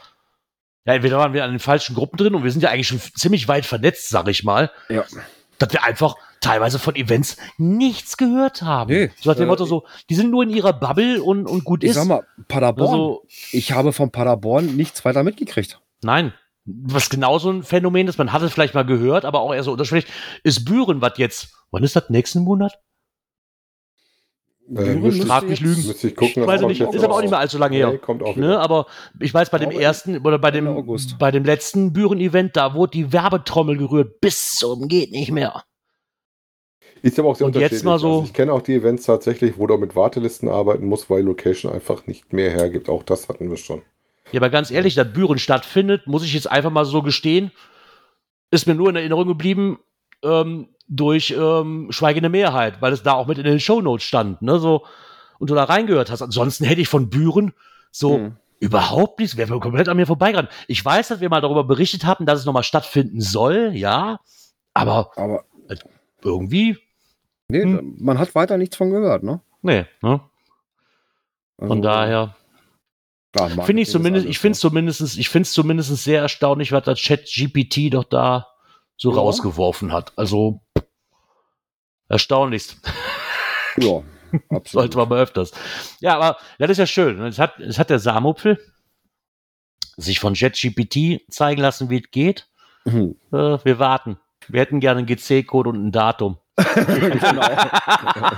ja, 0.85 0.93
entweder 0.93 1.17
waren 1.17 1.33
wir 1.33 1.43
an 1.43 1.49
den 1.49 1.59
falschen 1.59 1.95
Gruppen 1.95 2.17
drin 2.17 2.35
und 2.35 2.43
wir 2.43 2.51
sind 2.51 2.61
ja 2.61 2.69
eigentlich 2.69 2.87
schon 2.87 2.99
ziemlich 2.99 3.47
weit 3.47 3.65
vernetzt, 3.65 4.09
sag 4.09 4.27
ich 4.27 4.43
mal. 4.43 4.71
Ja. 4.87 5.03
Dass 5.57 5.73
wir 5.73 5.83
einfach 5.83 6.15
teilweise 6.41 6.77
von 6.77 6.95
Events 6.95 7.37
nichts 7.57 8.15
gehört 8.15 8.61
haben. 8.61 8.91
Nee, 8.91 9.11
so 9.19 9.31
nach 9.31 9.37
dem 9.37 9.45
äh, 9.45 9.47
Motto 9.47 9.65
so, 9.65 9.87
die 10.11 10.15
sind 10.15 10.29
nur 10.29 10.43
in 10.43 10.51
ihrer 10.51 10.73
Bubble 10.73 11.23
und, 11.23 11.47
und 11.47 11.63
gut 11.63 11.83
ich 11.83 11.89
ist. 11.89 11.95
Sag 11.95 12.05
mal, 12.05 12.23
Paderborn. 12.47 12.87
Also, 12.87 13.27
ich 13.51 13.71
habe 13.71 13.93
von 13.93 14.11
Paderborn 14.11 14.75
nichts 14.75 15.03
weiter 15.05 15.23
mitgekriegt. 15.23 15.79
Nein. 16.03 16.33
Was 16.65 17.09
genau 17.09 17.39
so 17.39 17.49
ein 17.49 17.63
Phänomen 17.63 18.07
ist, 18.07 18.17
man 18.17 18.31
hat 18.31 18.41
es 18.43 18.53
vielleicht 18.53 18.75
mal 18.75 18.85
gehört, 18.85 19.25
aber 19.25 19.41
auch 19.41 19.53
eher 19.53 19.63
so 19.63 19.71
unterschwellig, 19.71 20.05
ist 20.43 20.65
Büren, 20.65 21.01
was 21.01 21.17
jetzt, 21.17 21.53
wann 21.71 21.83
ist 21.83 21.95
das, 21.95 22.09
nächsten 22.09 22.43
Monat? 22.43 22.79
Äh, 24.75 24.95
müsste 24.95 25.25
frag 25.25 25.47
mich 25.47 25.59
lügen. 25.59 25.85
Müsste 25.85 26.07
ich 26.07 26.15
gucken, 26.15 26.47
weiß 26.47 26.61
nicht, 26.61 26.81
ist 26.81 27.03
aber 27.03 27.15
auch 27.15 27.21
nicht 27.21 27.31
mehr 27.31 27.39
allzu 27.39 27.57
lange 27.57 27.75
her. 27.75 27.91
Nee, 27.91 27.97
kommt 27.97 28.23
auch 28.23 28.35
ne, 28.35 28.59
aber 28.59 28.85
ich 29.19 29.33
weiß, 29.33 29.49
bei 29.49 29.57
dem 29.57 29.71
ersten 29.71 30.17
oder 30.19 30.39
bei 30.39 30.51
dem, 30.51 30.85
bei 31.19 31.31
dem 31.31 31.43
letzten 31.43 31.91
Büren-Event, 31.93 32.55
da 32.55 32.73
wurde 32.73 32.91
die 32.91 33.11
Werbetrommel 33.11 33.77
gerührt 33.77 34.21
bis 34.21 34.53
zum 34.53 34.87
geht 34.87 35.11
nicht 35.11 35.31
mehr. 35.31 35.63
Ist 37.01 37.17
aber 37.19 37.29
auch 37.29 37.35
sehr 37.35 37.47
und 37.47 37.55
jetzt 37.55 37.83
mal 37.83 37.97
so. 37.99 38.07
Also 38.07 38.23
ich 38.25 38.33
kenne 38.33 38.53
auch 38.53 38.61
die 38.61 38.75
Events 38.75 39.05
tatsächlich, 39.05 39.57
wo 39.57 39.65
du 39.67 39.77
mit 39.77 39.95
Wartelisten 39.95 40.47
arbeiten 40.47 40.85
musst, 40.85 41.09
weil 41.09 41.23
Location 41.23 41.71
einfach 41.71 42.05
nicht 42.05 42.31
mehr 42.31 42.51
hergibt. 42.51 42.89
Auch 42.89 43.03
das 43.03 43.27
hatten 43.27 43.49
wir 43.49 43.57
schon. 43.57 43.81
Ja, 44.31 44.39
aber 44.39 44.49
ganz 44.49 44.71
ehrlich, 44.71 44.95
dass 44.95 45.11
Büren 45.11 45.39
stattfindet, 45.39 46.07
muss 46.07 46.23
ich 46.23 46.33
jetzt 46.33 46.49
einfach 46.49 46.71
mal 46.71 46.85
so 46.85 47.01
gestehen, 47.01 47.51
ist 48.49 48.67
mir 48.67 48.75
nur 48.75 48.89
in 48.89 48.95
Erinnerung 48.95 49.27
geblieben 49.27 49.79
ähm, 50.23 50.69
durch 50.87 51.35
ähm, 51.37 51.87
Schweigende 51.91 52.29
Mehrheit, 52.29 52.81
weil 52.81 52.93
es 52.93 53.03
da 53.03 53.13
auch 53.13 53.27
mit 53.27 53.37
in 53.37 53.43
den 53.43 53.59
Shownotes 53.59 54.03
stand, 54.05 54.41
ne, 54.41 54.59
so, 54.59 54.85
und 55.39 55.49
du 55.49 55.55
da 55.55 55.63
reingehört 55.63 56.11
hast. 56.11 56.21
Ansonsten 56.21 56.65
hätte 56.65 56.81
ich 56.81 56.87
von 56.87 57.09
Büren 57.09 57.53
so 57.91 58.15
hm. 58.15 58.35
überhaupt 58.59 59.19
nichts, 59.19 59.37
wäre 59.37 59.59
komplett 59.59 59.89
an 59.89 59.97
mir 59.97 60.07
vorbeigerannt. 60.07 60.49
Ich 60.67 60.83
weiß, 60.83 61.09
dass 61.09 61.21
wir 61.21 61.29
mal 61.29 61.41
darüber 61.41 61.63
berichtet 61.63 62.05
haben, 62.05 62.25
dass 62.25 62.39
es 62.39 62.45
nochmal 62.45 62.63
stattfinden 62.63 63.21
soll, 63.21 63.71
ja, 63.73 64.19
aber, 64.73 65.11
aber 65.17 65.45
irgendwie 66.23 66.77
Nee, 67.51 67.63
hm. 67.63 67.97
man 67.99 68.17
hat 68.17 68.33
weiter 68.33 68.57
nichts 68.57 68.77
von 68.77 68.91
gehört, 68.91 69.23
ne? 69.23 69.41
Nee, 69.61 69.85
ne? 70.01 70.21
Von 71.59 71.71
also, 71.71 71.81
daher. 71.81 72.35
Finde 73.33 73.81
ich 73.81 73.89
zumindest, 73.89 74.25
ich 74.25 74.39
finde 74.39 74.53
es 74.53 74.59
zumindest, 74.59 75.17
ich 75.17 75.29
finde 75.29 75.47
es 75.47 75.53
zumindest 75.53 75.95
sehr 75.97 76.21
erstaunlich, 76.21 76.71
was 76.71 76.83
das 76.83 76.99
Chat 76.99 77.25
GPT 77.25 77.93
doch 77.93 78.03
da 78.03 78.47
so 78.97 79.11
ja. 79.11 79.17
rausgeworfen 79.17 79.93
hat. 79.93 80.11
Also 80.17 80.61
erstaunlichst. 82.09 82.77
Ja, 83.77 84.03
absolut. 84.49 84.67
Sollte 84.67 84.97
man 84.97 85.09
mal 85.09 85.21
öfters. 85.21 85.51
Ja, 86.01 86.15
aber 86.17 86.37
das 86.59 86.71
ist 86.71 86.77
ja 86.77 86.87
schön. 86.87 87.21
Es 87.21 87.39
hat, 87.39 87.59
es 87.59 87.79
hat 87.79 87.89
der 87.89 87.99
Samupfel 87.99 88.59
sich 89.95 90.19
von 90.19 90.33
ChatGPT 90.33 91.21
zeigen 91.29 91.61
lassen, 91.61 91.89
wie 91.89 91.99
es 91.99 92.11
geht. 92.11 92.49
Mhm. 92.85 93.15
Äh, 93.31 93.57
wir 93.63 93.79
warten. 93.79 94.17
Wir 94.47 94.61
hätten 94.61 94.79
gerne 94.79 94.99
einen 94.99 95.07
GC-Code 95.07 95.69
und 95.69 95.87
ein 95.87 95.91
Datum. 95.91 96.37
genau. 96.75 97.41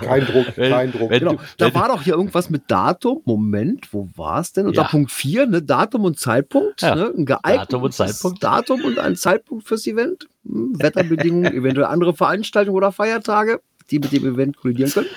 kein 0.01 0.26
Druck, 0.26 0.55
kein 0.55 0.91
Druck. 0.91 1.09
Wenn, 1.09 1.19
genau. 1.19 1.36
Da 1.57 1.74
war 1.74 1.89
doch 1.89 2.01
hier 2.01 2.13
irgendwas 2.13 2.49
mit 2.49 2.63
Datum. 2.69 3.21
Moment, 3.26 3.93
wo 3.93 4.09
war 4.15 4.39
es 4.39 4.53
denn? 4.53 4.67
Unter 4.67 4.84
ja. 4.84 4.88
Punkt 4.88 5.11
4, 5.11 5.47
ne? 5.47 5.61
Datum 5.61 6.05
und 6.05 6.19
Zeitpunkt. 6.19 6.82
Ja. 6.82 6.95
Ne? 6.95 7.13
Ein 7.15 7.26
geeignetes 7.26 7.67
Datum 7.67 7.84
und 7.84 7.93
Zeitpunkt. 7.93 8.43
Datum 8.43 8.84
und 8.84 8.99
ein 8.99 9.15
Zeitpunkt 9.15 9.67
fürs 9.67 9.88
Event. 9.88 10.28
Hm, 10.45 10.80
Wetterbedingungen, 10.80 11.53
eventuell 11.53 11.88
andere 11.88 12.13
Veranstaltungen 12.13 12.78
oder 12.78 12.91
Feiertage, 12.91 13.61
die 13.89 13.99
mit 13.99 14.11
dem 14.11 14.26
Event 14.26 14.57
kollidieren 14.57 14.91
können. 14.91 15.09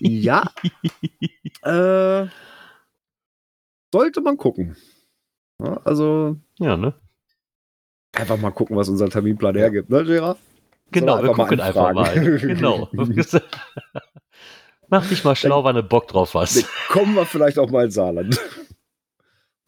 ja. 0.00 0.50
äh, 1.62 2.26
sollte 3.92 4.20
man 4.20 4.36
gucken. 4.36 4.76
Ja, 5.62 5.80
also. 5.84 6.36
Ja, 6.58 6.76
ne? 6.76 6.94
Einfach 8.12 8.38
mal 8.38 8.50
gucken, 8.50 8.76
was 8.76 8.88
unser 8.88 9.08
Terminplan 9.08 9.56
hergibt, 9.56 9.90
ne, 9.90 10.04
Gerard? 10.04 10.38
Genau, 10.90 11.22
wir 11.22 11.32
gucken 11.32 11.60
einfach 11.60 11.92
mal. 11.92 12.14
genau. 12.38 12.88
Mach 14.90 15.06
dich 15.06 15.22
mal 15.22 15.36
schlau, 15.36 15.64
wann 15.64 15.76
du 15.76 15.82
Bock 15.82 16.08
drauf 16.08 16.34
hast. 16.34 16.64
Kommen 16.88 17.14
wir 17.14 17.26
vielleicht 17.26 17.58
auch 17.58 17.70
mal 17.70 17.84
in 17.84 17.90
Saarland. 17.90 18.40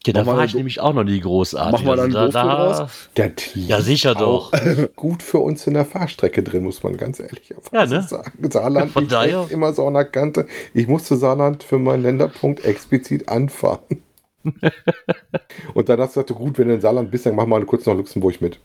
Ja, 0.06 0.14
da 0.14 0.24
war 0.24 0.42
ich 0.42 0.54
nämlich 0.54 0.80
auch 0.80 0.94
noch 0.94 1.04
nie 1.04 1.20
großartig. 1.20 1.72
Machen 1.72 1.86
wir 1.86 1.94
dann 1.94 2.16
also 2.16 2.32
da, 2.32 2.72
da, 2.72 2.90
Der 3.18 3.36
Team 3.36 3.66
Ja, 3.66 3.82
sicher 3.82 4.14
doch. 4.14 4.50
Gut 4.96 5.22
für 5.22 5.40
uns 5.40 5.66
in 5.66 5.74
der 5.74 5.84
Fahrstrecke 5.84 6.42
drin, 6.42 6.64
muss 6.64 6.82
man 6.82 6.96
ganz 6.96 7.20
ehrlich 7.20 7.50
ja, 7.70 7.84
ne? 7.84 8.00
sagen. 8.00 8.50
Saarland 8.50 8.92
Von 8.92 9.08
daher. 9.08 9.46
immer 9.50 9.74
so 9.74 9.86
an 9.86 9.92
der 9.92 10.06
Kante. 10.06 10.46
Ich 10.72 10.88
musste 10.88 11.16
Saarland 11.16 11.62
für 11.62 11.78
meinen 11.78 12.02
Länderpunkt 12.02 12.64
explizit 12.64 13.28
anfahren. 13.28 14.02
Und 15.74 15.88
dann 15.90 16.00
hast 16.00 16.16
du 16.16 16.22
gesagt, 16.22 16.40
gut, 16.40 16.58
wenn 16.58 16.68
du 16.68 16.74
in 16.76 16.80
Saarland 16.80 17.10
bist, 17.10 17.26
dann 17.26 17.34
mach 17.34 17.44
mal 17.44 17.62
kurz 17.66 17.84
nach 17.84 17.94
Luxemburg 17.94 18.40
mit. 18.40 18.58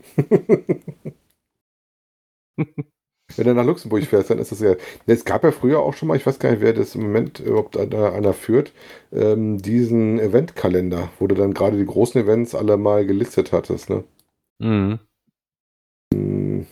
Wenn 2.56 3.46
du 3.46 3.54
nach 3.54 3.64
Luxemburg 3.64 4.04
fährst, 4.04 4.30
dann 4.30 4.38
ist 4.38 4.52
das 4.52 4.60
ja. 4.60 4.74
Es 5.06 5.24
gab 5.24 5.44
ja 5.44 5.52
früher 5.52 5.80
auch 5.80 5.94
schon 5.94 6.08
mal, 6.08 6.16
ich 6.16 6.26
weiß 6.26 6.38
gar 6.38 6.50
nicht, 6.50 6.60
wer 6.60 6.72
das 6.72 6.94
im 6.94 7.02
Moment 7.02 7.40
überhaupt 7.40 7.76
einer, 7.76 8.12
einer 8.12 8.32
führt, 8.32 8.72
ähm, 9.12 9.58
diesen 9.58 10.18
Eventkalender, 10.18 11.10
wo 11.18 11.26
du 11.26 11.34
dann 11.34 11.54
gerade 11.54 11.76
die 11.76 11.86
großen 11.86 12.20
Events 12.20 12.54
alle 12.54 12.76
mal 12.76 13.06
gelistet 13.06 13.52
hattest, 13.52 13.90
ne? 13.90 14.04
Mhm 16.14 16.66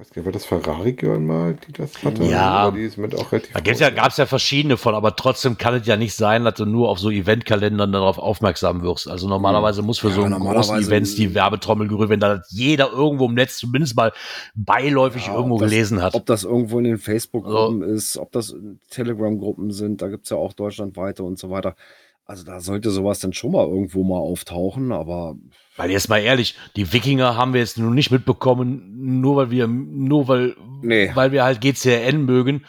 weiß 0.00 0.16
nicht, 0.16 0.24
war 0.24 0.32
das 0.32 0.44
Ferrari 0.46 0.92
Girl 0.94 1.20
mal, 1.20 1.54
die 1.54 1.72
das 1.72 2.02
hatte? 2.02 2.24
Ja, 2.24 2.70
die 2.70 2.82
ist 2.82 2.96
mit 2.96 3.14
auch 3.14 3.32
relativ 3.32 3.52
da 3.52 3.72
ja, 3.72 3.90
gab 3.90 4.08
es 4.08 4.16
ja 4.16 4.26
verschiedene 4.26 4.76
von, 4.76 4.94
aber 4.94 5.14
trotzdem 5.14 5.58
kann 5.58 5.74
es 5.74 5.86
ja 5.86 5.96
nicht 5.96 6.14
sein, 6.14 6.44
dass 6.44 6.54
du 6.54 6.64
nur 6.64 6.88
auf 6.88 6.98
so 6.98 7.10
Eventkalendern 7.10 7.92
darauf 7.92 8.18
aufmerksam 8.18 8.82
wirst. 8.82 9.08
Also 9.08 9.28
normalerweise 9.28 9.82
muss 9.82 9.98
für 9.98 10.08
ja, 10.08 10.14
so 10.14 10.22
einen 10.22 10.40
großen 10.40 10.78
Events 10.78 11.14
die 11.14 11.34
Werbetrommel 11.34 11.88
gerührt 11.88 12.08
werden, 12.08 12.20
da 12.20 12.42
jeder 12.48 12.90
irgendwo 12.90 13.26
im 13.26 13.34
Netz 13.34 13.58
zumindest 13.58 13.94
mal 13.96 14.12
beiläufig 14.54 15.26
ja, 15.26 15.34
irgendwo 15.34 15.58
das, 15.58 15.70
gelesen 15.70 16.02
hat. 16.02 16.14
Ob 16.14 16.26
das 16.26 16.44
irgendwo 16.44 16.78
in 16.78 16.84
den 16.84 16.98
Facebook-Gruppen 16.98 17.80
so. 17.80 17.84
ist, 17.84 18.16
ob 18.16 18.32
das 18.32 18.54
Telegram-Gruppen 18.90 19.70
sind, 19.70 20.00
da 20.02 20.08
gibt 20.08 20.24
es 20.24 20.30
ja 20.30 20.36
auch 20.36 20.54
deutschlandweite 20.54 21.22
und 21.22 21.38
so 21.38 21.50
weiter. 21.50 21.76
Also 22.24 22.44
da 22.44 22.60
sollte 22.60 22.90
sowas 22.90 23.18
dann 23.18 23.32
schon 23.32 23.52
mal 23.52 23.66
irgendwo 23.66 24.04
mal 24.04 24.18
auftauchen, 24.18 24.92
aber. 24.92 25.36
Weil 25.80 25.92
jetzt 25.92 26.10
mal 26.10 26.18
ehrlich, 26.18 26.56
die 26.76 26.92
Wikinger 26.92 27.36
haben 27.36 27.54
wir 27.54 27.60
jetzt 27.60 27.78
nur 27.78 27.90
nicht 27.90 28.10
mitbekommen, 28.10 29.20
nur 29.20 29.36
weil 29.36 29.50
wir, 29.50 29.66
nur 29.66 30.28
weil, 30.28 30.54
nee. 30.82 31.10
weil 31.14 31.32
wir 31.32 31.42
halt 31.42 31.62
GCN 31.62 32.26
mögen. 32.26 32.66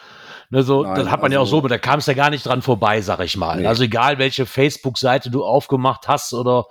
Ne, 0.48 0.62
so, 0.62 0.82
Nein, 0.82 0.94
das 0.94 1.10
hat 1.10 1.20
man 1.20 1.24
also, 1.24 1.34
ja 1.34 1.40
auch 1.40 1.46
so, 1.46 1.58
aber 1.58 1.68
da 1.68 1.76
kam 1.76 1.98
es 1.98 2.06
ja 2.06 2.14
gar 2.14 2.30
nicht 2.30 2.46
dran 2.46 2.62
vorbei, 2.62 3.02
sag 3.02 3.20
ich 3.20 3.36
mal. 3.36 3.60
Nee. 3.60 3.66
Also 3.66 3.82
egal, 3.82 4.16
welche 4.16 4.46
Facebook-Seite 4.46 5.30
du 5.30 5.44
aufgemacht 5.44 6.08
hast 6.08 6.32
oder 6.32 6.64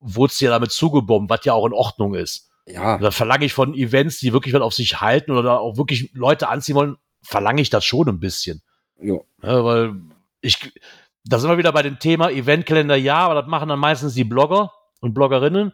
wurdest 0.00 0.40
dir 0.40 0.50
damit 0.50 0.72
zugebombt, 0.72 1.30
was 1.30 1.44
ja 1.44 1.52
auch 1.52 1.66
in 1.66 1.72
Ordnung 1.72 2.14
ist. 2.14 2.50
Ja. 2.66 2.98
Da 2.98 3.12
verlange 3.12 3.44
ich 3.44 3.52
von 3.52 3.72
Events, 3.72 4.18
die 4.18 4.32
wirklich 4.32 4.52
was 4.52 4.62
auf 4.62 4.74
sich 4.74 5.00
halten 5.00 5.30
oder 5.30 5.60
auch 5.60 5.76
wirklich 5.76 6.10
Leute 6.14 6.48
anziehen 6.48 6.74
wollen, 6.74 6.96
verlange 7.22 7.62
ich 7.62 7.70
das 7.70 7.84
schon 7.84 8.08
ein 8.08 8.18
bisschen. 8.18 8.60
Ja. 9.00 9.18
ja 9.44 9.64
weil 9.64 9.94
ich, 10.40 10.72
da 11.24 11.38
sind 11.38 11.48
wir 11.48 11.58
wieder 11.58 11.72
bei 11.72 11.82
dem 11.82 12.00
Thema 12.00 12.28
Eventkalender, 12.28 12.96
ja, 12.96 13.18
aber 13.18 13.36
das 13.36 13.46
machen 13.46 13.68
dann 13.68 13.78
meistens 13.78 14.14
die 14.14 14.24
Blogger 14.24 14.72
und 15.00 15.14
Bloggerinnen. 15.14 15.72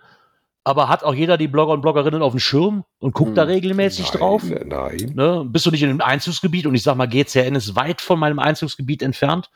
Aber 0.64 0.88
hat 0.88 1.04
auch 1.04 1.14
jeder 1.14 1.38
die 1.38 1.46
Blogger 1.46 1.72
und 1.72 1.80
Bloggerinnen 1.80 2.22
auf 2.22 2.32
dem 2.32 2.40
Schirm 2.40 2.84
und 2.98 3.14
guckt 3.14 3.28
hm, 3.28 3.34
da 3.36 3.44
regelmäßig 3.44 4.12
nein, 4.12 4.18
drauf? 4.18 4.42
Nein. 4.44 5.12
Ne? 5.14 5.46
Bist 5.46 5.64
du 5.64 5.70
nicht 5.70 5.82
in 5.82 5.90
einem 5.90 6.00
Einzugsgebiet 6.00 6.66
und 6.66 6.74
ich 6.74 6.82
sag 6.82 6.96
mal, 6.96 7.06
GCN 7.06 7.54
ist 7.54 7.76
weit 7.76 8.00
von 8.00 8.18
meinem 8.18 8.40
Einzugsgebiet 8.40 9.02
entfernt, 9.02 9.50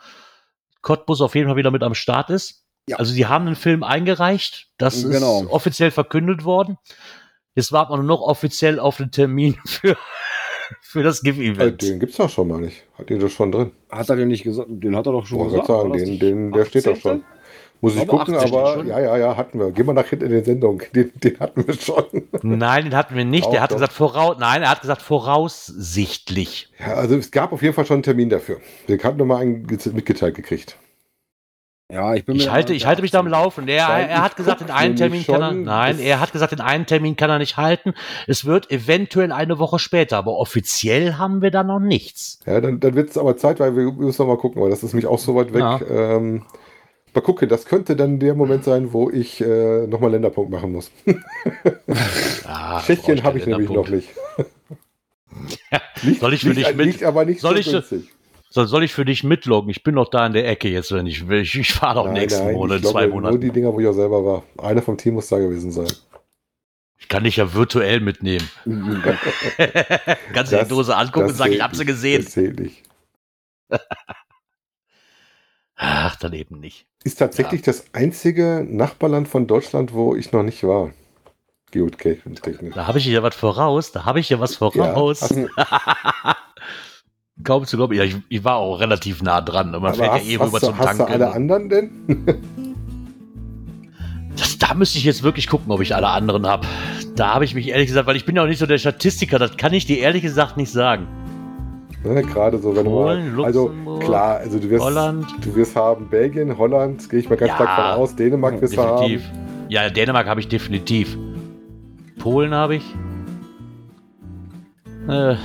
Cottbus 0.82 1.22
auf 1.22 1.36
jeden 1.36 1.48
Fall 1.48 1.58
wieder 1.58 1.72
mit 1.72 1.84
am 1.84 1.94
Start 1.94 2.32
ist. 2.32 2.66
Ja. 2.88 2.98
Also 2.98 3.14
die 3.14 3.28
haben 3.28 3.46
den 3.46 3.56
Film 3.56 3.84
eingereicht, 3.84 4.72
das 4.78 5.04
genau. 5.04 5.44
ist 5.44 5.52
offiziell 5.52 5.92
verkündet 5.92 6.46
worden. 6.46 6.80
Jetzt 7.54 7.72
warten 7.72 7.94
wir 7.94 7.98
nur 7.98 8.06
noch 8.06 8.22
offiziell 8.22 8.80
auf 8.80 8.98
den 8.98 9.12
Termin 9.12 9.60
für 9.66 9.98
für 10.82 11.04
das 11.04 11.22
GIF-Event. 11.22 11.82
Den 11.82 12.00
gibt 12.00 12.12
es 12.12 12.18
doch 12.18 12.30
schon 12.30 12.48
mal 12.48 12.60
nicht. 12.60 12.84
Hat 12.98 13.10
ihr 13.10 13.20
das 13.20 13.32
schon 13.32 13.52
drin? 13.52 13.72
Hat 13.90 14.10
er 14.10 14.16
den 14.16 14.28
nicht 14.30 14.44
gesagt? 14.44 14.68
Den 14.70 14.96
hat 14.96 15.06
er 15.06 15.14
doch 15.14 15.26
schon 15.26 15.38
Boah, 15.40 15.46
gesagt. 15.46 15.68
Sagen, 15.68 15.94
den, 15.94 16.20
den, 16.20 16.52
der 16.52 16.66
steht 16.66 16.88
doch 16.88 16.96
schon. 16.96 17.24
Muss 17.84 17.96
ich 17.96 18.08
gucken, 18.08 18.36
aber 18.36 18.86
ja, 18.86 19.00
ja, 19.00 19.18
ja, 19.18 19.38
hatten 19.38 19.60
wir. 19.60 19.72
Gehen 19.72 19.88
wir 19.88 19.94
nach 19.94 20.06
hinten 20.06 20.26
in 20.26 20.32
die 20.32 20.46
Sendung. 20.46 20.84
Den, 20.94 21.12
den 21.16 21.40
hatten 21.40 21.66
wir 21.66 21.74
schon. 21.74 22.04
Nein, 22.44 22.84
den 22.84 22.96
hatten 22.96 23.16
wir 23.16 23.26
nicht. 23.26 23.48
Auch 23.48 23.52
der 23.52 23.62
hat 23.62 23.72
doch. 23.72 23.78
gesagt 23.78 23.94
voraus. 23.94 24.38
Nein, 24.40 24.62
er 24.62 24.70
hat 24.70 24.82
gesagt 24.82 25.02
voraussichtlich. 25.02 26.70
Ja, 26.80 26.94
also 26.94 27.16
es 27.16 27.32
gab 27.32 27.52
auf 27.52 27.64
jeden 27.64 27.74
Fall 27.74 27.88
schon 27.88 27.96
einen 27.96 28.04
Termin 28.04 28.30
dafür. 28.30 28.62
Wir 28.86 29.00
hatten 29.02 29.18
nur 29.18 29.26
mal 29.26 29.38
einen 29.38 29.66
mitgeteilt 29.94 30.36
gekriegt. 30.36 30.78
Ja, 31.92 32.14
ich 32.14 32.24
bin 32.24 32.38
ich 32.38 32.50
halte, 32.50 32.74
ich 32.74 32.86
halte 32.86 33.02
mich 33.02 33.12
da 33.12 33.20
am 33.20 33.28
Laufen. 33.28 33.68
Er, 33.68 33.88
er 33.88 34.24
hat 34.24 34.38
gesagt, 34.38 34.62
in 34.62 34.70
einen 34.70 34.96
Termin 34.96 35.26
kann 35.26 35.42
er, 35.42 35.52
nein, 35.52 36.00
er 36.00 36.22
hat 36.22 36.32
gesagt, 36.32 36.54
in 36.54 36.62
einen 36.62 36.86
Termin 36.86 37.18
kann 37.18 37.30
er 37.30 37.38
nicht 37.38 37.58
halten. 37.58 37.94
Es 38.28 38.46
wird 38.46 38.72
eventuell 38.72 39.34
eine 39.34 39.60
Woche 39.60 39.78
später, 39.78 40.18
aber 40.18 40.38
offiziell 40.38 41.16
haben 41.16 41.42
wir 41.42 41.52
da 41.52 41.64
noch 41.64 41.80
nichts. 41.80 42.40
Ja, 42.46 42.62
dann, 42.62 42.80
dann 42.80 42.96
wird 42.96 43.10
es 43.10 43.18
aber 43.18 43.36
Zeit, 43.36 43.60
weil 43.60 43.76
wir 43.76 43.92
müssen 43.92 44.22
noch 44.22 44.34
mal 44.34 44.38
gucken, 44.38 44.62
weil 44.62 44.70
das 44.70 44.84
ist 44.84 44.94
mich 44.94 45.06
auch 45.06 45.20
so 45.20 45.36
weit 45.36 45.54
weg. 45.54 45.62
Ja. 45.62 45.82
Ähm, 45.90 46.44
mal 47.14 47.22
gucken, 47.22 47.50
das 47.50 47.66
könnte 47.66 47.98
dann 47.98 48.20
der 48.20 48.36
Moment 48.36 48.64
sein, 48.64 48.94
wo 48.94 49.10
ich 49.10 49.42
äh, 49.42 49.86
nochmal 49.86 50.12
Länderpunkt 50.12 50.50
machen 50.50 50.72
muss. 50.72 50.92
ah, 52.46 52.82
Tschechien 52.82 53.24
habe 53.24 53.38
ich 53.38 53.46
nämlich 53.46 53.70
noch 53.70 53.90
nicht. 53.90 54.10
Ja, 55.72 55.82
soll 56.20 56.34
ich 56.34 56.42
für 56.42 56.54
dich 56.54 56.76
mit? 56.76 57.00
Soll 57.40 57.64
so 57.64 57.80
ich, 57.80 58.12
soll, 58.52 58.68
soll 58.68 58.84
ich 58.84 58.94
für 58.94 59.06
dich 59.06 59.24
mitloggen? 59.24 59.70
Ich 59.70 59.82
bin 59.82 59.96
noch 59.96 60.10
da 60.10 60.28
in 60.28 60.34
der 60.34 60.46
Ecke 60.48 60.68
jetzt, 60.68 60.92
wenn 60.92 61.08
ich 61.08 61.30
will. 61.30 61.42
Ich, 61.42 61.56
ich 61.56 61.74
fahre 61.74 61.96
doch 61.96 62.06
nein, 62.06 62.16
nächsten 62.16 62.44
nein, 62.44 62.56
Monat, 62.56 62.86
zwei 62.86 63.08
Monate. 63.08 63.36
Nur 63.36 63.40
die 63.42 63.50
Dinger, 63.50 63.74
wo 63.74 63.80
ich 63.80 63.88
auch 63.88 63.94
selber 63.94 64.26
war. 64.26 64.44
Einer 64.58 64.82
vom 64.82 64.98
Team 64.98 65.14
muss 65.14 65.30
da 65.30 65.40
gewesen 65.40 65.72
sein. 65.72 65.88
Ich 66.98 67.08
kann 67.08 67.24
dich 67.24 67.38
ja 67.38 67.54
virtuell 67.54 68.02
mitnehmen. 68.02 68.48
Kannst 70.34 70.52
du 70.52 70.58
die 70.58 70.68
Dose 70.68 70.96
angucken 70.96 71.30
und 71.30 71.36
sagen, 71.36 71.54
ich 71.54 71.62
habe 71.62 71.76
sie 71.76 71.86
gesehen. 71.86 72.24
Das 72.24 72.34
zählt 72.34 72.60
nicht. 72.60 72.84
Ach, 75.76 76.16
dann 76.18 76.34
eben 76.34 76.60
nicht. 76.60 76.86
Ist 77.06 77.20
tatsächlich 77.20 77.62
ja. 77.62 77.68
das 77.68 77.86
einzige 77.94 78.66
Nachbarland 78.68 79.30
von 79.30 79.48
Deutschland, 79.48 79.94
wo 79.94 80.14
ich 80.14 80.34
noch 80.34 80.44
nicht 80.44 80.64
war. 80.64 80.92
Geotechnisch. 81.72 82.42
Da 82.76 82.86
habe 82.86 82.98
ich 83.00 83.06
ja 83.06 83.24
was 83.24 83.34
voraus. 83.34 83.94
Da 83.94 84.04
habe 84.04 84.20
ich 84.20 84.30
ja 84.30 84.42
was 84.42 84.58
voraus. 84.58 85.30
Ja, 85.30 85.48
Kaum 87.44 87.66
zu 87.66 87.78
glauben. 87.78 87.94
Ja, 87.94 88.04
ich, 88.04 88.18
ich, 88.30 88.44
war 88.44 88.58
auch 88.58 88.80
relativ 88.80 89.22
nah 89.24 89.42
dran. 89.42 89.72
Man 89.72 89.94
fährt 89.94 90.12
hast, 90.12 90.26
ja 90.26 90.34
eben 90.34 90.48
über 90.48 90.60
zum 90.60 90.78
Tanken. 90.78 90.88
Hast 90.88 91.00
du 91.00 91.06
alle 91.06 91.32
anderen 91.32 91.70
denn? 91.70 91.90
das, 94.38 94.58
da 94.58 94.74
müsste 94.74 94.98
ich 94.98 95.06
jetzt 95.06 95.24
wirklich 95.24 95.48
gucken, 95.48 95.72
ob 95.72 95.82
ich 95.82 95.96
alle 95.96 96.08
anderen 96.08 96.46
habe. 96.46 96.68
Da 97.16 97.34
habe 97.34 97.46
ich 97.46 97.56
mich 97.56 97.70
ehrlich 97.70 97.88
gesagt, 97.88 98.08
weil 98.08 98.16
ich 98.16 98.26
bin 98.26 98.36
ja 98.36 98.44
auch 98.44 98.48
nicht 98.48 98.60
so 98.60 98.66
der 98.66 98.78
Statistiker, 98.78 99.40
das 99.40 99.58
kann 99.58 99.74
ich 99.74 99.86
dir 99.86 100.00
ehrlich 100.00 100.22
gesagt 100.22 100.58
nicht 100.58 100.72
sagen. 100.72 101.08
Ne, 102.04 102.24
Gerade 102.24 102.58
so, 102.58 102.76
wenn 102.76 102.86
Polen, 102.86 103.36
du 103.36 103.42
mal, 103.42 103.46
also 103.46 103.72
klar, 104.00 104.38
also 104.38 104.58
du 104.58 104.70
wirst, 104.70 104.84
Holland. 104.84 105.28
du 105.42 105.56
wirst 105.56 105.76
haben 105.76 106.10
Belgien, 106.10 106.58
Holland, 106.58 107.08
gehe 107.10 107.20
ich 107.20 107.30
mal 107.30 107.36
ganz 107.36 107.50
ja, 107.50 107.56
stark 107.56 107.76
von 107.76 108.02
aus, 108.02 108.16
Dänemark 108.16 108.60
wirst 108.60 108.76
du 108.76 108.82
haben. 108.82 109.22
Ja, 109.70 109.90
Dänemark 109.90 110.28
habe 110.28 110.40
ich 110.40 110.48
definitiv. 110.48 111.16
Polen 112.18 112.54
habe 112.54 112.78
ich. 112.78 112.84
Äh, 115.08 115.36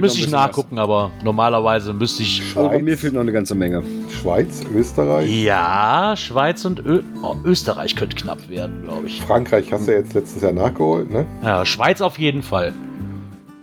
müsste 0.00 0.20
ich 0.20 0.30
nachgucken, 0.30 0.76
was. 0.76 0.84
aber 0.84 1.10
normalerweise 1.22 1.92
müsste 1.92 2.22
ich. 2.22 2.42
Schweiz. 2.50 2.80
Oh, 2.80 2.82
mir 2.82 2.96
fehlt 2.96 3.14
noch 3.14 3.20
eine 3.20 3.32
ganze 3.32 3.54
Menge. 3.54 3.82
Schweiz, 4.10 4.62
Österreich? 4.74 5.30
Ja, 5.30 6.14
Schweiz 6.16 6.64
und 6.64 6.84
Ö 6.84 7.02
oh, 7.22 7.34
Österreich 7.44 7.96
könnte 7.96 8.16
knapp 8.16 8.48
werden, 8.48 8.82
glaube 8.84 9.06
ich. 9.06 9.20
Frankreich 9.22 9.72
hast 9.72 9.86
du 9.86 9.92
ja 9.92 9.98
jetzt 9.98 10.14
letztes 10.14 10.42
Jahr 10.42 10.52
nachgeholt, 10.52 11.10
ne? 11.10 11.26
Ja, 11.42 11.66
Schweiz 11.66 12.00
auf 12.00 12.18
jeden 12.18 12.42
Fall. 12.42 12.72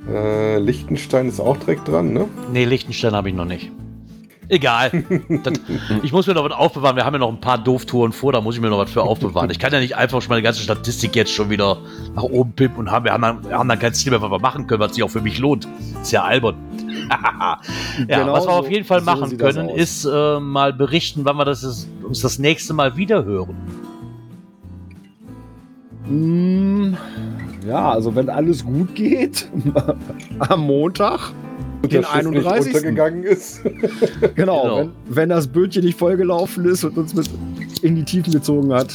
Äh, 0.09 0.57
Liechtenstein 0.57 1.27
ist 1.27 1.39
auch 1.39 1.57
direkt 1.57 1.87
dran, 1.87 2.13
ne? 2.13 2.27
Ne, 2.51 2.65
Liechtenstein 2.65 3.13
habe 3.13 3.29
ich 3.29 3.35
noch 3.35 3.45
nicht. 3.45 3.71
Egal. 4.51 4.91
das, 5.43 5.53
ich 6.03 6.11
muss 6.11 6.27
mir 6.27 6.33
noch 6.33 6.43
was 6.43 6.51
aufbewahren. 6.51 6.97
Wir 6.97 7.05
haben 7.05 7.13
ja 7.13 7.19
noch 7.19 7.29
ein 7.29 7.39
paar 7.39 7.57
Dooftouren 7.57 8.11
vor, 8.11 8.33
da 8.33 8.41
muss 8.41 8.55
ich 8.55 8.61
mir 8.61 8.69
noch 8.69 8.79
was 8.79 8.91
für 8.91 9.01
aufbewahren. 9.01 9.49
Ich 9.49 9.59
kann 9.59 9.71
ja 9.71 9.79
nicht 9.79 9.95
einfach 9.95 10.21
schon 10.21 10.27
meine 10.27 10.41
ganze 10.41 10.61
Statistik 10.61 11.15
jetzt 11.15 11.31
schon 11.31 11.49
wieder 11.49 11.77
nach 12.13 12.23
oben 12.23 12.51
pimpen 12.51 12.79
und 12.79 12.91
haben, 12.91 13.05
wir, 13.05 13.13
haben 13.13 13.21
dann, 13.21 13.49
haben 13.49 13.69
dann 13.69 13.79
kein 13.79 13.93
Ziel 13.93 14.11
mehr, 14.11 14.21
was 14.21 14.29
wir 14.29 14.39
machen 14.39 14.67
können, 14.67 14.81
was 14.81 14.93
sich 14.93 15.03
auch 15.05 15.09
für 15.09 15.21
mich 15.21 15.39
lohnt. 15.39 15.69
Ist 16.01 16.11
ja 16.11 16.23
albern. 16.23 16.55
ja, 17.09 17.59
genau 18.07 18.33
was 18.33 18.45
wir 18.45 18.51
so, 18.51 18.59
auf 18.59 18.69
jeden 18.69 18.83
Fall 18.83 18.99
machen 18.99 19.37
können, 19.37 19.69
ist 19.69 20.03
äh, 20.03 20.39
mal 20.41 20.73
berichten, 20.73 21.23
wann 21.23 21.37
wir 21.37 21.45
das 21.45 21.63
ist, 21.63 21.87
uns 22.03 22.19
das 22.19 22.37
nächste 22.37 22.73
Mal 22.73 22.97
wieder 22.97 23.23
hören. 23.23 23.55
Mm, 26.09 26.97
ja, 27.65 27.89
also 27.89 28.13
wenn 28.15 28.29
alles 28.29 28.65
gut 28.65 28.95
geht, 28.95 29.49
am 30.39 30.67
Montag 30.67 31.31
den 31.89 32.05
31. 32.05 32.75
untergegangen 32.75 33.23
ist. 33.23 33.63
genau, 34.35 34.35
genau. 34.35 34.77
Wenn, 34.77 34.91
wenn, 35.07 35.29
das 35.29 35.47
Bötchen 35.47 35.83
nicht 35.83 35.97
vollgelaufen 35.97 36.65
ist 36.65 36.83
und 36.83 36.97
uns 36.97 37.13
mit 37.13 37.29
in 37.81 37.95
die 37.95 38.03
Tiefen 38.03 38.31
gezogen 38.31 38.71
hat, 38.73 38.93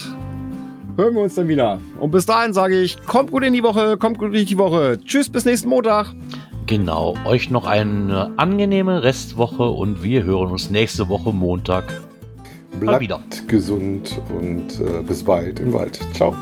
hören 0.97 1.14
wir 1.14 1.22
uns 1.22 1.34
dann 1.34 1.49
wieder. 1.49 1.80
Und 1.99 2.11
bis 2.11 2.26
dahin 2.26 2.53
sage 2.53 2.80
ich, 2.80 2.97
kommt 3.07 3.30
gut 3.30 3.45
in 3.45 3.53
die 3.53 3.62
Woche, 3.62 3.97
kommt 3.97 4.18
gut 4.18 4.34
in 4.34 4.47
die 4.47 4.59
Woche. 4.59 4.99
Tschüss, 5.05 5.28
bis 5.28 5.45
nächsten 5.45 5.68
Montag. 5.68 6.14
Genau, 6.66 7.14
euch 7.24 7.51
noch 7.51 7.66
eine 7.66 8.32
angenehme 8.37 9.05
Restwoche 9.05 9.64
und 9.64 10.03
wir 10.03 10.24
hören 10.24 10.51
uns 10.51 10.70
nächste 10.70 11.09
Woche 11.09 11.32
Montag. 11.32 11.84
Bleibt 12.80 13.01
wieder. 13.01 13.22
gesund 13.47 14.20
und 14.37 14.80
äh, 14.80 15.03
bis 15.03 15.22
bald 15.22 15.61
im 15.61 15.72
Wald. 15.72 15.99
Ciao. 16.12 16.34